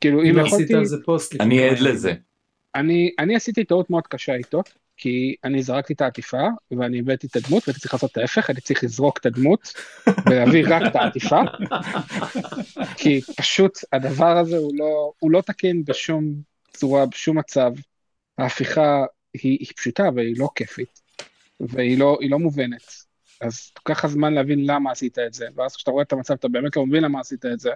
כאילו 0.00 0.22
אם 0.22 0.38
עשית 0.38 0.46
יכולתי, 0.52 0.74
על 0.74 0.84
זה 0.84 0.96
פוסט 1.04 1.34
לפני 1.34 1.46
אני 1.46 1.68
עד. 1.68 1.78
לזה. 1.78 2.12
אני, 2.74 3.10
אני 3.18 3.36
עשיתי 3.36 3.64
טעות 3.64 3.90
מאוד 3.90 4.06
קשה 4.06 4.34
איתו, 4.34 4.62
כי 4.96 5.36
אני 5.44 5.62
זרקתי 5.62 5.92
את 5.92 6.00
העטיפה, 6.00 6.42
ואני 6.70 6.98
הבאתי 6.98 7.26
את 7.26 7.36
הדמות, 7.36 7.68
והייתי 7.68 7.80
צריך 7.80 7.94
לעשות 7.94 8.12
את 8.12 8.16
ההפך, 8.16 8.48
הייתי 8.48 8.60
צריך 8.60 8.84
לזרוק 8.84 9.18
את 9.18 9.26
הדמות, 9.26 9.72
ולהביא 10.26 10.64
רק 10.68 10.82
את 10.86 10.96
העטיפה, 10.96 11.40
כי 12.98 13.20
פשוט 13.36 13.78
הדבר 13.92 14.38
הזה 14.38 14.56
הוא 14.56 14.72
לא, 14.74 15.12
הוא 15.18 15.30
לא 15.30 15.40
תקין 15.40 15.84
בשום 15.84 16.24
צורה, 16.72 17.06
בשום 17.06 17.38
מצב. 17.38 17.72
ההפיכה 18.38 19.04
היא, 19.34 19.58
היא 19.60 19.68
פשוטה 19.76 20.08
והיא 20.14 20.34
לא 20.38 20.48
כיפית, 20.54 21.00
והיא 21.60 21.98
לא, 21.98 22.18
לא 22.28 22.38
מובנת. 22.38 23.06
אז 23.40 23.72
לוקח 23.78 24.04
לך 24.04 24.06
זמן 24.06 24.34
להבין 24.34 24.66
למה 24.66 24.90
עשית 24.90 25.18
את 25.18 25.34
זה, 25.34 25.46
ואז 25.54 25.76
כשאתה 25.76 25.90
רואה 25.90 26.02
את 26.02 26.12
המצב 26.12 26.34
אתה 26.34 26.48
באמת 26.48 26.76
לא 26.76 26.86
מבין 26.86 27.04
למה 27.04 27.20
עשית 27.20 27.46
את 27.46 27.60
זה, 27.60 27.70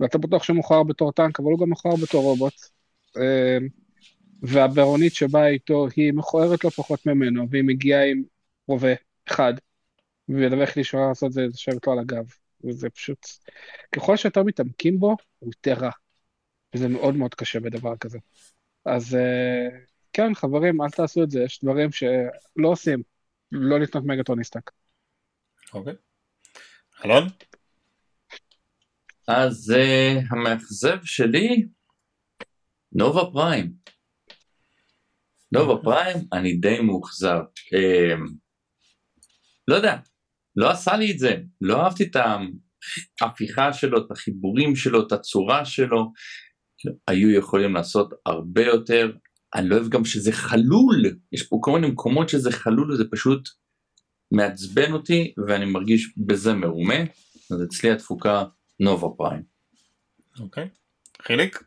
ואתה 0.00 0.18
בטוח 0.18 0.42
שהוא 0.42 0.56
מוכר 0.56 0.82
בתור 0.82 1.12
טנק, 1.12 1.40
אבל 1.40 1.50
הוא 1.50 1.58
גם 1.60 1.68
מוכר 1.68 1.96
בתור 2.02 2.22
רובוט. 2.22 2.54
אה, 4.44 4.48
והברונית 4.48 5.14
שבאה 5.14 5.48
איתו 5.48 5.86
היא 5.96 6.12
מכוערת 6.12 6.64
לא 6.64 6.70
פחות 6.70 7.06
ממנו, 7.06 7.50
והיא 7.50 7.64
מגיעה 7.64 8.04
עם 8.04 8.22
רובה 8.66 8.92
אחד, 9.28 9.54
והדבר 10.28 10.60
היחידי 10.60 10.84
שהוא 10.84 11.08
לעשות 11.08 11.32
זה 11.32 11.46
לשבת 11.46 11.86
לו 11.86 11.92
על 11.92 11.98
הגב, 11.98 12.32
וזה 12.64 12.90
פשוט, 12.90 13.26
ככל 13.92 14.16
שיותר 14.16 14.42
מתעמקים 14.42 14.98
בו, 14.98 15.16
הוא 15.38 15.50
יותר 15.56 15.84
רע, 15.84 15.90
וזה 16.74 16.88
מאוד 16.88 17.16
מאוד 17.16 17.34
קשה 17.34 17.60
בדבר 17.60 17.96
כזה. 17.96 18.18
אז 18.84 19.14
אה, 19.14 19.78
כן, 20.12 20.34
חברים, 20.34 20.82
אל 20.82 20.90
תעשו 20.90 21.22
את 21.22 21.30
זה, 21.30 21.42
יש 21.42 21.64
דברים 21.64 21.92
שלא 21.92 22.68
עושים, 22.68 23.02
לא 23.52 23.80
לקנות 23.80 24.04
מגטרוניסטק. 24.04 24.70
אוקיי. 25.74 25.94
אלון? 27.04 27.28
אז 29.28 29.74
uh, 29.76 30.22
המאכזב 30.30 30.98
שלי, 31.04 31.66
נובה 32.92 33.20
פריים. 33.32 33.72
נובה 35.52 35.82
פריים, 35.82 36.16
אני 36.32 36.52
די 36.52 36.80
מאוכזב. 36.80 37.40
Um, 37.40 38.30
לא 39.68 39.74
יודע, 39.74 39.96
לא 40.56 40.70
עשה 40.70 40.96
לי 40.96 41.12
את 41.12 41.18
זה, 41.18 41.36
לא 41.60 41.82
אהבתי 41.82 42.04
את 42.04 42.16
ההפיכה 43.20 43.72
שלו, 43.72 43.98
את 43.98 44.10
החיבורים 44.10 44.76
שלו, 44.76 45.06
את 45.06 45.12
הצורה 45.12 45.64
שלו. 45.64 46.12
היו 47.08 47.30
יכולים 47.30 47.74
לעשות 47.74 48.10
הרבה 48.26 48.64
יותר. 48.64 49.12
אני 49.54 49.68
לא 49.68 49.76
אוהב 49.76 49.88
גם 49.88 50.04
שזה 50.04 50.32
חלול, 50.32 51.02
יש 51.32 51.42
פה 51.42 51.58
כל 51.60 51.72
מיני 51.72 51.86
מקומות 51.86 52.28
שזה 52.28 52.52
חלול 52.52 52.92
וזה 52.92 53.04
פשוט 53.10 53.48
מעצבן 54.32 54.92
אותי 54.92 55.34
ואני 55.46 55.64
מרגיש 55.64 56.14
בזה 56.26 56.54
מרומה, 56.54 57.00
אז 57.52 57.62
אצלי 57.62 57.90
התפוקה 57.90 58.44
נובה 58.80 59.06
פריים. 59.16 59.42
אוקיי. 60.40 60.68
חיליק? 61.22 61.62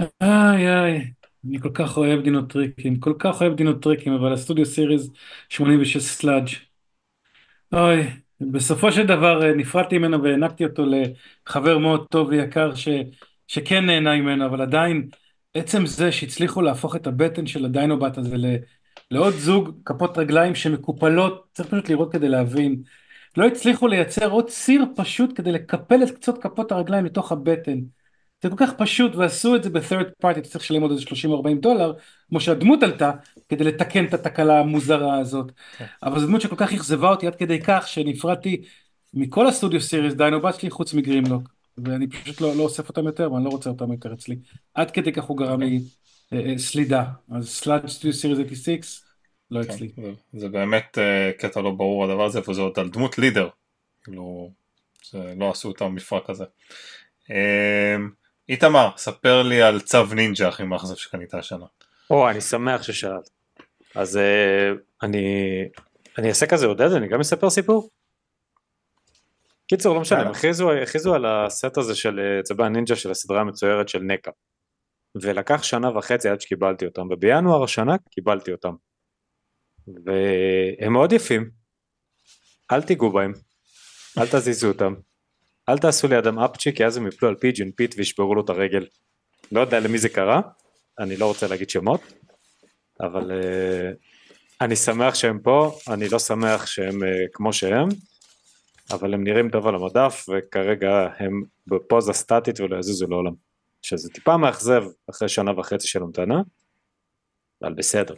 איי 0.00 0.68
איי, 0.68 1.12
אני 1.44 1.60
כל 1.60 1.70
כך 1.74 1.96
אוהב 1.96 2.20
דינובוטים, 2.22 3.00
כל 3.00 3.14
כך 3.18 3.40
אוהב 3.42 3.54
דינובוטים, 3.56 4.12
אבל 4.12 4.32
ה 4.32 4.37
Studio 4.37 4.66
Series 4.66 5.10
86 5.48 6.02
סלאג'. 6.02 6.48
אוי, 7.72 8.06
בסופו 8.40 8.92
של 8.92 9.06
דבר 9.06 9.42
אה, 9.42 9.54
נפרדתי 9.54 9.98
ממנו 9.98 10.22
והענקתי 10.22 10.64
אותו 10.64 10.84
לחבר 10.86 11.78
מאוד 11.78 12.06
טוב 12.10 12.28
ויקר 12.28 12.74
ש, 12.74 12.88
שכן 13.48 13.86
נהנה 13.86 14.16
ממנו, 14.16 14.46
אבל 14.46 14.60
עדיין 14.62 15.08
עצם 15.54 15.86
זה 15.86 16.12
שהצליחו 16.12 16.62
להפוך 16.62 16.96
את 16.96 17.06
הבטן 17.06 17.46
של 17.46 17.64
הדיינובט 17.64 18.18
הזה 18.18 18.36
ל, 18.36 18.46
לעוד 19.10 19.34
זוג 19.34 19.80
כפות 19.84 20.18
רגליים 20.18 20.54
שמקופלות, 20.54 21.48
צריך 21.52 21.68
פשוט 21.68 21.88
לראות 21.88 22.12
כדי 22.12 22.28
להבין. 22.28 22.82
לא 23.36 23.46
הצליחו 23.46 23.88
לייצר 23.88 24.30
עוד 24.30 24.48
סיר 24.50 24.84
פשוט 24.96 25.32
כדי 25.36 25.52
לקפל 25.52 26.02
את 26.02 26.10
קצות 26.10 26.42
כפות 26.42 26.72
הרגליים 26.72 27.04
לתוך 27.04 27.32
הבטן. 27.32 27.78
זה 28.42 28.50
כל 28.50 28.56
כך 28.58 28.70
פשוט 28.78 29.14
ועשו 29.14 29.56
את 29.56 29.62
זה 29.62 29.70
ב-third 29.70 30.24
party, 30.24 30.30
אתה 30.38 30.40
צריך 30.48 30.64
לשלם 30.64 30.82
עוד 30.82 30.90
איזה 30.90 31.04
30-40 31.04 31.60
דולר, 31.60 31.92
כמו 32.28 32.40
שהדמות 32.40 32.82
עלתה, 32.82 33.10
כדי 33.48 33.64
לתקן 33.64 34.04
את 34.04 34.14
התקלה 34.14 34.60
המוזרה 34.60 35.18
הזאת. 35.18 35.52
אבל 36.02 36.20
זו 36.20 36.26
דמות 36.26 36.40
שכל 36.40 36.56
כך 36.56 36.72
אכזבה 36.72 37.10
אותי 37.10 37.26
עד 37.26 37.34
כדי 37.36 37.60
כך 37.62 37.88
שנפרדתי 37.88 38.62
מכל 39.14 39.46
ה 39.46 39.51
Studio 39.51 39.80
Series 39.80 40.14
Dinobot 40.14 40.60
שלי 40.60 40.70
חוץ 40.70 40.94
מגרימלוק. 40.94 41.42
ואני 41.84 42.06
פשוט 42.10 42.40
לא, 42.40 42.56
לא 42.56 42.62
אוסף 42.62 42.88
אותם 42.88 43.06
יותר 43.06 43.32
ואני 43.32 43.44
לא 43.44 43.50
רוצה 43.50 43.70
אותם 43.70 43.92
יותר 43.92 44.12
אצלי. 44.12 44.36
עד 44.74 44.90
כדי 44.90 45.12
כך 45.12 45.24
הוא 45.24 45.36
גרם 45.38 45.60
לי 45.60 45.80
אה, 46.32 46.40
אה, 46.52 46.58
סלידה. 46.58 47.04
אז 47.30 47.48
סלאג' 47.48 47.86
Studio 47.86 48.12
Series 48.12 48.20
86, 48.22 49.00
לא 49.50 49.62
כן, 49.62 49.70
אצלי. 49.70 49.88
זה- 49.96 50.12
זה 50.40 50.48
באמת 50.48 50.98
אה, 50.98 51.30
קטע 51.38 51.60
לא 51.60 51.70
ברור 51.70 52.04
הדבר 52.04 52.24
הזה, 52.24 52.40
וזה 52.48 52.60
עוד 52.60 52.78
על 52.78 52.88
דמות 52.88 53.18
Leader. 53.18 53.48
כאילו, 54.04 54.50
זה- 55.10 55.34
לא 55.38 55.50
עשו 55.50 55.70
את 55.70 55.80
המפרק 55.82 56.30
הזה. 56.30 56.44
אה, 57.30 57.96
איתמר, 58.50 58.90
ספר 58.96 59.42
לי 59.42 59.62
על 59.62 59.80
צו 59.80 60.04
נינג'ה 60.14 60.48
הכי 60.48 60.62
מאכזב 60.62 60.94
שקנית 60.94 61.34
השנה. 61.34 61.66
או, 62.10 62.30
אני 62.30 62.40
שמח 62.40 62.82
ששאלת. 62.82 63.30
אז 63.94 64.16
אה, 64.16 64.70
אני, 65.02 65.24
אני 66.18 66.28
אעשה 66.28 66.46
כזה 66.46 66.66
עודד, 66.66 66.92
אני 66.92 67.08
גם 67.08 67.20
אספר 67.20 67.50
סיפור? 67.50 67.90
קיצור, 69.66 69.94
לא 69.94 70.00
משנה, 70.00 70.20
הם. 70.20 70.30
הכריזו, 70.82 71.14
על 71.14 71.26
הסט 71.26 71.78
הזה 71.78 71.94
של 71.94 72.20
אה, 72.20 72.42
צבע 72.42 72.66
הנינג'ה 72.66 72.96
של 72.96 73.10
הסדרה 73.10 73.40
המצוירת 73.40 73.88
של 73.88 73.98
נקה. 73.98 74.30
ולקח 75.22 75.62
שנה 75.62 75.98
וחצי 75.98 76.28
עד 76.28 76.40
שקיבלתי 76.40 76.84
אותם, 76.84 77.06
ובינואר 77.10 77.64
השנה 77.64 77.96
קיבלתי 78.10 78.52
אותם. 78.52 78.74
והם 80.04 80.92
מאוד 80.92 81.12
יפים. 81.12 81.50
אל 82.72 82.82
תיגעו 82.82 83.12
בהם, 83.12 83.32
אל 84.18 84.26
תזיזו 84.26 84.68
אותם. 84.68 84.94
אל 85.70 85.78
תעשו 85.78 86.08
לידם 86.08 86.38
אפצ'י, 86.38 86.72
כי 86.72 86.84
אז 86.86 86.96
הם 86.96 87.06
יפלו 87.06 87.28
על 87.28 87.34
Pigeon 87.34 87.70
Pete 87.70 87.94
וישברו 87.98 88.34
לו 88.34 88.44
את 88.44 88.50
הרגל. 88.50 88.86
לא 89.52 89.60
יודע 89.60 89.80
למי 89.80 89.98
זה 89.98 90.08
קרה, 90.08 90.40
אני 90.98 91.16
לא 91.16 91.26
רוצה 91.26 91.48
להגיד 91.48 91.70
שמות, 91.70 92.00
אבל 93.00 93.30
uh, 93.30 93.96
אני 94.60 94.76
שמח 94.76 95.14
שהם 95.14 95.38
פה, 95.38 95.78
אני 95.88 96.08
לא 96.08 96.18
שמח 96.18 96.66
שהם 96.66 97.02
uh, 97.02 97.06
כמו 97.32 97.52
שהם, 97.52 97.88
אבל 98.90 99.14
הם 99.14 99.24
נראים 99.24 99.50
טוב 99.50 99.66
על 99.66 99.74
המדף, 99.74 100.26
וכרגע 100.28 101.08
הם 101.18 101.42
בפוזה 101.66 102.12
סטטית 102.12 102.60
ולא 102.60 102.78
יזוזו 102.78 103.06
לעולם. 103.08 103.32
שזה 103.82 104.08
טיפה 104.10 104.36
מאכזב 104.36 104.84
אחרי 105.10 105.28
שנה 105.28 105.58
וחצי 105.58 105.88
של 105.88 106.02
המתנה, 106.02 106.42
אבל 107.62 107.74
בסדר. 107.74 108.14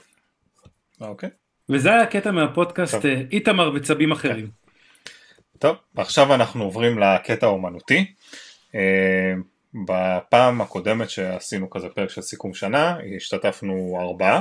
אוקיי. 1.01 1.31
וזה 1.69 1.89
היה 1.89 2.03
הקטע 2.03 2.31
מהפודקאסט. 2.31 3.05
אה, 3.05 3.23
איתמר 3.33 3.73
וצבים 3.75 4.13
אחרים. 4.13 4.62
טוב, 5.63 5.77
עכשיו 5.97 6.35
אנחנו 6.35 6.65
עוברים 6.65 6.99
לקטע 6.99 7.47
האומנותי. 7.47 8.15
אה, 8.75 9.33
בפעם 9.87 10.61
הקודמת 10.61 11.11
שעשינו 11.11 11.71
כזה 11.71 11.89
פרק 11.89 12.11
של 12.11 12.23
סיכום 12.23 12.55
שנה, 12.55 12.99
השתתפנו 13.17 13.99
ארבעה. 14.01 14.41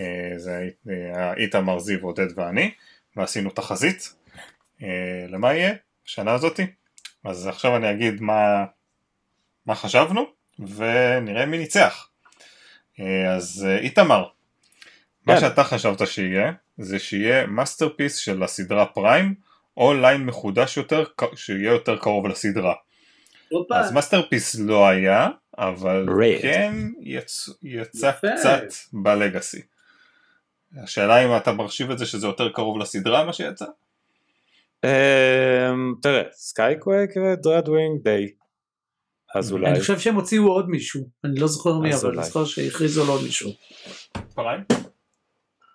אה, 0.00 0.32
זה 0.36 0.68
היה 0.86 1.34
איתמר, 1.34 1.78
זיו, 1.78 2.00
עודד 2.02 2.38
ואני, 2.38 2.70
ועשינו 3.16 3.50
תחזית. 3.50 4.14
אה, 4.82 5.26
למה 5.28 5.54
יהיה? 5.54 5.74
השנה 6.06 6.32
הזאתי. 6.32 6.66
אז 7.24 7.46
עכשיו 7.46 7.76
אני 7.76 7.90
אגיד 7.90 8.20
מה, 8.20 8.64
מה 9.66 9.74
חשבנו, 9.74 10.26
ונראה 10.58 11.46
מי 11.46 11.58
ניצח. 11.58 12.08
אה, 13.00 13.34
אז 13.34 13.66
אה, 13.68 13.78
איתמר, 13.78 14.28
מה 15.26 15.34
כן. 15.34 15.40
שאתה 15.40 15.64
חשבת 15.64 16.06
שיהיה, 16.06 16.52
זה 16.78 16.98
שיהיה 16.98 17.46
Masterpiece 17.46 18.16
של 18.16 18.42
הסדרה 18.42 18.86
פריים, 18.86 19.51
או 19.76 19.94
line 19.94 20.26
מחודש 20.26 20.76
יותר 20.76 21.04
שיהיה 21.34 21.72
יותר 21.72 21.96
קרוב 21.96 22.26
לסדרה. 22.26 22.74
הופה, 23.48 23.80
אז 23.80 23.92
Masterpiece 23.92 24.60
לא 24.60 24.88
היה, 24.88 25.28
אבל 25.58 26.06
Red. 26.08 26.42
כן 26.42 26.74
יצ... 27.00 27.48
יצא 27.62 28.06
יפה. 28.06 28.26
קצת 28.38 28.62
ב 28.92 29.01
Legacy. 29.01 29.62
השאלה 30.82 31.24
אם 31.24 31.36
אתה 31.36 31.52
מחשיב 31.52 31.90
את 31.90 31.98
זה 31.98 32.06
שזה 32.06 32.26
יותר 32.26 32.48
קרוב 32.48 32.78
לסדרה 32.78 33.24
מה 33.24 33.32
שיצא? 33.32 33.66
אמ, 34.84 35.94
תראה, 36.02 36.22
סקייקווייק 36.32 37.10
ודרדווינג 37.16 38.02
די. 38.02 38.32
אז 39.34 39.52
אולי. 39.52 39.70
אני 39.70 39.80
חושב 39.80 39.98
שהם 39.98 40.14
הוציאו 40.14 40.46
עוד 40.46 40.68
מישהו, 40.68 41.00
אני 41.24 41.40
לא 41.40 41.46
זוכר 41.46 41.78
מי, 41.78 41.94
אבל 41.94 42.18
אני. 42.18 42.26
זוכר 42.26 42.44
שהכריזו 42.44 43.02
על 43.02 43.08
עוד 43.08 43.22
מישהו. 43.22 43.50
פריים? 44.34 44.60
אה, 44.70 44.76
פריים 44.76 44.76
גם... 44.76 44.76
אה, 44.76 45.71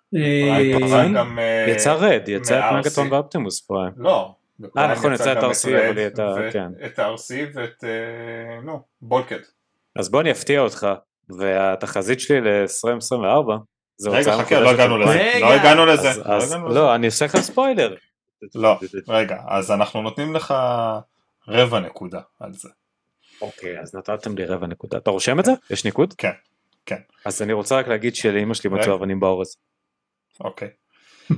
יצא 1.68 1.92
רד, 1.92 2.22
יצא 2.28 2.58
את 2.58 2.64
מ-RC. 2.64 2.78
מגטון 2.78 3.12
ואופטימוס 3.12 3.60
פריים. 3.60 3.92
לא. 3.96 4.34
בפריים 4.60 4.90
נכון, 4.90 5.12
יצא 5.14 5.32
את 5.32 5.38
RC, 5.38 5.68
אבל 5.68 6.06
את 6.06 6.18
ה- 6.18 6.34
ואת- 6.36 6.52
כן. 6.52 6.68
את 6.86 6.98
ה-RC 6.98 7.34
ואת... 7.54 7.84
אה, 7.84 8.60
נו, 8.62 8.82
בולקד. 9.02 9.38
אז 9.96 10.08
בוא 10.10 10.20
אני 10.20 10.30
אפתיע 10.30 10.60
אותך, 10.60 10.86
והתחזית 11.28 12.20
שלי 12.20 12.40
ל-2024 12.40 13.52
זה 13.96 14.10
רגע, 14.10 14.36
חכה, 14.38 14.60
לא 14.60 14.60
מחודשת 14.60 14.74
הגענו 14.80 14.98
לזה. 14.98 15.32
לא 15.40 15.52
הגענו 15.52 15.86
לזה. 15.86 16.08
לא 16.26 16.36
לזה. 16.36 16.56
לא, 16.56 16.94
אני 16.94 17.06
עושה 17.06 17.24
לך 17.24 17.36
ספוילר. 17.36 17.94
לא, 18.54 18.76
רגע, 19.08 19.36
אז 19.48 19.70
אנחנו 19.70 20.02
נותנים 20.02 20.34
לך 20.34 20.54
רבע 21.48 21.80
נקודה 21.80 22.20
על 22.40 22.52
זה. 22.52 22.68
אוקיי, 23.42 23.80
אז 23.80 23.94
נתתם 23.94 24.36
לי 24.38 24.44
רבע 24.44 24.66
נקודה. 24.66 24.98
אתה 24.98 25.10
רושם 25.10 25.40
את 25.40 25.44
זה? 25.44 25.52
יש 25.70 25.84
ניקוד? 25.84 26.14
כן, 26.18 26.30
כן. 26.86 26.96
אז 27.24 27.42
אני 27.42 27.52
רוצה 27.52 27.76
רק 27.78 27.88
להגיד 27.88 28.14
שלאמא 28.14 28.54
שלי. 28.54 28.70
מצאו 28.70 28.94
אבנים 28.94 29.20
באורז. 29.20 29.56
אוקיי. 30.40 30.68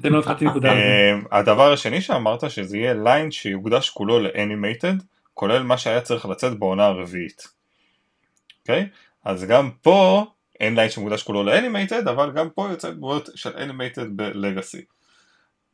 תן 0.02 0.14
עוד 0.14 0.24
חצי 0.24 0.44
נקודה. 0.44 0.72
אה, 0.72 1.18
הדבר 1.30 1.72
השני 1.72 2.00
שאמרת 2.00 2.50
שזה 2.50 2.76
יהיה 2.76 2.94
line 2.94 3.30
שיוקדש 3.30 3.90
כולו 3.90 4.20
ל 4.20 4.27
Animated, 4.27 4.94
כולל 5.34 5.62
מה 5.62 5.78
שהיה 5.78 6.00
צריך 6.00 6.26
לצאת 6.26 6.58
בעונה 6.58 6.86
הרביעית. 6.86 7.42
אוקיי? 8.60 8.88
אז 9.24 9.44
גם 9.44 9.70
פה 9.82 10.26
אין 10.60 10.74
line 10.74 10.90
שמוקדש 10.90 11.22
כולו 11.22 11.42
ל 11.42 11.49
Animated, 11.49 12.08
אבל 12.08 12.32
גם 12.32 12.50
פה 12.50 12.68
יוצא 12.70 12.90
דמויות 12.90 13.28
של 13.34 13.56
Animated 13.56 14.16
ב 14.16 14.25
Legacy. 14.25 14.84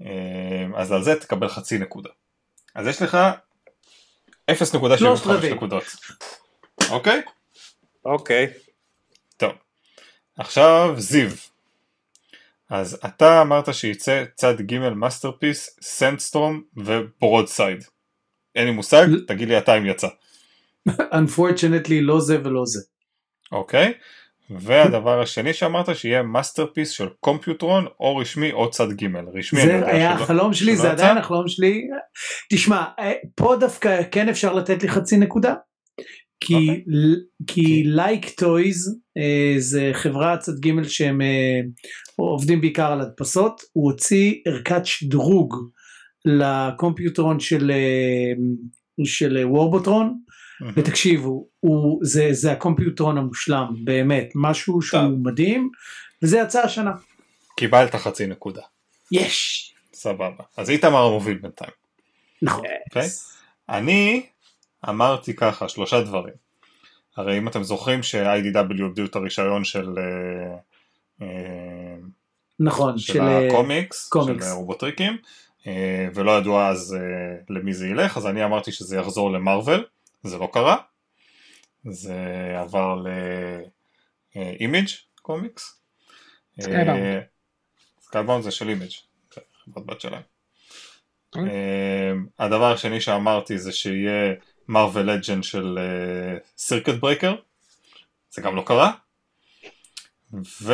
אה, 0.02 0.66
אז 0.74 0.92
על 0.92 1.02
זה 1.02 1.20
תקבל 1.20 1.48
חצי 1.48 1.78
נקודה. 1.78 2.10
אז 2.74 2.86
יש 2.86 3.02
לך 3.02 3.18
0.75 4.50 4.98
שלושת 4.98 5.26
רבעי. 5.26 5.54
נקודות. 5.54 5.84
אוקיי? 6.90 7.22
אוקיי. 8.04 8.46
טוב. 9.36 9.52
עכשיו 10.38 10.94
זיו. 10.96 11.30
אז 12.70 12.98
אתה 13.06 13.42
אמרת 13.42 13.74
שיצא 13.74 14.24
צד 14.34 14.60
ג' 14.60 14.78
Masterpiece, 14.88 15.78
סנדסטרום 15.82 16.62
וברודסייד. 16.76 17.84
אין 18.54 18.64
לי 18.66 18.70
מושג, 18.70 19.06
תגיד 19.28 19.48
לי 19.48 19.58
אתה 19.58 19.78
אם 19.78 19.86
יצא. 19.86 20.08
unfortunately 20.90 22.00
לא 22.00 22.20
זה 22.20 22.38
ולא 22.44 22.62
זה. 22.66 22.80
אוקיי? 23.52 23.92
והדבר 24.50 25.20
השני 25.20 25.52
שאמרת 25.52 25.96
שיהיה 25.96 26.22
Masterpiece 26.22 26.90
של 26.90 27.08
קומפיוטרון 27.20 27.86
או 28.00 28.16
רשמי 28.16 28.52
או 28.52 28.70
צד 28.70 28.92
ג' 28.92 29.06
רשמי 29.38 29.60
זה 29.60 29.86
היה 29.86 30.14
שלא- 30.16 30.22
החלום 30.22 30.54
שלי, 30.54 30.72
שלא 30.72 30.82
זה 30.82 30.88
יצא? 30.88 30.92
עדיין 31.02 31.18
החלום 31.18 31.48
שלי. 31.48 31.82
תשמע, 32.52 32.84
אה, 32.98 33.12
פה 33.34 33.56
דווקא 33.60 34.02
כן 34.10 34.28
אפשר 34.28 34.52
לתת 34.54 34.82
לי 34.82 34.88
חצי 34.88 35.16
נקודה. 35.16 35.54
כי. 36.40 36.84
כי 37.46 37.82
לייק 37.86 38.30
טויז 38.30 38.98
זה 39.58 39.90
חברה 39.94 40.36
צד 40.36 40.52
ג' 40.60 40.82
שהם 40.82 41.20
אה, 41.20 41.60
עובדים 42.16 42.60
בעיקר 42.60 42.92
על 42.92 43.00
הדפסות, 43.00 43.62
הוא 43.72 43.92
הוציא 43.92 44.34
ערכת 44.46 44.86
שדרוג 44.86 45.54
לקומפיוטרון 46.24 47.40
של, 47.40 47.70
אה, 47.70 48.32
של 49.04 49.38
וורבוטרון, 49.44 50.18
מהמם. 50.60 50.72
ותקשיבו, 50.76 51.48
הוא, 51.60 52.00
זה, 52.02 52.28
זה 52.32 52.52
הקומפיוטרון 52.52 53.18
המושלם, 53.18 53.66
באמת, 53.84 54.28
משהו 54.34 54.82
שהוא 54.82 55.00
טוב. 55.00 55.10
מדהים, 55.22 55.70
וזה 56.22 56.38
יצא 56.38 56.60
השנה. 56.60 56.92
קיבלת 57.56 57.94
חצי 57.94 58.26
נקודה. 58.26 58.62
יש! 59.12 59.72
סבבה. 59.94 60.44
אז 60.56 60.70
איתמר 60.70 61.02
המוביל 61.02 61.38
בינתיים. 61.38 61.70
נכון. 62.42 62.64
אוקיי? 62.86 63.08
אני 63.68 64.26
אמרתי 64.88 65.36
ככה, 65.36 65.68
שלושה 65.68 66.00
דברים. 66.00 66.45
הרי 67.16 67.38
אם 67.38 67.48
אתם 67.48 67.62
זוכרים 67.62 68.02
ש-IDW 68.02 68.84
הביאו 68.84 69.06
את 69.06 69.16
הרישיון 69.16 69.64
של, 69.64 69.94
אה, 69.98 70.56
אה, 71.22 71.96
נכון, 72.60 72.98
של 72.98 73.12
של... 73.12 73.20
אה, 73.20 73.46
הקומיקס, 73.46 74.08
קומיקס. 74.08 74.44
של 74.44 74.52
רובוטריקים, 74.52 75.16
ולא 76.14 76.38
ידוע 76.38 76.68
אז 76.68 76.96
למי 77.50 77.74
זה 77.74 77.88
ילך, 77.88 78.16
אז 78.16 78.26
אני 78.26 78.44
אמרתי 78.44 78.72
שזה 78.72 78.96
יחזור 78.96 79.32
למרוויל, 79.32 79.84
זה 80.22 80.38
לא 80.38 80.48
קרה, 80.52 80.76
זה 81.84 82.14
עבר 82.60 83.02
ל 84.34 84.43
Image 84.43 84.88
Comics. 85.22 85.80
Skybound. 88.00 88.42
זה 88.42 88.50
של 88.50 88.68
Image, 88.68 88.90
זה 89.34 89.40
חברת 89.64 89.86
בת 89.86 90.00
שלהם. 90.00 90.22
אוקיי. 91.36 91.50
הדבר 92.38 92.72
השני 92.72 93.00
שאמרתי 93.00 93.58
זה 93.58 93.72
שיהיה 93.72 94.34
Marvel 94.68 95.10
Legend 95.10 95.44
של 95.44 95.78
Circuit 96.58 96.94
Breaker, 96.94 97.34
זה 98.30 98.42
גם 98.42 98.56
לא 98.56 98.62
קרה. 98.66 98.92
ו... 100.62 100.72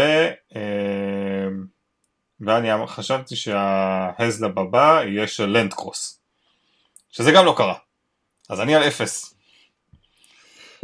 אה, 0.56 1.48
ואני 2.40 2.86
חשבתי 2.86 3.36
שה 3.36 3.77
HasLab 3.77 4.58
הבא 4.58 5.02
יהיה 5.06 5.26
של 5.26 5.46
Landcross, 5.46 6.20
שזה 7.10 7.32
גם 7.32 7.44
לא 7.44 7.54
קרה. 7.56 7.74
אז 8.50 8.60
אני 8.60 8.74
על 8.74 8.82
אפס. 8.82 9.34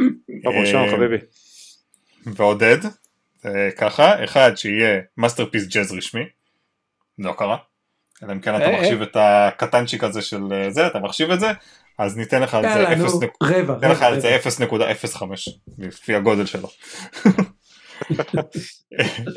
אה, 0.01 0.90
חביבי. 0.90 1.16
ועודד, 2.26 2.78
אה, 3.47 3.70
ככה, 3.78 4.24
אחד 4.24 4.55
שיהיה 4.56 5.01
Masterpiece 5.16 5.66
Jazz 5.66 5.93
רשמי, 5.93 6.24
לא 7.18 7.35
קרה, 7.39 7.56
אלא 8.22 8.32
אם 8.32 8.40
כן 8.40 8.56
אתה 8.56 8.70
מחשיב 8.78 9.02
את 9.02 9.16
הקטנצ'יק 9.20 10.05
הזה 10.05 10.22
של 10.22 10.43
זה, 10.68 10.86
אתה 10.86 10.98
מחשיב 10.98 11.30
את 11.30 11.40
זה, 11.40 11.47
אז 11.99 12.16
ניתן 12.16 12.43
לך 12.43 12.55
על 12.55 12.62
זה 12.62 12.69
יאללה, 12.69 12.95
נו, 12.95 13.07
0 13.07 13.15
נק- 13.23 13.31
רבע, 13.43 13.75
ניתן 13.75 13.91
לך 13.91 13.97
רבע, 13.99 14.07
על 14.07 14.20
זה 14.20 14.29
רבע. 14.29 14.39
0.05 14.39 15.51
לפי 15.79 16.15
הגודל 16.15 16.47
שלו. 16.47 16.69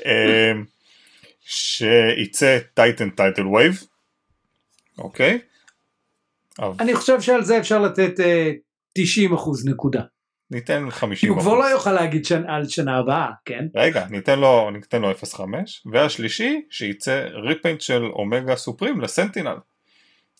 אה, 0.06 0.52
שייצא 1.40 2.60
Titan 2.74 3.10
Tidal 3.10 3.48
Wave, 3.48 3.84
אוקיי? 4.98 5.40
אני 6.80 6.96
חושב 6.96 7.22
שעל 7.22 7.44
זה 7.44 7.58
אפשר 7.58 7.80
לתת 7.80 8.20
אה, 8.20 8.52
90 8.94 9.34
אחוז 9.34 9.68
נקודה. 9.68 10.02
ניתן 10.52 10.86
כי 10.90 10.96
50 10.96 11.30
הוא 11.34 11.42
כבר 11.42 11.54
לא 11.54 11.66
יוכל 11.66 11.92
להגיד 11.92 12.24
על 12.48 12.68
שנה 12.68 12.98
הבאה, 12.98 13.28
כן? 13.46 13.66
רגע, 13.76 14.06
ניתן 14.10 14.40
לו, 14.40 14.72
ניתן 14.72 15.02
לו 15.02 15.12
0.5, 15.12 15.40
והשלישי, 15.92 16.62
שייצא 16.70 17.28
ריפיינט 17.48 17.82
של 17.82 18.04
אומגה 18.06 18.56
סופרים 18.56 19.02
לסנטינל, 19.02 19.56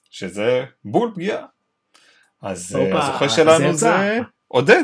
שזה 0.10 0.64
בול 0.86 1.12
פגיעה. 1.16 1.46
אז 2.42 2.76
אה, 2.76 3.04
הזוכה 3.04 3.30
שלנו. 3.30 3.74
זה 3.74 4.20
עודד. 4.48 4.84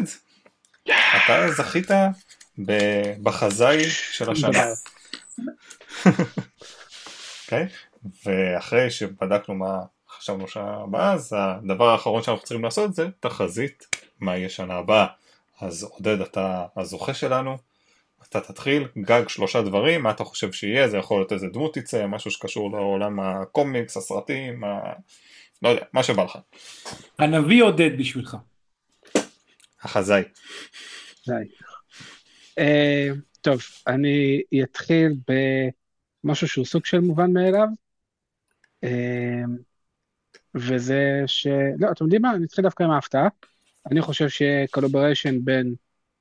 אתה 0.83 1.51
זכית 1.51 1.87
בחזאי 3.23 3.83
של 3.89 4.31
השנה. 4.31 4.63
אוקיי? 7.45 7.67
ואחרי 8.25 8.91
שבדקנו 8.91 9.55
מה 9.55 9.79
חשבנו 10.09 10.47
שנה 10.47 10.77
הבאה, 10.83 11.13
אז 11.13 11.35
הדבר 11.37 11.89
האחרון 11.89 12.23
שאנחנו 12.23 12.43
צריכים 12.43 12.63
לעשות 12.63 12.93
זה 12.93 13.07
תחזית 13.19 13.95
מה 14.19 14.37
יהיה 14.37 14.49
שנה 14.49 14.73
הבאה. 14.73 15.05
אז 15.61 15.83
עודד 15.83 16.21
אתה 16.21 16.65
הזוכה 16.77 17.13
שלנו, 17.13 17.57
אתה 18.29 18.41
תתחיל, 18.41 18.87
גג 18.97 19.27
שלושה 19.27 19.61
דברים, 19.61 20.03
מה 20.03 20.11
אתה 20.11 20.23
חושב 20.23 20.51
שיהיה, 20.51 20.89
זה 20.89 20.97
יכול 20.97 21.19
להיות 21.19 21.31
איזה 21.31 21.47
דמות 21.47 21.73
תצא, 21.73 22.07
משהו 22.07 22.31
שקשור 22.31 22.71
לעולם 22.71 23.19
הקומיקס, 23.19 23.97
הסרטים, 23.97 24.63
ה... 24.63 24.93
לא 25.61 25.69
יודע, 25.69 25.81
מה 25.93 26.03
שבא 26.03 26.23
לך. 26.23 26.37
הנביא 27.19 27.63
עודד 27.63 27.89
בשבילך. 27.99 28.37
החזאי. 29.81 30.23
אה, 32.59 33.07
טוב, 33.41 33.61
אני 33.87 34.41
אתחיל 34.63 35.15
במשהו 36.23 36.47
שהוא 36.47 36.65
סוג 36.65 36.85
של 36.85 36.99
מובן 36.99 37.33
מאליו, 37.33 37.67
אה, 38.83 39.43
וזה 40.55 41.23
ש... 41.27 41.47
לא, 41.79 41.91
אתם 41.91 42.03
יודעים 42.03 42.21
מה? 42.21 42.35
אני 42.35 42.45
אתחיל 42.45 42.63
דווקא 42.63 42.83
עם 42.83 42.91
ההפתעה. 42.91 43.27
אני 43.91 44.01
חושב 44.01 44.29
שיהיה 44.29 44.67
collaboration 44.67 45.45
בין 45.45 45.75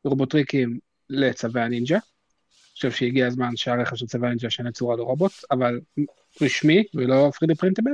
רובוטריקים 0.05 0.79
לצבי 1.11 1.63
הנינג'ה. 1.63 1.95
אני 1.97 2.75
חושב 2.75 2.91
שהגיע 2.91 3.27
הזמן 3.27 3.57
שהרכב 3.57 3.97
של 3.97 4.07
צבי 4.07 4.27
הנינג'ה 4.27 4.47
ישנה 4.47 4.73
צורה 4.73 4.97
לרובוט, 4.97 5.33
אבל 5.51 5.81
רשמי 6.43 6.85
ולא 6.95 7.31
3D 7.39 7.55
printable. 7.55 7.93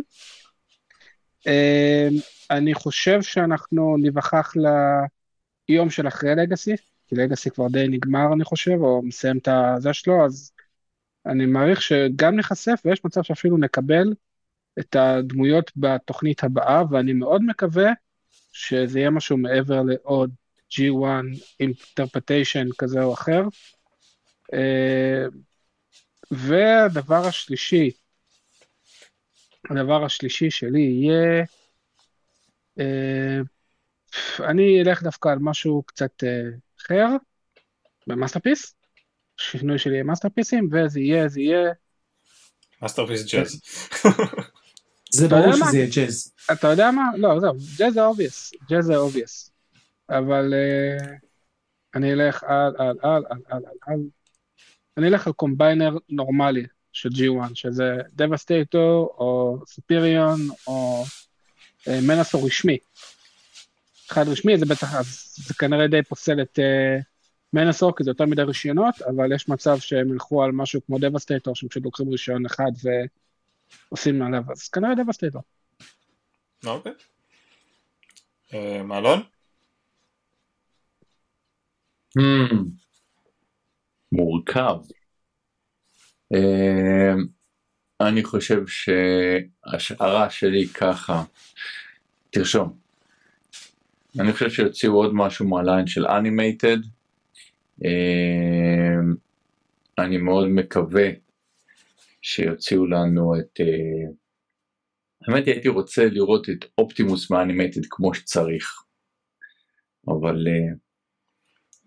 אה, 1.46 2.08
אני 2.50 2.74
חושב 2.74 3.22
שאנחנו 3.22 3.96
ניווכח 3.96 4.52
ליום 5.68 5.90
של 5.90 6.08
אחרי 6.08 6.34
לגאסי, 6.34 6.74
כי 7.08 7.14
לגאסי 7.14 7.50
כבר 7.50 7.68
די 7.68 7.88
נגמר 7.88 8.32
אני 8.32 8.44
חושב, 8.44 8.76
או 8.80 9.02
מסיים 9.02 9.38
את 9.38 9.48
הזה 9.48 9.92
שלו, 9.92 10.24
אז 10.24 10.52
אני 11.26 11.46
מעריך 11.46 11.82
שגם 11.82 12.36
ניחשף 12.36 12.82
ויש 12.84 13.04
מצב 13.04 13.22
שאפילו 13.22 13.58
נקבל 13.58 14.14
את 14.78 14.96
הדמויות 14.96 15.70
בתוכנית 15.76 16.44
הבאה, 16.44 16.82
ואני 16.90 17.12
מאוד 17.12 17.42
מקווה 17.42 17.92
שזה 18.52 18.98
יהיה 18.98 19.10
משהו 19.10 19.36
מעבר 19.36 19.82
לעוד 19.82 20.30
G1 20.70 21.36
interpretation 21.62 22.68
כזה 22.78 23.02
או 23.02 23.12
אחר. 23.14 23.42
אה, 24.54 25.24
והדבר 26.30 27.26
השלישי, 27.26 27.90
הדבר 29.70 30.04
השלישי 30.04 30.50
שלי 30.50 30.80
יהיה, 30.80 31.44
אה, 32.78 33.40
אני 34.40 34.82
אלך 34.82 35.02
דווקא 35.02 35.28
על 35.28 35.38
משהו 35.38 35.82
קצת 35.82 36.24
אה, 36.24 36.48
אחר, 36.80 37.06
ב 38.06 38.12
Masterpiece, 38.12 38.74
שינוי 39.36 39.78
שלי 39.78 39.92
יהיה 39.92 40.04
Masterpiece 40.04 40.55
ים, 40.55 40.68
וזה 40.72 41.00
יהיה, 41.00 41.28
זה 41.28 41.40
יהיה, 41.40 41.72
Masterpiece 42.82 43.34
Jazz. 43.34 43.60
זה 45.10 45.28
ברור? 45.28 45.52
שזה 45.52 45.78
יהיה 45.78 45.88
Jazz. 45.96 46.32
אתה 46.52 46.68
יודע 46.68 46.90
מה? 46.90 47.02
לא, 47.16 47.40
זהו, 47.40 47.54
Jazz 47.78 47.94
זה 47.94 48.04
obvious, 48.04 48.52
Jazz 48.70 48.84
זה 48.84 48.96
obvious. 48.96 49.50
אבל 50.10 50.54
אה, 50.54 51.06
אני 51.94 52.12
אלך 52.12 52.42
על, 52.42 52.74
על, 52.78 52.86
על, 52.88 52.96
על, 53.02 53.24
על, 53.30 53.40
על, 53.50 53.62
על. 53.86 53.98
אני 54.96 55.08
אלך 55.08 55.26
על 55.26 55.32
combiner 55.32 55.96
נורמלי 56.08 56.66
של 56.92 57.08
G1, 57.08 57.54
שזה 57.54 57.96
Devastator, 58.12 59.14
או 59.18 59.58
Superion, 59.66 60.38
או 60.66 61.04
אה, 61.88 61.98
מנסו 62.08 62.44
רשמי. 62.44 62.78
אחד 64.10 64.28
רשמי, 64.28 64.58
זה 64.58 64.66
בטח, 64.66 64.94
אז 64.94 65.34
זה 65.36 65.54
כנראה 65.54 65.86
די 65.86 66.02
פוסל 66.02 66.42
את 66.42 66.58
אה, 66.58 66.98
מנסו, 67.52 67.94
כי 67.94 68.04
זה 68.04 68.10
יותר 68.10 68.26
מדי 68.26 68.42
רישיונות, 68.42 69.02
אבל 69.02 69.32
יש 69.32 69.48
מצב 69.48 69.78
שהם 69.78 70.12
ילכו 70.12 70.42
על 70.42 70.52
משהו 70.52 70.80
כמו 70.86 70.98
דבסטייטור, 70.98 71.54
שהם 71.54 71.68
פשוט 71.68 71.84
לוקחים 71.84 72.08
רישיון 72.08 72.46
אחד 72.46 72.70
ועושים 73.90 74.18
מעליו, 74.18 74.42
אז 74.50 74.68
כנראה 74.68 74.94
דבסטייטור. 74.94 75.42
אוקיי. 76.66 76.92
אה, 78.54 78.82
מעלון? 78.82 79.22
Hmm. 82.18 82.54
מורכב. 84.12 84.76
אה, 86.34 87.14
אני 88.00 88.24
חושב 88.24 88.62
שהשערה 88.66 90.30
שלי 90.30 90.68
ככה, 90.68 91.22
תרשום. 92.30 92.78
אני 94.20 94.32
חושב 94.32 94.50
שיוציאו 94.50 94.92
עוד 94.92 95.10
משהו 95.14 95.48
מה 95.48 95.61
line 95.61 95.86
של 95.86 96.06
Animated. 96.06 96.78
אני 99.98 100.16
מאוד 100.16 100.48
מקווה 100.48 101.08
שיוציאו 102.22 102.86
לנו 102.86 103.34
את... 103.40 103.60
אה, 103.60 104.12
האמת 105.28 105.46
היא 105.46 105.54
הייתי 105.54 105.68
רוצה 105.68 106.04
לראות 106.04 106.48
את 106.48 106.64
אופטימוס 106.78 107.30
מ 107.30 107.36
Animated 107.36 107.80
כמו 107.90 108.14
שצריך. 108.14 108.82
אבל... 110.08 110.46
אה, 110.48 110.74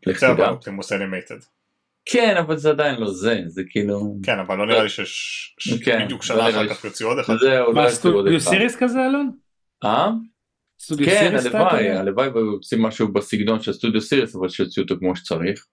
לך 0.07 0.23
תדע. 0.23 0.49
אופטימוס 0.49 0.91
Animated. 0.91 1.39
כן, 2.05 2.37
אבל 2.37 2.57
זה 2.57 2.69
עדיין 2.69 3.01
לא 3.01 3.11
זה, 3.11 3.41
זה 3.47 3.61
כאילו... 3.69 4.17
כן, 4.23 4.39
אבל 4.39 4.55
לא 4.55 4.67
נראה 4.67 4.83
לי 4.83 4.89
שיש 4.89 5.55
כן, 5.85 6.05
בדיוק 6.05 6.21
לא 6.21 6.27
שנה 6.27 6.49
אחר. 6.49 6.67
כך 6.69 6.85
יוציאו 6.85 7.09
עוד 7.09 7.19
אחד. 7.19 7.33
זהו, 7.41 7.67
לא 7.67 7.73
מה, 7.73 7.89
סטודיו 7.89 8.37
אחד. 8.37 8.49
Series 8.49 8.75
כזה 8.75 9.05
אלון? 9.05 9.31
אה? 9.83 10.09
כן, 11.05 11.35
הלוואי? 11.35 11.89
הלוואי 11.89 12.27
והיו 12.27 12.51
עושים 12.51 12.81
משהו 12.81 13.13
בסגנון 13.13 13.61
של 13.61 13.73
Studio 13.73 14.01
Series, 14.01 14.35
אבל 14.35 14.49
שיוציאו 14.49 14.83
אותו 14.83 14.95
כמו 14.99 15.15
שצריך. 15.15 15.65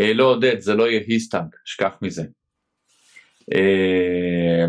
אה, 0.00 0.12
לא 0.12 0.24
עודד, 0.24 0.60
זה 0.60 0.74
לא 0.74 0.88
יהיה 0.88 1.00
HISS 1.06 1.24
Tank, 1.24 1.46
שכח 1.64 1.92
מזה. 2.02 2.22
אה, 3.54 4.66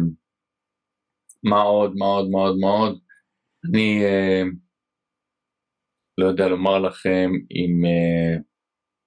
מה 1.44 1.62
עוד, 1.62 1.96
מה 1.96 2.06
עוד, 2.06 2.30
מה 2.30 2.40
עוד, 2.40 2.58
מה 2.60 2.68
עוד? 2.68 3.00
אני 3.70 4.04
אה, 4.06 4.44
לא 6.18 6.26
יודע 6.26 6.48
לומר 6.48 6.80
לכם 6.80 7.32
אם... 7.52 7.82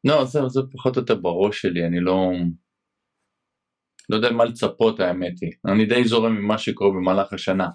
לא, 0.05 0.25
זהו, 0.25 0.51
זה 0.51 0.61
פחות 0.73 0.97
או 0.97 1.01
יותר 1.01 1.15
בראש 1.15 1.63
שלי, 1.63 1.87
אני 1.87 2.01
לא... 2.01 2.31
לא 4.11 4.17
יודע 4.17 4.31
מה 4.31 4.45
לצפות 4.45 5.01
האמת 5.01 5.33
היא. 5.41 5.53
אני 5.67 5.87
די 5.87 6.05
זורם 6.05 6.37
ממה 6.37 6.59
שקורה 6.59 6.91
במהלך 6.91 7.33
השנה. 7.33 7.69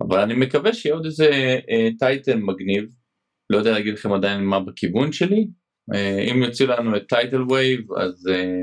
אבל 0.00 0.20
אני 0.20 0.34
מקווה 0.34 0.72
שיהיה 0.72 0.94
עוד 0.94 1.04
איזה 1.04 1.30
אה, 1.70 1.88
Titan 1.98 2.36
מגניב. 2.36 2.84
לא 3.50 3.58
יודע 3.58 3.70
להגיד 3.70 3.94
לכם 3.94 4.12
עדיין 4.12 4.44
מה 4.44 4.60
בכיוון 4.60 5.12
שלי. 5.12 5.48
אה, 5.94 6.20
אם 6.30 6.42
יוציאו 6.42 6.68
לנו 6.68 6.96
את 6.96 7.02
Tidal 7.08 7.42
Wave 7.42 7.92
אז 7.92 8.28
אה, 8.28 8.62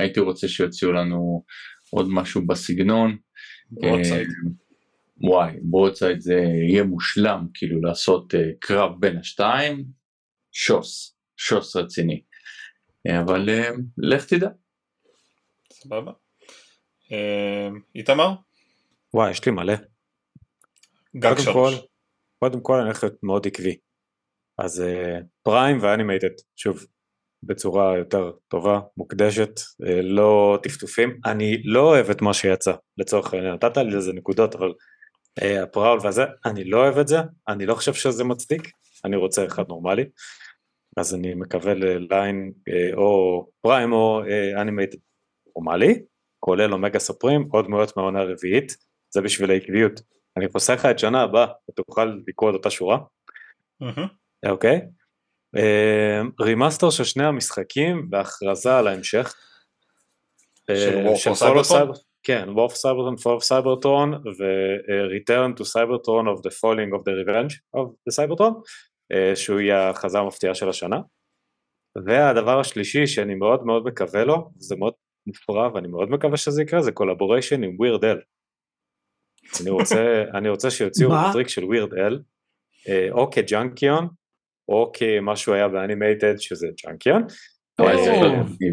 הייתי 0.00 0.20
רוצה 0.20 0.48
שיוציאו 0.48 0.92
לנו 0.92 1.44
עוד 1.90 2.06
משהו 2.10 2.46
בסגנון. 2.46 3.16
Broadside. 3.70 4.28
אה, 4.28 4.50
וואי, 5.20 5.52
Broadside 5.62 6.20
זה 6.20 6.34
יהיה 6.70 6.84
מושלם 6.84 7.46
כאילו 7.54 7.80
לעשות 7.80 8.34
אה, 8.34 8.50
קרב 8.60 9.00
בין 9.00 9.18
השתיים. 9.18 9.84
שוס, 10.52 11.17
שוס 11.38 11.76
רציני. 11.76 12.22
אה, 13.06 13.20
אבל 13.20 13.48
אה, 13.48 13.70
לך 13.98 14.24
תדע. 14.24 14.48
סבבה. 15.72 16.12
אה, 17.12 17.68
איתמר? 17.94 18.34
וואי, 19.14 19.30
יש 19.30 19.46
לי 19.46 19.52
מלא. 19.52 19.74
גג 21.16 21.34
קודם 21.34 21.54
כל, 21.54 21.70
שלוש. 21.70 21.86
קודם 22.38 22.60
כל 22.60 22.74
אני 22.74 22.84
הולך 22.84 23.02
להיות 23.02 23.22
מאוד 23.22 23.46
עקבי. 23.46 23.76
אז 24.58 24.80
אה, 24.80 25.18
Prime 25.42 25.78
ו 25.82 25.87
Animated, 25.87 26.28
שוב, 26.56 26.86
בצורה 27.42 27.98
יותר 27.98 28.30
טובה, 28.48 28.80
מוקדשת, 28.96 29.60
אה, 29.86 30.02
לא 30.02 30.58
טפטופים. 30.62 31.20
אני 31.26 31.62
לא 31.64 31.80
אוהב 31.80 32.10
את 32.10 32.22
מה 32.22 32.34
שיצא, 32.34 32.72
לצורך 32.98 33.34
העניין, 33.34 33.54
נתת 33.54 33.76
לי 33.76 33.90
לזה 33.90 34.12
נקודות, 34.12 34.54
אבל 34.54 34.72
אה, 35.42 35.62
ה 35.62 35.68
Prowl 35.68 35.98
והזה, 36.02 36.24
אני 36.44 36.64
לא 36.64 36.78
אוהב 36.78 36.98
את 36.98 37.08
זה, 37.08 37.18
אני 37.48 37.66
לא 37.66 37.74
חושב 37.74 37.94
שזה 37.94 38.24
מצדיק, 38.24 38.70
אני 39.04 39.16
רוצה 39.16 39.46
אחד 39.46 39.68
נורמלי. 39.68 40.04
אז 40.98 41.14
אני 41.14 41.34
מקווה 41.34 41.74
ל 41.74 41.90
line 41.90 42.52
אה, 42.68 42.94
או 42.94 43.46
Prime 43.60 43.92
או 43.92 44.20
Animated 44.56 44.98
נורמלי, 45.56 46.02
כולל 46.40 46.72
Omega 46.72 46.98
Supreme, 46.98 47.48
עוד 47.52 47.64
דמויות 47.64 47.96
מהעונה 47.96 48.20
הרביעית, 48.20 48.76
זה 49.10 49.20
בשביל 49.20 49.50
העקביות. 49.50 50.00
אני 50.36 50.48
חוסך 50.48 50.74
לך 50.74 50.84
את 50.86 50.98
שנה 50.98 51.22
הבאה, 51.22 51.46
ותוכל 51.70 52.12
לקרוא 52.26 52.50
את 52.50 52.54
אותה 52.54 52.70
שורה. 52.70 52.98
אוקיי? 54.48 54.80
אה, 55.56 56.20
remaster 56.40 56.90
של 56.90 57.04
שני 57.04 57.24
המשחקים 57.24 58.08
והכרזה 58.10 58.78
על 58.78 58.86
ההמשך. 58.86 59.34
של 60.70 61.06
אה, 61.06 61.14
Cyber- 61.62 61.98
כן, 62.22 62.48
Cybertron, 62.48 63.20
Fall 63.20 63.40
of 63.40 63.48
Cybertron 63.48 64.16
ו-Return 64.38 65.58
to 65.58 65.64
Cybertron 65.64 66.26
of 66.34 66.42
the 66.42 66.50
Falling 66.50 66.92
of 66.98 67.02
the 67.04 67.14
Revenge 67.24 67.54
of 67.76 67.86
the 68.08 68.12
Cybertron, 68.16 68.52
אה, 68.54 68.60
שהוא 69.34 69.60
יהיה 69.60 69.78
ההכרזה 69.78 70.18
המפתיעה 70.18 70.54
של 70.54 70.68
השנה. 70.68 71.00
והדבר 72.06 72.60
השלישי 72.60 73.06
שאני 73.06 73.34
מאוד 73.34 73.66
מאוד 73.66 73.84
מקווה 73.84 74.24
לו, 74.24 74.50
זה 74.56 74.76
מאוד 74.76 74.92
מופרע 75.26 75.68
ואני 75.74 75.88
מאוד 75.88 76.10
מקווה 76.10 76.36
שזה 76.36 76.62
יקרה, 76.62 76.82
זה 76.82 76.92
collaboration 76.92 77.64
עם 77.64 77.76
Weird 77.78 78.04
Al. 78.04 78.18
אני 79.60 79.70
רוצה, 79.70 80.22
אני 80.38 80.48
רוצה 80.48 80.70
שיוציאו 80.70 81.10
מה? 81.10 81.30
טריק 81.32 81.48
של 81.48 81.64
Weird 81.64 81.94
Al, 81.94 82.18
או 83.10 83.30
כ 83.30 83.46
Junkion, 83.46 84.08
או 84.68 84.92
כמשהו 84.94 85.52
היה 85.52 85.68
ב 85.68 85.75
Animated 85.75 86.34
שזה 86.38 86.68
Junkion. 86.84 87.22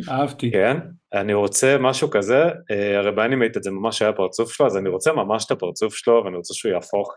אה. 0.10 0.14
אהבתי. 0.14 0.52
כן, 0.52 0.78
אני 1.14 1.34
רוצה 1.34 1.78
משהו 1.80 2.10
כזה, 2.10 2.44
אה, 2.72 2.98
הרי 2.98 3.12
ב 3.12 3.18
Animated 3.18 3.64
זה 3.64 3.72
ממש 3.72 4.02
היה 4.02 4.14
פרצוף 4.14 4.54
שלו, 4.54 4.66
אז 4.66 4.78
אני 4.78 4.90
רוצה 4.90 5.14
ממש 5.14 5.46
את 5.46 5.52
הפרצוף 5.52 5.96
שלו, 5.96 6.22
ואני 6.26 6.38
רוצה 6.38 6.54
שהוא 6.54 6.72
יהפוך 6.72 7.16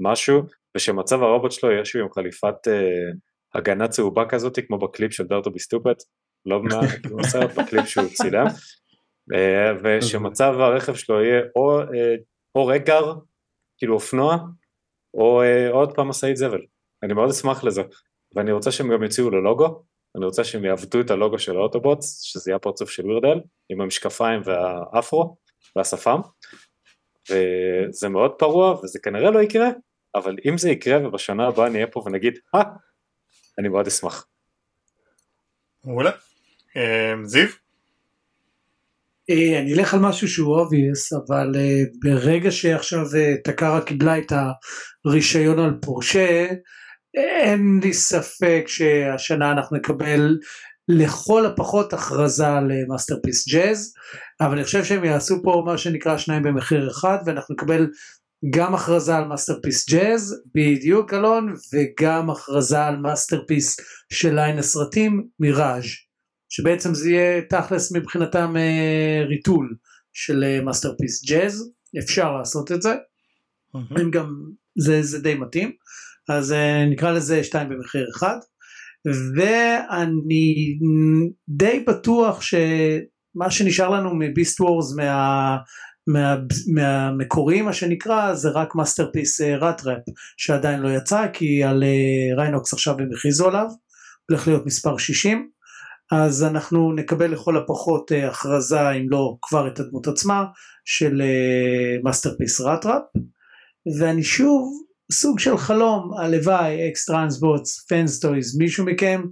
למשהו, 0.00 0.42
ושמצב 0.76 1.22
הרובוט 1.22 1.52
שלו 1.52 1.70
יהיה 1.70 1.84
שהוא 1.84 2.02
עם 2.02 2.12
חליפת 2.12 2.68
אה, 2.68 3.10
הגנה 3.54 3.88
צהובה 3.88 4.24
כזאת, 4.28 4.58
כמו 4.66 4.78
בקליפ 4.78 5.12
של 5.12 5.24
Dare 5.24 5.41
to 5.41 5.50
Be 5.50 5.62
Stupid, 5.62 6.02
לא 6.46 6.60
בסרט, 7.18 7.50
בקליפ 7.58 7.86
שהוא 7.86 8.08
צילם, 8.14 8.46
אה, 9.34 9.72
ושמצב 9.84 10.54
הרכב 10.58 10.94
שלו 10.94 11.22
יהיה 11.22 11.42
או, 11.56 11.80
אה, 11.80 12.14
או 12.54 12.66
Wreck-Gar, 12.66 13.12
כאילו 13.78 13.94
אופנוע, 13.94 14.38
או 15.14 15.42
אה, 15.42 15.70
עוד 15.70 15.94
פעם 15.94 16.08
משאית 16.08 16.36
זבל. 16.36 16.60
אני 17.02 17.14
מאוד 17.14 17.30
אשמח 17.30 17.64
לזה, 17.64 17.82
ואני 18.36 18.52
רוצה 18.52 18.72
שהם 18.72 18.92
גם 18.92 19.02
יוציאו 19.02 19.30
לו 19.30 19.42
לוגו, 19.42 19.82
אני 20.16 20.24
רוצה 20.24 20.44
שהם 20.44 20.64
יעבדו 20.64 21.00
את 21.00 21.10
הלוגו 21.10 21.38
של 21.38 21.56
האוטובוטס, 21.56 22.20
שזה 22.22 22.50
יהיה 22.50 22.56
הפרצוף 22.56 22.90
של 22.90 23.06
וירדל, 23.06 23.40
עם 23.70 23.80
המשקפיים 23.80 24.40
והאפרו 24.44 25.36
והשפם, 25.76 26.20
וזה 27.30 28.08
מאוד 28.08 28.32
פרוע 28.38 28.80
וזה 28.84 28.98
כנראה 29.02 29.30
לא 29.30 29.42
יקרה, 29.42 29.68
אבל 30.14 30.36
אם 30.48 30.58
זה 30.58 30.70
יקרה 30.70 31.08
ובשנה 31.08 31.46
הבאה 31.46 31.68
נהיה 31.68 31.86
פה 31.86 32.02
ונגיד, 32.06 32.38
אה, 32.54 32.62
אני 33.58 33.68
מאוד 33.68 33.86
אשמח. 33.86 34.26
מעולה. 35.84 36.10
אה, 36.76 37.14
זיו? 37.24 37.48
אה, 39.30 39.60
אני 39.60 39.74
אלך 39.74 39.94
על 39.94 40.00
משהו 40.00 40.28
שהוא 40.28 40.60
obvious 40.60 41.18
אבל 41.26 41.52
אה, 41.56 41.82
ברגע 42.02 42.50
שעכשיו 42.50 43.04
Takara 43.44 43.80
קיבלה 43.80 44.18
את 44.18 44.32
הרישיון 45.04 45.58
על 45.58 45.74
פורשה 45.82 46.46
אין 47.14 47.80
לי 47.82 47.92
ספק 47.92 48.64
שהשנה 48.66 49.52
אנחנו 49.52 49.76
נקבל 49.76 50.38
לכל 50.88 51.46
הפחות 51.46 51.92
הכרזה 51.92 52.46
ל 52.68 52.75
Masterpiece 52.75 53.48
Jazz 53.48 53.94
אבל 54.40 54.52
אני 54.52 54.64
חושב 54.64 54.84
שהם 54.84 55.04
יעשו 55.04 55.42
פה 55.42 55.62
מה 55.66 55.78
שנקרא 55.78 56.18
שניים 56.18 56.42
במחיר 56.42 56.90
אחד 56.90 57.18
ואנחנו 57.26 57.54
נקבל 57.54 57.86
גם 58.50 58.74
הכרזה 58.74 59.16
על 59.16 59.24
Masterpiece 59.24 59.90
Jazz, 59.90 60.42
בדיוק 60.54 61.14
אלון, 61.14 61.54
וגם 61.72 62.30
הכרזה 62.30 62.84
על 62.84 62.96
Masterpiece 62.96 63.76
של 64.12 64.34
line 64.34 64.58
הסרטים, 64.58 65.26
מיראז', 65.40 65.84
שבעצם 66.48 66.94
זה 66.94 67.10
יהיה 67.10 67.42
תכלס 67.42 67.92
מבחינתם 67.92 68.56
אה, 68.56 69.24
retool 69.28 69.74
של 70.12 70.44
אה, 70.44 70.60
Masterpiece 70.64 71.24
Jazz, 71.24 71.70
אפשר 71.98 72.32
לעשות 72.32 72.72
את 72.72 72.82
זה, 72.82 72.94
הם 73.74 74.10
גם, 74.10 74.42
זה, 74.78 75.02
זה 75.02 75.18
די 75.18 75.34
מתאים, 75.34 75.72
אז 76.28 76.52
אה, 76.52 76.86
נקרא 76.86 77.12
לזה 77.12 77.44
שתיים 77.44 77.68
במחיר 77.68 78.08
אחד, 78.16 78.36
ואני 79.06 80.78
די 81.48 81.84
בטוח 81.86 82.42
שמה 82.42 83.50
שנשאר 83.50 83.88
לנו 83.88 84.14
מ 84.14 84.22
Beast 84.22 84.60
Wars 84.60 84.94
מה... 84.96 85.56
מה, 86.08 86.36
מהמקורי 86.74 87.62
מה 87.62 87.72
שנקרא 87.72 88.34
זה 88.34 88.48
רק 88.48 88.74
Masterpiece 88.74 89.40
Rattrap 89.40 89.98
שעדיין 90.36 90.80
לא 90.80 90.88
יצא 90.88 91.26
כי 91.32 91.64
על 91.64 91.84
Rhinox 92.36 92.72
עכשיו 92.72 92.94
הם 92.98 93.08
הכריזו 93.12 93.48
עליו 93.48 93.66
הולך 94.30 94.48
להיות 94.48 94.66
מספר 94.66 94.96
60 94.96 95.48
אז 96.12 96.44
אנחנו 96.44 96.92
נקבל 96.92 97.32
לכל 97.32 97.56
הפחות 97.56 98.12
uh, 98.12 98.14
הכרזה 98.14 98.90
אם 98.90 99.06
לא 99.10 99.36
כבר 99.42 99.68
את 99.68 99.80
הדמות 99.80 100.06
עצמה 100.06 100.44
של 100.84 101.22
Masterpiece 102.04 102.60
Rattrap 102.60 103.02
ואני 103.98 104.22
שוב 104.22 104.85
סוג 105.12 105.38
של 105.38 105.56
חלום 105.56 106.10
הלוואי 106.18 106.88
X-Transbots 106.88 107.86
Fans 107.88 108.20
Toys 108.20 108.58
מישהו 108.58 108.84
מכם 108.84 109.22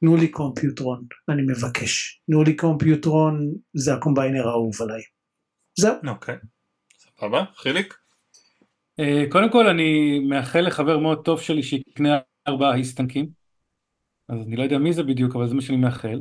תנו 0.00 0.16
לי 0.16 0.28
Computron 0.28 1.04
אני 1.28 1.42
מבקש 1.42 2.20
תנו 2.26 2.42
לי 2.42 2.56
Computron 2.56 3.54
זה 3.74 3.94
ה 3.94 4.00
combiner 4.00 4.48
האהוב 4.48 4.82
עליי 4.82 5.02
זהו. 5.78 5.94
אוקיי, 6.08 6.36
סבבה, 6.98 7.44
חיליק? 7.56 7.94
אה, 9.00 9.24
קודם 9.28 9.52
כל 9.52 9.66
אני 9.66 10.18
מאחל 10.18 10.60
לחבר 10.60 10.98
מאוד 10.98 11.24
טוב 11.24 11.40
שלי 11.40 11.62
שיקנה 11.62 12.18
ארבעה 12.48 12.74
HISS 12.74 12.96
טנקים. 12.96 13.28
אז 14.28 14.46
אני 14.46 14.56
לא 14.56 14.62
יודע 14.62 14.78
מי 14.78 14.92
זה 14.92 15.02
בדיוק, 15.02 15.36
אבל 15.36 15.48
זה 15.48 15.54
מה 15.54 15.62
שאני 15.62 15.76
מאחל. 15.76 16.20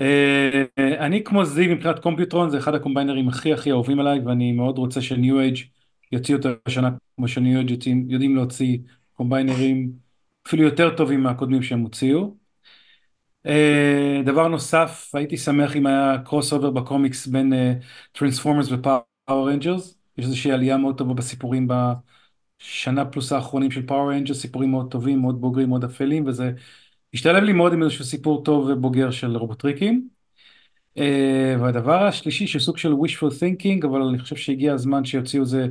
אה, 0.00 0.62
אני 0.78 1.24
כמו 1.24 1.44
זיו 1.44 1.70
מבחינת 1.74 1.98
Computron, 1.98 2.50
זה 2.50 2.58
אחד 2.58 2.74
ה 2.74 2.79
combiner 2.79 3.18
ים 3.18 3.28
הכי 3.28 3.52
הכי 3.52 3.70
אהובים 3.70 4.00
עליי, 4.00 4.20
ואני 4.20 4.52
מאוד 4.52 4.78
רוצה 4.78 5.02
ש 5.02 5.40
NewAge 5.40 5.58
יוציאו 6.12 6.38
אותו 6.38 6.48
השנה 6.66 6.90
כמו 7.16 7.28
ש 7.28 7.58
NewAge 7.58 7.86
יודעים 8.08 8.36
להוציא 8.36 8.78
combiner 9.12 9.76
ים 9.76 9.92
אפילו 10.48 10.62
יותר 10.62 10.96
טובים 10.96 11.22
מהקודמים 11.22 11.62
שהם 11.62 11.80
הוציאו. 11.80 12.36
Uh, 13.46 14.26
דבר 14.26 14.48
נוסף, 14.48 15.10
הייתי 15.14 15.36
שמח 15.36 15.76
אם 15.76 15.86
היה 15.86 16.18
crossover 16.24 16.70
בקומיקס 16.70 17.26
בין 17.26 17.52
Transformers 18.12 18.72
ו 18.72 18.85
Power 18.85 19.50
Rangers, 19.50 19.98
יש 20.18 20.24
איזושהי 20.24 20.52
עלייה 20.52 20.76
מאוד 20.76 20.98
טובה 20.98 21.14
בסיפורים 21.14 21.68
בשנה 21.68 23.04
פלוס 23.04 23.32
האחרונים 23.32 23.70
של 23.70 23.86
Power 23.86 24.12
Rangers, 24.12 24.40
סיפורים 24.40 24.70
מאוד 24.70 24.90
טובים, 24.90 25.18
מאוד 25.18 25.40
בוגרים, 25.40 25.68
מאוד 25.68 25.84
אפלים, 25.84 26.26
וזה 26.26 26.52
השתלב 27.14 27.42
לי 27.42 27.52
מאוד 27.52 27.72
עם 27.72 27.82
איזשהו 27.82 28.04
סיפור 28.04 28.44
טוב 28.44 28.68
ובוגר 28.68 29.10
של 29.10 29.36
רובוטריקים. 29.36 30.11
Uh, 30.98 31.60
והדבר 31.60 32.06
השלישי 32.06 32.46
שסוג 32.46 32.78
של 32.78 32.92
wishful 32.92 33.30
thinking, 33.30 33.86
אבל 33.86 34.02
אני 34.02 34.18
חושב 34.18 34.36
שהגיע 34.36 34.74
הזמן 34.74 35.04
שיוציאו 35.04 35.42
איזה 35.42 35.66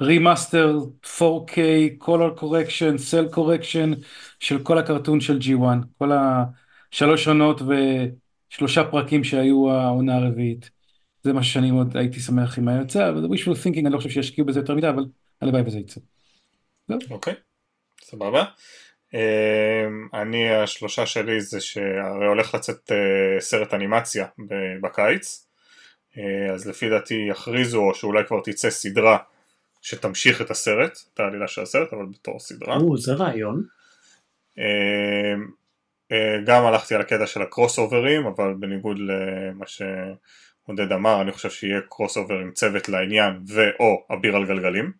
remaster 0.00 0.78
4K, 1.04 1.56
color 2.02 2.40
correction, 2.40 2.96
cel 3.10 3.34
correction 3.36 4.04
של 4.40 4.62
כל 4.62 4.78
ה 4.78 4.83
cartoon 4.83 5.20
של 5.20 5.38
G1, 5.38 5.84
כל 5.98 6.12
ה... 6.12 6.44
שלוש 6.90 7.28
עונות 7.28 7.60
ושלושה 8.50 8.84
פרקים 8.90 9.24
שהיו 9.24 9.70
העונה 9.70 10.16
הרביעית. 10.16 10.70
זה 11.22 11.32
מה 11.32 11.42
שאני 11.42 11.70
מאוד 11.70 11.96
הייתי 11.96 12.20
שמח 12.20 12.58
אם 12.58 12.68
היה 12.68 12.78
יוצא, 12.78 13.08
אבל 13.08 13.24
wishful 13.24 13.64
thinking 13.64 13.80
אני 13.80 13.92
לא 13.92 13.96
חושב 13.96 14.10
שישקיעו 14.10 14.46
בזה 14.46 14.60
יותר 14.60 14.74
מדי, 14.74 14.88
אבל 14.88 15.04
הלוואי 15.40 15.62
וזה 15.66 15.78
יצא. 15.78 16.00
אוקיי, 17.10 17.34
סבבה. 18.02 18.44
אני 20.14 20.50
השלושה 20.50 21.06
שלי 21.06 21.40
זה 21.40 21.60
שהרי 21.60 22.26
הולך 22.26 22.54
לצאת 22.54 22.92
אה, 22.92 23.40
סרט 23.40 23.74
אנימציה 23.74 24.26
בקיץ, 24.80 25.46
אה, 26.18 26.54
אז 26.54 26.68
לפי 26.68 26.88
דעתי 26.88 27.26
יכריזו 27.30 27.82
או 27.82 27.94
שאולי 27.94 28.24
כבר 28.26 28.40
תצא 28.44 28.70
סדרה 28.70 29.18
שתמשיך 29.82 30.40
את 30.40 30.50
הסרט, 30.50 30.98
את 31.14 31.20
העלילה 31.20 31.48
של 31.48 31.62
הסרט, 31.62 31.92
אבל 31.92 32.06
בתור 32.06 32.38
סדרה. 32.38 32.76
או, 32.76 32.96
זה 32.96 33.12
רעיון. 33.12 33.64
אה, 34.58 35.34
גם 36.46 36.66
הלכתי 36.66 36.94
על 36.94 37.00
הקטע 37.00 37.26
של 37.26 37.42
ה 37.42 37.46
crossover 37.46 37.78
ים, 37.78 38.26
אבל 38.26 38.54
בניגוד 38.54 38.96
למה 38.98 39.64
שעודד 39.66 40.92
אמר, 40.92 41.20
אני 41.20 41.32
חושב 41.32 41.50
שיהיה 41.50 41.80
crossover 41.88 42.38
עם 42.38 42.50
צוות 42.52 42.88
לעניין 42.88 43.40
ו/או 43.48 44.06
אביר 44.12 44.36
על 44.36 44.46
גלגלים. 44.46 44.92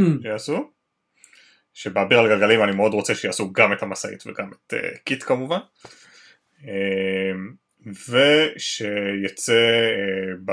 Mm. 0.00 0.04
שיעשו. 0.22 0.70
שבאביר 1.78 2.18
על 2.18 2.28
גלגלים 2.28 2.62
אני 2.62 2.72
מאוד 2.72 2.94
רוצה 2.94 3.14
שיעשו 3.14 3.52
גם 3.52 3.72
את 3.72 3.82
המשאית 3.82 4.24
וגם 4.26 4.50
את 4.52 4.74
uh, 4.74 4.98
KITT 5.04 5.22
כמובן. 5.22 5.58
Uh, 6.60 6.66
ושיצא 7.86 9.52
uh, 9.52 10.38
ב... 10.44 10.52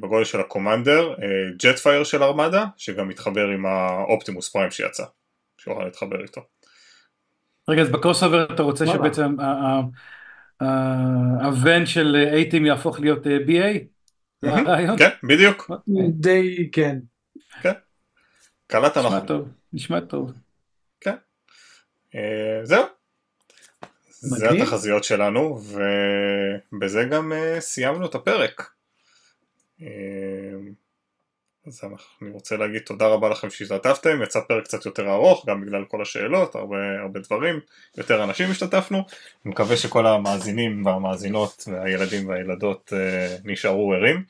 בגודל 0.00 0.24
של 0.24 0.40
ה 0.40 0.47
Commander, 0.47 1.14
Jetfire 1.58 2.04
של 2.04 2.22
ארמדה, 2.22 2.64
שגם 2.76 3.08
מתחבר 3.08 3.48
עם 3.48 3.66
ה 3.66 3.76
Optimus 3.76 4.48
Prime 4.48 4.70
שיצא, 4.70 5.04
שיוכל 5.58 5.84
להתחבר 5.84 6.22
איתו. 6.22 6.40
רגע, 7.68 7.82
אז 7.82 7.90
ב 7.90 8.22
crossover 8.22 8.44
אתה 8.54 8.62
רוצה 8.62 8.86
שבעצם 8.86 9.36
הוון 11.42 11.86
של 11.86 12.16
A-Team 12.32 12.66
יהפוך 12.66 13.00
להיות 13.00 13.26
BA? 13.26 13.78
כן, 14.98 15.10
בדיוק. 15.22 15.70
די, 16.08 16.68
כן. 16.72 16.98
כן. 17.62 17.72
קלט 18.66 18.96
נשמע 19.72 20.00
טוב. 20.00 20.32
כן. 21.00 21.16
זהו. 22.62 22.84
זה 24.10 24.50
התחזיות 24.50 25.04
שלנו, 25.04 25.60
ובזה 26.72 27.04
גם 27.04 27.32
סיימנו 27.58 28.06
את 28.06 28.14
הפרק. 28.14 28.70
אז 31.66 31.84
אני 32.22 32.30
רוצה 32.30 32.56
להגיד 32.56 32.82
תודה 32.82 33.06
רבה 33.06 33.28
לכם 33.28 33.50
שהשתתפתם, 33.50 34.22
יצא 34.22 34.40
פרק 34.48 34.64
קצת 34.64 34.86
יותר 34.86 35.10
ארוך, 35.10 35.46
גם 35.48 35.60
בגלל 35.60 35.84
כל 35.84 36.02
השאלות, 36.02 36.54
הרבה, 36.54 36.76
הרבה 37.02 37.20
דברים, 37.20 37.60
יותר 37.96 38.24
אנשים 38.24 38.50
השתתפנו, 38.50 38.98
אני 38.98 39.52
מקווה 39.52 39.76
שכל 39.76 40.06
המאזינים 40.06 40.86
והמאזינות 40.86 41.64
והילדים 41.72 42.28
והילדות 42.28 42.92
אה, 42.96 43.36
נשארו 43.44 43.92
ערים 43.92 44.24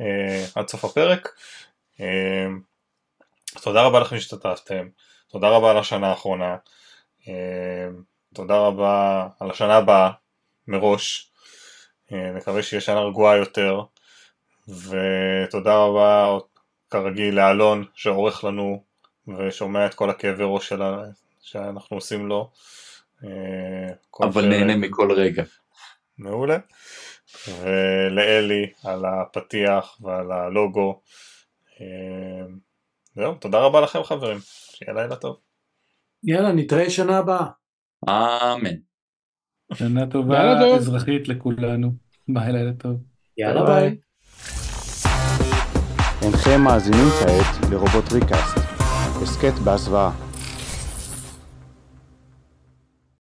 אה, 0.00 0.44
עד 0.54 0.68
סוף 0.68 0.84
הפרק. 0.84 1.28
אה, 2.00 2.46
תודה 3.62 3.82
רבה 3.82 4.00
לכם 4.00 4.16
שהשתתפתם, 4.18 4.88
תודה 5.28 5.48
רבה 5.48 5.70
על 5.70 5.78
השנה 5.78 6.08
האחרונה, 6.08 6.56
אה, 7.28 7.88
תודה 8.34 8.56
רבה 8.58 9.26
על 9.40 9.50
השנה 9.50 9.76
הבאה 9.76 10.10
מראש, 10.68 11.32
אה, 12.12 12.30
נקווה 12.30 12.62
שיהיה 12.62 12.80
שנה 12.80 13.00
רגועה 13.00 13.36
יותר. 13.36 13.82
ותודה 14.68 15.76
רבה 15.76 16.38
כרגיל 16.90 17.34
לאלון 17.34 17.84
שעורך 17.94 18.44
לנו 18.44 18.82
ושומע 19.38 19.86
את 19.86 19.94
כל 19.94 20.10
הכאבי 20.10 20.44
ראש 20.46 20.68
שלה, 20.68 20.96
שאנחנו 21.40 21.96
עושים 21.96 22.26
לו. 22.26 22.50
אה, 23.24 24.28
אבל 24.28 24.42
ש... 24.42 24.44
נהנה 24.44 24.76
מכל 24.76 25.12
רגע. 25.12 25.42
מעולה. 26.18 26.58
ולאלי 27.60 28.72
על 28.84 29.04
הפתיח 29.04 29.98
ועל 30.00 30.32
הלוגו. 30.32 31.00
זהו, 33.16 33.34
תודה 33.34 33.58
רבה 33.58 33.80
לכם 33.80 34.02
חברים, 34.04 34.38
שיהיה 34.40 34.92
לילה 34.94 35.16
טוב. 35.16 35.36
יאללה, 36.24 36.52
נתראה 36.52 36.90
שנה 36.90 37.18
הבאה. 37.18 37.46
אמן. 38.08 38.76
שנה 39.74 40.06
טובה 40.06 40.76
אזרחית 40.76 41.28
לכולנו. 41.28 41.92
ביי, 42.28 42.52
לילה 42.52 42.72
טוב. 42.78 42.96
יאללה 43.38 43.66
ביי. 43.66 43.96
אינכם 46.22 46.60
מאזינים 46.60 47.08
כעת 47.20 47.70
לרובוט 47.70 48.12
ריקאסט, 48.12 48.56
הסכת 49.22 49.54
בהסוואה. 49.64 50.25